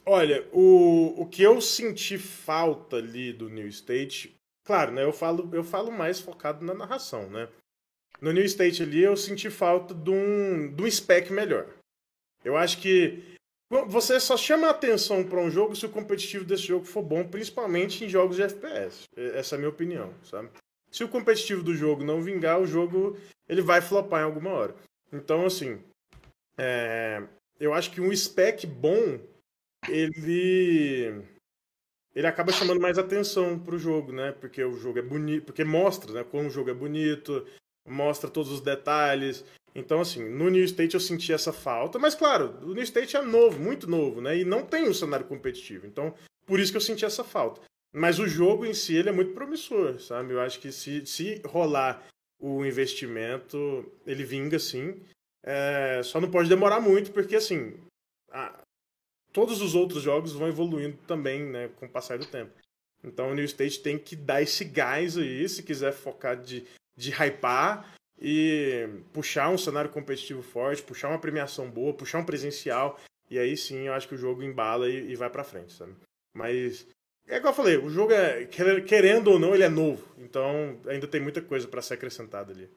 Olha, 0.05 0.45
o, 0.53 1.23
o 1.23 1.27
que 1.27 1.43
eu 1.43 1.59
senti 1.61 2.19
falta 2.19 2.97
ali 2.97 3.33
do 3.33 3.49
New 3.49 3.69
State, 3.69 4.37
claro, 4.67 4.93
né? 4.93 5.03
Eu 5.03 5.15
falo, 5.15 5.49
eu 5.53 5.65
falo 5.65 5.91
mais 5.91 6.21
focado 6.21 6.63
na 6.63 6.75
narração, 6.75 7.29
né? 7.31 7.49
No 8.21 8.33
New 8.33 8.45
State 8.45 8.83
ali 8.83 9.03
eu 9.03 9.17
senti 9.17 9.49
falta 9.49 9.95
de 9.95 10.11
um, 10.11 10.75
de 10.75 10.83
um 10.83 10.91
spec 10.91 11.33
melhor. 11.33 11.67
Eu 12.45 12.57
acho 12.57 12.79
que 12.81 13.23
você 13.87 14.19
só 14.19 14.37
chama 14.37 14.69
atenção 14.69 15.23
para 15.23 15.41
um 15.41 15.51
jogo 15.51 15.77
se 15.77 15.87
o 15.87 15.91
competitivo 15.91 16.45
desse 16.45 16.65
jogo 16.65 16.85
for 16.85 17.03
bom, 17.03 17.27
principalmente 17.27 18.05
em 18.05 18.09
jogos 18.09 18.37
de 18.37 18.43
FPS. 18.43 19.05
Essa 19.17 19.55
é 19.55 19.57
a 19.57 19.59
minha 19.59 19.71
opinião, 19.71 20.13
sabe? 20.25 20.51
Se 20.91 21.05
o 21.05 21.09
competitivo 21.09 21.63
do 21.63 21.75
jogo 21.75 22.03
não 22.03 22.21
vingar, 22.21 22.61
o 22.61 22.67
jogo 22.67 23.17
ele 23.49 23.63
vai 23.63 23.81
flopar 23.81 24.23
em 24.23 24.25
alguma 24.25 24.51
hora. 24.51 24.75
Então, 25.13 25.47
assim, 25.47 25.81
é... 26.59 27.23
eu 27.61 27.73
acho 27.73 27.93
que 27.93 28.01
um 28.01 28.15
spec 28.15 28.67
bom, 28.67 29.21
ele 29.89 31.23
ele 32.15 32.27
acaba 32.27 32.53
chamando 32.53 32.81
mais 32.81 32.99
atenção 32.99 33.59
para 33.59 33.77
o 33.77 33.79
jogo, 33.79 34.11
né? 34.13 34.33
Porque 34.33 34.63
o 34.65 34.77
jogo 34.77 34.99
é 34.99 35.03
bonito, 35.03 35.45
porque 35.45 35.63
mostra, 35.63 36.13
né? 36.13 36.25
Como 36.25 36.49
o 36.49 36.51
jogo 36.51 36.71
é 36.71 36.75
bonito, 36.75 37.47
mostra 37.87 38.29
todos 38.29 38.51
os 38.51 38.61
detalhes. 38.61 39.45
Então, 39.75 40.01
assim, 40.01 40.29
no 40.29 40.49
New 40.49 40.65
State 40.65 40.95
eu 40.95 41.01
senti 41.01 41.33
essa 41.33 41.53
falta, 41.53 41.99
mas 41.99 42.15
claro, 42.15 42.59
o 42.63 42.75
New 42.75 42.83
State 42.83 43.17
é 43.17 43.23
novo, 43.23 43.59
muito 43.59 43.89
novo, 43.89 44.21
né? 44.21 44.39
E 44.39 44.45
não 44.45 44.65
tem 44.65 44.89
um 44.89 44.95
cenário 44.95 45.27
competitivo. 45.27 45.87
Então, 45.87 46.15
por 46.45 46.59
isso 46.59 46.73
que 46.73 46.77
eu 46.77 46.83
senti 46.83 47.05
essa 47.05 47.23
falta. 47.23 47.61
Mas 47.93 48.19
o 48.19 48.27
jogo 48.27 48.65
em 48.65 48.75
si 48.75 48.97
ele 48.97 49.09
é 49.09 49.13
muito 49.13 49.33
promissor, 49.33 50.01
sabe? 50.01 50.33
Eu 50.33 50.41
acho 50.41 50.61
que 50.61 50.73
se, 50.73 51.05
se 51.07 51.41
rolar 51.45 52.07
o 52.39 52.65
investimento, 52.65 53.85
ele 54.07 54.25
vinga 54.25 54.59
sim. 54.59 55.01
É, 55.45 56.01
só 56.03 56.21
não 56.21 56.31
pode 56.31 56.49
demorar 56.49 56.81
muito, 56.81 57.13
porque 57.13 57.37
assim, 57.37 57.75
a, 58.31 58.61
todos 59.33 59.61
os 59.61 59.75
outros 59.75 60.03
jogos 60.03 60.33
vão 60.33 60.49
evoluindo 60.49 60.97
também, 61.07 61.45
né, 61.45 61.69
com 61.77 61.87
o 61.87 61.89
passar 61.89 62.19
do 62.19 62.27
tempo. 62.27 62.53
Então 63.03 63.31
o 63.31 63.35
New 63.35 63.45
State 63.45 63.81
tem 63.81 63.99
que 63.99 64.15
dar 64.15 64.43
esse 64.43 64.65
gás 64.65 65.17
aí, 65.17 65.49
se 65.49 65.63
quiser 65.63 65.93
focar 65.93 66.37
de, 66.37 66.65
de 66.97 67.11
hypar 67.11 67.95
e 68.21 68.89
puxar 69.13 69.49
um 69.49 69.59
cenário 69.59 69.91
competitivo 69.91 70.43
forte, 70.43 70.83
puxar 70.83 71.09
uma 71.09 71.19
premiação 71.19 71.71
boa, 71.71 71.95
puxar 71.95 72.19
um 72.19 72.25
presencial, 72.25 72.99
e 73.31 73.39
aí 73.39 73.57
sim 73.57 73.87
eu 73.87 73.95
acho 73.95 74.09
que 74.09 74.15
o 74.15 74.19
jogo 74.19 74.43
embala 74.43 74.89
e, 74.89 75.13
e 75.13 75.17
vai 75.17 75.31
para 75.31 75.45
frente, 75.45 75.73
sabe? 75.73 75.95
Mas 76.35 76.87
é 77.27 77.37
igual 77.37 77.53
eu 77.53 77.57
falei, 77.57 77.77
o 77.77 77.89
jogo 77.89 78.13
é 78.13 78.45
querendo 78.45 79.29
ou 79.29 79.39
não, 79.39 79.55
ele 79.55 79.65
é 79.65 79.69
novo, 79.69 80.05
então 80.19 80.79
ainda 80.87 81.07
tem 81.07 81.21
muita 81.21 81.41
coisa 81.41 81.67
para 81.67 81.83
ser 81.83 81.95
acrescentada 81.95 82.53
ali. 82.53 82.69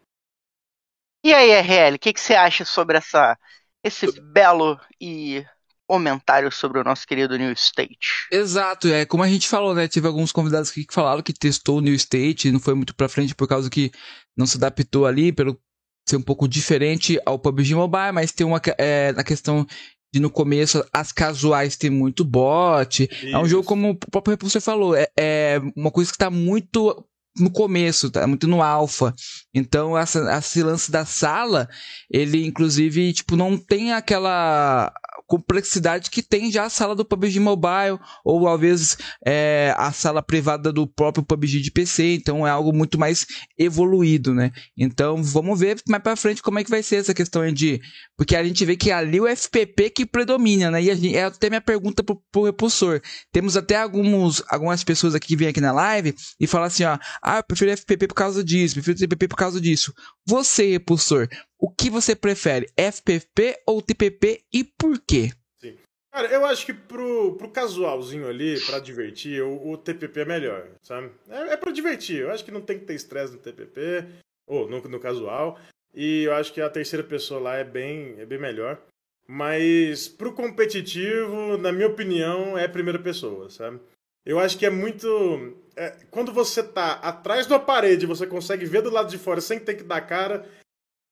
E 1.25 1.33
aí, 1.33 1.51
RL, 1.51 1.95
o 1.95 1.99
que, 1.99 2.11
que 2.11 2.19
você 2.19 2.33
acha 2.33 2.65
sobre 2.65 2.97
essa 2.97 3.37
esse 3.83 4.09
belo 4.21 4.79
e 4.99 5.45
comentário 5.85 6.51
sobre 6.51 6.79
o 6.79 6.83
nosso 6.83 7.05
querido 7.05 7.37
New 7.37 7.51
State. 7.53 8.27
Exato, 8.31 8.87
é 8.87 9.05
como 9.05 9.21
a 9.21 9.27
gente 9.27 9.47
falou, 9.47 9.75
né? 9.75 9.87
Tive 9.87 10.07
alguns 10.07 10.31
convidados 10.31 10.71
aqui 10.71 10.85
que 10.85 10.93
falaram 10.93 11.21
que 11.21 11.33
testou 11.33 11.77
o 11.77 11.81
New 11.81 11.93
State 11.93 12.47
e 12.47 12.51
não 12.51 12.59
foi 12.59 12.73
muito 12.73 12.95
pra 12.95 13.09
frente 13.09 13.35
por 13.35 13.47
causa 13.47 13.69
que 13.69 13.91
não 14.37 14.45
se 14.45 14.57
adaptou 14.57 15.05
ali, 15.05 15.31
pelo 15.31 15.59
ser 16.07 16.17
um 16.17 16.21
pouco 16.21 16.47
diferente 16.47 17.19
ao 17.25 17.39
PUBG 17.39 17.75
Mobile, 17.75 18.11
mas 18.13 18.31
tem 18.31 18.45
uma 18.45 18.61
é, 18.77 19.11
na 19.13 19.23
questão 19.23 19.65
de 20.13 20.19
no 20.19 20.29
começo 20.29 20.85
as 20.93 21.11
casuais 21.11 21.75
tem 21.75 21.89
muito 21.89 22.23
bot. 22.23 23.03
Isso. 23.11 23.27
É 23.27 23.39
um 23.39 23.47
jogo 23.47 23.63
como 23.63 23.91
o 23.91 23.95
próprio 23.95 24.33
Repulsor 24.33 24.61
falou, 24.61 24.95
é, 24.95 25.07
é 25.17 25.61
uma 25.75 25.89
coisa 25.89 26.11
que 26.11 26.15
está 26.15 26.29
muito 26.29 27.03
no 27.37 27.51
começo, 27.51 28.11
tá 28.11 28.25
muito 28.27 28.47
no 28.47 28.61
alfa. 28.61 29.13
Então, 29.53 29.97
essa, 29.97 30.19
esse 30.37 30.61
lance 30.61 30.91
da 30.91 31.05
sala, 31.05 31.67
ele 32.09 32.45
inclusive, 32.45 33.13
tipo, 33.13 33.35
não 33.35 33.57
tem 33.57 33.91
aquela 33.93 34.93
complexidade 35.27 36.11
que 36.11 36.21
tem 36.21 36.51
já 36.51 36.65
a 36.65 36.69
sala 36.69 36.95
do 36.95 37.05
PUBG 37.05 37.39
Mobile, 37.39 37.99
ou 38.23 38.47
às 38.47 38.59
vezes 38.59 38.97
é, 39.25 39.73
a 39.77 39.91
sala 39.91 40.21
privada 40.21 40.71
do 40.71 40.85
próprio 40.85 41.23
PUBG 41.23 41.59
de 41.61 41.71
PC, 41.71 42.15
então 42.15 42.45
é 42.45 42.51
algo 42.51 42.71
muito 42.71 42.99
mais 42.99 43.25
evoluído, 43.57 44.33
né? 44.33 44.51
Então 44.77 45.23
vamos 45.23 45.59
ver 45.59 45.81
mais 45.87 46.03
para 46.03 46.15
frente 46.15 46.41
como 46.41 46.59
é 46.59 46.63
que 46.63 46.69
vai 46.69 46.83
ser 46.83 46.97
essa 46.97 47.13
questão 47.13 47.51
de. 47.51 47.81
Porque 48.15 48.35
a 48.35 48.43
gente 48.43 48.63
vê 48.63 48.75
que 48.75 48.91
ali 48.91 49.19
o 49.19 49.27
FPP 49.27 49.89
que 49.89 50.05
predomina, 50.05 50.69
né? 50.69 50.81
E 50.81 50.95
gente, 50.95 51.15
é 51.15 51.23
até 51.23 51.49
minha 51.49 51.61
pergunta 51.61 52.03
pro, 52.03 52.21
pro 52.31 52.43
repulsor. 52.43 53.01
Temos 53.31 53.57
até 53.57 53.77
alguns, 53.77 54.43
algumas 54.47 54.83
pessoas 54.83 55.15
aqui 55.15 55.29
que 55.29 55.35
vêm 55.35 55.47
aqui 55.47 55.61
na 55.61 55.71
live 55.71 56.13
e 56.39 56.45
falam 56.45 56.67
assim: 56.67 56.83
ó, 56.83 56.97
ah, 57.23 57.37
eu 57.37 57.43
prefiro 57.43 57.71
FPP 57.71 58.07
por 58.07 58.15
causa 58.15 58.43
disso, 58.43 58.75
prefiro 58.75 58.97
TPP 58.97 59.29
por 59.29 59.37
causa 59.37 59.61
disso. 59.61 59.93
Você, 60.25 60.71
repulsor, 60.71 61.29
o 61.57 61.71
que 61.71 61.89
você 61.89 62.15
prefere, 62.15 62.69
FPP 62.77 63.61
ou 63.65 63.81
TPP 63.81 64.43
e 64.53 64.63
por 64.63 64.99
quê? 64.99 65.31
Sim. 65.61 65.77
Cara, 66.11 66.27
eu 66.27 66.45
acho 66.45 66.65
que 66.65 66.73
pro, 66.73 67.37
pro 67.37 67.49
casualzinho 67.49 68.27
ali, 68.27 68.59
para 68.65 68.79
divertir, 68.79 69.41
o, 69.41 69.71
o, 69.71 69.77
TPP 69.77 70.19
é 70.19 70.25
melhor, 70.25 70.67
sabe? 70.81 71.11
É, 71.29 71.53
é 71.53 71.57
para 71.57 71.71
divertir. 71.71 72.19
Eu 72.19 72.31
acho 72.31 72.43
que 72.43 72.51
não 72.51 72.61
tem 72.61 72.77
que 72.77 72.85
ter 72.85 72.93
estresse 72.93 73.31
no 73.31 73.39
TPP, 73.39 74.05
ou 74.45 74.69
no, 74.69 74.81
no 74.81 74.99
casual. 74.99 75.57
E 75.93 76.23
eu 76.23 76.33
acho 76.33 76.51
que 76.51 76.59
a 76.59 76.69
terceira 76.69 77.05
pessoa 77.05 77.39
lá 77.39 77.55
é 77.55 77.63
bem, 77.63 78.15
é 78.19 78.25
bem 78.25 78.39
melhor. 78.39 78.81
Mas 79.27 80.09
pro 80.09 80.33
competitivo, 80.33 81.57
na 81.57 81.71
minha 81.71 81.87
opinião, 81.87 82.57
é 82.57 82.67
primeira 82.67 82.99
pessoa, 82.99 83.49
sabe? 83.49 83.79
Eu 84.25 84.39
acho 84.39 84.57
que 84.57 84.65
é 84.65 84.69
muito. 84.69 85.57
É, 85.75 85.89
quando 86.09 86.31
você 86.31 86.63
tá 86.63 86.93
atrás 86.93 87.47
uma 87.47 87.59
parede, 87.59 88.05
você 88.05 88.25
consegue 88.27 88.65
ver 88.65 88.81
do 88.81 88.89
lado 88.89 89.09
de 89.09 89.17
fora 89.17 89.41
sem 89.41 89.59
ter 89.59 89.75
que 89.75 89.83
dar 89.83 90.01
cara, 90.01 90.47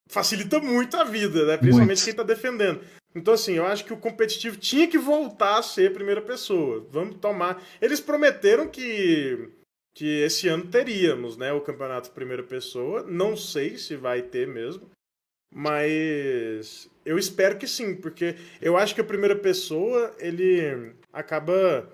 facilita 0.08 0.60
muito 0.60 0.96
a 0.98 1.04
vida, 1.04 1.46
né? 1.46 1.58
Principalmente 1.58 1.98
muito. 1.98 2.06
quem 2.06 2.14
tá 2.14 2.24
defendendo. 2.24 2.82
Então, 3.14 3.34
assim, 3.34 3.54
eu 3.54 3.66
acho 3.66 3.84
que 3.84 3.94
o 3.94 3.98
competitivo 3.98 4.56
tinha 4.56 4.88
que 4.88 4.98
voltar 4.98 5.58
a 5.58 5.64
ser 5.64 5.94
primeira 5.94 6.22
pessoa. 6.22 6.88
Vamos 6.90 7.18
tomar. 7.18 7.62
Eles 7.82 8.00
prometeram 8.00 8.70
que, 8.70 9.50
que 9.94 10.22
esse 10.22 10.48
ano 10.48 10.68
teríamos, 10.68 11.36
né? 11.36 11.52
O 11.52 11.62
campeonato 11.62 12.12
primeira 12.12 12.44
pessoa. 12.44 13.04
Não 13.04 13.36
sei 13.36 13.78
se 13.78 13.98
vai 13.98 14.22
ter 14.22 14.48
mesmo. 14.48 14.90
Mas 15.54 16.90
eu 17.06 17.20
espero 17.20 17.58
que 17.58 17.68
sim, 17.68 17.94
porque 17.94 18.36
eu 18.62 18.78
acho 18.78 18.96
que 18.96 19.02
a 19.02 19.06
primeira 19.06 19.36
pessoa 19.36 20.16
ele 20.18 20.94
acaba 21.12 21.92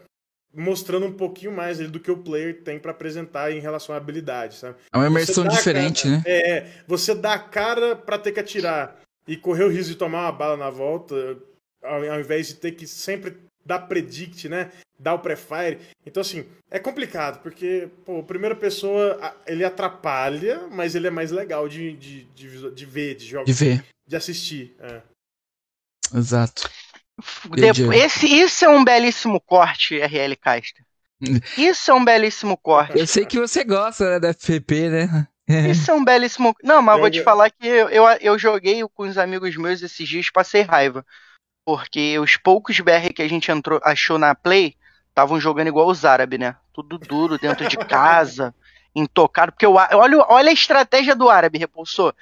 mostrando 0.53 1.05
um 1.05 1.13
pouquinho 1.13 1.51
mais 1.51 1.77
do 1.77 1.99
que 1.99 2.11
o 2.11 2.17
player 2.17 2.61
tem 2.63 2.79
para 2.79 2.91
apresentar 2.91 3.51
em 3.51 3.59
relação 3.59 3.93
à 3.93 3.97
habilidade, 3.97 4.55
sabe? 4.55 4.77
É 4.93 4.97
uma 4.97 5.07
imersão 5.07 5.47
diferente, 5.47 6.03
cara, 6.03 6.17
né? 6.17 6.23
É, 6.25 6.67
você 6.87 7.13
dá 7.13 7.33
a 7.33 7.39
cara 7.39 7.95
para 7.95 8.17
ter 8.17 8.31
que 8.31 8.39
atirar 8.39 8.99
e 9.27 9.35
correr 9.35 9.65
o 9.65 9.69
risco 9.69 9.91
de 9.91 9.97
tomar 9.97 10.21
uma 10.21 10.31
bala 10.31 10.57
na 10.57 10.69
volta, 10.69 11.37
ao, 11.83 12.03
ao 12.09 12.19
invés 12.19 12.47
de 12.47 12.55
ter 12.55 12.71
que 12.71 12.87
sempre 12.87 13.37
dar 13.65 13.79
predict, 13.79 14.47
né? 14.47 14.71
Dar 14.97 15.13
o 15.13 15.19
pré-fire. 15.19 15.79
Então, 16.05 16.21
assim, 16.21 16.45
é 16.71 16.79
complicado, 16.79 17.41
porque, 17.43 17.89
pô, 18.05 18.19
a 18.19 18.23
primeira 18.23 18.55
pessoa, 18.55 19.19
ele 19.45 19.63
atrapalha, 19.63 20.67
mas 20.71 20.95
ele 20.95 21.07
é 21.07 21.11
mais 21.11 21.29
legal 21.29 21.67
de, 21.67 21.93
de, 21.93 22.23
de, 22.23 22.71
de 22.71 22.85
ver, 22.85 23.15
de 23.15 23.25
jogar. 23.25 23.45
De 23.45 23.53
ver. 23.53 23.85
De 24.07 24.15
assistir. 24.15 24.75
É. 24.79 25.01
Exato. 26.15 26.69
Esse, 27.93 28.27
isso 28.27 28.65
é 28.65 28.69
um 28.69 28.83
belíssimo 28.83 29.41
corte, 29.41 29.99
RL 29.99 30.35
Caster. 30.35 30.85
Isso 31.57 31.89
é 31.89 31.93
um 31.95 32.05
belíssimo 32.05 32.55
corte. 32.55 32.99
Eu 32.99 33.07
sei 33.07 33.25
que 33.25 33.39
você 33.39 33.63
gosta 33.63 34.07
né, 34.11 34.19
da 34.19 34.33
FPP, 34.33 34.89
né? 34.89 35.27
Isso 35.71 35.89
é 35.89 35.93
um 35.93 36.03
belíssimo. 36.03 36.55
Não, 36.63 36.81
mas 36.81 36.95
eu 36.95 37.01
vou 37.01 37.09
te 37.09 37.23
falar 37.23 37.49
que 37.49 37.65
eu, 37.65 37.89
eu, 37.89 38.05
eu 38.21 38.37
joguei 38.37 38.83
com 38.93 39.03
os 39.03 39.17
amigos 39.17 39.55
meus 39.55 39.81
esses 39.81 40.07
dias, 40.07 40.29
passei 40.29 40.61
raiva. 40.61 41.05
Porque 41.65 42.19
os 42.19 42.37
poucos 42.37 42.79
BR 42.79 43.11
que 43.15 43.21
a 43.21 43.27
gente 43.27 43.51
entrou, 43.51 43.79
achou 43.83 44.17
na 44.17 44.35
Play 44.35 44.75
estavam 45.09 45.39
jogando 45.39 45.67
igual 45.67 45.87
os 45.87 46.05
árabes, 46.05 46.39
né? 46.39 46.55
Tudo 46.71 46.97
duro, 46.97 47.39
dentro 47.39 47.67
de 47.67 47.77
casa, 47.87 48.53
intocado. 48.95 49.51
Porque 49.51 49.65
o, 49.65 49.73
olha, 49.73 50.25
olha 50.29 50.49
a 50.49 50.53
estratégia 50.53 51.15
do 51.15 51.29
árabe, 51.29 51.57
repulsor. 51.57 52.13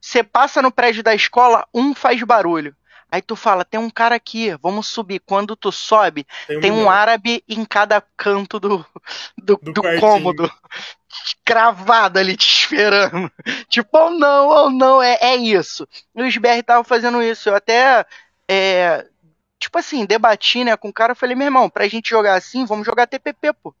Você 0.00 0.22
passa 0.22 0.62
no 0.62 0.72
prédio 0.72 1.02
da 1.02 1.14
escola, 1.14 1.66
um 1.74 1.94
faz 1.94 2.22
barulho. 2.22 2.74
Aí 3.10 3.22
tu 3.22 3.34
fala, 3.34 3.64
tem 3.64 3.80
um 3.80 3.88
cara 3.88 4.14
aqui, 4.14 4.54
vamos 4.62 4.88
subir. 4.88 5.20
Quando 5.20 5.56
tu 5.56 5.72
sobe, 5.72 6.26
tem 6.46 6.58
um, 6.58 6.60
tem 6.60 6.72
um 6.72 6.90
árabe 6.90 7.42
em 7.48 7.64
cada 7.64 8.02
canto 8.16 8.60
do, 8.60 8.84
do, 9.36 9.56
do, 9.56 9.72
do 9.72 9.82
cômodo. 9.98 10.50
Cravado 11.42 12.18
ali, 12.18 12.36
te 12.36 12.46
esperando. 12.46 13.32
Tipo, 13.68 13.96
ou 13.96 14.06
oh, 14.08 14.10
não, 14.10 14.48
ou 14.48 14.66
oh, 14.66 14.70
não, 14.70 15.02
é, 15.02 15.16
é 15.22 15.36
isso. 15.36 15.88
E 16.14 16.22
os 16.22 16.36
BR 16.36 16.58
estavam 16.58 16.84
fazendo 16.84 17.22
isso. 17.22 17.48
Eu 17.48 17.54
até, 17.54 18.04
é, 18.46 19.06
tipo 19.58 19.78
assim, 19.78 20.04
debati, 20.04 20.62
né, 20.62 20.76
com 20.76 20.88
o 20.88 20.92
cara. 20.92 21.12
Eu 21.12 21.16
falei, 21.16 21.34
meu 21.34 21.46
irmão, 21.46 21.70
pra 21.70 21.88
gente 21.88 22.10
jogar 22.10 22.34
assim, 22.34 22.66
vamos 22.66 22.84
jogar 22.84 23.06
TPP, 23.06 23.54
pô. 23.54 23.74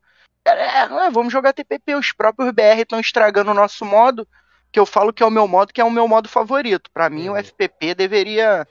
É, 0.46 0.84
é, 0.84 1.10
vamos 1.10 1.30
jogar 1.30 1.52
TPP. 1.52 1.94
Os 1.96 2.12
próprios 2.12 2.50
BR 2.50 2.80
estão 2.80 2.98
estragando 2.98 3.50
o 3.50 3.54
nosso 3.54 3.84
modo, 3.84 4.26
que 4.72 4.80
eu 4.80 4.86
falo 4.86 5.12
que 5.12 5.22
é 5.22 5.26
o 5.26 5.30
meu 5.30 5.46
modo, 5.46 5.70
que 5.70 5.82
é 5.82 5.84
o 5.84 5.90
meu 5.90 6.08
modo 6.08 6.30
favorito. 6.30 6.90
Para 6.90 7.10
mim, 7.10 7.28
uhum. 7.28 7.34
o 7.34 7.44
FPP 7.44 7.94
deveria 7.94 8.66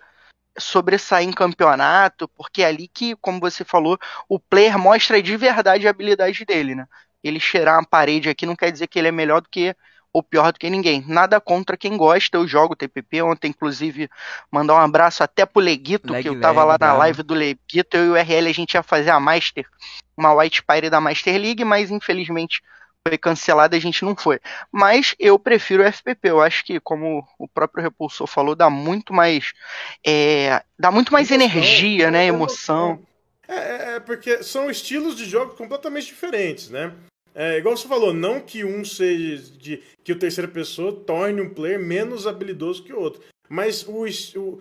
sobressair 0.60 1.28
em 1.28 1.32
campeonato, 1.32 2.28
porque 2.30 2.62
é 2.64 2.66
ali 2.66 2.88
que, 2.88 3.16
como 3.18 3.40
você 3.40 3.64
falou, 3.64 3.98
o 4.28 4.40
player 4.40 4.78
mostra 4.78 5.22
de 5.22 5.36
verdade 5.38 5.88
a 5.88 5.90
habilidade 5.90 6.46
dele, 6.46 6.76
né? 6.76 6.88
Ele 7.24 7.40
cheirar 7.40 7.78
uma 7.78 7.86
parede 7.86 8.30
aqui 8.30 8.46
não 8.46 8.56
quer 8.56 8.72
dizer 8.72 8.88
que 8.88 8.98
ele 9.00 9.08
é 9.08 9.12
melhor 9.12 9.42
do 9.42 9.50
que 9.50 9.76
ou 10.14 10.24
pior 10.24 10.52
do 10.52 10.60
que 10.60 10.70
ninguém. 10.70 11.04
Nada 11.08 11.40
contra 11.40 11.78
quem 11.78 11.96
gosta, 11.96 12.38
eu 12.38 12.48
jogo 12.48 12.76
TPP. 12.76 13.22
Ontem, 13.22 13.50
inclusive, 13.50 14.10
mandar 14.52 14.76
um 14.76 14.80
abraço 14.80 15.24
até 15.24 15.46
pro 15.46 15.62
Leguito, 15.62 16.12
leg, 16.12 16.24
que 16.24 16.30
eu 16.30 16.40
tava 16.40 16.62
leg, 16.62 16.70
lá 16.70 16.78
na 16.80 16.94
live 16.94 17.24
do 17.24 17.34
Leguito. 17.34 17.96
Eu 17.98 18.06
e 18.06 18.10
o 18.10 18.16
RL 18.16 18.50
a 18.50 18.54
gente 18.54 18.74
ia 18.74 18.84
fazer 18.84 19.12
a 19.12 19.20
Master, 19.20 19.66
uma 20.16 20.34
White 20.34 20.64
Party 20.64 20.90
da 20.90 21.00
Master 21.00 21.40
League, 21.40 21.64
mas 21.64 21.92
infelizmente 21.92 22.62
foi 23.08 23.18
cancelada 23.18 23.76
a 23.76 23.80
gente 23.80 24.04
não 24.04 24.16
foi. 24.16 24.40
Mas 24.72 25.16
eu 25.20 25.38
prefiro 25.40 25.84
o 25.84 25.86
FPP. 25.86 26.30
Eu 26.30 26.42
acho 26.42 26.64
que, 26.64 26.80
como 26.80 27.26
o 27.40 27.48
próprio 27.48 27.84
Repulsor 27.84 28.28
falou, 28.28 28.56
dá 28.56 28.70
muito 28.70 29.14
mais. 29.14 29.54
É, 30.06 30.62
dá 30.78 30.92
muito 30.92 31.12
mais 31.12 31.32
emoção, 31.32 31.58
energia, 31.58 32.12
né? 32.12 32.26
Emoção. 32.26 33.02
É, 33.48 33.56
é, 33.56 33.96
é, 33.96 34.00
porque 34.00 34.44
são 34.44 34.70
estilos 34.70 35.16
de 35.16 35.26
jogo 35.26 35.56
completamente 35.56 36.08
diferentes, 36.08 36.70
né? 36.70 36.94
É, 37.34 37.58
igual 37.60 37.78
você 37.78 37.88
falou, 37.88 38.14
não 38.14 38.42
que 38.42 38.66
um 38.66 38.84
seja 38.84 39.52
de 39.60 39.84
que 40.04 40.12
o 40.12 40.18
terceira 40.18 40.48
pessoa 40.48 40.92
torne 40.92 41.40
um 41.40 41.54
player 41.54 41.80
menos 41.80 42.26
habilidoso 42.26 42.84
que 42.84 42.92
o 42.92 43.00
outro, 43.00 43.22
mas 43.48 43.88
o, 43.88 44.06
o, 44.40 44.60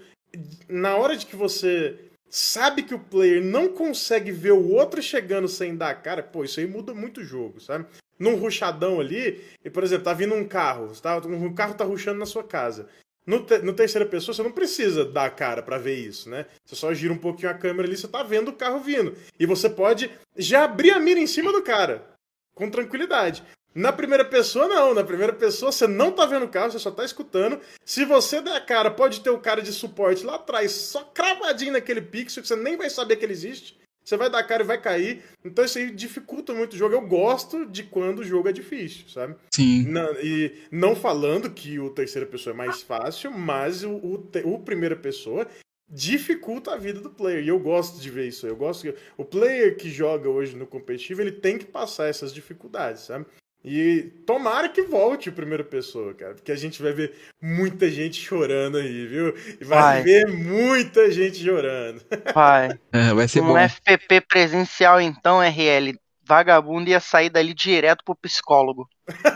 na 0.69 0.95
hora 0.95 1.17
de 1.17 1.25
que 1.25 1.35
você 1.35 1.99
sabe 2.29 2.83
que 2.83 2.95
o 2.95 2.99
player 2.99 3.43
não 3.43 3.69
consegue 3.69 4.31
ver 4.31 4.53
o 4.53 4.75
outro 4.75 5.03
chegando 5.03 5.49
sem 5.49 5.75
dar 5.75 5.89
a 5.89 5.95
cara, 5.95 6.23
pô, 6.23 6.45
isso 6.45 6.61
aí 6.61 6.67
muda 6.67 6.93
muito 6.93 7.21
o 7.21 7.25
jogo, 7.25 7.61
sabe? 7.61 7.87
Num 8.19 8.37
ruchadão 8.37 9.01
ali, 9.01 9.45
e 9.65 9.69
por 9.69 9.85
exemplo, 9.85 10.05
tá 10.05 10.15
vindo 10.15 10.35
um 10.35 10.47
carro, 10.47 10.93
tá, 11.01 11.19
um 11.19 11.55
carro 11.55 11.75
tá 11.75 11.85
ruxando 11.85 12.19
na 12.19 12.27
sua 12.27 12.43
casa. 12.43 12.89
No, 13.27 13.43
te, 13.43 13.59
no, 13.59 13.73
terceira 13.73 14.07
pessoa, 14.07 14.33
você 14.33 14.43
não 14.43 14.53
precisa 14.53 15.05
dar 15.05 15.25
a 15.25 15.31
cara 15.31 15.61
para 15.61 15.79
ver 15.79 15.97
isso, 15.97 16.31
né? 16.31 16.47
Você 16.65 16.77
só 16.77 16.95
gira 16.95 17.13
um 17.13 17.19
pouquinho 17.19 17.51
a 17.51 17.55
câmera 17.55 17.89
ali, 17.89 17.97
você 17.97 18.07
tá 18.07 18.23
vendo 18.23 18.49
o 18.49 18.53
carro 18.53 18.79
vindo. 18.79 19.17
E 19.39 19.45
você 19.45 19.69
pode 19.69 20.09
já 20.37 20.63
abrir 20.63 20.93
a 20.93 21.01
mira 21.01 21.19
em 21.19 21.27
cima 21.27 21.53
do 21.53 21.63
cara 21.63 22.07
com 22.55 22.71
tranquilidade. 22.71 23.43
Na 23.75 23.93
primeira 23.93 24.25
pessoa, 24.25 24.69
não. 24.69 24.95
Na 24.95 25.05
primeira 25.05 25.33
pessoa, 25.33 25.71
você 25.71 25.87
não 25.87 26.11
tá 26.13 26.25
vendo 26.25 26.47
o 26.47 26.49
carro, 26.49 26.71
você 26.71 26.79
só 26.79 26.91
tá 26.91 27.05
escutando. 27.05 27.61
Se 27.85 28.05
você 28.05 28.41
der 28.41 28.55
a 28.55 28.61
cara, 28.61 28.91
pode 28.91 29.21
ter 29.21 29.29
o 29.29 29.39
cara 29.39 29.61
de 29.61 29.73
suporte 29.73 30.25
lá 30.25 30.37
atrás, 30.37 30.71
só 30.73 31.03
cravadinho 31.03 31.73
naquele 31.73 32.01
pixel, 32.01 32.43
que 32.43 32.49
você 32.49 32.57
nem 32.57 32.77
vai 32.77 32.89
saber 32.89 33.17
que 33.17 33.25
ele 33.25 33.35
existe. 33.35 33.77
Você 34.07 34.17
vai 34.17 34.31
dar 34.31 34.45
cara 34.45 34.63
e 34.63 34.67
vai 34.67 34.81
cair. 34.81 35.25
Então 35.45 35.65
isso 35.65 35.79
aí 35.79 35.91
dificulta 35.91 36.55
muito 36.55 36.75
o 36.75 36.77
jogo. 36.77 36.95
Eu 36.95 37.01
gosto 37.03 37.67
de 37.67 37.83
quando 37.83 38.21
o 38.21 38.25
jogo 38.25 38.49
é 38.49 38.53
difícil, 38.53 39.09
sabe? 39.09 39.35
Sim. 39.53 39.83
Não, 39.89 40.13
e 40.23 40.55
não 40.71 40.95
falando 40.95 41.51
que 41.51 41.81
o 41.81 41.91
terceira 41.91 42.25
pessoa 42.25 42.55
é 42.55 42.57
mais 42.57 42.83
fácil, 42.83 43.33
mas 43.33 43.83
o, 43.83 43.91
o, 43.91 44.31
o 44.45 44.59
primeira 44.61 44.95
pessoa 44.95 45.49
dificulta 45.89 46.73
a 46.73 46.77
vida 46.77 47.01
do 47.01 47.11
player. 47.11 47.45
E 47.45 47.49
eu 47.49 47.59
gosto 47.59 48.01
de 48.01 48.09
ver 48.09 48.29
isso. 48.29 48.47
Eu 48.47 48.55
gosto 48.55 48.83
que 48.83 48.95
o 49.17 49.25
player 49.25 49.77
que 49.77 49.91
joga 49.91 50.29
hoje 50.29 50.55
no 50.55 50.67
competitivo, 50.67 51.21
ele 51.21 51.33
tem 51.33 51.59
que 51.59 51.65
passar 51.65 52.07
essas 52.07 52.33
dificuldades, 52.33 53.03
sabe? 53.03 53.27
E 53.67 54.13
tomara 54.25 54.69
que 54.69 54.83
volte 54.83 55.29
o 55.29 55.33
primeira 55.33 55.65
pessoa, 55.65 56.15
cara, 56.15 56.35
porque 56.35 56.53
a 56.53 56.57
gente 56.57 56.81
vai 56.81 56.93
ver 56.93 57.17
muita 57.43 57.91
gente 57.91 58.21
chorando 58.21 58.79
aí, 58.79 59.07
viu? 59.09 59.35
E 59.61 59.65
vai, 59.65 59.81
vai. 59.81 60.03
ver 60.05 60.27
muita 60.29 61.11
gente 61.11 61.43
chorando. 61.43 62.01
Vai. 62.33 62.79
É, 62.93 63.13
vai 63.13 63.27
ser 63.27 63.41
um 63.41 63.49
bom. 63.49 63.59
FPP 63.59 64.21
presencial 64.21 65.01
então, 65.01 65.41
RL, 65.41 65.99
vagabundo 66.25 66.91
ia 66.91 67.01
sair 67.01 67.29
dali 67.29 67.53
direto 67.53 68.05
pro 68.05 68.15
psicólogo. 68.15 68.89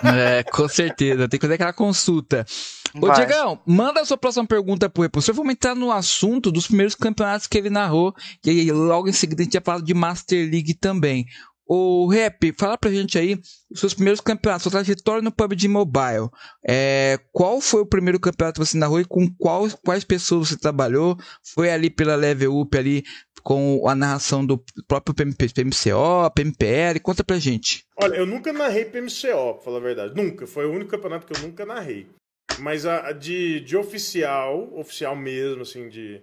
É, 0.04 0.42
com 0.44 0.68
certeza. 0.68 1.28
Tem 1.28 1.38
que 1.38 1.44
fazer 1.46 1.54
aquela 1.54 1.72
consulta. 1.72 2.44
Ô. 3.00 3.10
Diegão, 3.12 3.60
manda 3.64 4.00
a 4.00 4.04
sua 4.04 4.16
próxima 4.16 4.46
pergunta 4.46 4.90
pro 4.90 5.02
Repulsor. 5.02 5.34
Vamos 5.34 5.52
entrar 5.52 5.76
no 5.76 5.92
assunto 5.92 6.50
dos 6.50 6.66
primeiros 6.66 6.94
campeonatos 6.94 7.46
que 7.46 7.56
ele 7.56 7.70
narrou. 7.70 8.14
E 8.44 8.50
aí, 8.50 8.72
logo 8.72 9.08
em 9.08 9.12
seguida, 9.12 9.42
a 9.42 9.44
gente 9.44 9.54
ia 9.54 9.60
falar 9.60 9.82
de 9.82 9.94
Master 9.94 10.50
League 10.50 10.74
também. 10.74 11.26
O 11.72 12.08
Rap, 12.08 12.52
fala 12.58 12.76
pra 12.76 12.90
gente 12.90 13.16
aí 13.16 13.38
seus 13.72 13.94
primeiros 13.94 14.20
campeonatos, 14.20 14.64
sua 14.64 14.72
trajetória 14.72 15.22
no 15.22 15.30
PUBG 15.30 15.68
Mobile. 15.68 16.28
É, 16.66 17.16
qual 17.32 17.60
foi 17.60 17.82
o 17.82 17.86
primeiro 17.86 18.18
campeonato 18.18 18.60
que 18.60 18.66
você 18.66 18.76
narrou 18.76 19.00
e 19.00 19.04
com 19.04 19.32
qual, 19.38 19.68
quais 19.84 20.02
pessoas 20.02 20.48
você 20.48 20.58
trabalhou? 20.58 21.16
Foi 21.54 21.70
ali 21.70 21.88
pela 21.88 22.16
Level 22.16 22.58
Up, 22.58 22.76
ali 22.76 23.04
com 23.44 23.88
a 23.88 23.94
narração 23.94 24.44
do 24.44 24.60
próprio 24.88 25.14
PMCO, 25.14 26.28
PMPL? 26.34 26.98
Conta 27.00 27.22
pra 27.22 27.38
gente. 27.38 27.84
Olha, 27.96 28.16
eu 28.16 28.26
nunca 28.26 28.52
narrei 28.52 28.86
PMCO, 28.86 29.54
pra 29.54 29.62
falar 29.62 29.76
a 29.76 29.80
verdade. 29.80 30.16
Nunca. 30.16 30.48
Foi 30.48 30.66
o 30.66 30.72
único 30.72 30.90
campeonato 30.90 31.24
que 31.24 31.38
eu 31.38 31.46
nunca 31.46 31.64
narrei. 31.64 32.08
Mas 32.58 32.84
a, 32.84 33.06
a 33.06 33.12
de, 33.12 33.60
de 33.60 33.76
oficial, 33.76 34.76
oficial 34.76 35.14
mesmo, 35.14 35.62
assim, 35.62 35.88
de, 35.88 36.20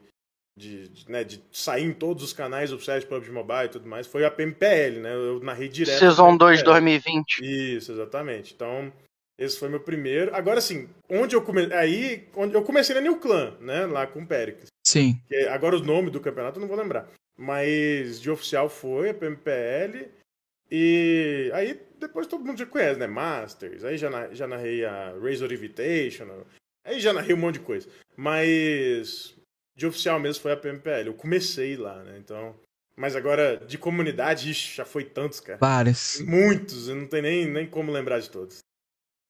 de, 0.58 0.88
de, 0.90 1.12
né, 1.12 1.24
de 1.24 1.42
sair 1.52 1.84
em 1.84 1.94
todos 1.94 2.24
os 2.24 2.34
canais 2.34 2.74
oficiais 2.74 3.04
de 3.04 3.10
PUBG 3.10 3.32
Mobile 3.32 3.66
e 3.66 3.70
tudo 3.70 3.88
mais, 3.88 4.08
foi 4.08 4.26
a 4.26 4.32
PMPL, 4.32 5.00
né? 5.00 5.14
Eu 5.14 5.40
narrei 5.40 5.70
direto. 5.70 6.00
Season 6.00 6.36
2 6.36 6.64
2020. 6.64 7.42
Isso, 7.78 7.92
exatamente. 7.92 8.56
Então, 8.56 8.92
esse 9.38 9.60
foi 9.60 9.70
meu 9.70 9.80
primeiro. 9.80 10.36
Agora, 10.36 10.58
assim, 10.58 10.90
onde 11.08 11.36
eu 11.36 11.44
comecei. 11.44 11.74
Aí, 11.74 12.28
onde 12.36 12.56
eu 12.56 12.64
comecei 12.64 12.96
na 12.96 13.02
New 13.02 13.20
Clan, 13.20 13.56
né? 13.62 13.86
Lá 13.86 14.08
com 14.08 14.22
o 14.22 14.26
Pericles. 14.26 14.68
Sim. 14.84 15.22
Agora 15.52 15.78
o 15.78 15.84
nome 15.84 16.10
do 16.10 16.20
campeonato 16.20 16.58
eu 16.58 16.62
não 16.62 16.68
vou 16.68 16.78
lembrar. 16.78 17.08
Mas 17.38 18.20
de 18.20 18.32
oficial 18.32 18.68
foi 18.68 19.12
a 19.12 19.14
PMPL. 19.14 20.10
E 20.72 21.52
aí 21.54 21.80
depois 22.00 22.26
todo 22.26 22.44
mundo 22.44 22.58
já 22.58 22.66
conhece, 22.66 23.00
né? 23.00 23.06
Masters, 23.06 23.84
aí 23.84 23.98
já, 23.98 24.10
na, 24.10 24.34
já 24.34 24.48
narrei 24.48 24.84
a 24.86 25.14
Razor 25.22 25.52
Invitational, 25.52 26.46
aí 26.84 27.00
já 27.00 27.14
narrei 27.14 27.34
um 27.34 27.38
monte 27.38 27.60
de 27.60 27.66
coisa. 27.66 27.88
Mas 28.16 29.37
de 29.78 29.86
oficial 29.86 30.20
mesmo 30.20 30.42
foi 30.42 30.52
a 30.52 30.58
PMPL. 30.58 31.06
Eu 31.06 31.14
comecei 31.14 31.78
lá, 31.78 32.04
né? 32.04 32.18
Então. 32.18 32.56
Mas 33.00 33.16
agora, 33.16 33.58
de 33.58 33.78
comunidade, 33.78 34.50
ixi, 34.50 34.76
já 34.76 34.84
foi 34.84 35.04
tantos, 35.04 35.40
cara. 35.40 35.60
Vários. 35.60 36.20
Muitos, 36.22 36.88
eu 36.88 36.96
não 36.96 37.06
tenho 37.06 37.22
nem, 37.22 37.46
nem 37.46 37.68
como 37.68 37.92
lembrar 37.92 38.20
de 38.20 38.30
todos. 38.30 38.58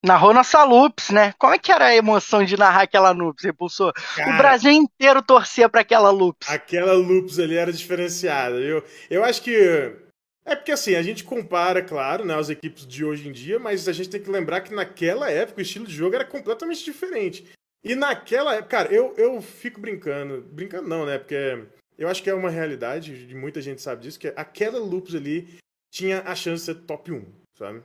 Narrou 0.06 0.34
nossa 0.34 0.64
Loops, 0.64 1.10
né? 1.10 1.34
Como 1.38 1.54
é 1.54 1.60
que 1.60 1.70
era 1.70 1.88
a 1.88 1.96
emoção 1.96 2.46
de 2.46 2.56
narrar 2.56 2.84
aquela 2.84 3.12
Loops, 3.12 3.44
Repulsor? 3.44 3.92
Cara, 4.16 4.34
o 4.34 4.38
Brasil 4.38 4.72
inteiro 4.72 5.22
torcia 5.22 5.68
para 5.68 5.82
aquela 5.82 6.10
Loops. 6.12 6.50
Aquela 6.50 6.94
Loops 6.94 7.40
ali 7.40 7.58
era 7.58 7.74
diferenciada, 7.74 8.58
viu? 8.58 8.82
Eu 9.10 9.26
acho 9.26 9.42
que 9.42 9.98
é 10.46 10.56
porque 10.56 10.72
assim, 10.72 10.96
a 10.96 11.02
gente 11.02 11.26
compara, 11.26 11.82
claro, 11.82 12.24
né, 12.24 12.34
as 12.34 12.50
equipes 12.50 12.88
de 12.88 13.04
hoje 13.04 13.28
em 13.28 13.34
dia, 13.34 13.60
mas 13.60 13.86
a 13.90 13.92
gente 13.92 14.10
tem 14.10 14.22
que 14.22 14.30
lembrar 14.30 14.62
que 14.62 14.74
naquela 14.74 15.30
época 15.30 15.60
o 15.60 15.62
estilo 15.62 15.86
de 15.86 15.94
jogo 15.94 16.16
era 16.16 16.24
completamente 16.24 16.86
diferente. 16.86 17.46
E 17.84 17.96
naquela 17.96 18.56
época, 18.56 18.70
cara, 18.70 18.94
eu, 18.94 19.14
eu 19.18 19.42
fico 19.42 19.80
brincando, 19.80 20.42
brincando 20.52 20.88
não, 20.88 21.06
né, 21.06 21.18
porque 21.18 21.66
eu 21.98 22.08
acho 22.08 22.22
que 22.22 22.30
é 22.30 22.34
uma 22.34 22.50
realidade, 22.50 23.26
de 23.26 23.36
muita 23.36 23.62
gente 23.62 23.82
sabe 23.82 24.04
disso, 24.04 24.20
que 24.20 24.34
aquela 24.36 24.80
Loops 24.80 25.16
ali 25.16 25.58
tinha 25.92 26.22
a 26.22 26.36
chance 26.36 26.66
de 26.66 26.80
ser 26.80 26.86
top 26.86 27.12
1, 27.12 27.26
sabe? 27.58 27.82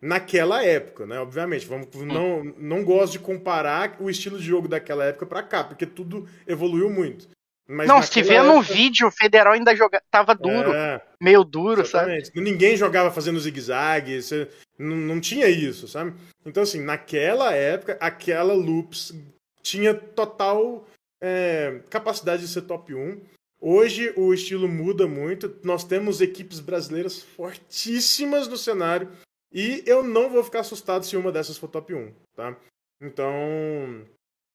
Naquela 0.00 0.62
época, 0.62 1.06
né, 1.06 1.18
obviamente, 1.18 1.66
vamos, 1.66 1.88
não, 1.94 2.44
não 2.44 2.84
gosto 2.84 3.12
de 3.12 3.18
comparar 3.18 3.96
o 3.98 4.10
estilo 4.10 4.38
de 4.38 4.44
jogo 4.44 4.68
daquela 4.68 5.04
época 5.04 5.26
para 5.26 5.42
cá, 5.42 5.64
porque 5.64 5.86
tudo 5.86 6.28
evoluiu 6.46 6.90
muito. 6.90 7.28
Mas 7.68 7.88
não, 7.88 8.00
se 8.00 8.22
vê 8.22 8.34
época... 8.34 8.54
no 8.54 8.62
vídeo, 8.62 9.08
o 9.08 9.10
Federal 9.10 9.54
ainda 9.54 9.74
joga... 9.74 10.00
tava 10.08 10.34
duro. 10.34 10.72
É, 10.72 11.02
meio 11.20 11.42
duro, 11.42 11.80
exatamente. 11.80 12.28
sabe? 12.28 12.40
Ninguém 12.40 12.76
jogava 12.76 13.10
fazendo 13.10 13.40
zigue-zague, 13.40 14.20
não, 14.78 14.96
não 14.96 15.20
tinha 15.20 15.48
isso, 15.48 15.88
sabe? 15.88 16.14
Então, 16.44 16.62
assim, 16.62 16.80
naquela 16.80 17.52
época, 17.52 17.96
aquela 18.00 18.52
Loops 18.52 19.12
tinha 19.66 19.92
total 19.92 20.86
é, 21.20 21.80
capacidade 21.90 22.42
de 22.42 22.48
ser 22.48 22.62
top 22.62 22.94
1. 22.94 23.20
Hoje 23.60 24.12
o 24.16 24.32
estilo 24.32 24.68
muda 24.68 25.08
muito. 25.08 25.58
Nós 25.64 25.82
temos 25.82 26.20
equipes 26.20 26.60
brasileiras 26.60 27.20
fortíssimas 27.20 28.46
no 28.46 28.56
cenário. 28.56 29.10
E 29.52 29.82
eu 29.84 30.04
não 30.04 30.30
vou 30.30 30.44
ficar 30.44 30.60
assustado 30.60 31.04
se 31.04 31.16
uma 31.16 31.32
dessas 31.32 31.58
for 31.58 31.68
top 31.68 31.92
1, 31.92 32.12
tá? 32.36 32.56
Então, 33.00 34.06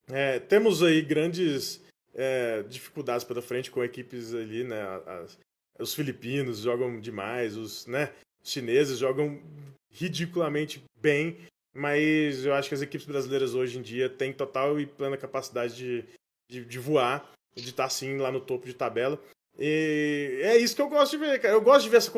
é, 0.10 0.40
temos 0.40 0.82
aí 0.82 1.02
grandes 1.02 1.82
é, 2.14 2.64
dificuldades 2.64 3.26
pela 3.26 3.42
frente 3.42 3.70
com 3.70 3.84
equipes 3.84 4.34
ali, 4.34 4.64
né? 4.64 4.82
As, 5.06 5.38
os 5.80 5.94
filipinos 5.94 6.60
jogam 6.60 7.00
demais, 7.00 7.58
os, 7.58 7.88
né, 7.88 8.14
chineses 8.44 9.00
jogam 9.00 9.42
ridiculamente 9.90 10.84
bem, 11.02 11.38
mas 11.74 12.46
eu 12.46 12.54
acho 12.54 12.70
que 12.70 12.76
as 12.76 12.82
equipes 12.82 13.08
brasileiras 13.08 13.54
hoje 13.54 13.78
em 13.78 13.82
dia 13.82 14.10
têm 14.10 14.34
total 14.34 14.80
e 14.80 14.86
plena 14.86 15.18
capacidade 15.18 15.76
de, 15.76 16.06
de, 16.50 16.66
de 16.66 16.80
voar, 16.80 17.32
de 17.56 17.70
estar 17.70 17.86
assim 17.86 18.18
lá 18.18 18.32
no 18.32 18.42
topo 18.42 18.66
de 18.66 18.74
tabela. 18.74 19.20
E 19.60 20.40
é 20.44 20.58
isso 20.58 20.76
que 20.76 20.82
eu 20.82 20.90
gosto 20.90 21.12
de 21.12 21.26
ver, 21.26 21.40
cara. 21.40 21.54
Eu 21.54 21.62
gosto 21.62 21.84
de 21.84 21.90
ver 21.90 21.98
essa 21.98 22.12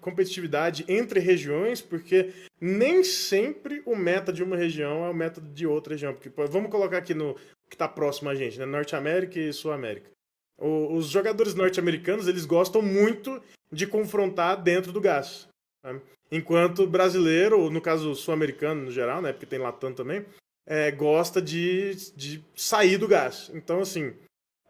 competitividade 0.00 0.84
entre 0.88 1.20
regiões, 1.20 1.80
porque 1.80 2.32
nem 2.60 3.04
sempre 3.04 3.82
o 3.84 3.94
meta 3.94 4.32
de 4.32 4.42
uma 4.42 4.56
região 4.56 5.04
é 5.04 5.10
o 5.10 5.14
meta 5.14 5.40
de 5.40 5.66
outra 5.66 5.94
região. 5.94 6.14
Porque 6.14 6.30
vamos 6.48 6.70
colocar 6.70 6.98
aqui 6.98 7.12
no, 7.14 7.34
que 7.68 7.74
está 7.74 7.88
próximo 7.88 8.30
a 8.30 8.34
gente, 8.34 8.58
né? 8.58 8.66
Norte 8.66 8.96
América 8.96 9.38
e 9.38 9.52
Sul 9.52 9.72
América. 9.72 10.10
O, 10.58 10.94
os 10.94 11.06
jogadores 11.06 11.54
norte-americanos 11.54 12.28
eles 12.28 12.44
gostam 12.44 12.82
muito 12.82 13.42
de 13.72 13.86
confrontar 13.86 14.62
dentro 14.62 14.92
do 14.92 15.00
gás. 15.00 15.48
Né? 15.82 16.00
Enquanto 16.32 16.86
brasileiro, 16.86 17.60
ou 17.60 17.70
no 17.70 17.78
caso 17.78 18.14
sul-americano 18.14 18.84
no 18.84 18.90
geral, 18.90 19.20
né? 19.20 19.32
Porque 19.32 19.44
tem 19.44 19.58
Latam 19.58 19.92
também, 19.92 20.24
é, 20.66 20.90
gosta 20.90 21.42
de, 21.42 21.94
de 22.16 22.42
sair 22.56 22.96
do 22.96 23.06
gás. 23.06 23.50
Então, 23.52 23.80
assim, 23.80 24.14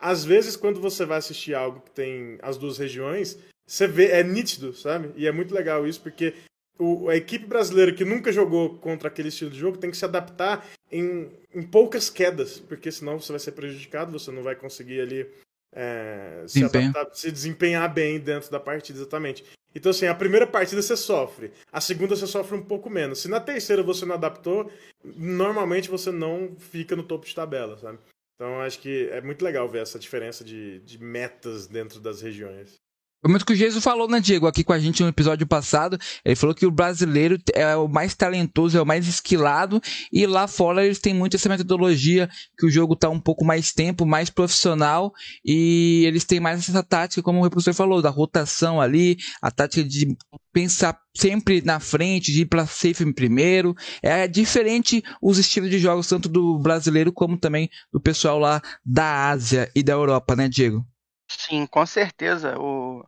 às 0.00 0.24
vezes, 0.24 0.56
quando 0.56 0.80
você 0.80 1.04
vai 1.04 1.18
assistir 1.18 1.54
algo 1.54 1.80
que 1.80 1.92
tem 1.92 2.36
as 2.42 2.58
duas 2.58 2.78
regiões, 2.78 3.38
você 3.64 3.86
vê, 3.86 4.06
é 4.06 4.24
nítido, 4.24 4.74
sabe? 4.74 5.12
E 5.14 5.24
é 5.24 5.30
muito 5.30 5.54
legal 5.54 5.86
isso, 5.86 6.00
porque 6.00 6.34
o, 6.76 7.08
a 7.08 7.14
equipe 7.14 7.46
brasileira 7.46 7.94
que 7.94 8.04
nunca 8.04 8.32
jogou 8.32 8.76
contra 8.78 9.06
aquele 9.06 9.28
estilo 9.28 9.52
de 9.52 9.58
jogo 9.58 9.78
tem 9.78 9.90
que 9.90 9.96
se 9.96 10.04
adaptar 10.04 10.66
em, 10.90 11.30
em 11.54 11.62
poucas 11.62 12.10
quedas, 12.10 12.58
porque 12.58 12.90
senão 12.90 13.20
você 13.20 13.30
vai 13.30 13.38
ser 13.38 13.52
prejudicado, 13.52 14.18
você 14.18 14.32
não 14.32 14.42
vai 14.42 14.56
conseguir 14.56 15.00
ali 15.00 15.30
é, 15.72 16.44
se, 16.46 16.64
adaptar, 16.64 17.08
se 17.12 17.30
desempenhar 17.30 17.92
bem 17.92 18.20
dentro 18.20 18.50
da 18.50 18.60
partida, 18.60 18.98
exatamente. 18.98 19.44
Então, 19.74 19.90
assim, 19.90 20.06
a 20.06 20.14
primeira 20.14 20.46
partida 20.46 20.82
você 20.82 20.96
sofre, 20.96 21.50
a 21.72 21.80
segunda 21.80 22.14
você 22.14 22.26
sofre 22.26 22.56
um 22.56 22.62
pouco 22.62 22.90
menos. 22.90 23.20
Se 23.20 23.28
na 23.28 23.40
terceira 23.40 23.82
você 23.82 24.04
não 24.04 24.14
adaptou, 24.14 24.70
normalmente 25.02 25.88
você 25.88 26.12
não 26.12 26.54
fica 26.58 26.94
no 26.94 27.02
topo 27.02 27.26
de 27.26 27.34
tabela, 27.34 27.78
sabe? 27.78 27.98
Então, 28.34 28.60
acho 28.60 28.78
que 28.80 29.08
é 29.10 29.20
muito 29.20 29.44
legal 29.44 29.68
ver 29.68 29.82
essa 29.82 29.98
diferença 29.98 30.44
de, 30.44 30.80
de 30.80 30.98
metas 30.98 31.66
dentro 31.66 32.00
das 32.00 32.20
regiões. 32.20 32.74
Muito 33.24 33.46
que 33.46 33.52
o 33.52 33.56
Jesus 33.56 33.82
falou, 33.82 34.08
né, 34.08 34.18
Diego, 34.18 34.48
aqui 34.48 34.64
com 34.64 34.72
a 34.72 34.78
gente 34.78 35.02
no 35.02 35.08
episódio 35.08 35.46
passado. 35.46 35.96
Ele 36.24 36.34
falou 36.34 36.54
que 36.54 36.66
o 36.66 36.70
brasileiro 36.70 37.38
é 37.54 37.76
o 37.76 37.86
mais 37.86 38.14
talentoso, 38.14 38.76
é 38.76 38.82
o 38.82 38.86
mais 38.86 39.06
esquilado, 39.06 39.80
e 40.12 40.26
lá 40.26 40.48
fora 40.48 40.84
eles 40.84 40.98
têm 40.98 41.14
muito 41.14 41.36
essa 41.36 41.48
metodologia 41.48 42.28
que 42.58 42.66
o 42.66 42.70
jogo 42.70 42.96
tá 42.96 43.08
um 43.08 43.20
pouco 43.20 43.44
mais 43.44 43.72
tempo, 43.72 44.04
mais 44.04 44.28
profissional, 44.28 45.12
e 45.44 46.02
eles 46.04 46.24
têm 46.24 46.40
mais 46.40 46.68
essa 46.68 46.82
tática, 46.82 47.22
como 47.22 47.44
o 47.44 47.50
professor 47.50 47.74
falou, 47.74 48.02
da 48.02 48.10
rotação 48.10 48.80
ali, 48.80 49.16
a 49.40 49.50
tática 49.52 49.84
de 49.84 50.16
pensar 50.52 50.98
sempre 51.16 51.62
na 51.62 51.78
frente, 51.78 52.32
de 52.32 52.42
ir 52.42 52.46
para 52.46 52.66
safe 52.66 53.12
primeiro. 53.12 53.74
É 54.02 54.26
diferente 54.26 55.02
os 55.20 55.38
estilos 55.38 55.70
de 55.70 55.78
jogos, 55.78 56.08
tanto 56.08 56.28
do 56.28 56.58
brasileiro 56.58 57.12
como 57.12 57.38
também 57.38 57.70
do 57.92 58.00
pessoal 58.00 58.38
lá 58.38 58.60
da 58.84 59.30
Ásia 59.30 59.70
e 59.74 59.82
da 59.82 59.92
Europa, 59.92 60.34
né, 60.34 60.48
Diego? 60.48 60.84
Sim, 61.28 61.66
com 61.66 61.84
certeza. 61.86 62.58
O, 62.58 63.02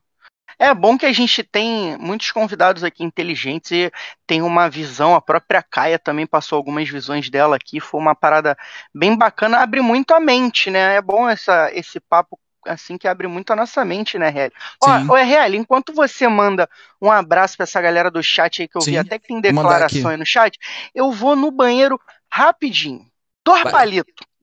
é 0.59 0.73
bom 0.75 0.97
que 0.97 1.07
a 1.07 1.13
gente 1.13 1.43
tem 1.43 1.97
muitos 1.99 2.31
convidados 2.31 2.85
aqui 2.85 3.05
inteligentes 3.05 3.71
e 3.73 3.93
tem 4.27 4.43
uma 4.43 4.69
visão. 4.69 5.15
A 5.15 5.21
própria 5.21 5.63
Caia 5.63 5.99
também 5.99 6.27
passou 6.27 6.57
algumas 6.57 6.89
visões 6.89 7.29
dela 7.29 7.57
aqui. 7.57 7.81
Foi 7.81 8.01
uma 8.01 8.15
parada 8.15 8.57
bem 8.95 9.17
bacana, 9.17 9.59
abre 9.59 9.81
muito 9.81 10.13
a 10.13 10.21
mente, 10.21 10.71
né? 10.71 10.97
É 10.97 11.03
bom 11.03 11.29
essa, 11.29 11.71
esse 11.73 12.01
papo 12.01 12.39
assim 12.67 12.97
que 12.97 13.07
abre 13.07 13.27
muito 13.27 13.53
a 13.53 13.57
nossa 13.57 13.85
mente, 13.85 14.19
né, 14.19 14.29
Real? 14.31 14.51
Ó, 14.83 15.13
ô, 15.13 15.15
Real, 15.15 15.53
enquanto 15.55 15.93
você 15.93 16.27
manda 16.27 16.69
um 17.01 17.11
abraço 17.11 17.57
para 17.57 17.65
essa 17.65 17.81
galera 17.81 18.11
do 18.11 18.23
chat 18.23 18.63
aí 18.63 18.69
que 18.69 18.77
eu 18.77 18.81
Sim. 18.81 18.93
vi 18.93 18.99
até 18.99 19.19
que 19.19 19.29
tem 19.29 19.41
declarações 19.41 20.19
no 20.19 20.25
chat, 20.25 20.59
eu 20.95 21.13
vou 21.13 21.37
no 21.37 21.51
banheiro 21.51 22.01
rapidinho. 22.31 23.07
Dois 23.45 23.63
palitos. 23.63 24.15
Dois 24.17 24.34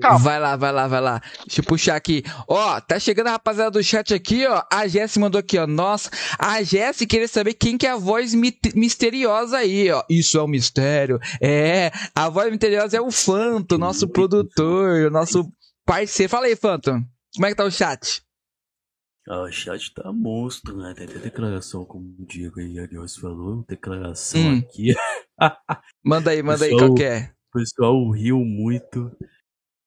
calma. 0.00 0.18
Vai 0.18 0.38
lá, 0.38 0.56
vai 0.56 0.72
lá, 0.72 0.88
vai 0.88 1.00
lá. 1.00 1.22
Deixa 1.46 1.60
eu 1.60 1.64
puxar 1.64 1.96
aqui. 1.96 2.22
Ó, 2.46 2.80
tá 2.80 2.98
chegando 2.98 3.28
a 3.28 3.32
rapaziada 3.32 3.70
do 3.70 3.82
chat 3.82 4.12
aqui, 4.12 4.46
ó. 4.46 4.62
A 4.70 4.86
Jess 4.86 5.16
mandou 5.16 5.38
aqui, 5.38 5.58
ó. 5.58 5.66
Nossa, 5.66 6.10
a 6.38 6.62
Jess 6.62 7.06
queria 7.06 7.28
saber 7.28 7.54
quem 7.54 7.78
que 7.78 7.86
é 7.86 7.90
a 7.90 7.96
voz 7.96 8.34
mi 8.34 8.56
misteriosa 8.74 9.58
aí, 9.58 9.90
ó. 9.90 10.04
Isso 10.08 10.38
é 10.38 10.42
um 10.42 10.48
mistério. 10.48 11.18
É, 11.40 11.90
a 12.14 12.28
voz 12.28 12.50
misteriosa 12.50 12.96
é 12.96 13.00
o 13.00 13.10
Fanto, 13.10 13.78
nosso 13.78 14.08
produtor, 14.08 15.06
o 15.06 15.10
nosso 15.10 15.50
parceiro. 15.86 16.30
Fala 16.30 16.46
aí, 16.46 16.56
Fanto. 16.56 16.90
Como 17.34 17.46
é 17.46 17.48
que 17.48 17.56
tá 17.56 17.64
o 17.64 17.70
chat? 17.70 18.22
Ah, 19.28 19.42
o 19.42 19.52
chat 19.52 19.94
tá 19.94 20.12
monstro, 20.12 20.76
né? 20.76 20.94
Tem 20.94 21.06
até 21.06 21.18
declaração, 21.18 21.84
como 21.84 22.14
o 22.18 22.26
Diego 22.26 22.58
aí, 22.58 22.78
aliás, 22.78 23.16
falou. 23.16 23.64
Declaração 23.68 24.40
hum. 24.40 24.58
aqui. 24.58 24.94
manda 26.04 26.32
aí, 26.32 26.42
manda 26.42 26.64
aí, 26.64 26.76
qual 26.76 26.94
que 26.94 27.04
é? 27.04 27.32
O 27.54 27.58
pessoal 27.58 28.10
riu 28.10 28.38
muito. 28.38 29.12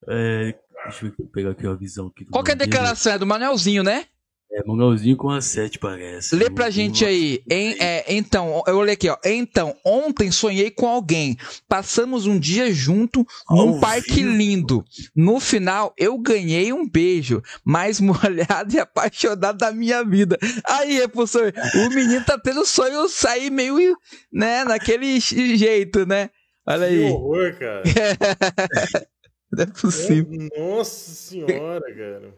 É, 0.08 0.56
deixa 0.84 1.08
eu 1.08 1.28
pegar 1.28 1.52
aqui 1.52 1.66
a 1.66 1.74
visão 1.74 2.08
aqui. 2.08 2.26
Qual 2.26 2.44
que 2.44 2.52
é 2.52 2.54
a 2.54 2.58
declaração? 2.58 3.14
É 3.14 3.18
do 3.18 3.26
Manelzinho, 3.26 3.82
né? 3.82 4.06
É, 4.52 4.64
Manuelzinho 4.64 5.18
com 5.18 5.30
a 5.30 5.42
7, 5.42 5.80
parece. 5.80 6.36
Lê 6.36 6.50
pra 6.50 6.70
gente 6.70 7.04
aí. 7.04 7.44
Em, 7.50 7.76
é, 7.78 8.06
então, 8.14 8.64
eu 8.68 8.78
olhei 8.78 8.94
aqui, 8.94 9.10
ó. 9.10 9.18
Então, 9.26 9.76
ontem 9.84 10.32
sonhei 10.32 10.70
com 10.70 10.88
alguém. 10.88 11.36
Passamos 11.68 12.26
um 12.28 12.40
dia 12.40 12.72
junto 12.72 13.26
num 13.50 13.76
Ao 13.76 13.80
parque 13.82 14.24
vivo. 14.24 14.30
lindo. 14.30 14.86
No 15.16 15.40
final, 15.40 15.94
eu 15.98 16.18
ganhei 16.18 16.72
um 16.72 16.88
beijo. 16.88 17.42
Mais 17.66 18.00
molhado 18.00 18.74
e 18.74 18.80
apaixonado 18.80 19.58
da 19.58 19.72
minha 19.72 20.06
vida. 20.06 20.38
Aí, 20.64 21.06
professor, 21.08 21.54
o 21.76 21.90
menino 21.90 22.24
tá 22.24 22.38
tendo 22.38 22.66
sonho 22.66 23.10
sair 23.10 23.50
meio, 23.50 23.98
né, 24.32 24.64
naquele 24.64 25.20
jeito, 25.20 26.06
né? 26.06 26.30
Olha 26.68 26.88
aí. 26.88 27.06
Que 27.06 27.12
horror, 27.12 27.56
cara. 27.58 27.84
Não 29.52 29.64
é 29.64 29.68
possível. 29.68 30.50
Nossa 30.58 31.12
senhora, 31.12 31.96
cara. 31.96 32.34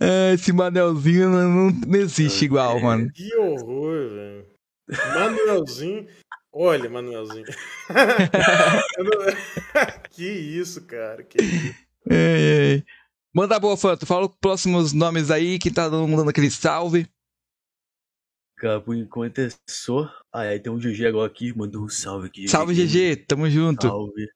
É, 0.00 0.32
esse 0.34 0.52
Manelzinho 0.52 1.30
não, 1.30 1.70
não 1.70 1.98
existe 1.98 2.44
igual, 2.44 2.78
mano. 2.80 3.10
Que 3.12 3.34
horror, 3.36 4.10
velho. 4.10 4.46
Manuelzinho. 5.14 6.06
Olha, 6.52 6.90
Manuelzinho. 6.90 7.46
que 10.10 10.28
isso, 10.28 10.84
cara. 10.86 11.22
Que 11.22 11.42
isso. 11.42 11.74
É, 12.10 12.78
é. 12.78 12.82
Manda 13.34 13.58
boa, 13.58 13.76
Fanto. 13.76 14.04
Fala 14.04 14.26
os 14.26 14.36
próximos 14.36 14.92
nomes 14.92 15.30
aí 15.30 15.58
que 15.58 15.70
tá 15.70 15.88
dando 15.88 16.28
aquele 16.28 16.50
salve. 16.50 17.08
Cara, 18.58 18.80
por 18.80 18.94
enquanto 18.94 19.38
é 19.38 19.48
só. 19.68 20.10
Ah, 20.32 20.40
aí 20.40 20.58
tem 20.58 20.72
um 20.72 20.78
GG 20.78 21.06
agora 21.06 21.26
aqui, 21.26 21.56
mandou 21.56 21.84
um 21.84 21.88
salve 21.88 22.26
aqui. 22.28 22.48
Salve, 22.48 22.74
GG, 22.74 23.24
tamo 23.26 23.50
junto. 23.50 23.86
Salve. 23.86 24.28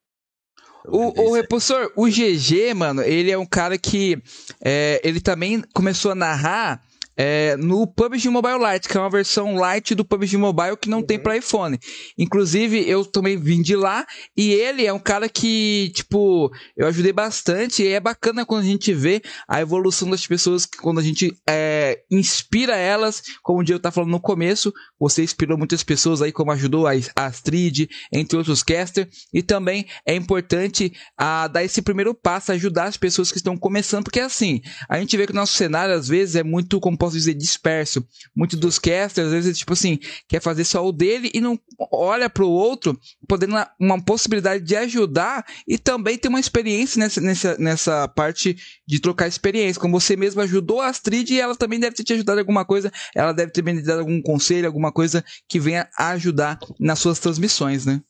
O, 0.89 1.31
o 1.31 1.35
repulsor, 1.35 1.91
o 1.97 2.07
GG, 2.07 2.75
mano, 2.75 3.03
ele 3.03 3.31
é 3.31 3.39
um 3.39 3.47
cara 3.47 3.77
que 3.77 4.23
é, 4.61 5.01
ele 5.03 5.21
também 5.21 5.63
começou 5.73 6.13
a 6.13 6.15
narrar 6.15 6.86
é, 7.17 7.57
no 7.57 7.87
PUBG 7.87 8.29
Mobile 8.29 8.59
Lite, 8.59 8.89
que 8.89 8.97
é 8.97 9.01
uma 9.01 9.11
versão 9.11 9.57
light 9.57 9.95
do 9.95 10.05
PUBG 10.05 10.37
Mobile 10.37 10.77
que 10.77 10.89
não 10.89 10.99
uhum. 10.99 11.07
tem 11.07 11.19
para 11.19 11.37
iPhone. 11.37 11.79
Inclusive, 12.19 12.89
eu 12.89 13.05
também 13.05 13.37
vim 13.37 13.63
de 13.63 13.75
lá 13.75 14.07
e 14.37 14.53
ele 14.53 14.85
é 14.85 14.93
um 14.93 14.99
cara 14.99 15.29
que, 15.29 15.91
tipo, 15.95 16.51
eu 16.77 16.87
ajudei 16.87 17.13
bastante 17.13 17.83
e 17.83 17.89
é 17.89 18.01
bacana 18.01 18.45
quando 18.45 18.63
a 18.63 18.67
gente 18.67 18.93
vê 18.93 19.23
a 19.49 19.61
evolução 19.61 20.11
das 20.11 20.27
pessoas, 20.27 20.67
quando 20.67 21.01
a 21.01 21.03
gente 21.03 21.35
é, 21.49 22.03
inspira 22.11 22.77
elas, 22.77 23.23
como 23.43 23.61
o 23.61 23.65
Diego 23.65 23.81
tá 23.81 23.91
falando 23.91 24.11
no 24.11 24.21
começo, 24.21 24.73
você 24.99 25.23
inspirou 25.23 25.57
muitas 25.57 25.83
pessoas 25.83 26.21
aí, 26.21 26.33
como 26.33 26.53
ajudou 26.53 26.87
a 26.87 26.93
Astrid, 27.15 27.89
entre 28.13 28.37
outros 28.37 28.63
casters, 28.63 29.09
e 29.33 29.43
também 29.43 29.87
é 30.05 30.15
importante 30.15 30.93
a, 31.17 31.49
dar 31.49 31.65
esse 31.65 31.81
primeiro 31.81 32.15
passo, 32.15 32.53
ajudar 32.53 32.85
as 32.85 32.97
pessoas 32.97 33.31
que 33.31 33.39
estão 33.39 33.57
começando, 33.57 34.05
porque 34.05 34.21
assim, 34.21 34.61
a 34.89 34.99
gente 34.99 35.17
vê 35.17 35.27
que 35.27 35.33
o 35.33 35.37
nosso 35.37 35.55
cenário 35.55 35.95
às 35.95 36.09
vezes 36.09 36.37
é 36.37 36.43
muito, 36.43 36.81
como 36.81 36.97
posso 37.07 37.17
dizer, 37.17 37.35
disperso. 37.35 38.07
Muitos 38.35 38.59
dos 38.59 38.79
casters, 38.79 39.29
às 39.29 39.33
vezes, 39.33 39.59
tipo 39.59 39.73
assim, 39.73 39.99
quer 40.29 40.41
fazer 40.41 40.65
só 40.65 40.87
o 40.87 40.93
dele 40.93 41.31
e 41.33 41.41
não 41.41 41.59
olha 41.93 42.29
para 42.29 42.45
o 42.45 42.51
outro, 42.51 42.99
podendo 43.29 43.53
uma, 43.53 43.71
uma, 43.79 44.05
possibilidade 44.05 44.65
de 44.65 44.77
ajudar 44.77 45.45
e 45.67 45.79
também 45.79 46.19
ter 46.19 46.29
uma 46.29 46.41
experiência 46.41 46.99
nessa, 46.99 47.21
nessa, 47.21 47.59
nessa 47.59 48.09
parte 48.09 48.57
de 48.87 49.01
trocar 49.01 49.29
experiência. 49.29 49.81
Como 49.81 49.99
você 49.99 50.17
mesmo 50.17 50.41
ajudou 50.43 50.81
a 50.81 50.89
Astrid 50.89 51.31
e 51.31 51.41
ela 51.41 51.55
também 51.55 51.79
deve 51.79 51.97
ter 51.97 52.05
te 52.05 52.13
ajudado 52.13 52.39
em 52.39 52.43
alguma 52.43 52.65
coisa, 52.65 52.93
ela 53.15 53.33
deve 53.33 53.53
ter 53.53 53.63
me 53.63 53.81
dado 53.81 54.01
algum 54.01 54.21
conselho, 54.21 54.67
alguma 54.67 54.93
coisa 54.93 55.25
que 55.49 55.61
venha 55.61 55.89
ajudar 55.99 56.59
nas 56.79 56.99
suas 56.99 57.19
transmissões, 57.19 57.87
né? 57.87 58.03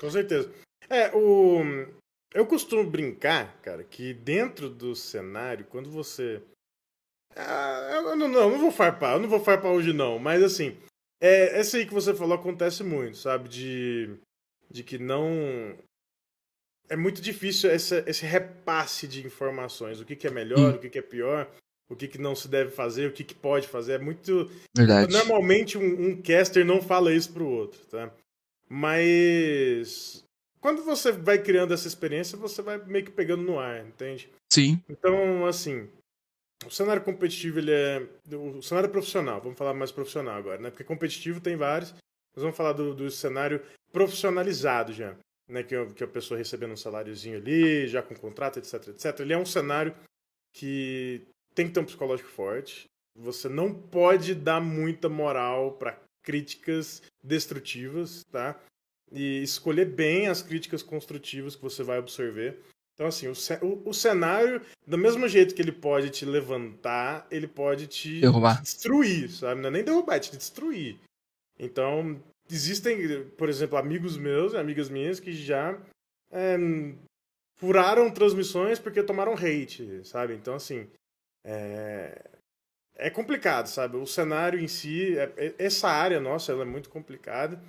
Com 0.00 0.10
certeza. 0.10 0.50
É, 0.88 1.10
o. 1.14 1.62
Eu 2.34 2.46
costumo 2.46 2.88
brincar, 2.88 3.58
cara, 3.62 3.82
que 3.82 4.12
dentro 4.12 4.68
do 4.68 4.94
cenário, 4.94 5.66
quando 5.70 5.90
você 5.90 6.42
ah, 7.38 7.90
eu 7.92 8.16
não, 8.16 8.28
não, 8.28 8.50
não 8.50 8.58
vou 8.58 8.72
farpar, 8.72 9.14
eu 9.14 9.20
não 9.20 9.28
vou 9.28 9.40
farpar 9.40 9.70
hoje 9.70 9.92
não, 9.92 10.18
mas 10.18 10.42
assim, 10.42 10.76
é, 11.20 11.58
essa 11.58 11.76
aí 11.76 11.86
que 11.86 11.94
você 11.94 12.14
falou 12.14 12.34
acontece 12.34 12.84
muito, 12.84 13.16
sabe? 13.16 13.48
De, 13.48 14.10
de 14.70 14.82
que 14.82 14.98
não. 14.98 15.76
É 16.88 16.96
muito 16.96 17.20
difícil 17.20 17.70
esse, 17.70 18.02
esse 18.06 18.24
repasse 18.24 19.06
de 19.06 19.26
informações. 19.26 20.00
O 20.00 20.04
que, 20.04 20.16
que 20.16 20.26
é 20.26 20.30
melhor, 20.30 20.72
hum. 20.72 20.76
o 20.76 20.78
que, 20.78 20.88
que 20.88 20.98
é 20.98 21.02
pior, 21.02 21.50
o 21.90 21.96
que, 21.96 22.08
que 22.08 22.18
não 22.18 22.34
se 22.34 22.48
deve 22.48 22.70
fazer, 22.70 23.08
o 23.08 23.12
que, 23.12 23.24
que 23.24 23.34
pode 23.34 23.68
fazer. 23.68 23.94
É 23.94 23.98
muito. 23.98 24.50
Verdade. 24.76 25.12
Normalmente 25.12 25.76
um, 25.76 26.08
um 26.08 26.22
caster 26.22 26.64
não 26.64 26.80
fala 26.80 27.12
isso 27.12 27.32
pro 27.32 27.46
outro, 27.46 27.80
tá? 27.86 28.10
Mas. 28.68 30.24
Quando 30.60 30.82
você 30.82 31.12
vai 31.12 31.38
criando 31.38 31.72
essa 31.72 31.86
experiência, 31.86 32.36
você 32.36 32.60
vai 32.62 32.78
meio 32.84 33.04
que 33.04 33.12
pegando 33.12 33.44
no 33.44 33.60
ar, 33.60 33.86
entende? 33.86 34.28
Sim. 34.52 34.82
Então, 34.88 35.46
assim, 35.46 35.88
o 36.66 36.70
cenário 36.70 37.02
competitivo, 37.02 37.58
ele 37.58 37.70
é. 37.70 38.06
O 38.34 38.60
cenário 38.62 38.90
profissional, 38.90 39.40
vamos 39.40 39.56
falar 39.56 39.74
mais 39.74 39.92
profissional 39.92 40.36
agora, 40.36 40.60
né? 40.60 40.70
Porque 40.70 40.84
competitivo 40.84 41.40
tem 41.40 41.56
vários. 41.56 41.92
Nós 42.34 42.42
vamos 42.42 42.56
falar 42.56 42.72
do, 42.72 42.94
do 42.94 43.10
cenário 43.10 43.62
profissionalizado 43.92 44.92
já. 44.92 45.16
Né? 45.48 45.62
Que, 45.62 45.86
que 45.94 46.04
a 46.04 46.08
pessoa 46.08 46.36
recebendo 46.36 46.72
um 46.72 46.76
saláriozinho 46.76 47.36
ali, 47.36 47.88
já 47.88 48.02
com 48.02 48.14
contrato, 48.14 48.58
etc, 48.58 48.88
etc. 48.88 49.20
Ele 49.20 49.32
é 49.32 49.38
um 49.38 49.46
cenário 49.46 49.94
que 50.52 51.22
tem 51.54 51.66
que 51.66 51.72
ter 51.72 51.80
um 51.80 51.84
psicológico 51.84 52.28
forte. 52.28 52.84
Você 53.16 53.48
não 53.48 53.72
pode 53.72 54.34
dar 54.34 54.60
muita 54.60 55.08
moral 55.08 55.72
para 55.72 55.98
críticas 56.22 57.02
destrutivas, 57.22 58.24
tá? 58.30 58.60
E 59.10 59.42
escolher 59.42 59.86
bem 59.86 60.28
as 60.28 60.42
críticas 60.42 60.82
construtivas 60.82 61.56
que 61.56 61.62
você 61.62 61.82
vai 61.82 61.98
absorver. 61.98 62.60
Então, 62.98 63.06
assim, 63.06 63.28
o, 63.28 63.32
o, 63.64 63.90
o, 63.90 63.94
cenário, 63.94 64.60
do 64.84 64.98
mesmo 64.98 65.28
jeito 65.28 65.54
que 65.54 65.62
ele 65.62 65.70
pode 65.70 66.10
te 66.10 66.24
levantar, 66.24 67.28
ele 67.30 67.46
pode 67.46 67.86
te, 67.86 68.20
te 68.20 68.62
destruir, 68.62 69.30
sabe? 69.30 69.60
Não 69.60 69.68
é 69.68 69.70
nem 69.70 69.84
derrubar, 69.84 70.16
é 70.16 70.18
te 70.18 70.36
destruir. 70.36 70.98
Então, 71.56 72.20
existem, 72.50 73.24
por 73.36 73.48
exemplo, 73.48 73.78
amigos 73.78 74.16
meus, 74.16 74.52
amigas 74.52 74.88
minhas 74.88 75.20
que 75.20 75.32
já 75.32 75.78
é, 76.32 76.56
furaram 77.56 78.10
transmissões 78.10 78.80
porque 78.80 79.00
tomaram 79.00 79.34
hate, 79.34 80.04
sabe? 80.04 80.34
Então, 80.34 80.56
assim, 80.56 80.90
é, 81.44 82.20
é 82.96 83.08
complicado, 83.08 83.68
sabe? 83.68 83.96
O 83.96 84.06
cenário 84.06 84.58
em 84.58 84.66
si, 84.66 85.16
é, 85.16 85.32
é, 85.36 85.54
essa 85.56 85.88
área 85.88 86.18
nossa, 86.18 86.50
ela 86.50 86.62
é 86.62 86.66
muito 86.66 86.90
complicada. 86.90 87.62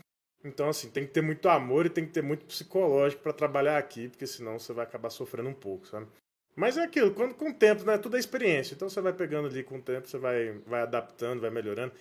Então, 0.43 0.69
assim, 0.69 0.89
tem 0.89 1.05
que 1.05 1.11
ter 1.11 1.21
muito 1.21 1.49
amor 1.49 1.85
e 1.85 1.89
tem 1.89 2.05
que 2.05 2.11
ter 2.11 2.23
muito 2.23 2.45
psicológico 2.45 3.21
para 3.21 3.33
trabalhar 3.33 3.77
aqui, 3.77 4.07
porque 4.07 4.25
senão 4.25 4.57
você 4.57 4.71
vai 4.71 4.85
acabar 4.85 5.09
sofrendo 5.09 5.49
um 5.49 5.53
pouco, 5.53 5.87
sabe? 5.87 6.07
Mas 6.55 6.77
é 6.77 6.83
aquilo, 6.83 7.13
quando, 7.13 7.35
com 7.35 7.49
o 7.49 7.53
tempo, 7.53 7.83
né? 7.85 7.97
Tudo 7.97 8.17
é 8.17 8.19
experiência. 8.19 8.73
Então 8.73 8.89
você 8.89 8.99
vai 9.01 9.13
pegando 9.13 9.47
ali 9.47 9.63
com 9.63 9.77
o 9.77 9.81
tempo, 9.81 10.07
você 10.07 10.17
vai, 10.17 10.51
vai 10.65 10.81
adaptando, 10.81 11.41
vai 11.41 11.49
melhorando. 11.49 11.93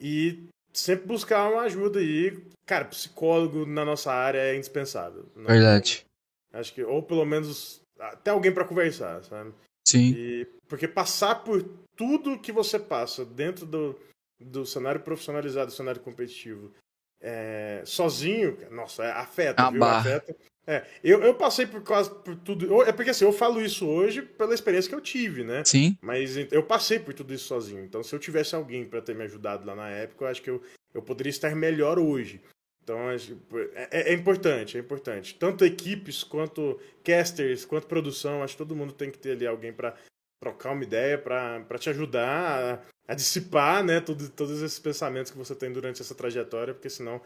E 0.00 0.48
sempre 0.72 1.06
buscar 1.06 1.50
uma 1.50 1.62
ajuda 1.62 1.98
aí. 1.98 2.36
Cara, 2.66 2.84
psicólogo 2.86 3.66
na 3.66 3.84
nossa 3.84 4.12
área 4.12 4.38
é 4.38 4.56
indispensável. 4.56 5.26
Né? 5.34 5.46
Verdade. 5.46 6.04
Acho 6.52 6.72
que, 6.72 6.82
ou 6.82 7.02
pelo 7.02 7.24
menos, 7.24 7.80
até 7.98 8.30
alguém 8.30 8.52
para 8.52 8.64
conversar, 8.64 9.22
sabe? 9.24 9.52
Sim. 9.86 10.14
E, 10.16 10.46
porque 10.68 10.88
passar 10.88 11.44
por 11.44 11.62
tudo 11.94 12.38
que 12.38 12.52
você 12.52 12.78
passa 12.78 13.24
dentro 13.24 13.66
do, 13.66 13.98
do 14.40 14.66
cenário 14.66 15.00
profissionalizado, 15.00 15.66
do 15.66 15.76
cenário 15.76 16.00
competitivo, 16.00 16.72
é, 17.20 17.82
sozinho, 17.84 18.58
nossa, 18.70 19.04
é, 19.04 19.10
afeta, 19.12 19.62
A 19.62 19.70
viu? 19.70 19.82
Afeta. 19.82 20.36
É, 20.68 20.84
eu, 21.02 21.22
eu 21.22 21.34
passei 21.34 21.64
por 21.64 21.80
quase 21.82 22.10
por 22.10 22.34
tudo. 22.34 22.82
É 22.82 22.92
porque 22.92 23.10
assim, 23.10 23.24
eu 23.24 23.32
falo 23.32 23.60
isso 23.62 23.86
hoje 23.86 24.20
pela 24.20 24.52
experiência 24.52 24.88
que 24.88 24.94
eu 24.96 25.00
tive, 25.00 25.44
né? 25.44 25.62
Sim. 25.64 25.96
Mas 26.00 26.36
eu 26.50 26.62
passei 26.62 26.98
por 26.98 27.14
tudo 27.14 27.32
isso 27.32 27.46
sozinho. 27.46 27.84
Então, 27.84 28.02
se 28.02 28.12
eu 28.12 28.18
tivesse 28.18 28.54
alguém 28.54 28.84
para 28.84 29.00
ter 29.00 29.14
me 29.14 29.22
ajudado 29.22 29.64
lá 29.64 29.76
na 29.76 29.88
época, 29.88 30.24
eu 30.24 30.28
acho 30.28 30.42
que 30.42 30.50
eu, 30.50 30.60
eu 30.92 31.02
poderia 31.02 31.30
estar 31.30 31.54
melhor 31.54 32.00
hoje. 32.00 32.40
Então, 32.82 32.98
é, 33.10 34.12
é, 34.12 34.12
importante, 34.12 34.76
é 34.76 34.80
importante. 34.80 35.34
Tanto 35.34 35.64
equipes, 35.64 36.22
quanto 36.22 36.80
casters, 37.02 37.64
quanto 37.64 37.86
produção, 37.86 38.42
acho 38.42 38.54
que 38.54 38.58
todo 38.58 38.76
mundo 38.76 38.92
tem 38.92 39.10
que 39.10 39.18
ter 39.18 39.32
ali 39.32 39.46
alguém 39.46 39.72
para 39.72 39.94
trocar 40.40 40.72
uma 40.72 40.84
ideia, 40.84 41.18
para 41.18 41.78
te 41.78 41.90
ajudar 41.90 42.82
a, 43.08 43.12
a 43.12 43.14
dissipar 43.14 43.82
né, 43.84 44.00
tudo, 44.00 44.28
todos 44.30 44.62
esses 44.62 44.78
pensamentos 44.78 45.30
que 45.30 45.38
você 45.38 45.54
tem 45.54 45.72
durante 45.72 46.02
essa 46.02 46.14
trajetória, 46.14 46.74
porque 46.74 46.90
senão 46.90 47.20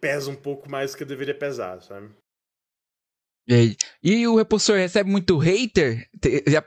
pesa 0.00 0.30
um 0.30 0.36
pouco 0.36 0.70
mais 0.70 0.92
do 0.92 0.98
que 0.98 1.04
deveria 1.04 1.34
pesar, 1.34 1.80
sabe? 1.82 2.10
E, 3.48 3.76
e 4.02 4.26
o 4.26 4.36
repulsor 4.36 4.76
recebe 4.76 5.10
muito 5.10 5.38
hater? 5.38 6.08
Já 6.48 6.62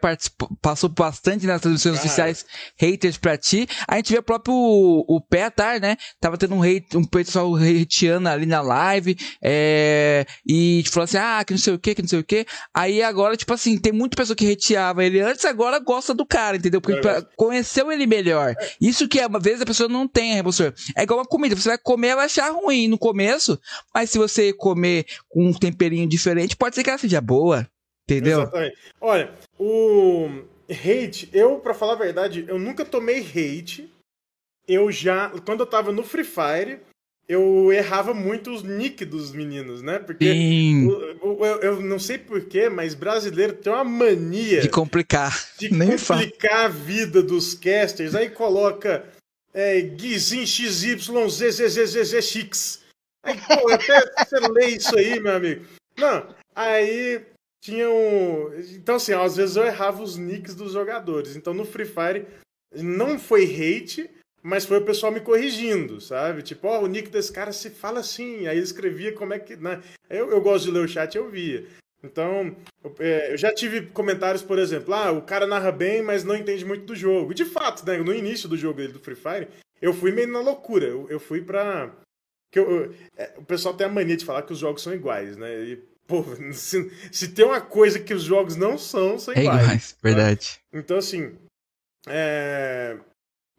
passou 0.61 0.89
bastante 0.89 1.45
nas 1.45 1.61
transmissões 1.61 1.97
oficiais 1.97 2.45
haters 2.77 3.17
pra 3.17 3.37
ti. 3.37 3.67
A 3.87 3.97
gente 3.97 4.13
vê 4.13 4.19
o 4.19 4.23
próprio 4.23 4.53
o, 4.53 5.17
o 5.17 5.21
Petar, 5.21 5.81
né? 5.81 5.97
Tava 6.21 6.37
tendo 6.37 6.55
um 6.55 6.63
hate, 6.63 6.95
um 6.95 7.03
pessoal 7.03 7.53
hateando 7.55 8.29
ali 8.29 8.45
na 8.45 8.61
live. 8.61 9.17
É, 9.41 10.25
e 10.47 10.83
falou 10.89 11.03
assim: 11.03 11.17
ah, 11.17 11.43
que 11.45 11.53
não 11.53 11.59
sei 11.59 11.73
o 11.73 11.79
que, 11.79 11.95
que 11.95 12.01
não 12.01 12.09
sei 12.09 12.19
o 12.19 12.23
que. 12.23 12.45
Aí 12.73 13.01
agora, 13.03 13.35
tipo 13.35 13.53
assim, 13.53 13.77
tem 13.77 13.91
muita 13.91 14.15
pessoa 14.15 14.35
que 14.35 14.51
hateava 14.51 15.03
ele 15.03 15.19
antes, 15.19 15.43
agora 15.45 15.79
gosta 15.79 16.13
do 16.13 16.25
cara, 16.25 16.57
entendeu? 16.57 16.79
Porque 16.79 17.07
é, 17.07 17.25
conheceu 17.35 17.91
ele 17.91 18.05
melhor. 18.05 18.55
Isso 18.79 19.07
que 19.07 19.19
às 19.19 19.43
vezes 19.43 19.61
a 19.61 19.65
pessoa 19.65 19.89
não 19.89 20.07
tem, 20.07 20.35
repulsor. 20.35 20.73
É 20.95 21.03
igual 21.03 21.19
uma 21.19 21.25
comida. 21.25 21.55
Você 21.55 21.69
vai 21.69 21.77
comer, 21.77 22.15
vai 22.15 22.25
achar 22.25 22.49
ruim 22.51 22.87
no 22.87 22.97
começo, 22.97 23.59
mas 23.93 24.09
se 24.09 24.17
você 24.17 24.53
comer 24.53 25.05
com 25.27 25.47
um 25.47 25.53
temperinho 25.53 26.07
diferente, 26.07 26.55
pode 26.55 26.68
pode 26.69 26.75
ser 26.75 26.83
que 26.83 26.89
ela 26.89 26.99
seja 26.99 27.19
boa, 27.19 27.67
entendeu? 28.07 28.41
Exatamente. 28.41 28.77
Olha, 29.01 29.33
o 29.57 30.29
hate, 30.69 31.27
eu, 31.33 31.59
para 31.59 31.73
falar 31.73 31.93
a 31.93 31.97
verdade, 31.97 32.45
eu 32.47 32.59
nunca 32.59 32.85
tomei 32.85 33.19
hate. 33.19 33.91
Eu 34.67 34.91
já, 34.91 35.29
quando 35.45 35.61
eu 35.61 35.65
tava 35.65 35.91
no 35.91 36.03
Free 36.03 36.23
Fire, 36.23 36.79
eu 37.27 37.73
errava 37.73 38.13
muito 38.13 38.51
os 38.51 38.61
nick 38.61 39.03
dos 39.03 39.31
meninos, 39.31 39.81
né? 39.81 39.97
Porque 39.97 40.25
eu, 40.25 41.17
eu, 41.43 41.59
eu, 41.61 41.81
não 41.81 41.97
sei 41.97 42.19
porquê, 42.19 42.69
mas 42.69 42.93
brasileiro 42.93 43.53
tem 43.53 43.73
uma 43.73 43.83
mania 43.83 44.61
de 44.61 44.69
complicar. 44.69 45.49
De 45.57 45.73
Nem 45.73 45.97
complicar 45.97 46.51
fala. 46.51 46.65
a 46.65 46.67
vida 46.67 47.23
dos 47.23 47.55
casters. 47.55 48.13
Aí 48.13 48.29
coloca 48.29 49.07
é, 49.51 49.81
Guizin 49.81 50.45
XYZZZZX. 50.45 51.39
Aí, 53.23 53.35
pô, 53.41 53.71
até 53.71 53.99
você 54.23 54.39
lê 54.39 54.67
isso 54.67 54.95
aí, 54.95 55.19
meu 55.19 55.35
amigo. 55.35 55.65
Não, 55.97 56.27
Aí 56.55 57.25
tinha 57.61 57.89
um. 57.89 58.53
Então, 58.75 58.95
assim, 58.95 59.13
às 59.13 59.35
vezes 59.35 59.55
eu 59.55 59.65
errava 59.65 60.01
os 60.01 60.17
nicks 60.17 60.55
dos 60.55 60.73
jogadores. 60.73 61.35
Então 61.35 61.53
no 61.53 61.65
Free 61.65 61.85
Fire 61.85 62.25
não 62.73 63.19
foi 63.19 63.43
hate, 63.43 64.09
mas 64.41 64.65
foi 64.65 64.77
o 64.77 64.85
pessoal 64.85 65.11
me 65.11 65.19
corrigindo, 65.19 65.99
sabe? 65.99 66.41
Tipo, 66.41 66.67
ó, 66.67 66.79
oh, 66.79 66.83
o 66.83 66.87
nick 66.87 67.09
desse 67.09 67.31
cara 67.31 67.51
se 67.51 67.69
fala 67.69 67.99
assim. 67.99 68.47
Aí 68.47 68.57
escrevia 68.57 69.13
como 69.13 69.33
é 69.33 69.39
que. 69.39 69.55
Né? 69.55 69.81
Eu, 70.09 70.29
eu 70.31 70.41
gosto 70.41 70.65
de 70.65 70.71
ler 70.71 70.85
o 70.85 70.87
chat, 70.87 71.15
eu 71.15 71.29
via. 71.29 71.65
Então, 72.01 72.55
eu, 72.83 72.95
é, 72.99 73.33
eu 73.33 73.37
já 73.37 73.53
tive 73.53 73.87
comentários, 73.87 74.41
por 74.41 74.57
exemplo, 74.57 74.93
ah, 74.93 75.11
o 75.11 75.21
cara 75.21 75.45
narra 75.45 75.71
bem, 75.71 76.01
mas 76.01 76.23
não 76.23 76.35
entende 76.35 76.63
muito 76.63 76.85
do 76.85 76.95
jogo. 76.95 77.33
De 77.33 77.43
fato, 77.43 77.85
né, 77.85 77.97
no 77.97 78.13
início 78.13 78.47
do 78.47 78.55
jogo 78.55 78.77
dele, 78.77 78.93
do 78.93 78.99
Free 78.99 79.15
Fire, 79.15 79.49
eu 79.81 79.93
fui 79.93 80.11
meio 80.11 80.29
na 80.29 80.39
loucura. 80.39 80.85
Eu, 80.85 81.09
eu 81.09 81.19
fui 81.19 81.41
pra. 81.41 81.93
Que 82.51 82.59
eu, 82.59 82.71
eu, 82.71 82.95
é, 83.17 83.33
o 83.37 83.43
pessoal 83.43 83.75
tem 83.75 83.85
a 83.85 83.89
mania 83.89 84.15
de 84.15 84.25
falar 84.25 84.43
que 84.43 84.53
os 84.53 84.59
jogos 84.59 84.81
são 84.81 84.93
iguais, 84.93 85.35
né? 85.35 85.53
E 85.61 85.88
Pô, 86.09 86.25
se, 86.51 86.91
se, 87.11 87.27
tem 87.27 87.45
uma 87.45 87.61
coisa 87.61 87.99
que 87.99 88.15
os 88.15 88.23
jogos 88.23 88.55
não 88.55 88.79
são, 88.79 89.19
são 89.19 89.31
é 89.35 89.41
iguais. 89.41 89.61
iguais 89.61 89.91
tá? 89.91 89.97
verdade. 90.01 90.59
Então, 90.73 90.97
assim. 90.97 91.35
É... 92.07 92.97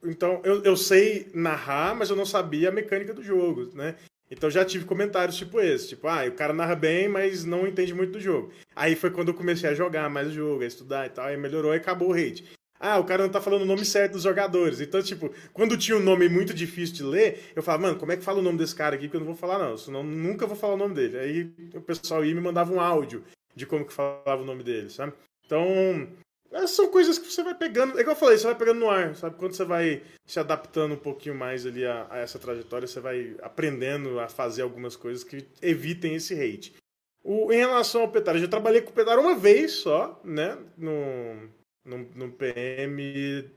Então, 0.02 0.40
eu, 0.43 0.60
eu 0.64 0.77
sei 0.77 1.31
narrar, 1.32 1.94
mas 1.94 2.10
eu 2.10 2.16
não 2.16 2.27
sabia 2.27 2.70
a 2.70 2.72
mecânica 2.72 3.14
do 3.14 3.22
jogo, 3.22 3.70
né? 3.74 3.94
Então 4.31 4.48
já 4.48 4.64
tive 4.64 4.85
comentários 4.85 5.36
tipo 5.36 5.60
esse, 5.60 5.89
tipo, 5.89 6.06
ah, 6.06 6.24
o 6.24 6.32
cara 6.32 6.52
narra 6.52 6.77
bem, 6.77 7.09
mas 7.09 7.44
não 7.44 7.66
entende 7.66 7.93
muito 7.93 8.12
do 8.12 8.20
jogo. 8.20 8.52
Aí 8.77 8.94
foi 8.94 9.10
quando 9.10 9.28
eu 9.28 9.35
comecei 9.35 9.68
a 9.68 9.74
jogar 9.74 10.09
mais 10.09 10.28
o 10.28 10.32
jogo, 10.32 10.62
a 10.62 10.66
estudar 10.66 11.06
e 11.06 11.10
tal, 11.10 11.27
aí 11.27 11.36
melhorou 11.36 11.74
e 11.74 11.77
acabou 11.77 12.10
o 12.10 12.12
hate. 12.12 12.44
Ah, 12.82 12.98
o 12.98 13.05
cara 13.05 13.23
não 13.23 13.31
tá 13.31 13.43
falando 13.43 13.61
o 13.62 13.66
nome 13.66 13.85
certo 13.85 14.12
dos 14.12 14.23
jogadores. 14.23 14.81
Então, 14.81 15.02
tipo, 15.02 15.31
quando 15.52 15.77
tinha 15.77 15.98
um 15.98 16.02
nome 16.02 16.31
muito 16.31 16.55
difícil 16.55 16.94
de 16.97 17.02
ler, 17.02 17.52
eu 17.55 17.62
falava, 17.62 17.82
mano, 17.82 17.98
como 17.98 18.11
é 18.11 18.16
que 18.16 18.24
fala 18.24 18.39
o 18.39 18.43
nome 18.43 18.57
desse 18.57 18.74
cara 18.74 18.97
aqui? 18.97 19.07
Que 19.07 19.16
eu 19.16 19.20
não 19.20 19.27
vou 19.27 19.36
falar, 19.36 19.59
não. 19.59 19.77
Senão 19.77 20.02
nunca 20.02 20.47
vou 20.47 20.57
falar 20.57 20.74
o 20.74 20.78
nome 20.78 20.94
dele. 20.94 21.19
Aí 21.19 21.52
o 21.74 21.82
pessoal 21.82 22.24
ia 22.24 22.31
e 22.31 22.35
me 22.35 22.40
mandava 22.40 22.73
um 22.73 22.81
áudio 22.81 23.23
de 23.55 23.66
como 23.66 23.85
que 23.85 23.93
falava 23.93 24.40
o 24.40 24.47
nome 24.47 24.62
dele, 24.62 24.89
sabe? 24.89 25.12
Então, 25.44 26.09
são 26.69 26.89
coisas 26.90 27.19
que 27.19 27.31
você 27.31 27.43
vai 27.43 27.55
pegando. 27.55 27.98
É 27.98 28.01
igual 28.01 28.16
eu 28.16 28.20
falei, 28.20 28.39
você 28.39 28.44
vai 28.44 28.55
pegando 28.55 28.81
no 28.81 28.89
ar, 28.89 29.15
sabe? 29.15 29.36
Quando 29.36 29.52
você 29.52 29.65
vai 29.65 30.02
se 30.24 30.40
adaptando 30.40 30.94
um 30.94 30.98
pouquinho 30.98 31.35
mais 31.35 31.66
ali 31.66 31.85
a, 31.85 32.07
a 32.09 32.19
essa 32.19 32.39
trajetória, 32.39 32.89
você 32.89 32.98
vai 32.98 33.36
aprendendo 33.43 34.19
a 34.19 34.27
fazer 34.27 34.62
algumas 34.62 34.97
coisas 34.97 35.23
que 35.23 35.47
evitem 35.61 36.15
esse 36.15 36.32
hate. 36.32 36.74
O, 37.23 37.52
em 37.52 37.59
relação 37.59 38.01
ao 38.01 38.09
Petar, 38.11 38.36
eu 38.36 38.40
já 38.40 38.48
trabalhei 38.48 38.81
com 38.81 38.90
o 38.90 38.94
Petar 38.94 39.19
uma 39.19 39.36
vez 39.36 39.73
só, 39.73 40.19
né? 40.24 40.57
No 40.78 41.51
no, 41.91 41.99
no 42.15 42.33
PM, 42.33 43.51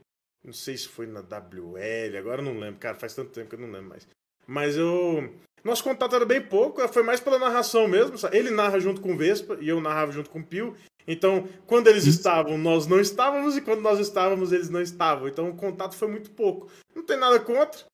não 0.44 0.52
sei 0.52 0.76
se 0.76 0.88
foi 0.88 1.06
na 1.06 1.20
WL, 1.20 2.18
agora 2.18 2.42
não 2.42 2.58
lembro, 2.58 2.80
cara, 2.80 2.96
faz 2.96 3.14
tanto 3.14 3.30
tempo 3.30 3.48
que 3.48 3.54
eu 3.54 3.60
não 3.60 3.70
lembro 3.70 3.90
mais. 3.90 4.06
Mas 4.46 4.76
eu. 4.76 5.32
Nosso 5.62 5.82
contato 5.82 6.14
era 6.14 6.26
bem 6.26 6.42
pouco, 6.42 6.86
foi 6.88 7.02
mais 7.02 7.20
pela 7.20 7.38
narração 7.38 7.88
mesmo. 7.88 8.16
Ele 8.30 8.50
narra 8.50 8.78
junto 8.78 9.00
com 9.00 9.14
o 9.14 9.16
Vespa 9.16 9.56
e 9.60 9.68
eu 9.68 9.80
narrava 9.80 10.12
junto 10.12 10.28
com 10.28 10.40
o 10.40 10.44
Pio. 10.44 10.76
Então, 11.06 11.48
quando 11.66 11.88
eles 11.88 12.04
estavam, 12.04 12.58
nós 12.58 12.86
não 12.86 13.00
estávamos, 13.00 13.56
e 13.56 13.62
quando 13.62 13.80
nós 13.80 13.98
estávamos, 13.98 14.52
eles 14.52 14.68
não 14.68 14.82
estavam. 14.82 15.26
Então, 15.26 15.48
o 15.48 15.56
contato 15.56 15.96
foi 15.96 16.08
muito 16.08 16.30
pouco. 16.30 16.70
Não 16.94 17.02
tem 17.02 17.16
nada 17.16 17.40
contra. 17.40 17.84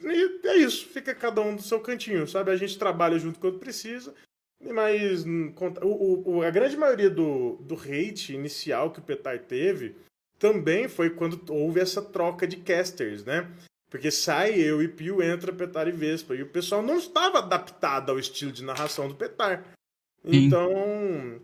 E 0.00 0.46
é 0.46 0.56
isso, 0.56 0.88
fica 0.88 1.14
cada 1.14 1.40
um 1.40 1.56
do 1.56 1.62
seu 1.62 1.80
cantinho, 1.80 2.26
sabe? 2.26 2.50
A 2.50 2.56
gente 2.56 2.78
trabalha 2.78 3.18
junto 3.18 3.40
quando 3.40 3.58
precisa. 3.58 4.14
Mas 4.60 5.24
hum, 5.24 5.52
o, 5.82 6.36
o, 6.36 6.42
a 6.42 6.50
grande 6.50 6.76
maioria 6.76 7.08
do, 7.08 7.56
do 7.60 7.74
hate 7.74 8.34
inicial 8.34 8.90
que 8.90 8.98
o 8.98 9.02
Petar 9.02 9.38
teve 9.38 9.94
também 10.38 10.88
foi 10.88 11.10
quando 11.10 11.40
houve 11.52 11.80
essa 11.80 12.02
troca 12.02 12.46
de 12.46 12.56
casters, 12.56 13.24
né? 13.24 13.48
Porque 13.90 14.10
sai 14.10 14.54
eu 14.54 14.82
e 14.82 14.88
Pio, 14.88 15.22
entra 15.22 15.52
Petar 15.52 15.88
e 15.88 15.92
Vespa. 15.92 16.34
E 16.34 16.42
o 16.42 16.48
pessoal 16.48 16.82
não 16.82 16.98
estava 16.98 17.38
adaptado 17.38 18.10
ao 18.10 18.18
estilo 18.18 18.52
de 18.52 18.62
narração 18.62 19.08
do 19.08 19.14
Petar. 19.14 19.64
Então, 20.24 21.40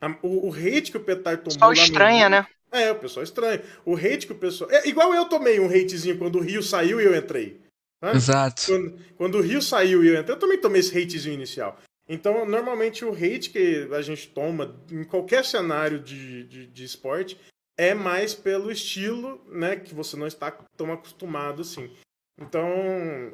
a, 0.00 0.16
o, 0.22 0.48
o, 0.48 0.54
hate 0.54 0.90
que 0.90 0.96
o 0.96 1.04
Petar 1.04 1.38
tomou. 1.38 1.50
O 1.50 1.54
pessoal 1.54 1.72
estranha, 1.72 2.28
no... 2.28 2.36
né? 2.36 2.46
É, 2.70 2.92
o 2.92 2.96
pessoal 2.96 3.24
estranha. 3.24 3.62
O 3.84 3.96
hate 3.96 4.26
que 4.26 4.32
o 4.32 4.38
pessoal. 4.38 4.70
É, 4.70 4.86
igual 4.86 5.12
eu 5.12 5.24
tomei 5.24 5.58
um 5.58 5.66
hatezinho 5.66 6.18
quando 6.18 6.36
o 6.36 6.42
Rio 6.42 6.62
saiu 6.62 7.00
e 7.00 7.04
eu 7.04 7.16
entrei. 7.16 7.60
Né? 8.00 8.12
Exato. 8.14 8.62
Quando, 8.66 8.98
quando, 9.16 9.38
o 9.38 9.40
Rio 9.40 9.60
saiu 9.60 10.04
e 10.04 10.08
eu 10.08 10.20
entrei, 10.20 10.36
eu 10.36 10.38
também 10.38 10.60
tomei 10.60 10.80
esse 10.80 10.96
hatezinho 10.96 11.34
inicial. 11.34 11.76
Então, 12.12 12.44
normalmente 12.44 13.04
o 13.04 13.12
hate 13.12 13.50
que 13.50 13.88
a 13.92 14.02
gente 14.02 14.26
toma 14.30 14.74
em 14.90 15.04
qualquer 15.04 15.44
cenário 15.44 16.00
de, 16.00 16.42
de, 16.42 16.66
de 16.66 16.84
esporte 16.84 17.38
é 17.78 17.94
mais 17.94 18.34
pelo 18.34 18.72
estilo, 18.72 19.40
né, 19.48 19.76
que 19.76 19.94
você 19.94 20.16
não 20.16 20.26
está 20.26 20.50
tão 20.76 20.92
acostumado 20.92 21.62
assim. 21.62 21.88
Então, 22.36 22.68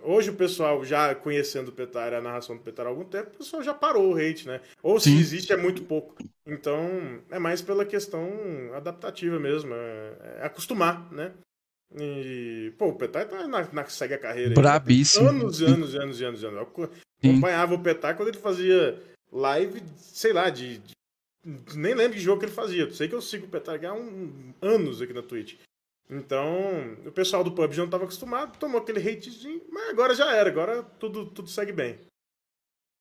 hoje 0.03 0.29
o 0.29 0.35
pessoal, 0.35 0.85
já 0.85 1.15
conhecendo 1.15 1.69
o 1.69 1.73
Petar 1.73 2.13
a 2.13 2.21
narração 2.21 2.55
do 2.55 2.63
Petar 2.63 2.85
há 2.85 2.91
algum 2.91 3.05
tempo, 3.05 3.31
o 3.31 3.39
pessoal 3.39 3.63
já 3.63 3.73
parou 3.73 4.13
o 4.13 4.17
hate, 4.17 4.47
né? 4.47 4.61
Ou 4.83 5.01
se 5.01 5.11
Sim. 5.11 5.19
existe 5.19 5.53
é 5.53 5.57
muito 5.57 5.85
pouco. 5.85 6.17
Então, 6.45 7.23
é 7.31 7.39
mais 7.39 7.63
pela 7.63 7.87
questão 7.87 8.29
adaptativa 8.75 9.39
mesmo, 9.39 9.73
é, 9.73 10.39
é 10.41 10.47
acostumar, 10.47 11.11
né? 11.13 11.33
E, 11.95 12.73
pô, 12.79 12.89
o 12.89 12.97
Petar 12.97 13.29
tá 13.29 13.47
na, 13.47 13.73
na 13.73 13.87
segue 13.87 14.15
a 14.15 14.19
carreira. 14.19 14.55
Brabíssimo. 14.55 15.29
Anos 15.29 15.61
e 15.61 15.65
anos 15.65 15.95
e 15.95 15.99
anos 15.99 16.21
e 16.21 16.25
anos. 16.25 16.43
Eu 16.43 16.91
acompanhava 17.23 17.75
o 17.75 17.83
Petar 17.83 18.17
quando 18.17 18.29
ele 18.29 18.39
fazia 18.39 19.03
live, 19.33 19.83
sei 19.97 20.33
lá, 20.33 20.51
de, 20.51 20.79
de, 20.79 20.95
Nem 21.77 21.95
lembro 21.95 22.17
que 22.17 22.23
jogo 22.23 22.41
que 22.41 22.47
ele 22.47 22.53
fazia. 22.53 22.91
Sei 22.93 23.09
que 23.09 23.15
eu 23.15 23.23
sigo 23.23 23.47
o 23.47 23.49
Petar 23.49 23.83
há 23.85 23.95
um, 23.95 24.53
anos 24.61 25.01
aqui 25.01 25.13
na 25.13 25.23
Twitch. 25.23 25.55
Então, 26.09 26.97
o 27.05 27.11
pessoal 27.11 27.43
do 27.43 27.51
PUBG 27.51 27.79
não 27.79 27.87
estava 27.87 28.05
acostumado, 28.05 28.59
tomou 28.59 28.81
aquele 28.81 29.01
hatezinho, 29.01 29.61
mas 29.73 29.89
agora 29.91 30.15
já 30.15 30.33
era, 30.33 30.49
agora 30.49 30.83
tudo, 31.01 31.27
tudo 31.27 31.49
segue 31.49 31.73
bem. 31.73 31.99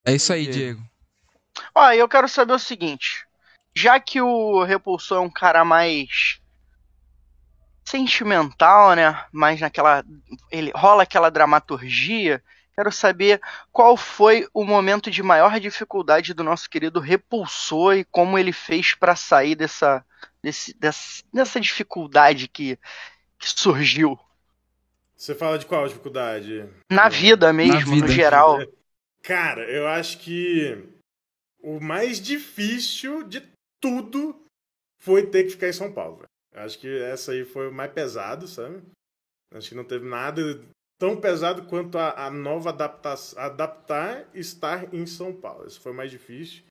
É 0.04 0.16
isso 0.16 0.34
aí, 0.34 0.48
Diego. 0.48 0.82
Ó, 1.74 1.92
eu 1.92 2.10
quero 2.10 2.28
saber 2.28 2.54
o 2.54 2.60
seguinte. 2.60 3.26
Já 3.76 4.00
que 4.00 4.22
o 4.22 4.64
Repulsor 4.64 5.18
é 5.18 5.22
um 5.22 5.30
cara 5.30 5.64
mais 5.64 6.40
sentimental, 7.86 8.96
né? 8.96 9.26
Mais 9.32 9.62
naquela. 9.62 10.04
Ele 10.52 10.72
rola 10.76 11.04
aquela 11.04 11.30
dramaturgia. 11.30 12.44
Quero 12.76 12.92
saber 12.92 13.40
qual 13.72 13.96
foi 13.96 14.46
o 14.54 14.66
momento 14.66 15.10
de 15.10 15.24
maior 15.24 15.60
dificuldade 15.62 16.34
do 16.34 16.44
nosso 16.44 16.70
querido 16.70 17.00
Repulsor 17.00 17.96
e 17.96 18.04
como 18.04 18.38
ele 18.38 18.52
fez 18.52 18.94
para 18.94 19.16
sair 19.16 19.56
dessa, 19.56 20.04
desse, 20.44 20.78
dessa, 20.78 21.24
dessa 21.34 21.62
dificuldade 21.62 22.50
que, 22.50 22.78
que 23.40 23.50
surgiu. 23.50 24.20
Você 25.16 25.34
fala 25.34 25.58
de 25.58 25.66
qual 25.66 25.88
dificuldade? 25.88 26.70
Na 26.92 27.08
vida 27.08 27.54
mesmo, 27.54 27.76
Na 27.76 27.86
vida. 27.86 28.08
no 28.08 28.12
geral. 28.12 28.60
Cara, 29.24 29.62
eu 29.72 29.88
acho 29.88 30.18
que 30.18 30.78
o 31.64 31.80
mais 31.80 32.20
difícil 32.20 33.24
de 33.24 33.42
tudo 33.80 34.46
foi 35.00 35.26
ter 35.28 35.46
que 35.46 35.52
ficar 35.52 35.70
em 35.70 35.74
São 35.74 35.94
Paulo. 35.94 36.24
Acho 36.56 36.80
que 36.80 36.88
essa 37.02 37.34
aí 37.34 37.44
foi 37.44 37.68
o 37.68 37.74
mais 37.74 37.92
pesado, 37.92 38.48
sabe? 38.48 38.82
Acho 39.54 39.70
que 39.70 39.76
não 39.76 39.84
teve 39.84 40.08
nada 40.08 40.42
tão 40.98 41.20
pesado 41.20 41.64
quanto 41.64 41.98
a, 41.98 42.28
a 42.28 42.32
nova 42.32 42.70
adaptação, 42.70 43.42
adaptar 43.42 44.26
estar 44.34 44.94
em 44.94 45.06
São 45.06 45.34
Paulo. 45.34 45.68
Isso 45.68 45.82
foi 45.82 45.92
mais 45.92 46.10
difícil. 46.10 46.64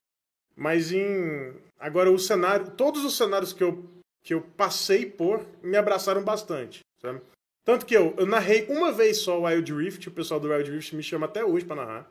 Mas 0.57 0.93
em 0.93 1.55
agora 1.79 2.11
o 2.11 2.19
cenário, 2.19 2.71
todos 2.73 3.05
os 3.05 3.17
cenários 3.17 3.53
que 3.53 3.63
eu 3.63 3.85
que 4.25 4.33
eu 4.33 4.41
passei 4.41 5.05
por 5.05 5.45
me 5.63 5.77
abraçaram 5.77 6.25
bastante, 6.25 6.81
sabe? 6.99 7.21
Tanto 7.63 7.85
que 7.85 7.95
eu, 7.95 8.15
eu 8.17 8.25
narrei 8.25 8.67
uma 8.71 8.91
vez 8.91 9.19
só 9.19 9.39
o 9.39 9.45
Wild 9.45 9.73
Rift, 9.73 10.09
o 10.09 10.13
pessoal 10.13 10.41
do 10.41 10.49
Wild 10.49 10.71
Rift 10.71 10.97
me 10.97 11.03
chama 11.03 11.27
até 11.27 11.45
hoje 11.45 11.67
para 11.67 11.77
narrar. 11.77 12.11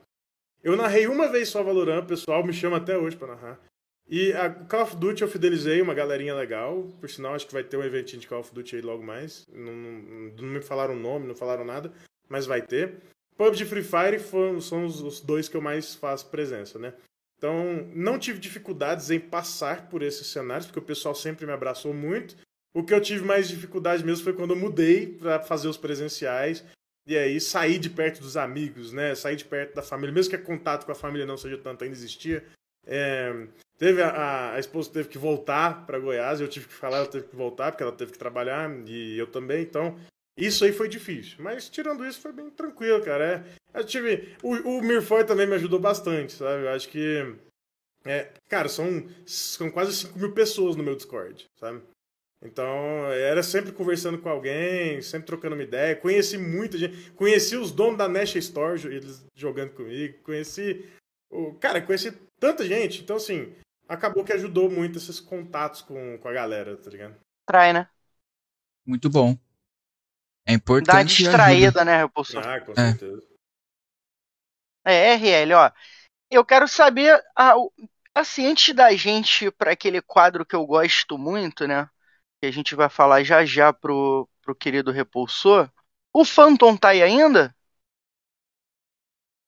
Eu 0.64 0.78
narrei 0.78 1.08
uma 1.08 1.28
vez 1.28 1.50
só 1.50 1.64
Valorant, 1.64 2.04
o 2.04 2.08
pessoal 2.08 2.46
me 2.46 2.54
chama 2.54 2.78
até 2.78 2.98
hoje 2.98 3.18
para 3.18 3.36
narrar. 3.36 3.60
E 4.08 4.34
a 4.34 4.50
Call 4.50 4.84
of 4.84 4.96
Duty 4.98 5.22
eu 5.22 5.28
fidelizei 5.28 5.82
uma 5.82 5.94
galerinha 5.94 6.36
legal. 6.36 6.90
Por 7.00 7.10
sinal, 7.10 7.34
acho 7.34 7.48
que 7.48 7.54
vai 7.54 7.64
ter 7.64 7.78
um 7.78 7.84
eventinho 7.84 8.22
de 8.22 8.28
Call 8.28 8.42
of 8.42 8.54
Duty 8.54 8.76
aí 8.76 8.82
logo 8.82 9.04
mais. 9.04 9.48
Não, 9.52 9.74
não, 9.74 10.34
não 10.38 10.48
me 10.50 10.62
falaram 10.62 10.94
o 10.94 11.00
nome, 11.00 11.28
não 11.28 11.36
falaram 11.36 11.66
nada, 11.66 11.92
mas 12.28 12.46
vai 12.46 12.62
ter. 12.62 12.98
PUBG 13.38 13.66
Free 13.66 13.84
Fire 13.84 14.20
foram, 14.20 14.62
são 14.62 14.86
os, 14.86 15.02
os 15.02 15.20
dois 15.20 15.50
que 15.50 15.58
eu 15.58 15.62
mais 15.62 15.96
faço 15.96 16.30
presença, 16.30 16.78
né? 16.78 16.94
Então, 17.38 17.90
não 17.94 18.20
tive 18.20 18.40
dificuldades 18.40 19.10
em 19.10 19.20
passar 19.20 19.90
por 19.90 20.02
esses 20.02 20.28
cenários, 20.28 20.66
porque 20.66 20.80
o 20.80 20.84
pessoal 20.84 21.14
sempre 21.14 21.46
me 21.46 21.52
abraçou 21.52 21.94
muito. 21.94 22.38
O 22.74 22.84
que 22.84 22.94
eu 22.94 23.02
tive 23.02 23.26
mais 23.26 23.50
dificuldade 23.50 24.04
mesmo 24.04 24.24
foi 24.24 24.34
quando 24.34 24.52
eu 24.52 24.60
mudei 24.60 25.08
para 25.08 25.42
fazer 25.42 25.68
os 25.68 25.78
presenciais. 25.78 26.64
E 27.06 27.18
aí 27.18 27.42
sair 27.42 27.80
de 27.80 27.90
perto 27.90 28.22
dos 28.22 28.38
amigos, 28.38 28.94
né? 28.94 29.14
Sair 29.14 29.36
de 29.36 29.44
perto 29.44 29.76
da 29.76 29.82
família, 29.82 30.14
mesmo 30.14 30.30
que 30.30 30.42
o 30.42 30.44
contato 30.44 30.86
com 30.86 30.92
a 30.94 30.96
família 30.96 31.26
não 31.26 31.36
seja 31.36 31.58
tanto, 31.58 31.84
ainda 31.84 31.96
existia. 31.96 32.46
É, 32.86 33.48
teve 33.78 34.02
a, 34.02 34.54
a, 34.54 34.60
esposa 34.60 34.92
teve 34.92 35.10
que 35.10 35.18
voltar 35.18 35.86
para 35.86 36.00
Goiás, 36.00 36.40
eu 36.40 36.48
tive 36.48 36.68
que 36.68 36.74
falar, 36.74 36.98
ela 36.98 37.08
teve 37.08 37.28
que 37.28 37.36
voltar 37.36 37.72
porque 37.72 37.84
ela 37.84 37.92
teve 37.92 38.12
que 38.12 38.18
trabalhar 38.18 38.70
e 38.88 39.18
eu 39.18 39.28
também. 39.28 39.62
Então, 39.62 39.98
isso 40.38 40.66
aí 40.66 40.72
foi 40.72 40.90
difícil. 40.90 41.38
Mas 41.40 41.70
tirando 41.70 42.06
isso, 42.06 42.22
foi 42.22 42.32
bem 42.32 42.50
tranquilo, 42.50 43.04
cara. 43.04 43.46
É, 43.74 43.80
eu 43.80 43.84
tive. 43.84 44.36
O, 44.42 44.78
o 44.78 44.82
Mirfoy 44.82 45.24
também 45.24 45.48
me 45.48 45.56
ajudou 45.56 45.80
bastante, 45.80 46.34
sabe? 46.34 46.64
Eu 46.64 46.70
acho 46.70 46.90
que. 46.90 47.36
É, 48.06 48.32
cara, 48.50 48.68
são, 48.68 49.08
são 49.26 49.72
quase 49.72 49.96
5 49.96 50.20
mil 50.20 50.34
pessoas 50.34 50.76
no 50.76 50.84
meu 50.84 50.96
Discord, 50.96 51.46
sabe? 51.58 51.82
Então, 52.44 53.10
era 53.10 53.42
sempre 53.42 53.72
conversando 53.72 54.18
com 54.18 54.28
alguém, 54.28 55.02
sempre 55.02 55.28
trocando 55.28 55.56
uma 55.56 55.64
ideia. 55.64 55.96
Conheci 55.96 56.38
muita 56.38 56.78
gente. 56.78 57.12
Conheci 57.12 57.56
os 57.56 57.72
donos 57.72 57.98
da 57.98 58.10
Nash 58.10 58.36
Store, 58.36 58.86
eles 58.86 59.26
jogando 59.34 59.72
comigo. 59.72 60.18
Conheci. 60.24 60.86
Cara, 61.62 61.82
conheci 61.82 62.12
tanta 62.40 62.66
gente. 62.66 63.02
Então, 63.02 63.16
assim, 63.16 63.54
acabou 63.94 64.24
que 64.24 64.34
ajudou 64.34 64.70
muito 64.70 64.98
esses 64.98 65.20
contatos 65.20 65.82
com, 65.82 66.18
com 66.18 66.28
a 66.28 66.34
galera, 66.34 66.76
tá 66.78 66.90
ligado? 66.90 67.16
Trai, 67.46 67.74
né? 67.74 67.88
Muito 68.86 69.10
bom. 69.10 69.38
É 70.46 70.54
importante. 70.54 70.96
Dá 70.96 71.04
distraída, 71.04 71.86
né, 71.86 71.98
Repulsão? 71.98 72.42
Ah, 72.42 72.60
com 72.60 72.72
é. 72.74 72.76
certeza. 72.76 73.24
É, 74.86 74.94
é 74.94 75.14
RL, 75.16 75.54
ó. 75.54 75.72
Eu 76.30 76.44
quero 76.44 76.68
saber, 76.68 77.22
assim, 78.14 78.48
antes 78.48 78.74
da 78.76 78.94
gente 78.96 79.46
ir 79.46 79.52
para 79.52 79.72
aquele 79.72 80.02
quadro 80.02 80.46
que 80.46 80.56
eu 80.56 80.66
gosto 80.66 81.18
muito, 81.18 81.68
né? 81.68 81.88
Que 82.42 82.48
a 82.48 82.52
gente 82.52 82.76
vai 82.76 82.90
falar 82.90 83.24
já 83.24 83.46
já 83.46 83.72
pro, 83.72 84.28
pro 84.42 84.56
querido 84.56 84.92
Repulsor. 84.92 85.70
O 86.12 86.26
Phantom 86.26 86.76
tá 86.76 86.90
aí 86.90 87.02
ainda? 87.02 87.56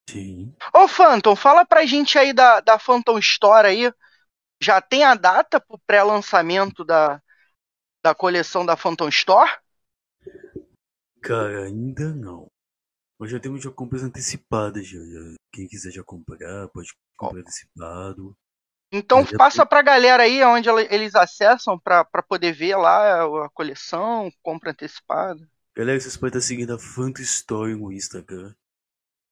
Sim. 0.09 0.55
Ô, 0.73 0.87
Phantom, 0.87 1.35
fala 1.35 1.65
pra 1.65 1.85
gente 1.85 2.17
aí 2.17 2.31
da, 2.31 2.61
da 2.61 2.79
Phantom 2.79 3.17
Store 3.19 3.67
aí. 3.67 3.91
Já 4.61 4.81
tem 4.81 5.03
a 5.03 5.15
data 5.15 5.59
pro 5.59 5.79
pré-lançamento 5.85 6.83
da, 6.83 7.21
da 8.03 8.15
coleção 8.15 8.65
da 8.65 8.77
Phantom 8.77 9.09
Store? 9.09 9.51
Cara, 11.21 11.65
ainda 11.65 12.13
não. 12.13 12.47
Mas 13.19 13.31
já 13.31 13.39
temos 13.39 13.63
já 13.63 13.71
compras 13.71 14.03
antecipadas 14.03 14.87
já. 14.87 14.99
Quem 15.51 15.67
quiser 15.67 15.91
já 15.91 16.03
comprar, 16.03 16.67
pode 16.69 16.89
comprar 17.17 17.39
antecipado. 17.39 18.35
Então 18.91 19.25
passa 19.25 19.63
tem... 19.63 19.69
pra 19.69 19.81
galera 19.81 20.23
aí 20.23 20.43
onde 20.43 20.69
eles 20.69 21.15
acessam 21.15 21.79
pra, 21.79 22.05
pra 22.05 22.21
poder 22.21 22.53
ver 22.53 22.75
lá 22.75 23.23
a 23.45 23.49
coleção, 23.49 24.31
compra 24.41 24.71
antecipada. 24.71 25.49
Galera, 25.75 25.99
vocês 25.99 26.15
podem 26.15 26.37
estar 26.37 26.41
seguindo 26.41 26.73
a 26.73 26.79
Fanta 26.79 27.21
Story 27.21 27.75
no 27.75 27.91
Instagram. 27.91 28.53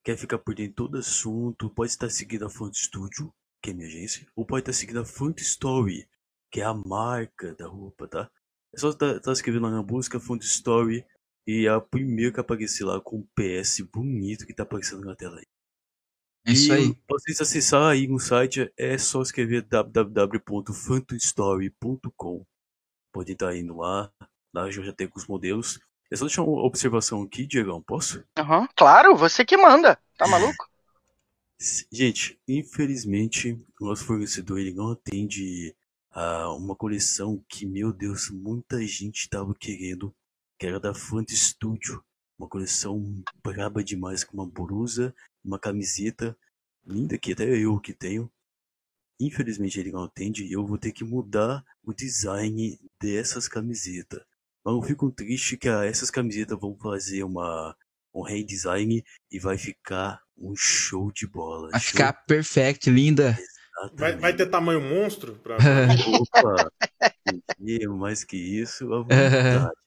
Quer 0.04 0.18
ficar 0.18 0.38
por 0.38 0.54
dentro 0.54 0.70
de 0.70 0.76
todo 0.76 0.98
assunto, 0.98 1.70
pode 1.70 1.90
estar 1.90 2.10
seguindo 2.10 2.44
a 2.44 2.50
Fanta 2.50 2.76
Studio, 2.76 3.32
que 3.64 3.70
é 3.70 3.72
minha 3.72 3.88
agência, 3.88 4.26
ou 4.36 4.44
pode 4.44 4.60
estar 4.60 4.74
seguindo 4.74 5.00
a 5.00 5.06
Fanta 5.06 5.40
Story, 5.40 6.06
que 6.50 6.60
é 6.60 6.64
a 6.64 6.74
marca 6.74 7.54
da 7.54 7.66
roupa, 7.66 8.06
tá? 8.06 8.30
É 8.74 8.78
só 8.78 8.90
estar 8.90 9.14
tá, 9.14 9.20
tá 9.20 9.32
escrevendo 9.32 9.62
lá 9.62 9.70
na 9.70 9.82
busca 9.82 10.20
Fanta 10.20 10.44
Story 10.44 11.02
e 11.46 11.66
a 11.66 11.80
primeira 11.80 12.30
que 12.30 12.40
aparecer 12.40 12.84
lá 12.84 13.00
com 13.00 13.20
o 13.20 13.26
PS 13.34 13.80
bonito 13.90 14.46
que 14.46 14.52
tá 14.52 14.64
aparecendo 14.64 15.06
na 15.06 15.16
tela 15.16 15.38
aí. 15.38 15.46
É 16.46 16.52
isso 16.52 16.70
aí. 16.74 16.92
Pra 16.92 17.16
vocês 17.18 17.40
acessar 17.40 17.90
aí 17.90 18.06
no 18.06 18.20
site 18.20 18.70
é 18.76 18.98
só 18.98 19.22
escrever 19.22 19.62
www.phantomstory.com. 19.62 22.46
Pode 23.10 23.32
estar 23.32 23.56
indo 23.56 23.78
lá, 23.78 24.12
lá 24.52 24.70
já 24.70 24.92
tem 24.92 25.08
com 25.08 25.18
os 25.18 25.26
modelos. 25.26 25.80
É 26.12 26.16
só 26.16 26.26
deixar 26.26 26.42
uma 26.42 26.62
observação 26.62 27.22
aqui, 27.22 27.46
Diegão, 27.46 27.80
posso? 27.80 28.22
Aham, 28.36 28.60
uhum, 28.60 28.68
claro, 28.76 29.16
você 29.16 29.42
que 29.42 29.56
manda, 29.56 29.98
tá 30.18 30.28
maluco? 30.28 30.68
Gente, 31.90 32.38
infelizmente, 32.46 33.52
o 33.80 33.86
nosso 33.86 34.04
fornecedor 34.04 34.58
ele 34.58 34.74
não 34.74 34.90
atende 34.90 35.74
a 36.10 36.52
uma 36.52 36.76
coleção 36.76 37.42
que, 37.48 37.64
meu 37.64 37.90
Deus, 37.90 38.28
muita 38.28 38.86
gente 38.86 39.30
tava 39.30 39.54
querendo 39.54 40.14
que 40.58 40.66
era 40.66 40.78
da 40.78 40.92
Font 40.92 41.30
Studio. 41.34 42.04
Uma 42.38 42.48
coleção 42.48 43.22
braba 43.42 43.82
demais, 43.82 44.24
com 44.24 44.36
uma 44.36 44.46
blusa, 44.46 45.14
uma 45.42 45.58
camiseta 45.58 46.36
linda 46.86 47.16
que 47.16 47.32
até 47.32 47.44
eu 47.56 47.80
que 47.80 47.94
tenho. 47.94 48.30
Infelizmente 49.18 49.80
ele 49.80 49.92
não 49.92 50.04
atende 50.04 50.44
e 50.44 50.52
eu 50.52 50.66
vou 50.66 50.76
ter 50.76 50.92
que 50.92 51.04
mudar 51.04 51.64
o 51.82 51.94
design 51.94 52.78
dessas 53.00 53.48
camisetas. 53.48 54.22
Mas 54.62 54.74
não 54.74 54.82
fico 54.82 55.10
triste 55.10 55.56
que 55.56 55.68
essas 55.68 56.10
camisetas 56.10 56.58
vão 56.58 56.76
fazer 56.76 57.22
uma, 57.22 57.74
um 58.14 58.22
redesign 58.22 59.02
e 59.30 59.38
vai 59.38 59.58
ficar 59.58 60.20
um 60.38 60.54
show 60.56 61.10
de 61.12 61.26
bola. 61.26 61.70
Vai 61.70 61.80
show... 61.80 61.90
ficar 61.90 62.12
perfect, 62.12 62.88
linda. 62.88 63.36
Vai, 63.94 64.16
vai, 64.16 64.32
ter 64.32 64.46
tamanho 64.46 64.80
monstro? 64.80 65.34
Pra... 65.42 65.56
Opa! 65.56 66.70
mais 67.98 68.22
que 68.22 68.36
isso, 68.36 68.84
à 68.92 68.98
vontade. 68.98 69.70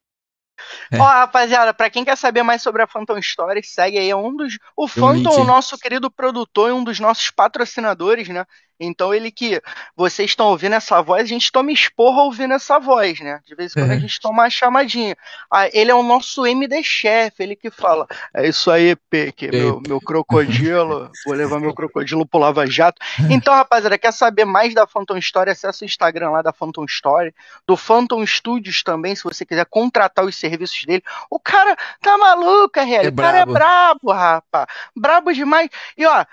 É. 0.92 0.98
Ó, 0.98 1.04
rapaziada, 1.04 1.74
pra 1.74 1.90
quem 1.90 2.04
quer 2.04 2.18
saber 2.18 2.42
mais 2.42 2.64
sobre 2.64 2.82
a 2.82 2.88
Phantom 2.88 3.18
Story, 3.20 3.62
segue 3.64 3.98
aí. 4.00 4.10
É 4.10 4.16
um 4.16 4.36
dos. 4.36 4.58
O 4.76 4.88
Phantom, 4.88 5.42
o 5.42 5.44
nosso 5.44 5.78
querido 5.78 6.10
produtor 6.10 6.70
e 6.70 6.74
um 6.74 6.84
dos 6.84 7.00
nossos 7.00 7.30
patrocinadores, 7.30 8.28
né? 8.28 8.44
Então 8.80 9.14
ele 9.14 9.32
que 9.32 9.62
vocês 9.96 10.30
estão 10.32 10.48
ouvindo 10.48 10.74
essa 10.76 11.02
voz, 11.02 11.24
a 11.24 11.26
gente 11.26 11.52
toma 11.52 11.72
esporra 11.72 12.22
ouvindo 12.24 12.54
essa 12.54 12.80
voz, 12.80 13.20
né? 13.20 13.40
De 13.46 13.56
vez 13.56 13.72
em 13.72 13.80
quando 13.80 13.92
É. 13.92 13.96
a 13.96 14.00
gente 14.00 14.20
toma 14.20 14.44
uma 14.44 14.50
chamadinha. 14.50 15.16
Ah, 15.52 15.68
ele 15.74 15.90
é 15.92 15.96
o 15.96 16.04
nosso 16.04 16.46
MD 16.46 16.84
chefe, 16.84 17.44
ele 17.44 17.56
que 17.56 17.70
fala: 17.72 18.06
É 18.34 18.48
isso 18.48 18.70
aí, 18.70 18.96
Peque, 19.10 19.50
meu, 19.52 19.82
meu 19.88 20.00
crocodilo, 20.02 21.10
vou 21.26 21.34
levar 21.36 21.60
meu 21.60 21.74
crocodilo 21.74 22.26
pro 22.26 22.40
Lava 22.40 22.66
Jato. 22.68 23.02
Então, 23.30 23.54
rapaziada, 23.54 23.98
quer 23.98 24.12
saber 24.14 24.46
mais 24.46 24.74
da 24.74 24.86
Phantom 24.88 25.18
Story? 25.18 25.50
Acessa 25.52 25.84
o 25.84 25.86
Instagram 25.86 26.30
lá 26.32 26.42
da 26.42 26.54
Phantom 26.54 26.86
Story, 26.86 27.34
do 27.68 27.76
Phantom 27.76 28.26
Studios 28.26 28.84
também, 28.84 29.16
se 29.16 29.24
você 29.24 29.46
quiser 29.46 29.66
contratar 29.66 30.24
os 30.26 30.36
serviços 30.36 30.86
dele. 30.86 31.04
O 31.30 31.40
cara 31.40 31.76
tá 32.02 32.18
maluco, 32.18 32.80
RL. 32.80 33.06
É 33.06 33.10
o 33.10 33.16
cara 33.16 33.46
brabo. 33.46 33.52
é 33.52 33.54
brabo, 33.54 34.12
rapaz. 34.12 34.68
Brabo 34.96 35.34
demais. 35.34 35.70
E 35.98 36.06
ó, 36.06 36.26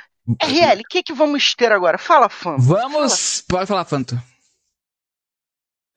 RL, 0.43 0.81
o 0.81 0.89
que, 0.89 1.03
que 1.03 1.13
vamos 1.13 1.55
ter 1.55 1.71
agora? 1.71 1.99
Fala, 1.99 2.29
fã. 2.29 2.57
Vamos. 2.59 3.45
Pode 3.49 3.67
falar, 3.67 3.85
Fanto. 3.85 4.21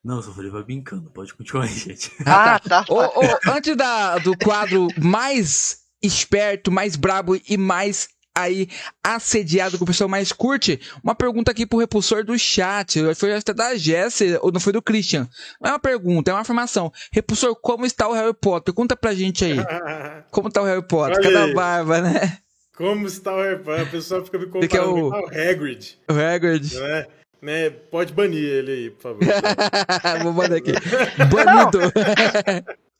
Não, 0.04 0.22
só 0.22 0.32
falei 0.32 0.49
vai 0.49 0.64
brincando. 0.64 1.10
Pode 1.10 1.34
continuar 1.34 1.66
aí, 1.66 1.74
gente. 1.74 2.12
Ah, 2.26 2.60
tá. 2.60 2.86
Ô, 2.90 3.02
ô, 3.02 3.52
antes 3.52 3.76
da, 3.76 4.18
do 4.18 4.38
quadro 4.38 4.88
mais 5.02 5.80
esperto, 6.02 6.72
mais 6.72 6.95
brabo 6.95 7.36
e 7.49 7.58
mais 7.58 8.10
aí 8.38 8.70
assediado 9.04 9.78
que 9.78 9.84
o 9.84 9.88
pessoal 9.88 10.08
mais 10.08 10.32
curte, 10.32 10.80
uma 11.04 11.16
pergunta 11.16 11.52
aqui 11.52 11.66
pro 11.66 11.80
repulsor 11.80 12.24
do 12.24 12.38
chat. 12.38 12.99
Foi 13.16 13.34
até 13.34 13.54
da 13.54 13.76
Jess, 13.76 14.22
ou 14.41 14.52
não 14.52 14.60
foi 14.60 14.72
do 14.72 14.82
Christian. 14.82 15.28
Não 15.60 15.72
é 15.72 15.74
uma 15.74 15.80
pergunta, 15.80 16.30
é 16.30 16.34
uma 16.34 16.41
afirmação. 16.41 16.91
Repulsor, 17.12 17.56
como 17.56 17.86
está 17.86 18.08
o 18.08 18.14
Harry 18.14 18.34
Potter? 18.34 18.74
Conta 18.74 18.95
pra 18.95 19.16
gente 19.16 19.44
aí. 19.44 19.58
Como 20.30 20.52
tá 20.52 20.62
o 20.62 20.66
Harry 20.66 20.86
Potter? 20.86 21.22
Cada 21.22 21.54
barba, 21.54 22.02
né? 22.02 22.38
Como 22.78 23.08
está 23.08 23.34
o 23.36 23.41
Harry? 23.41 23.82
A 23.82 23.86
pessoa 23.88 24.24
fica 24.24 24.38
me 24.38 24.45
Ele 24.56 24.68
que 24.68 24.78
é 24.78 24.80
comparando 24.80 25.08
o- 25.10 25.14
ao 25.16 25.26
Hagrid, 25.28 25.98
O 26.10 26.14
Hagrid. 26.14 26.76
né? 26.80 27.08
né? 27.41 27.70
Pode 27.70 28.14
banir 28.14 28.44
ele 28.44 28.72
aí, 28.72 28.90
por 28.91 29.02
favor. 29.02 29.20
Vou 30.24 30.34
mandar 30.34 30.58
aqui. 30.58 30.72
Banido. 31.34 31.80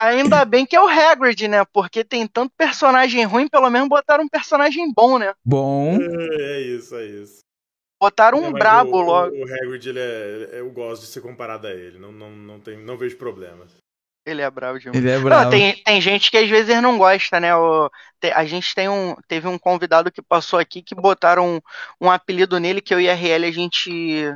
Ainda 0.00 0.44
bem 0.44 0.64
que 0.64 0.76
é 0.76 0.80
o 0.80 0.88
Hagrid, 0.88 1.48
né? 1.48 1.64
Porque 1.72 2.04
tem 2.04 2.26
tanto 2.26 2.52
personagem 2.56 3.24
ruim, 3.24 3.48
pelo 3.48 3.68
menos 3.70 3.88
botaram 3.88 4.24
um 4.24 4.28
personagem 4.28 4.92
bom, 4.94 5.18
né? 5.18 5.32
Bom. 5.44 5.98
é 6.00 6.60
isso, 6.60 6.94
é 6.96 7.06
isso. 7.06 7.38
Botaram 8.00 8.38
É, 8.38 8.40
um 8.48 8.50
mas 8.52 8.60
brabo 8.60 8.96
o, 8.96 9.00
logo. 9.00 9.34
O, 9.34 9.40
o 9.40 9.44
Hagrid, 9.44 9.88
ele 9.88 9.98
é, 9.98 10.60
eu 10.60 10.70
gosto 10.70 11.02
de 11.02 11.08
ser 11.08 11.20
comparado 11.20 11.66
a 11.66 11.72
ele. 11.72 11.98
Não, 11.98 12.12
não, 12.12 12.30
não, 12.30 12.60
tem, 12.60 12.76
não 12.78 12.96
vejo 12.96 13.16
problemas. 13.16 13.72
Ele 14.28 14.42
é 14.42 14.50
brabo 14.50 14.78
demais. 14.78 14.98
Ele 14.98 15.10
é 15.10 15.18
Não, 15.18 15.24
bravo. 15.24 15.50
tem, 15.50 15.82
tem 15.82 16.00
gente 16.00 16.30
que 16.30 16.36
às 16.36 16.48
vezes 16.48 16.82
não 16.82 16.98
gosta, 16.98 17.40
né? 17.40 17.54
O- 17.56 17.90
te- 18.20 18.30
a 18.32 18.44
gente 18.44 18.74
tem 18.74 18.88
um, 18.88 19.14
teve 19.26 19.48
um 19.48 19.58
convidado 19.58 20.10
que 20.12 20.20
passou 20.20 20.58
aqui 20.58 20.82
que 20.82 20.94
botaram 20.94 21.56
um, 21.56 21.60
um 22.06 22.10
apelido 22.10 22.58
nele 22.60 22.80
que 22.80 22.92
eu 22.92 23.00
e 23.00 23.08
a 23.08 23.14
RL 23.14 23.46
a 23.46 23.50
gente 23.50 24.34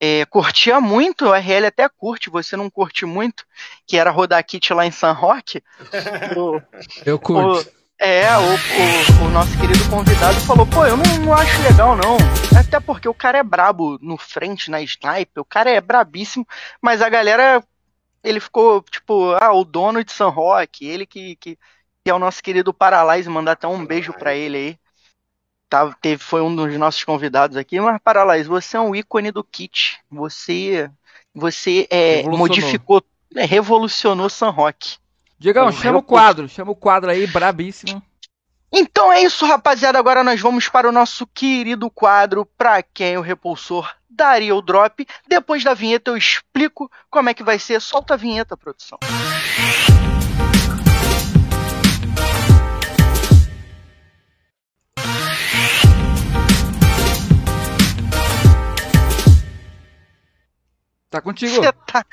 é, 0.00 0.24
curtia 0.26 0.80
muito, 0.80 1.32
a 1.32 1.38
RL 1.38 1.66
até 1.66 1.88
curte, 1.88 2.30
você 2.30 2.56
não 2.56 2.68
curte 2.70 3.04
muito, 3.06 3.44
que 3.86 3.96
era 3.96 4.10
rodar 4.10 4.44
kit 4.44 4.72
lá 4.72 4.86
em 4.86 4.90
San 4.90 5.12
Roque. 5.12 5.62
O- 6.36 6.60
Eu 7.04 7.18
curto. 7.18 7.68
o- 7.70 7.76
é, 7.98 8.28
o, 8.36 8.42
o, 8.42 9.26
o 9.26 9.30
nosso 9.30 9.58
querido 9.58 9.88
convidado 9.88 10.38
falou, 10.40 10.66
pô, 10.66 10.84
eu 10.84 10.98
não, 10.98 11.16
não 11.24 11.32
acho 11.32 11.62
legal 11.62 11.96
não. 11.96 12.18
Até 12.58 12.78
porque 12.78 13.08
o 13.08 13.14
cara 13.14 13.38
é 13.38 13.42
brabo 13.42 13.98
no 14.02 14.18
frente, 14.18 14.70
na 14.70 14.82
sniper, 14.82 15.40
o 15.40 15.44
cara 15.44 15.70
é 15.70 15.80
brabíssimo, 15.80 16.46
mas 16.82 17.00
a 17.00 17.08
galera, 17.08 17.62
ele 18.26 18.40
ficou, 18.40 18.82
tipo, 18.82 19.32
ah, 19.40 19.52
o 19.52 19.64
dono 19.64 20.04
de 20.04 20.12
San 20.12 20.28
Roque, 20.28 20.86
ele 20.86 21.06
que, 21.06 21.36
que, 21.36 21.56
que 21.56 22.10
é 22.10 22.14
o 22.14 22.18
nosso 22.18 22.42
querido 22.42 22.74
Paralyze, 22.74 23.28
mandar 23.28 23.52
até 23.52 23.66
um 23.66 23.84
beijo 23.84 24.12
pra 24.12 24.34
ele 24.34 24.56
aí. 24.56 24.78
Tá, 25.68 25.92
teve, 26.00 26.22
foi 26.22 26.40
um 26.42 26.54
dos 26.54 26.76
nossos 26.76 27.02
convidados 27.02 27.56
aqui, 27.56 27.80
mas 27.80 28.00
Paralyze, 28.02 28.48
você 28.48 28.76
é 28.76 28.80
um 28.80 28.94
ícone 28.94 29.32
do 29.32 29.42
kit. 29.42 29.98
Você, 30.10 30.90
você 31.34 31.88
é, 31.90 32.22
modificou, 32.22 33.02
é, 33.34 33.44
revolucionou 33.44 34.28
San 34.28 34.50
Roque. 34.50 34.98
Diegão, 35.38 35.66
Eu- 35.66 35.72
chama 35.72 35.96
eu 35.96 36.00
o 36.00 36.02
quadro. 36.02 36.48
Chama 36.48 36.70
o 36.72 36.76
quadro 36.76 37.10
aí, 37.10 37.26
brabíssimo. 37.26 38.02
Então 38.78 39.10
é 39.10 39.22
isso, 39.22 39.46
rapaziada. 39.46 39.98
Agora 39.98 40.22
nós 40.22 40.38
vamos 40.38 40.68
para 40.68 40.86
o 40.86 40.92
nosso 40.92 41.26
querido 41.26 41.90
quadro 41.90 42.44
Pra 42.44 42.82
quem 42.82 43.16
o 43.16 43.22
repulsor 43.22 43.90
daria 44.10 44.54
o 44.54 44.60
drop. 44.60 45.06
Depois 45.26 45.64
da 45.64 45.72
vinheta 45.72 46.10
eu 46.10 46.16
explico 46.16 46.90
como 47.10 47.30
é 47.30 47.34
que 47.34 47.42
vai 47.42 47.58
ser. 47.58 47.80
Solta 47.80 48.12
a 48.12 48.16
vinheta, 48.18 48.54
produção. 48.54 48.98
Tá 61.16 61.22
contigo. 61.22 61.54
Você 61.54 61.72
tá, 61.72 62.04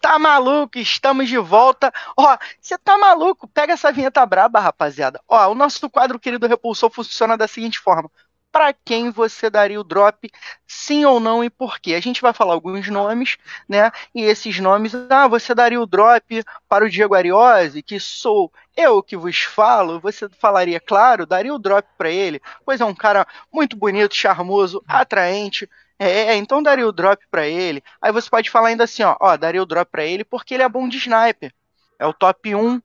tá 0.00 0.18
maluco? 0.18 0.78
Estamos 0.78 1.28
de 1.28 1.38
volta. 1.38 1.92
Ó, 2.16 2.36
você 2.60 2.76
tá 2.76 2.98
maluco? 2.98 3.46
Pega 3.46 3.74
essa 3.74 3.92
vinheta 3.92 4.24
braba, 4.26 4.58
rapaziada. 4.58 5.20
Ó, 5.28 5.50
o 5.50 5.54
nosso 5.54 5.88
quadro 5.88 6.18
querido 6.18 6.46
repulsor 6.46 6.90
funciona 6.90 7.36
da 7.36 7.46
seguinte 7.46 7.78
forma. 7.78 8.10
Pra 8.50 8.72
quem 8.72 9.10
você 9.10 9.48
daria 9.48 9.80
o 9.80 9.84
drop, 9.84 10.30
sim 10.66 11.06
ou 11.06 11.18
não 11.18 11.42
e 11.42 11.48
por 11.48 11.78
quê? 11.78 11.94
A 11.94 12.00
gente 12.00 12.20
vai 12.20 12.34
falar 12.34 12.52
alguns 12.52 12.86
nomes, 12.88 13.38
né? 13.66 13.90
E 14.14 14.22
esses 14.22 14.58
nomes, 14.58 14.92
ah, 15.08 15.26
você 15.26 15.54
daria 15.54 15.80
o 15.80 15.86
drop 15.86 16.44
para 16.68 16.84
o 16.84 16.90
Diego 16.90 17.14
Ariose, 17.14 17.82
que 17.82 17.98
sou 17.98 18.52
eu 18.76 19.02
que 19.02 19.16
vos 19.16 19.40
falo. 19.42 20.00
Você 20.00 20.28
falaria, 20.28 20.78
claro, 20.80 21.24
daria 21.24 21.54
o 21.54 21.58
drop 21.58 21.88
para 21.96 22.10
ele, 22.10 22.42
pois 22.62 22.80
é 22.80 22.84
um 22.84 22.94
cara 22.94 23.26
muito 23.50 23.74
bonito, 23.74 24.14
charmoso, 24.14 24.82
atraente. 24.86 25.66
É, 26.02 26.36
então 26.36 26.62
daria 26.62 26.86
o 26.86 26.92
drop 26.92 27.24
pra 27.30 27.46
ele. 27.46 27.82
Aí 28.00 28.12
você 28.12 28.28
pode 28.28 28.50
falar 28.50 28.68
ainda 28.68 28.84
assim, 28.84 29.02
ó, 29.02 29.16
ó, 29.20 29.36
daria 29.36 29.62
o 29.62 29.66
drop 29.66 29.90
pra 29.90 30.04
ele 30.04 30.24
porque 30.24 30.54
ele 30.54 30.62
é 30.62 30.68
bom 30.68 30.88
de 30.88 30.98
sniper. 30.98 31.52
É 31.98 32.06
o 32.06 32.12
top 32.12 32.54
1, 32.54 32.80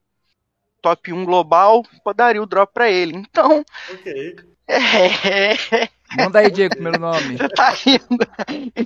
top 0.81 1.13
1 1.13 1.25
global, 1.25 1.83
daria 2.15 2.41
o 2.41 2.45
drop 2.45 2.73
pra 2.73 2.89
ele. 2.89 3.17
Então, 3.17 3.63
Ok. 3.91 4.35
é, 4.67 5.89
Manda 6.15 6.39
aí, 6.39 6.51
Diego, 6.51 6.75
primeiro 6.75 6.99
nome. 6.99 7.37
tá 7.55 7.73
indo. 7.85 8.77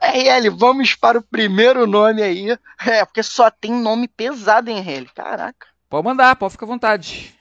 RL, 0.00 0.50
vamos 0.50 0.94
para 0.94 1.18
o 1.18 1.22
primeiro 1.22 1.86
nome 1.86 2.22
aí. 2.22 2.58
É, 2.86 3.04
porque 3.04 3.22
só 3.22 3.50
tem 3.50 3.72
nome 3.72 4.08
pesado 4.08 4.70
em 4.70 4.78
RL. 4.78 5.06
Caraca. 5.14 5.66
Pode 5.88 6.04
mandar, 6.04 6.36
pode 6.36 6.52
ficar 6.52 6.66
à 6.66 6.68
vontade. 6.68 7.35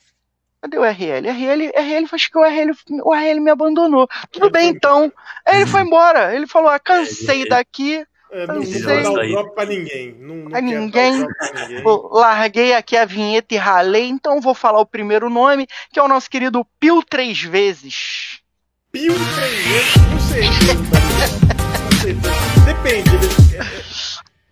Cadê 0.66 0.80
o 0.80 0.84
RL? 0.84 1.28
RL, 1.30 1.72
RL, 1.76 2.08
acho 2.12 2.32
que 2.32 2.38
o 2.40 2.44
RL, 2.44 2.72
o 3.04 3.14
RL 3.14 3.40
me 3.40 3.52
abandonou. 3.52 4.08
Tudo 4.32 4.50
bem, 4.50 4.70
então. 4.70 5.14
Ele 5.48 5.68
foi 5.68 5.82
embora. 5.82 6.36
Ele 6.36 6.48
falou, 6.48 6.70
ah, 6.70 6.80
cansei 6.80 7.48
daqui. 7.48 8.04
É, 8.32 8.48
não, 8.48 8.56
não 8.56 8.64
sei. 8.66 8.82
vou 8.82 9.04
dar 9.04 9.12
o 9.12 9.20
Aí. 9.20 9.32
drop 9.32 9.54
pra 9.54 9.66
ninguém. 9.66 10.16
Não, 10.20 10.36
não 10.38 10.50
Pra 10.50 10.60
quero 10.62 10.72
dar 10.72 10.78
o 10.78 10.82
ninguém. 10.82 11.18
drop 11.20 11.34
pra 11.38 11.68
ninguém. 11.68 11.84
Larguei 12.12 12.74
aqui 12.74 12.98
a 12.98 13.06
vinheta 13.06 13.54
e 13.54 13.58
ralei, 13.58 14.08
então 14.08 14.42
vou 14.42 14.56
falar 14.56 14.80
o 14.80 14.88
primeiro 14.88 15.30
nome, 15.30 15.68
que 15.94 16.00
é 16.00 16.02
o 16.04 16.08
nosso 16.08 16.28
querido 16.32 16.66
Pio 16.80 17.04
Três 17.04 17.44
Vezes. 17.44 18.42
Pio 18.92 19.14
três 19.14 19.66
vezes, 19.68 19.94
com 19.94 20.20
certeza. 20.20 20.76
Com 21.84 21.96
certeza. 22.02 22.66
Depende. 22.66 23.10
Ele, 23.16 23.28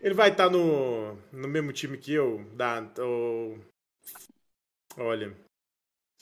ele 0.01 0.13
vai 0.13 0.29
estar 0.29 0.47
no, 0.51 1.17
no 1.31 1.47
mesmo 1.47 1.73
time 1.73 1.97
que 1.97 2.13
eu. 2.13 2.45
Da, 2.53 2.83
o- 2.99 3.57
olha, 4.99 5.33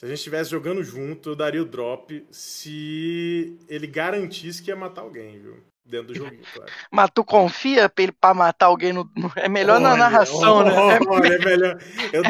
se 0.02 0.06
a 0.06 0.08
gente 0.08 0.18
estivesse 0.18 0.50
jogando 0.50 0.84
junto, 0.84 1.30
eu 1.30 1.36
daria 1.36 1.62
o 1.62 1.66
drop 1.66 2.26
se 2.32 3.56
ele 3.70 3.86
garantisse 3.86 4.60
que 4.64 4.72
ia 4.72 4.76
matar 4.76 5.02
alguém, 5.02 5.40
viu? 5.40 5.64
Dentro 5.86 6.08
do 6.08 6.16
jogo, 6.16 6.36
claro. 6.56 6.72
Mas 6.90 7.12
tu 7.14 7.24
confia 7.24 7.88
pra 7.88 8.02
ele 8.02 8.12
pra 8.12 8.34
matar 8.34 8.66
alguém 8.66 8.94
no. 8.94 9.08
É 9.36 9.48
melhor 9.48 9.80
na 9.80 9.90
Olha, 9.90 10.00
narração, 10.00 10.64
né? 10.64 10.72
É- 10.74 11.00
Olha, 11.08 11.34
é 11.36 11.38
melhor. 11.46 11.78
Eu 12.12 12.24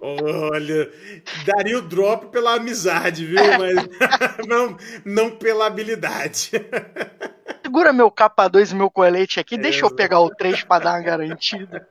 Olha, 0.00 0.90
daria 1.44 1.76
o 1.76 1.82
drop 1.82 2.28
pela 2.28 2.54
amizade, 2.54 3.26
viu? 3.26 3.42
Mas 3.60 3.76
não, 4.46 4.74
não 5.04 5.30
pela 5.36 5.66
habilidade. 5.66 6.52
Segura 7.62 7.92
meu 7.92 8.10
capa 8.10 8.48
2 8.48 8.72
e 8.72 8.74
meu 8.74 8.90
colete 8.90 9.38
aqui, 9.38 9.56
É, 9.56 9.58
deixa 9.58 9.84
eu 9.84 9.94
pegar 9.94 10.20
o 10.20 10.30
3 10.30 10.64
pra 10.64 10.78
dar 10.78 10.94
uma 10.94 11.02
garantida. 11.02 11.86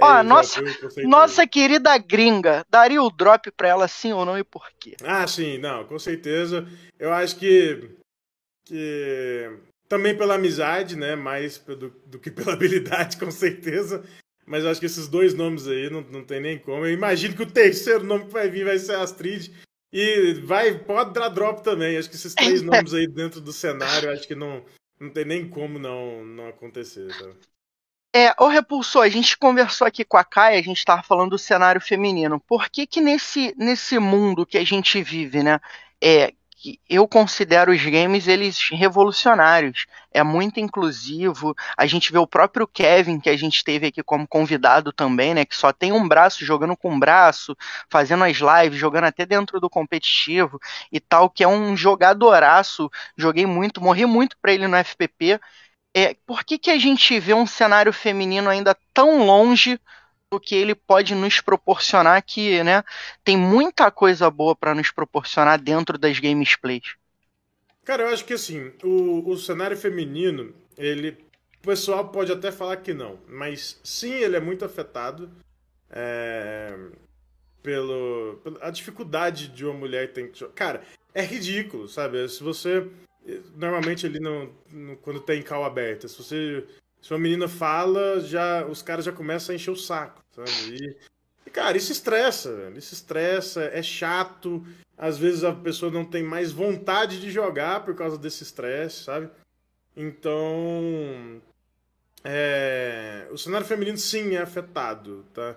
Ó, 0.00 0.18
É, 0.18 0.22
nossa-. 0.22 0.62
Nossa 1.04 1.46
querida 1.46 1.96
gringa, 1.98 2.64
daria 2.68 3.02
o 3.02 3.10
drop 3.10 3.50
pra 3.50 3.68
ela 3.68 3.88
sim 3.88 4.12
ou 4.12 4.24
não 4.24 4.38
e 4.38 4.44
por 4.44 4.70
quê? 4.78 4.96
Ah, 5.02 5.26
sim, 5.26 5.58
não, 5.58 5.84
com 5.84 5.98
certeza. 5.98 6.66
Eu 6.98 7.12
acho 7.12 7.36
que. 7.36 7.90
que 8.64 9.50
também 9.88 10.16
pela 10.16 10.34
amizade, 10.34 10.96
né? 10.96 11.14
Mais 11.14 11.58
do, 11.58 11.90
do 12.06 12.18
que 12.18 12.30
pela 12.30 12.52
habilidade, 12.54 13.16
com 13.16 13.30
certeza. 13.30 14.04
Mas 14.46 14.64
eu 14.64 14.70
acho 14.70 14.80
que 14.80 14.86
esses 14.86 15.08
dois 15.08 15.32
nomes 15.34 15.66
aí 15.66 15.88
não, 15.88 16.02
não 16.02 16.24
tem 16.24 16.40
nem 16.40 16.58
como. 16.58 16.84
Eu 16.84 16.92
imagino 16.92 17.34
que 17.34 17.42
o 17.42 17.50
terceiro 17.50 18.04
nome 18.04 18.26
que 18.26 18.32
vai 18.32 18.48
vir 18.48 18.64
vai 18.64 18.78
ser 18.78 18.96
Astrid. 18.96 19.50
E 19.92 20.34
vai, 20.44 20.76
pode 20.76 21.14
dar 21.14 21.28
drop 21.28 21.62
também. 21.62 21.96
Acho 21.96 22.10
que 22.10 22.16
esses 22.16 22.34
três 22.34 22.60
nomes 22.62 22.92
aí 22.92 23.06
dentro 23.06 23.40
do 23.40 23.52
cenário, 23.52 24.10
acho 24.10 24.26
que 24.26 24.34
não, 24.34 24.64
não 25.00 25.08
tem 25.08 25.24
nem 25.24 25.48
como 25.48 25.78
não, 25.78 26.24
não 26.24 26.48
acontecer. 26.48 27.08
Tá? 27.16 27.30
É, 28.16 28.32
ô 28.38 28.46
Repulsor, 28.46 29.02
a 29.02 29.08
gente 29.08 29.36
conversou 29.36 29.84
aqui 29.84 30.04
com 30.04 30.16
a 30.16 30.22
Kai, 30.22 30.56
a 30.56 30.62
gente 30.62 30.84
tava 30.84 31.02
falando 31.02 31.30
do 31.30 31.38
cenário 31.38 31.80
feminino. 31.80 32.38
Por 32.38 32.68
que 32.70 32.86
que 32.86 33.00
nesse, 33.00 33.52
nesse 33.58 33.98
mundo 33.98 34.46
que 34.46 34.56
a 34.56 34.64
gente 34.64 35.02
vive, 35.02 35.42
né, 35.42 35.58
é, 36.00 36.32
que 36.56 36.78
eu 36.88 37.08
considero 37.08 37.72
os 37.72 37.84
games 37.84 38.28
eles 38.28 38.68
revolucionários. 38.70 39.86
É 40.12 40.22
muito 40.22 40.60
inclusivo. 40.60 41.54
A 41.76 41.86
gente 41.86 42.12
vê 42.12 42.18
o 42.18 42.26
próprio 42.26 42.68
Kevin 42.68 43.18
que 43.18 43.28
a 43.28 43.36
gente 43.36 43.64
teve 43.64 43.88
aqui 43.88 44.02
como 44.02 44.28
convidado 44.28 44.92
também, 44.92 45.34
né, 45.34 45.44
que 45.44 45.56
só 45.56 45.72
tem 45.72 45.92
um 45.92 46.06
braço 46.06 46.44
jogando 46.44 46.76
com 46.76 46.92
um 46.92 46.98
braço, 46.98 47.56
fazendo 47.90 48.22
as 48.22 48.36
lives, 48.36 48.78
jogando 48.78 49.04
até 49.04 49.26
dentro 49.26 49.60
do 49.60 49.68
competitivo 49.68 50.60
e 50.92 51.00
tal, 51.00 51.28
que 51.28 51.42
é 51.42 51.48
um 51.48 51.76
jogadoraço. 51.76 52.88
Joguei 53.16 53.44
muito, 53.44 53.82
morri 53.82 54.06
muito 54.06 54.36
para 54.40 54.52
ele 54.52 54.68
no 54.68 54.76
FPP. 54.76 55.40
É, 55.94 56.16
por 56.26 56.42
que, 56.42 56.58
que 56.58 56.70
a 56.70 56.78
gente 56.78 57.18
vê 57.20 57.32
um 57.32 57.46
cenário 57.46 57.92
feminino 57.92 58.50
ainda 58.50 58.76
tão 58.92 59.24
longe 59.24 59.78
do 60.30 60.40
que 60.40 60.54
ele 60.54 60.74
pode 60.74 61.14
nos 61.14 61.40
proporcionar 61.40 62.20
que, 62.22 62.62
né, 62.64 62.82
tem 63.22 63.36
muita 63.36 63.90
coisa 63.90 64.28
boa 64.28 64.56
para 64.56 64.74
nos 64.74 64.90
proporcionar 64.90 65.60
dentro 65.60 65.96
das 65.96 66.18
gamesplays. 66.18 66.96
Cara, 67.84 68.04
eu 68.04 68.08
acho 68.08 68.24
que 68.24 68.32
assim, 68.32 68.72
o, 68.82 69.30
o 69.30 69.36
cenário 69.36 69.76
feminino, 69.76 70.54
ele. 70.76 71.16
O 71.62 71.66
pessoal 71.66 72.08
pode 72.08 72.30
até 72.30 72.52
falar 72.52 72.76
que 72.78 72.92
não, 72.92 73.18
mas 73.26 73.80
sim, 73.82 74.12
ele 74.12 74.36
é 74.36 74.40
muito 74.40 74.66
afetado 74.66 75.30
é, 75.90 76.76
pelo, 77.62 78.38
pela 78.44 78.70
dificuldade 78.70 79.48
de 79.48 79.64
uma 79.64 79.72
mulher 79.72 80.12
tem 80.12 80.28
que. 80.30 80.44
Cara, 80.48 80.82
é 81.14 81.22
ridículo, 81.22 81.88
sabe? 81.88 82.28
Se 82.28 82.42
você. 82.42 82.86
Normalmente 83.56 84.06
ali 84.06 84.20
no, 84.20 84.54
no, 84.70 84.96
quando 84.98 85.20
tem 85.20 85.42
cal 85.42 85.64
aberta, 85.64 86.06
se 86.08 86.18
você 86.18 86.64
se 87.04 87.12
uma 87.12 87.18
menina 87.18 87.46
fala, 87.46 88.18
já 88.20 88.64
os 88.64 88.80
caras 88.80 89.04
já 89.04 89.12
começam 89.12 89.52
a 89.52 89.56
encher 89.56 89.70
o 89.70 89.76
saco, 89.76 90.22
sabe? 90.34 90.50
E, 90.70 90.96
e 91.46 91.50
cara, 91.50 91.76
isso 91.76 91.92
estressa, 91.92 92.56
velho. 92.56 92.78
Isso 92.78 92.94
estressa, 92.94 93.64
é 93.64 93.82
chato. 93.82 94.66
Às 94.96 95.18
vezes 95.18 95.44
a 95.44 95.52
pessoa 95.52 95.92
não 95.92 96.02
tem 96.02 96.22
mais 96.22 96.50
vontade 96.50 97.20
de 97.20 97.30
jogar 97.30 97.84
por 97.84 97.94
causa 97.94 98.16
desse 98.16 98.42
estresse, 98.42 99.04
sabe? 99.04 99.28
Então. 99.94 101.42
É, 102.24 103.28
o 103.30 103.36
cenário 103.36 103.66
feminino 103.66 103.98
sim 103.98 104.34
é 104.34 104.38
afetado, 104.38 105.26
tá? 105.34 105.56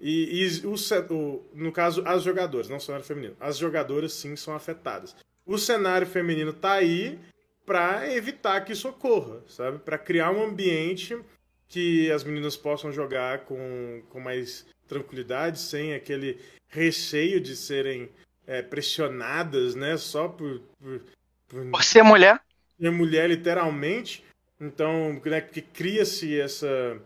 E, 0.00 0.42
e 0.42 0.66
o, 0.66 0.74
o, 1.14 1.50
no 1.54 1.70
caso, 1.70 2.02
as 2.04 2.24
jogadoras, 2.24 2.68
não 2.68 2.78
o 2.78 2.80
cenário 2.80 3.06
feminino. 3.06 3.36
As 3.38 3.58
jogadoras 3.58 4.12
sim 4.12 4.34
são 4.34 4.56
afetadas. 4.56 5.14
O 5.50 5.58
cenário 5.58 6.06
feminino 6.06 6.52
tá 6.52 6.74
aí, 6.74 7.18
para 7.66 8.08
evitar 8.14 8.60
que 8.60 8.72
isso 8.72 8.88
ocorra, 8.88 9.42
sabe? 9.48 9.80
Para 9.80 9.98
criar 9.98 10.30
um 10.30 10.44
ambiente 10.44 11.18
que 11.66 12.08
as 12.12 12.22
meninas 12.22 12.56
possam 12.56 12.92
jogar 12.92 13.40
com, 13.40 14.00
com 14.10 14.20
mais 14.20 14.64
tranquilidade, 14.86 15.58
sem 15.58 15.92
aquele 15.92 16.38
receio 16.68 17.40
de 17.40 17.56
serem 17.56 18.08
é, 18.46 18.62
pressionadas, 18.62 19.74
né? 19.74 19.96
Só 19.96 20.28
por, 20.28 20.60
por, 20.80 21.00
por, 21.48 21.66
por 21.68 21.82
ser 21.82 22.04
mulher. 22.04 22.40
Ser 22.80 22.92
mulher, 22.92 23.28
literalmente. 23.28 24.24
Então, 24.60 25.20
né, 25.24 25.40
que 25.40 25.62
cria-se 25.62 26.40
essa, 26.40 26.96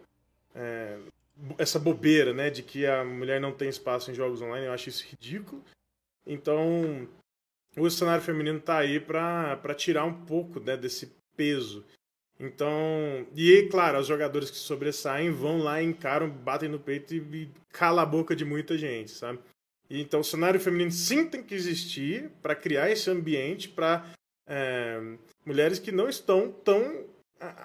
é, 0.55 0.99
essa 1.57 1.79
bobeira, 1.79 2.35
né? 2.35 2.51
De 2.51 2.63
que 2.63 2.85
a 2.85 3.07
mulher 3.07 3.41
não 3.41 3.53
tem 3.53 3.71
espaço 3.71 4.11
em 4.11 4.15
jogos 4.15 4.43
online. 4.43 4.67
Eu 4.67 4.73
acho 4.75 4.91
isso 4.91 5.07
ridículo. 5.09 5.65
Então, 6.27 7.09
o 7.77 7.91
cenário 7.91 8.23
feminino 8.23 8.59
está 8.59 8.79
aí 8.79 9.01
para 9.01 9.75
tirar 9.77 10.05
um 10.05 10.25
pouco 10.25 10.61
né, 10.61 10.77
desse 10.77 11.13
peso. 11.37 11.85
Então, 12.39 13.27
e 13.35 13.69
claro, 13.71 13.99
os 13.99 14.07
jogadores 14.07 14.51
que 14.51 14.57
sobressaem 14.57 15.31
vão 15.31 15.59
lá, 15.59 15.83
encaram, 15.83 16.29
batem 16.29 16.69
no 16.69 16.81
peito 16.81 17.15
e, 17.15 17.19
e 17.19 17.51
cala 17.73 18.03
a 18.03 18.07
boca 18.07 18.35
de 18.35 18.45
muita 18.45 18.77
gente, 18.77 19.11
sabe? 19.13 19.39
E, 19.89 20.01
então, 20.01 20.21
o 20.21 20.25
cenário 20.25 20.59
feminino 20.59 20.91
sim 20.91 21.27
tem 21.27 21.43
que 21.43 21.55
existir 21.55 22.31
para 22.43 22.55
criar 22.55 22.91
esse 22.91 23.09
ambiente 23.11 23.69
para 23.69 24.05
é, 24.49 25.01
mulheres 25.45 25.79
que 25.79 25.93
não 25.93 26.09
estão 26.09 26.51
tão 26.51 27.07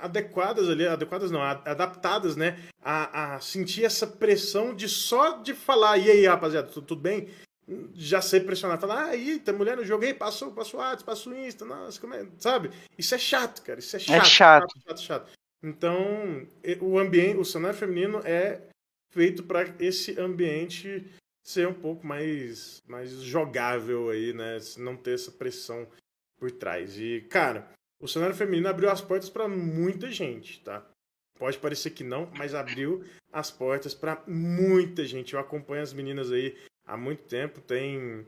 adequadas 0.02 0.70
ali, 0.70 0.86
adequadas 0.86 1.32
não, 1.32 1.42
adaptadas, 1.42 2.36
né, 2.36 2.60
a, 2.82 3.36
a 3.36 3.40
sentir 3.40 3.86
essa 3.86 4.06
pressão 4.06 4.76
de 4.76 4.90
só 4.90 5.38
de 5.38 5.54
falar, 5.54 5.98
e 5.98 6.12
aí, 6.12 6.26
rapaziada, 6.26 6.68
tudo, 6.68 6.86
tudo 6.86 7.02
bem? 7.02 7.30
Já 7.94 8.22
ser 8.22 8.46
pressionado, 8.46 8.82
falar, 8.82 9.06
ah, 9.06 9.10
aí, 9.10 9.40
tem 9.40 9.54
mulher 9.54 9.78
no 9.78 9.86
jogo, 9.86 10.04
aí, 10.04 10.14
passou, 10.14 10.52
passou 10.52 10.80
WhatsApp, 10.80 11.04
passou 11.04 11.36
Insta, 11.36 11.66
nossa, 11.66 12.00
como 12.00 12.14
é, 12.14 12.28
sabe? 12.38 12.72
Isso 12.98 13.14
é 13.14 13.18
chato, 13.18 13.62
cara, 13.62 13.80
isso 13.80 13.96
é, 13.96 14.00
é 14.00 14.02
chato. 14.02 14.16
É 14.16 14.26
chato. 14.26 14.74
Chato, 14.74 14.84
chato, 14.88 15.02
chato. 15.02 15.32
Então, 15.62 16.48
o 16.82 16.98
ambiente, 16.98 17.38
o 17.38 17.46
cenário 17.46 17.78
feminino 17.78 18.22
é 18.26 18.62
feito 19.12 19.44
para 19.44 19.76
esse 19.80 20.20
ambiente 20.20 21.06
ser 21.44 21.68
um 21.68 21.74
pouco 21.74 22.06
mais, 22.06 22.82
mais 22.88 23.12
jogável 23.12 24.10
aí, 24.10 24.34
né? 24.34 24.58
Não 24.78 24.96
ter 24.96 25.16
essa 25.16 25.32
pressão 25.32 25.88
por 26.38 26.52
trás. 26.52 26.98
E, 26.98 27.22
cara, 27.30 27.68
o 28.00 28.08
cenário 28.08 28.36
feminino 28.36 28.70
abriu 28.70 28.90
as 28.90 29.02
portas 29.02 29.30
para 29.30 29.48
muita 29.48 30.12
gente, 30.12 30.62
tá? 30.62 30.86
Pode 31.38 31.58
parecer 31.58 31.92
que 31.92 32.04
não, 32.04 32.30
mas 32.38 32.54
abriu 32.54 33.04
as 33.32 33.50
portas 33.50 33.94
para 33.94 34.22
muita 34.28 35.06
gente. 35.06 35.34
Eu 35.34 35.40
acompanho 35.40 35.82
as 35.82 35.94
meninas 35.94 36.32
aí 36.32 36.56
há 36.90 36.98
muito 36.98 37.24
tempo. 37.24 37.62
Tem 37.62 38.26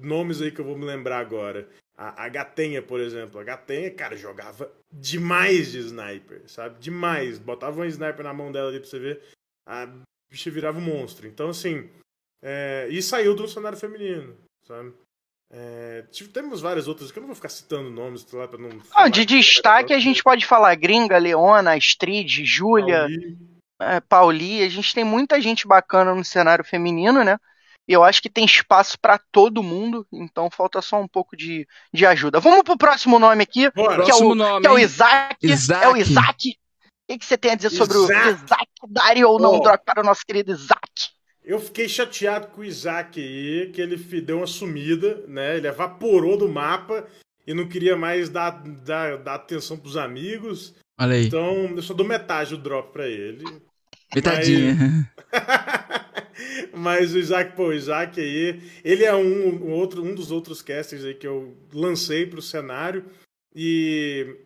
nomes 0.00 0.42
aí 0.42 0.50
que 0.50 0.60
eu 0.60 0.64
vou 0.64 0.76
me 0.76 0.84
lembrar 0.84 1.18
agora. 1.18 1.68
A, 1.96 2.24
a 2.24 2.28
Gatenha, 2.28 2.82
por 2.82 3.00
exemplo. 3.00 3.40
A 3.40 3.44
Gatenha, 3.44 3.90
cara, 3.90 4.16
jogava 4.16 4.70
demais 4.92 5.72
de 5.72 5.78
sniper, 5.78 6.42
sabe? 6.46 6.78
Demais. 6.78 7.38
Botava 7.38 7.80
um 7.80 7.84
sniper 7.84 8.22
na 8.22 8.34
mão 8.34 8.52
dela 8.52 8.68
ali 8.68 8.78
pra 8.78 8.88
você 8.88 8.98
ver. 8.98 9.22
A 9.66 9.88
bicha 10.30 10.50
virava 10.50 10.78
um 10.78 10.82
monstro. 10.82 11.26
Então, 11.26 11.48
assim. 11.48 11.88
É... 12.42 12.86
E 12.90 13.02
saiu 13.02 13.34
do 13.34 13.48
cenário 13.48 13.78
feminino, 13.78 14.36
sabe? 14.66 14.92
É, 15.48 16.02
tipo, 16.10 16.32
temos 16.32 16.60
várias 16.60 16.88
outras 16.88 17.12
que 17.12 17.18
eu 17.18 17.20
não 17.20 17.28
vou 17.28 17.36
ficar 17.36 17.48
citando 17.48 17.88
nomes 17.88 18.30
lá 18.32 18.48
pra 18.48 18.58
não. 18.58 18.82
Ah, 18.92 19.08
de 19.08 19.24
destaque 19.24 19.92
a 19.92 19.98
gente 19.98 20.20
pode 20.20 20.44
falar 20.44 20.74
Gringa, 20.74 21.16
Leona, 21.18 21.76
Astrid, 21.76 22.44
Júlia, 22.44 23.02
Pauli. 23.02 23.38
É, 23.80 24.00
Pauli. 24.00 24.62
A 24.64 24.68
gente 24.68 24.92
tem 24.92 25.04
muita 25.04 25.40
gente 25.40 25.66
bacana 25.66 26.14
no 26.14 26.24
cenário 26.24 26.64
feminino, 26.64 27.22
né? 27.22 27.38
E 27.88 27.92
eu 27.92 28.02
acho 28.02 28.20
que 28.20 28.28
tem 28.28 28.44
espaço 28.44 28.98
para 28.98 29.18
todo 29.18 29.62
mundo, 29.62 30.06
então 30.12 30.50
falta 30.50 30.82
só 30.82 31.00
um 31.00 31.06
pouco 31.06 31.36
de, 31.36 31.66
de 31.92 32.04
ajuda. 32.04 32.40
Vamos 32.40 32.62
pro 32.62 32.76
próximo 32.76 33.18
nome 33.18 33.42
aqui, 33.42 33.70
Bora, 33.70 34.04
que, 34.04 34.10
é 34.10 34.14
o, 34.14 34.34
nome, 34.34 34.60
que 34.60 34.66
é 34.66 34.70
o 34.70 34.78
Isaac. 34.78 35.36
Isaac. 35.40 35.84
É 35.84 35.88
o 35.88 35.96
Isaac. 35.96 36.48
O 36.50 37.12
que, 37.12 37.18
que 37.18 37.24
você 37.24 37.38
tem 37.38 37.52
a 37.52 37.54
dizer 37.54 37.70
sobre 37.70 37.96
Isaac. 37.96 38.26
o 38.26 38.44
Isaac? 38.44 38.66
Daria 38.88 39.28
ou 39.28 39.38
não 39.38 39.54
oh. 39.54 39.60
drop 39.60 39.84
para 39.84 40.00
o 40.02 40.04
nosso 40.04 40.22
querido 40.26 40.50
Isaac? 40.50 41.10
Eu 41.44 41.60
fiquei 41.60 41.88
chateado 41.88 42.48
com 42.48 42.62
o 42.62 42.64
Isaac 42.64 43.20
aí, 43.20 43.70
que 43.70 43.80
ele 43.80 43.96
deu 44.20 44.38
uma 44.38 44.48
sumida, 44.48 45.22
né? 45.28 45.56
Ele 45.56 45.68
evaporou 45.68 46.36
do 46.36 46.48
mapa 46.48 47.06
e 47.46 47.54
não 47.54 47.68
queria 47.68 47.96
mais 47.96 48.28
dar, 48.28 48.50
dar, 48.50 49.18
dar 49.18 49.36
atenção 49.36 49.78
pros 49.78 49.96
amigos. 49.96 50.74
Olha 50.98 51.14
aí. 51.14 51.26
Então, 51.26 51.68
eu 51.76 51.82
só 51.82 51.94
dou 51.94 52.04
metade 52.04 52.50
do 52.50 52.58
drop 52.58 52.92
pra 52.92 53.06
ele. 53.06 53.44
Metadinha. 54.14 54.74
Mas... 55.32 55.96
Mas 56.72 57.14
o 57.14 57.18
Isaac, 57.18 57.56
pô, 57.56 57.68
o 57.68 57.72
Isaac 57.72 58.20
aí, 58.20 58.62
ele 58.84 59.04
é 59.04 59.14
um, 59.14 59.64
um, 59.64 59.72
outro, 59.72 60.04
um 60.04 60.14
dos 60.14 60.30
outros 60.30 60.60
casters 60.60 61.04
aí 61.04 61.14
que 61.14 61.26
eu 61.26 61.56
lancei 61.72 62.26
para 62.26 62.38
o 62.38 62.42
cenário. 62.42 63.04
E 63.54 64.36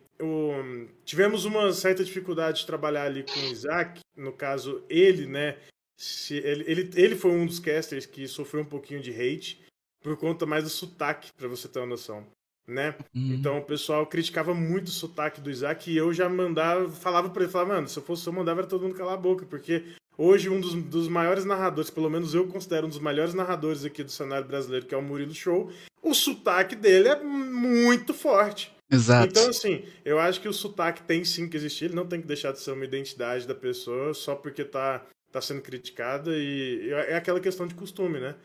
tivemos 1.03 1.45
uma 1.45 1.73
certa 1.73 2.03
dificuldade 2.03 2.61
de 2.61 2.65
trabalhar 2.65 3.03
ali 3.03 3.23
com 3.23 3.39
o 3.39 3.51
Isaac. 3.51 3.99
No 4.15 4.31
caso, 4.31 4.83
ele, 4.89 5.25
né? 5.25 5.57
Se, 5.97 6.37
ele, 6.37 6.63
ele, 6.67 6.89
ele 6.95 7.15
foi 7.15 7.31
um 7.31 7.45
dos 7.45 7.59
casters 7.59 8.05
que 8.05 8.27
sofreu 8.27 8.63
um 8.63 8.65
pouquinho 8.69 9.01
de 9.01 9.11
hate 9.11 9.61
por 10.01 10.17
conta 10.17 10.45
mais 10.45 10.63
do 10.63 10.69
sotaque, 10.69 11.31
para 11.37 11.47
você 11.47 11.67
ter 11.67 11.79
uma 11.79 11.85
noção. 11.85 12.25
Né? 12.67 12.95
Uhum. 13.13 13.33
Então 13.33 13.57
o 13.57 13.63
pessoal 13.63 14.05
criticava 14.05 14.53
muito 14.53 14.87
o 14.87 14.91
sotaque 14.91 15.41
do 15.41 15.49
Isaac 15.49 15.91
e 15.91 15.97
eu 15.97 16.13
já 16.13 16.29
mandava, 16.29 16.89
falava 16.89 17.29
para 17.29 17.43
ele, 17.43 17.51
falava, 17.51 17.73
mano, 17.73 17.87
se 17.87 17.97
eu 17.97 18.03
fosse 18.03 18.25
eu 18.27 18.31
mandava 18.31 18.63
todo 18.65 18.83
mundo 18.83 18.95
calar 18.95 19.15
a 19.15 19.17
boca, 19.17 19.45
porque 19.45 19.83
Hoje, 20.17 20.49
um 20.49 20.59
dos, 20.59 20.75
dos 20.75 21.07
maiores 21.07 21.45
narradores, 21.45 21.89
pelo 21.89 22.09
menos 22.09 22.35
eu 22.35 22.45
considero 22.47 22.85
um 22.85 22.89
dos 22.89 22.99
melhores 22.99 23.33
narradores 23.33 23.83
aqui 23.83 24.03
do 24.03 24.11
cenário 24.11 24.45
brasileiro, 24.45 24.85
que 24.85 24.93
é 24.93 24.97
o 24.97 25.01
Murilo 25.01 25.33
Show, 25.33 25.71
o 26.01 26.13
sotaque 26.13 26.75
dele 26.75 27.07
é 27.07 27.23
muito 27.23 28.13
forte. 28.13 28.71
Exato. 28.91 29.27
Então, 29.27 29.49
assim, 29.49 29.85
eu 30.03 30.19
acho 30.19 30.41
que 30.41 30.49
o 30.49 30.53
sotaque 30.53 31.01
tem 31.03 31.23
sim 31.23 31.47
que 31.47 31.55
existir, 31.55 31.85
ele 31.85 31.95
não 31.95 32.05
tem 32.05 32.21
que 32.21 32.27
deixar 32.27 32.51
de 32.51 32.59
ser 32.59 32.71
uma 32.71 32.83
identidade 32.83 33.47
da 33.47 33.55
pessoa 33.55 34.13
só 34.13 34.35
porque 34.35 34.65
tá, 34.65 35.03
tá 35.31 35.41
sendo 35.41 35.61
criticada 35.61 36.37
e 36.37 36.89
é 36.91 37.15
aquela 37.15 37.39
questão 37.39 37.65
de 37.65 37.73
costume, 37.73 38.19
né? 38.19 38.35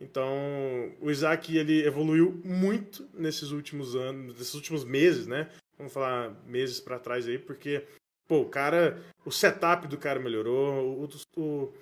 Então, 0.00 0.92
o 1.00 1.10
Isaac, 1.10 1.56
ele 1.56 1.86
evoluiu 1.86 2.40
muito 2.44 3.08
nesses 3.14 3.50
últimos 3.50 3.96
anos, 3.96 4.38
nesses 4.38 4.54
últimos 4.54 4.84
meses, 4.84 5.26
né? 5.26 5.48
Vamos 5.78 5.92
falar 5.92 6.34
meses 6.46 6.80
para 6.80 6.98
trás 6.98 7.26
aí, 7.26 7.38
porque 7.38 7.82
Pô, 8.28 8.40
o 8.40 8.48
cara. 8.48 9.02
O 9.24 9.30
setup 9.30 9.88
do 9.88 9.98
cara 9.98 10.20
melhorou, 10.20 11.00
o, 11.02 11.40
o, 11.40 11.72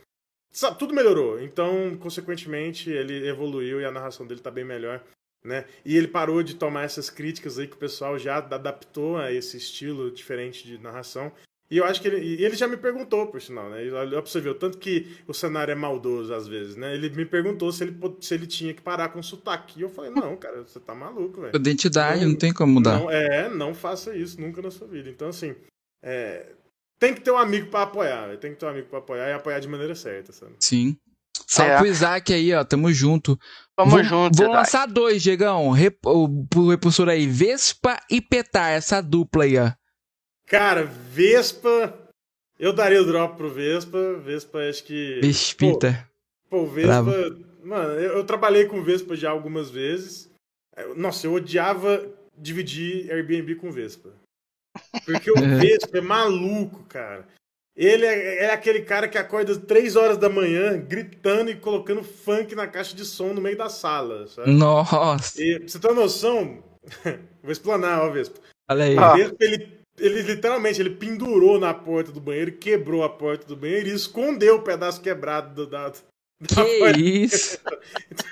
sabe, 0.51 0.79
tudo 0.79 0.95
melhorou. 0.95 1.41
Então, 1.41 1.97
consequentemente, 1.99 2.91
ele 2.91 3.27
evoluiu 3.29 3.81
e 3.81 3.85
a 3.85 3.91
narração 3.91 4.27
dele 4.27 4.41
tá 4.41 4.51
bem 4.51 4.65
melhor. 4.65 5.03
Né? 5.43 5.67
E 5.85 5.95
ele 5.95 6.09
parou 6.09 6.43
de 6.43 6.55
tomar 6.55 6.85
essas 6.85 7.11
críticas 7.11 7.59
aí 7.59 7.69
que 7.69 7.77
o 7.77 7.79
pessoal 7.79 8.19
já 8.19 8.37
adaptou 8.37 9.19
a 9.19 9.31
esse 9.31 9.59
estilo 9.59 10.11
diferente 10.11 10.67
de 10.67 10.79
narração. 10.79 11.31
E 11.71 11.79
eu 11.79 11.85
acho 11.85 12.01
que 12.01 12.07
ele, 12.09 12.19
e 12.21 12.45
ele 12.45 12.55
já 12.55 12.69
me 12.69 12.77
perguntou, 12.77 13.27
por 13.27 13.41
sinal, 13.41 13.71
né? 13.71 13.91
Olha 13.91 14.21
pra 14.23 14.31
você 14.31 14.41
ver, 14.41 14.51
o 14.51 14.55
tanto 14.55 14.77
que 14.79 15.17
o 15.27 15.33
cenário 15.33 15.73
é 15.73 15.75
maldoso 15.75 16.33
às 16.35 16.47
vezes, 16.47 16.77
né? 16.77 16.95
Ele 16.95 17.09
me 17.11 17.25
perguntou 17.25 17.73
se 17.73 17.85
ele, 17.85 17.97
se 18.21 18.35
ele 18.35 18.47
tinha 18.47 18.75
que 18.75 18.83
parar 18.83 19.09
com 19.09 19.23
sotaque. 19.23 19.79
E 19.81 19.83
eu 19.83 19.89
falei, 19.89 20.11
não, 20.11 20.37
cara, 20.37 20.63
você 20.63 20.79
tá 20.79 20.95
maluco, 20.95 21.41
velho. 21.41 21.57
Identidade, 21.57 22.25
não 22.25 22.37
tem 22.37 22.53
como 22.53 22.75
mudar. 22.75 22.99
Não, 22.99 23.11
é, 23.11 23.49
não 23.49 23.75
faça 23.75 24.15
isso 24.15 24.41
nunca 24.41 24.61
na 24.61 24.71
sua 24.71 24.87
vida. 24.87 25.09
Então, 25.09 25.29
assim, 25.29 25.55
é, 26.03 26.53
tem 26.99 27.15
que 27.15 27.23
ter 27.23 27.31
um 27.31 27.39
amigo 27.39 27.71
pra 27.71 27.83
apoiar, 27.83 28.27
velho. 28.27 28.39
tem 28.39 28.53
que 28.53 28.59
ter 28.59 28.67
um 28.67 28.71
amigo 28.71 28.89
pra 28.89 28.99
apoiar 28.99 29.29
e 29.31 29.33
apoiar 29.33 29.59
de 29.59 29.69
maneira 29.69 29.95
certa, 29.95 30.33
sabe? 30.33 30.53
Sim. 30.61 30.97
Salve 31.47 31.73
É. 31.73 31.77
pro 31.79 31.87
Isaac 31.87 32.33
aí, 32.33 32.53
ó. 32.55 32.63
Tamo 32.63 32.93
junto. 32.93 33.39
Tamo 33.77 33.91
vou, 33.91 34.05
junto, 34.05 34.37
Vou 34.37 34.49
lançar 34.53 34.87
dois, 34.87 35.23
Diegão. 35.23 35.71
Rep, 35.71 35.99
o, 36.07 36.47
pro 36.47 36.69
repulsor 36.69 37.09
aí. 37.09 37.27
Vespa 37.27 37.99
e 38.11 38.21
Petar, 38.21 38.71
essa 38.71 39.01
dupla 39.01 39.45
aí, 39.45 39.59
ó. 39.59 39.73
Cara, 40.47 40.85
Vespa. 40.85 41.95
Eu 42.59 42.73
daria 42.73 43.03
o 43.03 43.07
drop 43.07 43.37
pro 43.37 43.53
Vespa. 43.53 44.15
Vespa, 44.15 44.59
acho 44.69 44.85
que. 44.85 45.21
Vespita. 45.21 46.09
Pô, 46.49 46.63
o 46.63 46.67
Vespa. 46.67 47.37
Mano, 47.63 47.95
eu, 47.95 48.19
eu 48.19 48.25
trabalhei 48.25 48.67
com 48.67 48.83
Vespa 48.83 49.17
já 49.17 49.31
algumas 49.31 49.71
vezes. 49.71 50.31
É, 50.77 50.87
Nossa, 50.95 51.27
eu 51.27 51.33
odiava 51.33 52.07
dividir 52.37 53.11
Airbnb 53.11 53.57
com 53.57 53.71
Vespa. 53.71 54.11
Porque 55.05 55.31
o 55.31 55.35
Vespa 55.59 55.99
é 55.99 56.01
maluco, 56.01 56.85
cara. 56.89 57.27
Ele 57.77 58.07
é, 58.07 58.45
é 58.45 58.53
aquele 58.53 58.83
cara 58.83 59.09
que 59.09 59.19
acorda 59.19 59.51
às 59.51 59.59
3 59.59 59.97
horas 59.97 60.17
da 60.17 60.29
manhã 60.29 60.79
gritando 60.79 61.51
e 61.51 61.57
colocando 61.57 62.05
funk 62.05 62.55
na 62.55 62.69
caixa 62.69 62.95
de 62.95 63.05
som 63.05 63.33
no 63.33 63.41
meio 63.41 63.57
da 63.57 63.69
sala, 63.69 64.29
sabe? 64.29 64.53
Nossa. 64.53 65.43
E 65.43 65.59
pra 65.59 65.69
você 65.69 65.79
ter 65.81 65.89
uma 65.89 66.03
noção, 66.03 66.63
vou 67.43 67.51
explanar, 67.51 68.03
ó, 68.03 68.11
Vespa. 68.11 68.39
Olha 68.71 68.85
aí. 68.85 68.97
O. 68.97 69.15
Vespa, 69.17 69.37
ele, 69.41 69.74
ele 69.99 70.23
literalmente 70.23 70.81
ele 70.81 70.91
pendurou 70.91 71.59
na 71.59 71.73
porta 71.73 72.11
do 72.11 72.21
banheiro, 72.21 72.53
quebrou 72.53 73.03
a 73.03 73.09
porta 73.09 73.47
do 73.47 73.57
banheiro 73.57 73.89
e 73.89 73.95
escondeu 73.95 74.57
o 74.57 74.63
pedaço 74.63 75.01
quebrado 75.01 75.55
do, 75.55 75.67
da, 75.67 75.93
Que 76.49 77.01
isso? 77.01 77.59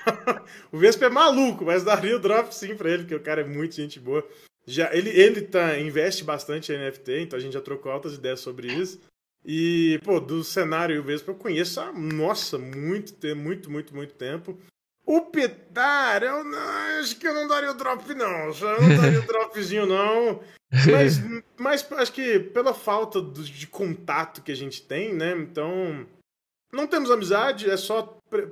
o 0.72 0.78
Vespa 0.78 1.06
é 1.06 1.08
maluco, 1.08 1.64
mas 1.64 1.84
daria 1.84 2.16
o 2.16 2.20
drop 2.20 2.54
sim 2.54 2.74
pra 2.74 2.90
ele, 2.90 3.02
porque 3.04 3.14
o 3.14 3.22
cara 3.22 3.42
é 3.42 3.44
muito 3.44 3.74
gente 3.74 4.00
boa. 4.00 4.26
Já, 4.66 4.94
ele 4.94 5.10
ele 5.10 5.42
tá, 5.42 5.78
investe 5.78 6.22
bastante 6.22 6.72
em 6.72 6.78
NFT, 6.78 7.20
então 7.20 7.38
a 7.38 7.42
gente 7.42 7.54
já 7.54 7.60
trocou 7.60 7.90
altas 7.90 8.14
ideias 8.14 8.40
sobre 8.40 8.72
isso. 8.72 9.00
E, 9.44 9.98
pô, 10.04 10.20
do 10.20 10.44
cenário 10.44 10.94
e 10.94 10.98
o 10.98 11.02
Vespa 11.02 11.32
eu 11.32 11.34
conheço 11.34 11.80
há, 11.80 11.92
nossa, 11.92 12.58
muito 12.58 13.12
tempo, 13.14 13.40
muito, 13.40 13.70
muito, 13.70 13.94
muito 13.94 14.14
tempo. 14.14 14.56
O 15.04 15.20
Petar, 15.22 16.22
eu 16.22 16.44
não, 16.44 16.58
acho 17.00 17.16
que 17.16 17.26
eu 17.26 17.34
não 17.34 17.48
daria 17.48 17.70
o 17.70 17.74
drop, 17.74 18.14
não. 18.14 18.50
Eu 18.52 18.80
não 18.82 18.96
daria 18.96 19.20
o 19.20 19.26
dropzinho, 19.26 19.86
não. 19.86 20.40
Mas, 20.90 21.18
mas 21.58 21.92
acho 21.92 22.12
que 22.12 22.38
pela 22.38 22.72
falta 22.72 23.20
do- 23.20 23.42
de 23.44 23.66
contato 23.66 24.42
que 24.42 24.52
a 24.52 24.56
gente 24.56 24.82
tem, 24.82 25.12
né? 25.14 25.32
Então, 25.32 26.06
não 26.72 26.86
temos 26.86 27.10
amizade, 27.10 27.68
é 27.68 27.76
só 27.76 28.02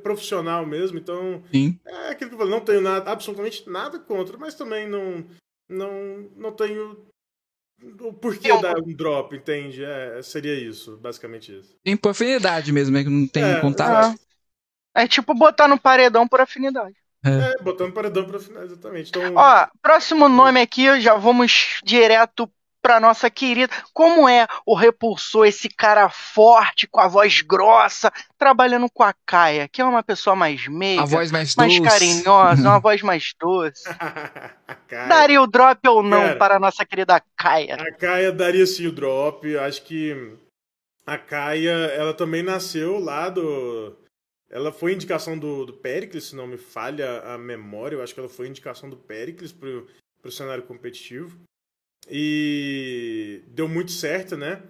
profissional 0.02 0.66
mesmo. 0.66 0.98
Então, 0.98 1.42
Sim. 1.52 1.78
é 1.86 2.10
aquilo 2.10 2.30
que 2.30 2.34
eu 2.34 2.38
falei, 2.38 2.52
não 2.52 2.60
tenho 2.64 2.80
nada, 2.80 3.10
absolutamente 3.10 3.68
nada 3.70 3.98
contra, 3.98 4.36
mas 4.36 4.54
também 4.54 4.88
não, 4.88 5.24
não, 5.68 6.28
não 6.36 6.52
tenho 6.52 7.06
o 8.00 8.12
porquê 8.12 8.50
Eu- 8.50 8.60
dar 8.60 8.78
um 8.78 8.92
drop, 8.92 9.34
entende? 9.34 9.82
É, 9.84 10.20
seria 10.22 10.54
isso, 10.54 10.96
basicamente 10.98 11.56
isso. 11.58 11.74
Tem 11.82 11.96
por 11.96 12.10
afinidade 12.10 12.70
mesmo, 12.72 12.96
é 12.98 13.02
que 13.04 13.08
não 13.08 13.26
tem 13.26 13.42
É, 13.44 13.60
contato. 13.60 14.18
É 14.94 15.06
tipo 15.06 15.34
botar 15.34 15.68
no 15.68 15.78
paredão 15.78 16.26
por 16.26 16.40
afinidade. 16.40 16.94
É, 17.24 17.62
botando 17.62 17.92
paredão 17.92 18.24
pra 18.24 18.38
final, 18.40 18.62
exatamente. 18.62 19.10
Então, 19.10 19.34
Ó, 19.36 19.66
próximo 19.82 20.28
nome 20.28 20.60
aqui, 20.60 21.00
já 21.00 21.14
vamos 21.14 21.78
direto 21.84 22.50
pra 22.82 22.98
nossa 22.98 23.28
querida. 23.28 23.70
Como 23.92 24.26
é 24.26 24.46
o 24.64 24.74
Repulsor, 24.74 25.44
esse 25.46 25.68
cara 25.68 26.08
forte, 26.08 26.86
com 26.86 26.98
a 26.98 27.06
voz 27.06 27.42
grossa, 27.42 28.10
trabalhando 28.38 28.88
com 28.90 29.02
a 29.02 29.12
Kaia, 29.26 29.68
que 29.68 29.82
é 29.82 29.84
uma 29.84 30.02
pessoa 30.02 30.34
mais 30.34 30.66
meiga, 30.66 31.02
A 31.02 31.04
voz 31.04 31.30
mais 31.30 31.54
mais 31.56 31.78
doce. 31.78 31.90
carinhosa, 31.90 32.62
uma 32.68 32.78
voz 32.80 33.02
mais 33.02 33.34
doce. 33.38 33.82
Daria 35.08 35.42
o 35.42 35.46
drop 35.46 35.86
ou 35.88 36.02
não 36.02 36.22
Cara. 36.22 36.36
para 36.36 36.56
a 36.56 36.58
nossa 36.58 36.86
querida 36.86 37.22
Kaia? 37.36 37.74
A 37.76 37.92
Kaia 37.92 38.32
daria 38.32 38.66
sim 38.66 38.86
o 38.86 38.92
drop. 38.92 39.56
Acho 39.58 39.82
que 39.82 40.36
a 41.06 41.18
Kaia, 41.18 41.70
ela 41.70 42.14
também 42.14 42.42
nasceu 42.42 42.98
lá 42.98 43.28
do. 43.28 43.94
Ela 44.50 44.72
foi 44.72 44.92
indicação 44.92 45.38
do, 45.38 45.64
do 45.64 45.72
Pericles, 45.74 46.24
se 46.24 46.36
não 46.36 46.46
me 46.46 46.58
falha 46.58 47.20
a 47.20 47.38
memória. 47.38 47.94
Eu 47.96 48.02
acho 48.02 48.12
que 48.12 48.18
ela 48.18 48.28
foi 48.28 48.48
indicação 48.48 48.90
do 48.90 48.96
Pericles 48.96 49.52
pro, 49.52 49.86
pro 50.20 50.32
cenário 50.32 50.64
competitivo. 50.64 51.38
E 52.08 53.42
deu 53.46 53.68
muito 53.68 53.92
certo, 53.92 54.36
né? 54.36 54.62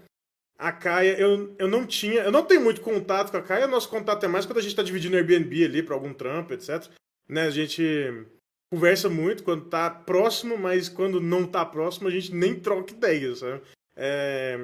A 0.59 0.71
Kaia, 0.71 1.19
eu, 1.19 1.57
eu 1.59 1.67
não 1.67 1.87
tinha. 1.87 2.21
Eu 2.23 2.31
não 2.31 2.45
tenho 2.45 2.61
muito 2.61 2.83
contato 2.83 3.31
com 3.31 3.39
a 3.39 3.43
Kaia. 3.43 3.67
Nosso 3.67 3.89
contato 3.89 4.23
é 4.25 4.29
mais 4.29 4.45
quando 4.45 4.59
a 4.59 4.63
gente 4.63 4.77
tá 4.77 4.83
dividindo 4.83 5.17
Airbnb 5.17 5.65
ali 5.65 5.83
pra 5.83 5.95
algum 5.95 6.13
trampo, 6.13 6.53
etc. 6.53 6.87
Né? 7.27 7.43
A 7.45 7.51
gente 7.51 7.83
conversa 8.71 9.09
muito 9.09 9.43
quando 9.43 9.65
tá 9.71 9.89
próximo, 9.89 10.59
mas 10.59 10.89
quando 10.89 11.21
não 11.21 11.47
tá 11.47 11.65
próximo 11.65 12.07
a 12.09 12.11
gente 12.11 12.35
nem 12.35 12.59
troca 12.61 12.93
ideias, 12.93 13.39
sabe? 13.39 13.63
É, 13.97 14.57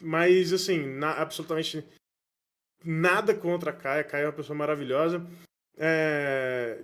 mas, 0.00 0.52
assim, 0.52 0.86
na- 0.86 1.14
absolutamente 1.14 1.82
nada 2.86 3.34
contra 3.34 3.70
a 3.70 3.74
Kaia. 3.74 4.00
A 4.00 4.04
Kaia 4.04 4.22
é 4.22 4.26
uma 4.26 4.32
pessoa 4.32 4.56
maravilhosa. 4.56 5.26
É, 5.76 6.78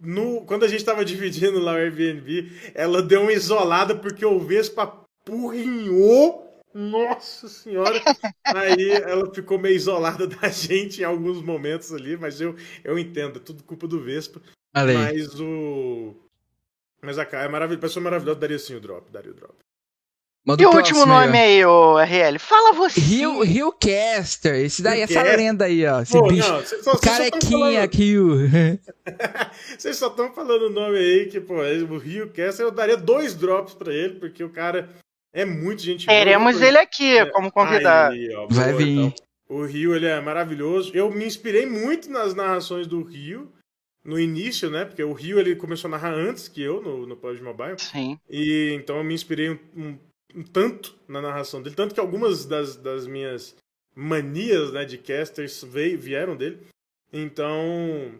no, 0.00 0.44
quando 0.44 0.64
a 0.64 0.68
gente 0.68 0.84
tava 0.84 1.04
dividindo 1.04 1.58
lá 1.60 1.72
o 1.72 1.76
Airbnb, 1.76 2.50
ela 2.74 3.00
deu 3.00 3.22
uma 3.22 3.32
isolada 3.32 3.94
porque 3.94 4.24
o 4.24 4.40
Vespa 4.40 4.82
apurrinhou. 4.82 6.44
Nossa 6.74 7.48
senhora! 7.48 8.02
Aí 8.44 8.90
ela 8.90 9.32
ficou 9.32 9.58
meio 9.58 9.76
isolada 9.76 10.26
da 10.26 10.48
gente 10.48 11.00
em 11.00 11.04
alguns 11.04 11.40
momentos 11.40 11.92
ali, 11.92 12.16
mas 12.16 12.40
eu, 12.40 12.56
eu 12.82 12.98
entendo, 12.98 13.38
é 13.38 13.42
tudo 13.42 13.62
culpa 13.62 13.86
do 13.86 14.02
Vespa. 14.02 14.42
Aí. 14.74 14.92
Mas 14.92 15.40
o. 15.40 16.16
Mas 17.00 17.18
a 17.18 17.24
Kai 17.24 17.44
é 17.44 17.48
maravilhosa, 17.48 17.80
pessoa 17.80 18.02
maravilhosa, 18.02 18.40
daria 18.40 18.58
sim 18.58 18.74
o 18.74 18.80
drop, 18.80 19.10
daria 19.12 19.30
o 19.30 19.34
drop. 19.34 19.54
Manda 20.46 20.62
E 20.62 20.66
o 20.66 20.70
último 20.76 21.06
nome 21.06 21.38
aí, 21.38 21.58
aí, 21.58 21.64
ô 21.64 21.96
RL? 21.98 22.38
Fala 22.38 22.72
você. 22.74 23.00
Rio, 23.00 23.40
Rio 23.42 23.72
Caster. 23.72 24.56
Esse 24.56 24.82
daí, 24.82 25.00
essa 25.00 25.14
Hillcaster? 25.14 25.38
lenda 25.38 25.64
aí, 25.64 25.86
ó. 25.86 26.02
Esse 26.02 26.12
Pô, 26.12 26.28
bicho. 26.28 26.48
não, 26.52 26.60
vocês 26.60 26.84
só, 26.84 26.92
vocês 26.92 27.00
só 27.02 27.10
tão 27.10 27.30
Carequinha, 27.30 27.80
falando, 27.80 27.94
Rio. 27.94 28.50
vocês 29.78 29.96
só 29.96 30.08
estão 30.08 30.32
falando 30.34 30.62
o 30.66 30.70
nome 30.70 30.98
aí, 30.98 31.26
que, 31.26 31.40
pô, 31.40 31.54
o 31.54 31.98
Rio 31.98 32.28
Caster, 32.28 32.66
eu 32.66 32.70
daria 32.70 32.96
dois 32.96 33.34
drops 33.34 33.72
pra 33.74 33.92
ele, 33.92 34.16
porque 34.20 34.44
o 34.44 34.50
cara 34.50 34.88
é 35.32 35.46
muito 35.46 35.80
gente. 35.82 36.06
Teremos 36.06 36.60
ele 36.60 36.76
aqui 36.76 37.16
É, 37.16 37.24
como 37.26 37.50
convidado. 37.50 38.14
Aí, 38.14 38.34
ó, 38.34 38.46
Vai 38.50 38.72
boa, 38.72 38.76
vir. 38.84 38.88
então. 38.98 39.14
O 39.48 39.64
Rio, 39.64 39.94
ele 39.96 40.06
é 40.06 40.20
maravilhoso. 40.20 40.90
Eu 40.94 41.10
me 41.10 41.24
inspirei 41.24 41.64
muito 41.64 42.10
nas 42.10 42.34
narrações 42.34 42.86
do 42.86 43.02
Rio, 43.02 43.50
no 44.04 44.18
início, 44.20 44.68
né? 44.70 44.84
Porque 44.84 45.02
o 45.02 45.12
Rio, 45.14 45.38
ele 45.38 45.54
começou 45.56 45.88
a 45.88 45.92
narrar 45.92 46.12
antes 46.14 46.48
que 46.48 46.62
eu, 46.62 46.82
no, 46.82 47.06
no 47.06 47.16
PUBG 47.16 47.42
Mobile. 47.42 47.78
Sim. 47.78 48.18
E 48.28 48.72
então 48.74 48.96
eu 48.98 49.04
me 49.04 49.14
inspirei 49.14 49.50
um- 49.50 49.58
um 49.76 49.98
tanto 50.42 50.96
na 51.06 51.20
narração 51.20 51.62
dele, 51.62 51.76
tanto 51.76 51.94
que 51.94 52.00
algumas 52.00 52.44
das, 52.44 52.76
das 52.76 53.06
minhas 53.06 53.54
manias 53.94 54.72
né, 54.72 54.84
de 54.84 54.98
casters 54.98 55.62
veio, 55.62 55.98
vieram 55.98 56.36
dele. 56.36 56.58
Então, 57.12 58.18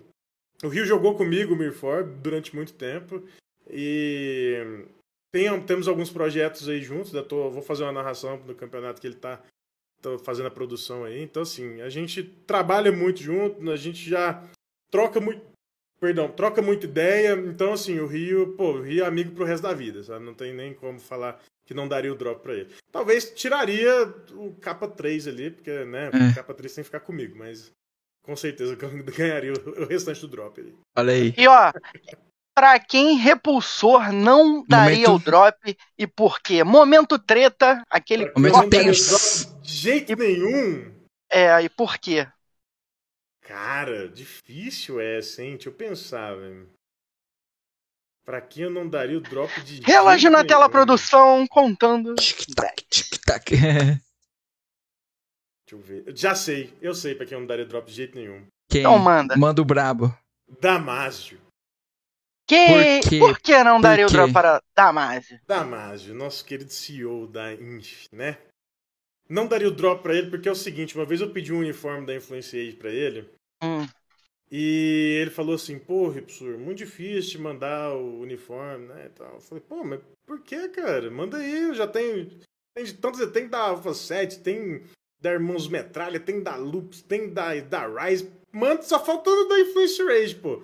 o 0.63 0.69
Rio 0.69 0.87
jogou 0.87 1.17
comigo 1.17 1.55
o 1.55 1.57
Mirfor 1.57 2.05
durante 2.05 2.55
muito 2.55 2.73
tempo. 2.75 3.23
E 3.69 4.85
tem, 5.33 5.61
temos 5.63 5.89
alguns 5.89 6.11
projetos 6.11 6.69
aí 6.69 6.81
juntos. 6.81 7.11
Tô, 7.27 7.51
vou 7.51 7.63
fazer 7.63 7.83
uma 7.83 7.93
narração 7.93 8.39
do 8.39 8.55
campeonato 8.55 9.01
que 9.01 9.07
ele 9.07 9.17
tá, 9.17 9.43
tá 10.01 10.19
fazendo 10.21 10.47
a 10.47 10.51
produção 10.51 11.05
aí. 11.05 11.21
Então, 11.23 11.43
assim, 11.43 11.81
a 11.81 11.89
gente 11.89 12.23
trabalha 12.23 12.93
muito 12.93 13.21
junto, 13.21 13.69
a 13.71 13.77
gente 13.77 14.09
já 14.09 14.43
troca 14.91 15.21
muito. 15.21 15.43
Perdão, 16.01 16.29
troca 16.29 16.63
muita 16.63 16.87
ideia. 16.87 17.33
Então, 17.33 17.73
assim, 17.73 17.99
o 17.99 18.07
Rio, 18.07 18.55
pô, 18.57 18.75
o 18.75 18.83
Rio 18.83 19.03
é 19.03 19.07
amigo 19.07 19.33
pro 19.33 19.45
resto 19.45 19.63
da 19.63 19.73
vida, 19.73 20.05
sabe? 20.05 20.25
Não 20.25 20.35
tem 20.35 20.53
nem 20.55 20.73
como 20.73 21.01
falar 21.01 21.43
que 21.65 21.75
não 21.75 21.89
daria 21.89 22.13
o 22.13 22.17
drop 22.17 22.43
pra 22.43 22.55
ele. 22.55 22.75
Talvez 22.93 23.31
tiraria 23.35 24.07
o 24.33 24.55
capa 24.61 24.87
3 24.89 25.27
ali, 25.29 25.51
porque, 25.51 25.85
né, 25.85 26.11
É. 26.13 26.31
o 26.31 26.35
capa 26.35 26.53
3 26.55 26.75
tem 26.75 26.83
que 26.83 26.89
ficar 26.89 27.01
comigo, 27.01 27.37
mas 27.39 27.73
com 28.23 28.37
certeza 28.37 28.77
que 28.77 28.85
eu 28.85 28.91
ganharia 29.05 29.53
o 29.53 29.85
restante 29.87 30.21
do 30.21 30.29
drop 30.29 30.61
ali. 30.61 30.75
Olha 30.97 31.13
aí. 31.13 31.35
E 31.37 31.47
ó, 31.49 31.73
pra 32.55 32.79
quem 32.79 33.17
repulsor 33.17 34.13
não 34.13 34.65
daria 34.67 35.09
Momento- 35.09 35.23
o 35.23 35.25
drop 35.25 35.77
e 35.99 36.07
por 36.07 36.41
quê? 36.41 36.63
Momento 36.63 37.19
treta, 37.19 37.83
aquele 37.91 38.27
Momento 38.33 38.53
não 38.53 38.69
daria 38.69 38.91
o 38.91 38.95
tenso. 38.95 39.47
drop 39.49 39.63
De 39.63 39.73
jeito 39.73 40.17
nenhum. 40.17 40.93
É, 41.31 41.61
e 41.63 41.69
por 41.69 41.99
quê? 41.99 42.27
Cara, 43.43 44.09
difícil 44.09 45.01
essa, 45.01 45.43
hein? 45.43 45.53
Deixa 45.55 45.69
eu 45.69 45.73
pensar, 45.75 46.35
velho. 46.35 46.69
Pra 48.25 48.41
quem 48.41 48.65
eu 48.65 48.71
não 48.71 48.89
daria 48.89 49.19
o 49.19 49.21
drop 49.21 49.53
de 49.63 49.81
Relógio 49.83 50.31
na 50.31 50.45
tela, 50.45 50.69
produção, 50.69 51.47
contando. 51.47 52.15
Tic-tac, 52.15 52.83
tic-tac. 52.89 53.51
Deixa 55.67 55.73
eu 55.73 55.79
ver. 55.79 56.05
Já 56.17 56.35
sei, 56.35 56.73
eu 56.81 56.95
sei 56.95 57.15
pra 57.15 57.27
quem 57.27 57.35
eu 57.35 57.41
não 57.41 57.47
daria 57.47 57.67
drop 57.67 57.87
de 57.87 57.95
jeito 57.95 58.17
nenhum. 58.17 58.47
Quem? 58.71 58.81
Então 58.81 58.99
manda. 58.99 59.37
Manda 59.37 59.61
o 59.61 59.65
brabo. 59.65 60.17
Damásio. 60.61 61.39
Que... 62.47 63.01
Por? 63.03 63.19
Por 63.19 63.41
que 63.41 63.63
não 63.65 63.77
Por 63.77 63.83
daria 63.83 64.07
quê? 64.07 64.11
o 64.11 64.13
drop 64.13 64.33
para 64.33 64.63
Damásio? 64.75 65.41
Damásio, 65.47 66.15
nosso 66.15 66.45
querido 66.45 66.71
CEO 66.73 67.27
da 67.27 67.53
Inf, 67.55 68.07
né? 68.13 68.39
não 69.29 69.47
daria 69.47 69.69
o 69.69 69.71
drop 69.75 70.03
pra 70.03 70.15
ele, 70.15 70.29
porque 70.29 70.47
é 70.49 70.53
o 70.53 70.55
seguinte, 70.57 70.95
uma 70.95 71.07
vez 71.07 71.21
eu 71.23 71.31
pedi 71.33 71.51
um 71.53 71.61
uniforme 71.61 72.07
da 72.07 72.15
Influence 72.15 72.55
Age 72.57 72.77
pra 72.77 72.91
ele, 72.91 73.27
Hum. 73.63 73.87
E 74.57 75.19
ele 75.21 75.33
falou 75.33 75.57
assim, 75.57 75.81
pô, 75.81 76.07
Ripsur, 76.07 76.57
muito 76.57 76.79
difícil 76.79 77.33
te 77.33 77.39
mandar 77.39 77.93
o 77.97 78.21
uniforme, 78.21 78.87
né, 78.87 79.07
e 79.07 79.09
tal. 79.09 79.35
Eu 79.35 79.41
falei, 79.41 79.65
pô, 79.69 79.83
mas 79.83 79.99
por 80.25 80.39
que, 80.43 80.69
cara? 80.69 81.11
Manda 81.11 81.39
aí, 81.39 81.65
eu 81.65 81.75
já 81.75 81.89
tenho... 81.89 82.31
Tem 82.73 82.85
de 82.85 82.95
tantos, 82.95 83.27
tem 83.33 83.49
da 83.49 83.59
Alpha 83.59 83.93
7, 83.93 84.39
tem 84.39 84.85
da 85.21 85.33
Irmãos 85.33 85.67
Metralha, 85.67 86.21
tem 86.21 86.41
da 86.41 86.55
Loops, 86.55 87.03
tem 87.03 87.31
da, 87.31 87.53
da 87.63 87.89
Rise, 87.89 88.31
manda, 88.53 88.83
só 88.83 89.05
faltando 89.05 89.49
da 89.49 89.59
Influence 89.59 90.01
Rage, 90.05 90.37
pô. 90.37 90.63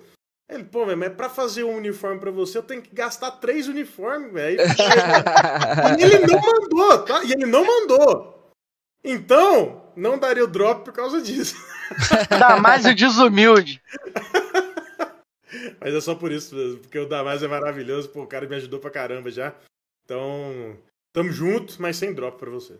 Ele, 0.49 0.63
pô, 0.63 0.85
mas 0.85 1.13
pra 1.13 1.27
fazer 1.29 1.65
um 1.65 1.75
uniforme 1.75 2.17
pra 2.17 2.31
você, 2.31 2.59
eu 2.59 2.63
tenho 2.63 2.81
que 2.81 2.95
gastar 2.95 3.31
três 3.31 3.67
uniformes, 3.67 4.31
velho. 4.31 4.61
E 5.99 6.03
ele 6.03 6.19
não 6.31 6.39
mandou, 6.39 7.03
tá? 7.03 7.25
E 7.25 7.33
ele 7.33 7.45
não 7.45 7.65
mandou. 7.65 8.53
Então, 9.03 9.80
não 9.95 10.17
daria 10.17 10.43
o 10.43 10.47
drop 10.47 10.83
por 10.85 10.93
causa 10.93 11.21
disso. 11.21 11.55
Damásio 12.29 12.95
desumilde. 12.95 13.81
Mas 15.79 15.93
é 15.93 16.01
só 16.01 16.15
por 16.15 16.31
isso 16.31 16.55
mesmo, 16.55 16.79
porque 16.79 16.99
o 16.99 17.07
Damas 17.07 17.43
é 17.43 17.47
maravilhoso, 17.47 18.09
pô, 18.09 18.23
o 18.23 18.27
cara 18.27 18.47
me 18.47 18.55
ajudou 18.55 18.79
pra 18.79 18.89
caramba 18.89 19.29
já. 19.29 19.53
Então, 20.05 20.77
tamo 21.11 21.31
junto, 21.31 21.81
mas 21.81 21.97
sem 21.97 22.13
drop 22.13 22.37
pra 22.37 22.49
você. 22.49 22.79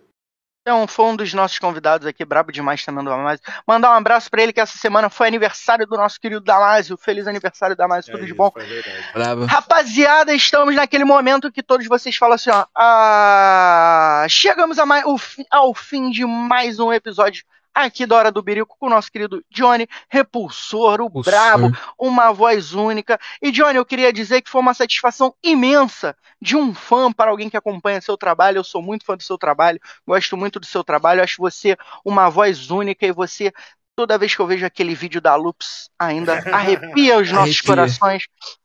Então, 0.62 0.88
foi 0.88 1.06
um 1.06 1.16
dos 1.16 1.34
nossos 1.34 1.58
convidados 1.58 2.06
aqui, 2.06 2.24
brabo 2.24 2.52
demais 2.52 2.86
também 2.86 3.04
do 3.04 3.10
Damásio. 3.10 3.44
Mandar 3.68 3.90
um 3.90 3.96
abraço 3.96 4.30
pra 4.30 4.44
ele, 4.44 4.54
que 4.54 4.60
essa 4.60 4.78
semana 4.78 5.10
foi 5.10 5.28
aniversário 5.28 5.88
do 5.88 5.98
nosso 5.98 6.20
querido 6.20 6.40
Damásio. 6.42 6.96
Feliz 6.98 7.26
aniversário, 7.26 7.76
Damásio, 7.76 8.12
tudo 8.12 8.22
É 8.22 8.26
de 8.26 8.32
isso, 8.32 8.38
bom. 8.38 8.52
é 8.56 8.64
verdade. 8.64 9.10
Bravo. 9.12 9.46
Rapaziada, 9.46 10.36
estamos 10.36 10.76
naquele 10.76 11.04
momento 11.04 11.52
que 11.52 11.64
todos 11.64 11.88
vocês 11.88 12.16
falam 12.16 12.36
assim, 12.36 12.52
ó. 12.52 12.66
ah, 12.78 14.24
chegamos 14.30 14.78
a 14.78 14.86
mais, 14.86 15.04
o 15.06 15.18
fi- 15.18 15.46
ao 15.50 15.74
fim 15.74 16.12
de 16.12 16.24
mais 16.26 16.80
um 16.80 16.94
episódio 16.94 17.44
aqui 17.74 18.06
da 18.06 18.16
Hora 18.16 18.32
do 18.32 18.42
Birico 18.42 18.76
com 18.80 18.88
o 18.88 18.90
nosso 18.90 19.12
querido 19.12 19.44
Johnny 19.50 19.88
Repulsor, 20.10 21.02
o 21.02 21.10
O 21.14 21.22
brabo, 21.22 21.72
uma 21.98 22.32
voz 22.32 22.74
única. 22.74 23.20
E 23.42 23.52
Johnny, 23.52 23.78
eu 23.78 23.86
queria 23.86 24.12
dizer 24.12 24.42
que 24.42 24.50
foi 24.50 24.62
uma 24.62 24.74
satisfação 24.74 25.34
imensa 25.44 26.16
de 26.42 26.56
um 26.56 26.74
fã 26.74 27.12
para 27.12 27.32
alguém 27.32 27.50
que 27.50 27.58
acompanha 27.58 28.02
seu 28.02 28.18
trabalho. 28.18 28.58
Eu 28.58 28.64
sou 28.64 28.82
muito 28.82 29.06
fã 29.06 29.16
do 29.16 29.24
seu 29.24 29.38
trabalho, 29.38 29.80
gosto 30.06 30.36
muito 30.38 30.60
do 30.60 30.66
seu 30.66 30.84
trabalho, 30.84 31.24
acho 31.24 31.42
você 31.42 31.78
uma 32.04 32.30
voz 32.30 32.70
única 32.70 33.06
e 33.06 33.12
você. 33.12 33.52
Toda 33.96 34.18
vez 34.18 34.34
que 34.34 34.42
eu 34.42 34.48
vejo 34.48 34.66
aquele 34.66 34.96
vídeo 34.96 35.22
da 35.22 35.36
Loops, 35.36 35.90
ainda 36.00 36.34
arrepia 36.52 37.20
os 37.20 37.32
nossos 37.32 37.62
Arrepia. 37.62 37.64
corações 37.66 38.24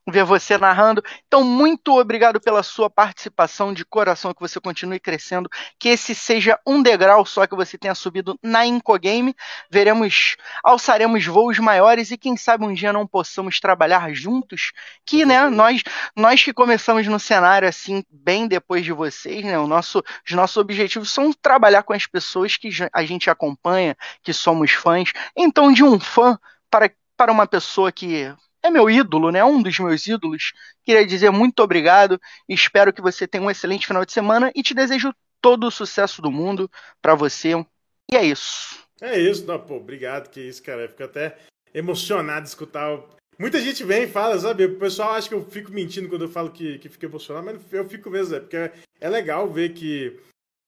ver 0.09 0.25
você 0.25 0.57
narrando. 0.57 1.03
Então, 1.27 1.43
muito 1.43 1.99
obrigado 1.99 2.41
pela 2.41 2.63
sua 2.63 2.89
participação 2.89 3.73
de 3.73 3.85
coração, 3.85 4.33
que 4.33 4.41
você 4.41 4.61
continue 4.61 5.01
crescendo, 5.01 5.49
que 5.79 5.89
esse 5.89 6.15
seja 6.15 6.59
um 6.67 6.83
degrau 6.83 7.27
só 7.27 7.47
que 7.47 7.57
você 7.57 7.77
tenha 7.77 7.95
subido 7.95 8.39
na 8.43 8.65
Incogame. 8.65 9.35
Veremos, 9.71 10.37
alçaremos 10.63 11.25
voos 11.27 11.59
maiores 11.59 12.11
e 12.11 12.17
quem 12.17 12.37
sabe 12.37 12.65
um 12.65 12.73
dia 12.73 12.93
não 12.93 13.07
possamos 13.07 13.59
trabalhar 13.59 14.13
juntos, 14.15 14.73
que, 15.05 15.25
né, 15.27 15.49
nós, 15.49 15.83
nós 16.15 16.43
que 16.43 16.53
começamos 16.53 17.07
no 17.07 17.19
cenário 17.19 17.69
assim, 17.69 18.05
bem 18.11 18.47
depois 18.47 18.85
de 18.85 18.93
vocês, 18.93 19.45
né, 19.45 19.59
o 19.59 19.67
nosso, 19.67 20.03
os 20.27 20.33
nossos 20.33 20.57
objetivos 20.57 21.11
são 21.11 21.33
trabalhar 21.33 21.83
com 21.83 21.93
as 21.93 22.07
pessoas 22.07 22.57
que 22.57 22.71
a 22.93 23.05
gente 23.05 23.29
acompanha, 23.29 23.97
que 24.23 24.33
somos 24.33 24.73
fãs. 24.73 25.13
Então, 25.37 25.73
de 25.73 25.83
um 25.83 25.99
fã 25.99 26.39
para, 26.71 26.91
para 27.17 27.33
uma 27.33 27.47
pessoa 27.47 27.91
que 27.91 28.33
é 28.67 28.71
meu 28.71 28.91
ídolo, 28.91 29.31
né? 29.31 29.45
Um 29.45 29.63
dos 29.63 29.79
meus 29.79 30.07
ídolos. 30.07 30.53
Queria 30.85 31.07
dizer 31.07 31.31
muito 31.31 31.61
obrigado. 31.61 32.21
Espero 32.49 32.93
que 32.93 33.01
você 33.01 33.27
tenha 33.27 33.43
um 33.43 33.51
excelente 33.51 33.87
final 33.87 34.05
de 34.05 34.13
semana 34.13 34.53
e 34.55 34.63
te 34.63 34.75
desejo 34.75 35.15
todo 35.41 35.67
o 35.67 35.71
sucesso 35.71 36.21
do 36.21 36.31
mundo 36.31 36.71
pra 37.01 37.15
você. 37.15 37.53
E 38.11 38.17
é 38.17 38.25
isso. 38.25 38.85
É 39.01 39.19
isso, 39.19 39.45
não, 39.47 39.59
pô, 39.59 39.77
obrigado, 39.77 40.31
que 40.31 40.41
isso, 40.41 40.63
cara. 40.63 40.83
Eu 40.83 40.89
fico 40.89 41.05
até 41.05 41.37
emocionado 41.75 42.43
de 42.43 42.49
escutar. 42.49 42.99
Muita 43.39 43.61
gente 43.61 43.85
vem 43.85 44.05
e 44.05 44.09
fala, 44.09 44.39
sabe? 44.39 44.65
O 44.65 44.79
pessoal 44.79 45.13
acha 45.13 45.29
que 45.29 45.35
eu 45.35 45.45
fico 45.45 45.71
mentindo 45.71 46.09
quando 46.09 46.23
eu 46.23 46.31
falo 46.31 46.51
que, 46.51 46.79
que 46.79 46.89
fico 46.89 47.05
emocionado, 47.05 47.47
mas 47.47 47.73
eu 47.73 47.89
fico 47.89 48.09
mesmo, 48.09 48.35
é 48.35 48.41
porque 48.41 48.71
é, 48.99 49.09
legal 49.09 49.51
ver 49.51 49.75
que, 49.75 50.19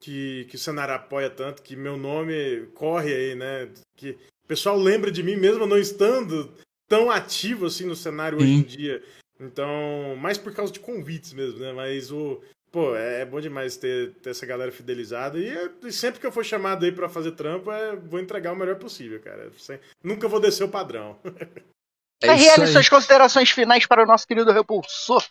que, 0.00 0.46
que 0.50 0.56
o 0.56 0.58
cenário 0.58 0.94
apoia 0.94 1.30
tanto, 1.30 1.62
que 1.62 1.74
meu 1.74 1.96
nome 1.96 2.66
corre 2.74 3.14
aí, 3.14 3.34
né? 3.34 3.70
Que 3.96 4.10
o 4.44 4.48
pessoal 4.48 4.76
lembra 4.76 5.10
de 5.10 5.22
mim 5.22 5.36
mesmo 5.36 5.66
não 5.66 5.78
estando 5.78 6.52
tão 6.88 7.10
ativo 7.10 7.66
assim 7.66 7.84
no 7.86 7.94
cenário 7.94 8.38
hoje 8.38 8.50
em 8.50 8.62
Sim. 8.62 8.76
dia. 8.76 9.02
Então, 9.40 10.16
mais 10.16 10.36
por 10.38 10.52
causa 10.52 10.72
de 10.72 10.80
convites 10.80 11.32
mesmo, 11.32 11.60
né? 11.60 11.72
Mas 11.72 12.10
o. 12.10 12.40
Pô, 12.70 12.94
é, 12.96 13.22
é 13.22 13.24
bom 13.24 13.40
demais 13.40 13.76
ter, 13.76 14.12
ter 14.16 14.30
essa 14.30 14.44
galera 14.44 14.70
fidelizada. 14.70 15.38
E, 15.38 15.48
é- 15.48 15.70
e 15.84 15.92
sempre 15.92 16.20
que 16.20 16.26
eu 16.26 16.32
for 16.32 16.44
chamado 16.44 16.84
aí 16.84 16.92
pra 16.92 17.08
fazer 17.08 17.32
trampo, 17.32 17.70
é, 17.72 17.96
vou 17.96 18.20
entregar 18.20 18.52
o 18.52 18.56
melhor 18.56 18.76
possível, 18.76 19.18
cara. 19.20 19.50
Sem- 19.56 19.80
nunca 20.04 20.28
vou 20.28 20.40
descer 20.40 20.64
o 20.64 20.68
padrão. 20.68 21.18
É 22.20 22.32
RL, 22.32 22.66
suas 22.66 22.88
considerações 22.88 23.48
finais 23.48 23.86
para 23.86 24.02
o 24.02 24.06
nosso 24.06 24.26
querido 24.26 24.50
repulsor. 24.50 25.24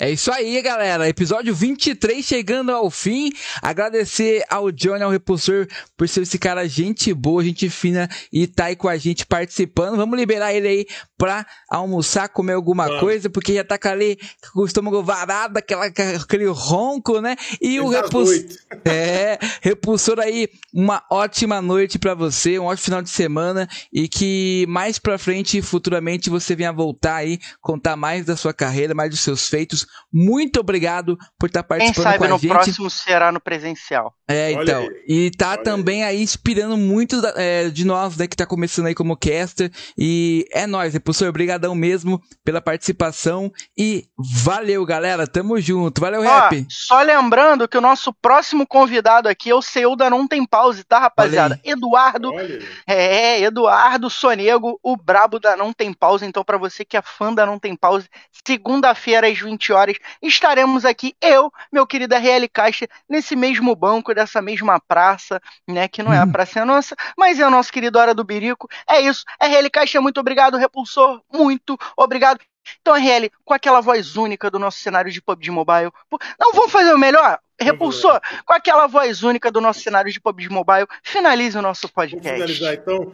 É 0.00 0.10
isso 0.10 0.32
aí, 0.32 0.60
galera. 0.62 1.06
Episódio 1.06 1.54
23 1.54 2.24
chegando 2.24 2.72
ao 2.72 2.90
fim. 2.90 3.30
Agradecer 3.60 4.42
ao 4.48 4.72
Johnny, 4.72 5.02
ao 5.02 5.10
Repulsor, 5.10 5.68
por 5.96 6.08
ser 6.08 6.22
esse 6.22 6.38
cara 6.38 6.66
gente 6.66 7.12
boa, 7.12 7.44
gente 7.44 7.68
fina 7.68 8.08
e 8.32 8.46
tá 8.46 8.66
aí 8.66 8.76
com 8.76 8.88
a 8.88 8.96
gente 8.96 9.26
participando. 9.26 9.96
Vamos 9.96 10.18
liberar 10.18 10.54
ele 10.54 10.66
aí 10.68 10.86
pra 11.18 11.46
almoçar, 11.70 12.28
comer 12.30 12.54
alguma 12.54 12.86
Vamos. 12.86 13.00
coisa, 13.00 13.30
porque 13.30 13.54
já 13.54 13.62
tá 13.62 13.78
com, 13.78 13.88
ali, 13.88 14.18
com 14.52 14.62
o 14.62 14.66
estômago 14.66 15.02
varado, 15.02 15.58
aquela, 15.58 15.86
aquele 15.86 16.46
ronco, 16.46 17.20
né? 17.20 17.36
E 17.60 17.78
o 17.78 17.88
Repulsor. 17.88 18.32
É, 18.84 19.38
Repulsor 19.60 20.18
aí, 20.18 20.48
uma 20.72 21.04
ótima 21.10 21.62
noite 21.62 21.98
pra 21.98 22.14
você, 22.14 22.58
um 22.58 22.64
ótimo 22.64 22.84
final 22.84 23.02
de 23.02 23.10
semana 23.10 23.68
e 23.92 24.08
que 24.08 24.64
mais 24.68 24.98
pra 24.98 25.18
frente, 25.18 25.62
futuramente, 25.62 26.28
você 26.28 26.56
venha 26.56 26.72
voltar 26.72 27.16
aí, 27.16 27.38
contar 27.60 27.96
mais 27.96 28.26
da 28.26 28.36
sua 28.36 28.52
carreira, 28.52 28.94
mais 28.94 29.10
dos 29.10 29.20
seus 29.20 29.48
feitos. 29.48 29.81
Muito 30.12 30.60
obrigado 30.60 31.16
por 31.38 31.46
estar 31.46 31.62
Quem 31.62 31.68
participando 31.68 32.02
sabe 32.04 32.18
com 32.18 32.24
a 32.24 32.28
no 32.28 32.38
gente. 32.38 32.48
próximo 32.50 32.90
será 32.90 33.32
no 33.32 33.40
presencial. 33.40 34.14
É, 34.28 34.52
Olha 34.54 34.62
então. 34.62 34.82
aí. 34.82 35.04
E 35.08 35.30
tá 35.30 35.50
Olha 35.52 35.62
também 35.62 36.04
aí 36.04 36.22
inspirando 36.22 36.76
muito 36.76 37.20
da- 37.20 37.34
é, 37.36 37.68
de 37.70 37.84
nós, 37.84 38.16
né, 38.16 38.26
que 38.26 38.36
tá 38.36 38.46
começando 38.46 38.86
aí 38.86 38.94
como 38.94 39.16
caster. 39.16 39.70
E 39.96 40.46
é 40.52 40.66
nóis, 40.66 40.92
Repulsor, 40.94 41.28
obrigadão 41.28 41.74
mesmo 41.74 42.20
pela 42.44 42.60
participação. 42.60 43.50
E 43.76 44.06
valeu, 44.44 44.84
galera, 44.84 45.26
tamo 45.26 45.60
junto. 45.60 46.00
Valeu, 46.00 46.20
Ó, 46.20 46.24
Rap. 46.24 46.66
só 46.68 47.00
lembrando 47.02 47.66
que 47.68 47.76
o 47.78 47.80
nosso 47.80 48.12
próximo 48.12 48.66
convidado 48.66 49.28
aqui 49.28 49.50
é 49.50 49.54
o 49.54 49.62
CEO 49.62 49.96
da 49.96 50.08
Não 50.10 50.26
Tem 50.28 50.44
Pause, 50.46 50.84
tá, 50.84 50.98
rapaziada? 50.98 51.60
Eduardo 51.64 52.30
Olha 52.32 52.56
aí. 52.56 52.62
É, 52.86 53.40
Eduardo 53.42 54.08
Sonego, 54.10 54.78
o 54.82 54.96
brabo 54.96 55.38
da 55.38 55.56
Não 55.56 55.72
Tem 55.72 55.92
Pausa. 55.92 56.26
Então, 56.26 56.44
pra 56.44 56.58
você 56.58 56.84
que 56.84 56.96
é 56.96 57.02
fã 57.02 57.32
da 57.32 57.44
Não 57.46 57.58
Tem 57.58 57.74
Pausa, 57.76 58.06
segunda-feira 58.46 59.28
às 59.28 59.38
20 59.38 59.71
horas, 59.72 59.96
estaremos 60.20 60.84
aqui, 60.84 61.14
eu, 61.20 61.52
meu 61.72 61.86
querido 61.86 62.14
RL 62.14 62.48
Caixa, 62.48 62.86
nesse 63.08 63.34
mesmo 63.34 63.74
banco, 63.74 64.14
dessa 64.14 64.40
mesma 64.42 64.80
praça, 64.80 65.40
né? 65.68 65.88
Que 65.88 66.02
não 66.02 66.12
é 66.12 66.18
a 66.18 66.24
Uhum. 66.24 66.32
praça 66.32 66.64
nossa, 66.64 66.94
mas 67.16 67.38
é 67.40 67.46
o 67.46 67.50
nosso 67.50 67.72
querido 67.72 67.98
Hora 67.98 68.14
do 68.14 68.24
Birico. 68.24 68.68
É 68.88 69.00
isso. 69.00 69.24
RL 69.40 69.68
Caixa, 69.70 70.00
muito 70.00 70.20
obrigado. 70.20 70.56
Repulsor, 70.56 71.20
muito 71.32 71.78
obrigado. 71.96 72.40
Então, 72.80 72.94
RL, 72.94 73.28
com 73.44 73.52
aquela 73.54 73.80
voz 73.80 74.16
única 74.16 74.48
do 74.50 74.58
nosso 74.58 74.78
cenário 74.78 75.10
de 75.10 75.20
PUBG 75.20 75.50
Mobile. 75.50 75.90
Não, 76.38 76.52
vamos 76.52 76.70
fazer 76.70 76.94
o 76.94 76.98
melhor? 76.98 77.40
Repulsor, 77.60 78.20
com 78.44 78.52
aquela 78.52 78.86
voz 78.86 79.22
única 79.22 79.50
do 79.50 79.60
nosso 79.60 79.80
cenário 79.80 80.12
de 80.12 80.20
PUBG 80.20 80.48
Mobile, 80.48 80.86
finalize 81.02 81.58
o 81.58 81.62
nosso 81.62 81.82
Vamos 81.94 81.94
podcast. 82.12 82.32
finalizar 82.32 82.74
então. 82.74 83.12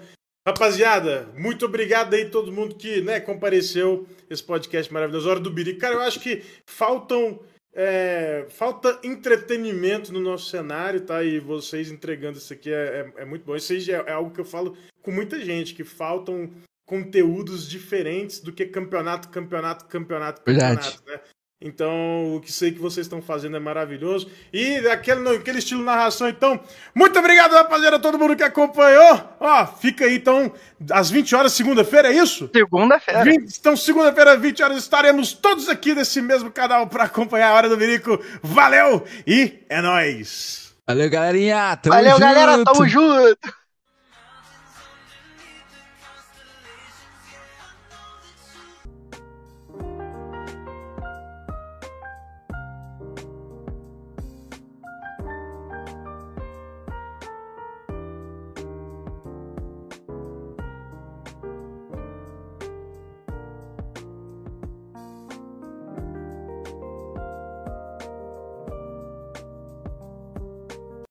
Rapaziada, 0.48 1.28
muito 1.36 1.66
obrigado 1.66 2.14
aí 2.14 2.24
todo 2.30 2.50
mundo 2.50 2.74
que 2.74 3.02
né, 3.02 3.20
compareceu 3.20 4.06
esse 4.30 4.42
podcast 4.42 4.90
maravilhoso. 4.90 5.28
Hora 5.28 5.38
do 5.40 5.50
Birico. 5.50 5.78
Cara, 5.80 5.94
eu 5.96 6.00
acho 6.00 6.20
que 6.20 6.42
faltam. 6.66 7.38
é, 7.74 8.46
falta 8.48 8.98
entretenimento 9.04 10.10
no 10.10 10.20
nosso 10.20 10.48
cenário, 10.48 11.02
tá? 11.02 11.22
E 11.22 11.38
vocês 11.38 11.90
entregando 11.90 12.38
isso 12.38 12.50
aqui 12.52 12.72
é, 12.72 13.12
é- 13.16 13.22
é 13.22 13.24
muito 13.26 13.44
bom. 13.44 13.54
Isso 13.54 13.72
aí 13.74 13.78
já 13.80 13.98
é 13.98 14.10
algo 14.12 14.30
que 14.32 14.40
eu 14.40 14.44
falo 14.44 14.74
com 15.02 15.12
muita 15.12 15.38
gente, 15.38 15.74
que 15.74 15.84
faltam 15.84 16.50
conteúdos 16.86 17.68
diferentes 17.68 18.40
do 18.40 18.50
que 18.50 18.64
campeonato, 18.64 19.28
campeonato, 19.28 19.84
campeonato, 19.84 20.40
Verdade. 20.46 20.76
campeonato, 20.98 21.02
né? 21.06 21.20
Então, 21.60 22.36
o 22.36 22.40
que 22.40 22.52
sei 22.52 22.70
que 22.70 22.78
vocês 22.78 23.05
estão 23.05 23.20
fazendo 23.20 23.56
é 23.56 23.60
maravilhoso. 23.60 24.30
E 24.52 24.76
aquele, 24.86 25.28
aquele 25.36 25.59
estilo 25.59 25.82
narração, 25.82 26.28
então, 26.28 26.60
muito 26.94 27.18
obrigado, 27.18 27.52
rapaziada, 27.52 27.98
todo 27.98 28.16
mundo 28.16 28.36
que 28.36 28.44
acompanhou. 28.44 29.28
Ó, 29.40 29.66
fica 29.66 30.05
aí, 30.05 30.14
então, 30.14 30.52
às 30.93 31.10
20 31.10 31.35
horas, 31.35 31.52
segunda-feira, 31.52 32.12
é 32.12 32.16
isso? 32.16 32.48
Segunda-feira. 32.55 33.24
20 33.24 33.59
então, 33.59 33.76
segunda-feira, 33.76 34.35
às 34.35 34.40
20 34.40 34.62
horas, 34.62 34.78
estaremos 34.78 35.32
todos 35.32 35.68
aqui 35.68 35.97
nesse 35.97 36.22
mesmo 36.22 36.48
canal 36.48 36.86
para 36.86 37.05
acompanhar 37.05 37.51
a 37.51 37.55
Hora 37.55 37.68
do 37.68 37.76
Mirico. 37.76 38.22
Valeu 38.40 39.05
e 39.26 39.59
é 39.68 39.82
nóis! 39.82 40.68
Valeu, 40.86 41.10
galerinha. 41.10 41.76
Tamo 41.76 41.97
Valeu, 41.97 42.18
galera. 42.20 42.52
junto. 42.52 42.72
Tamo 42.72 42.89
junto. 42.89 43.57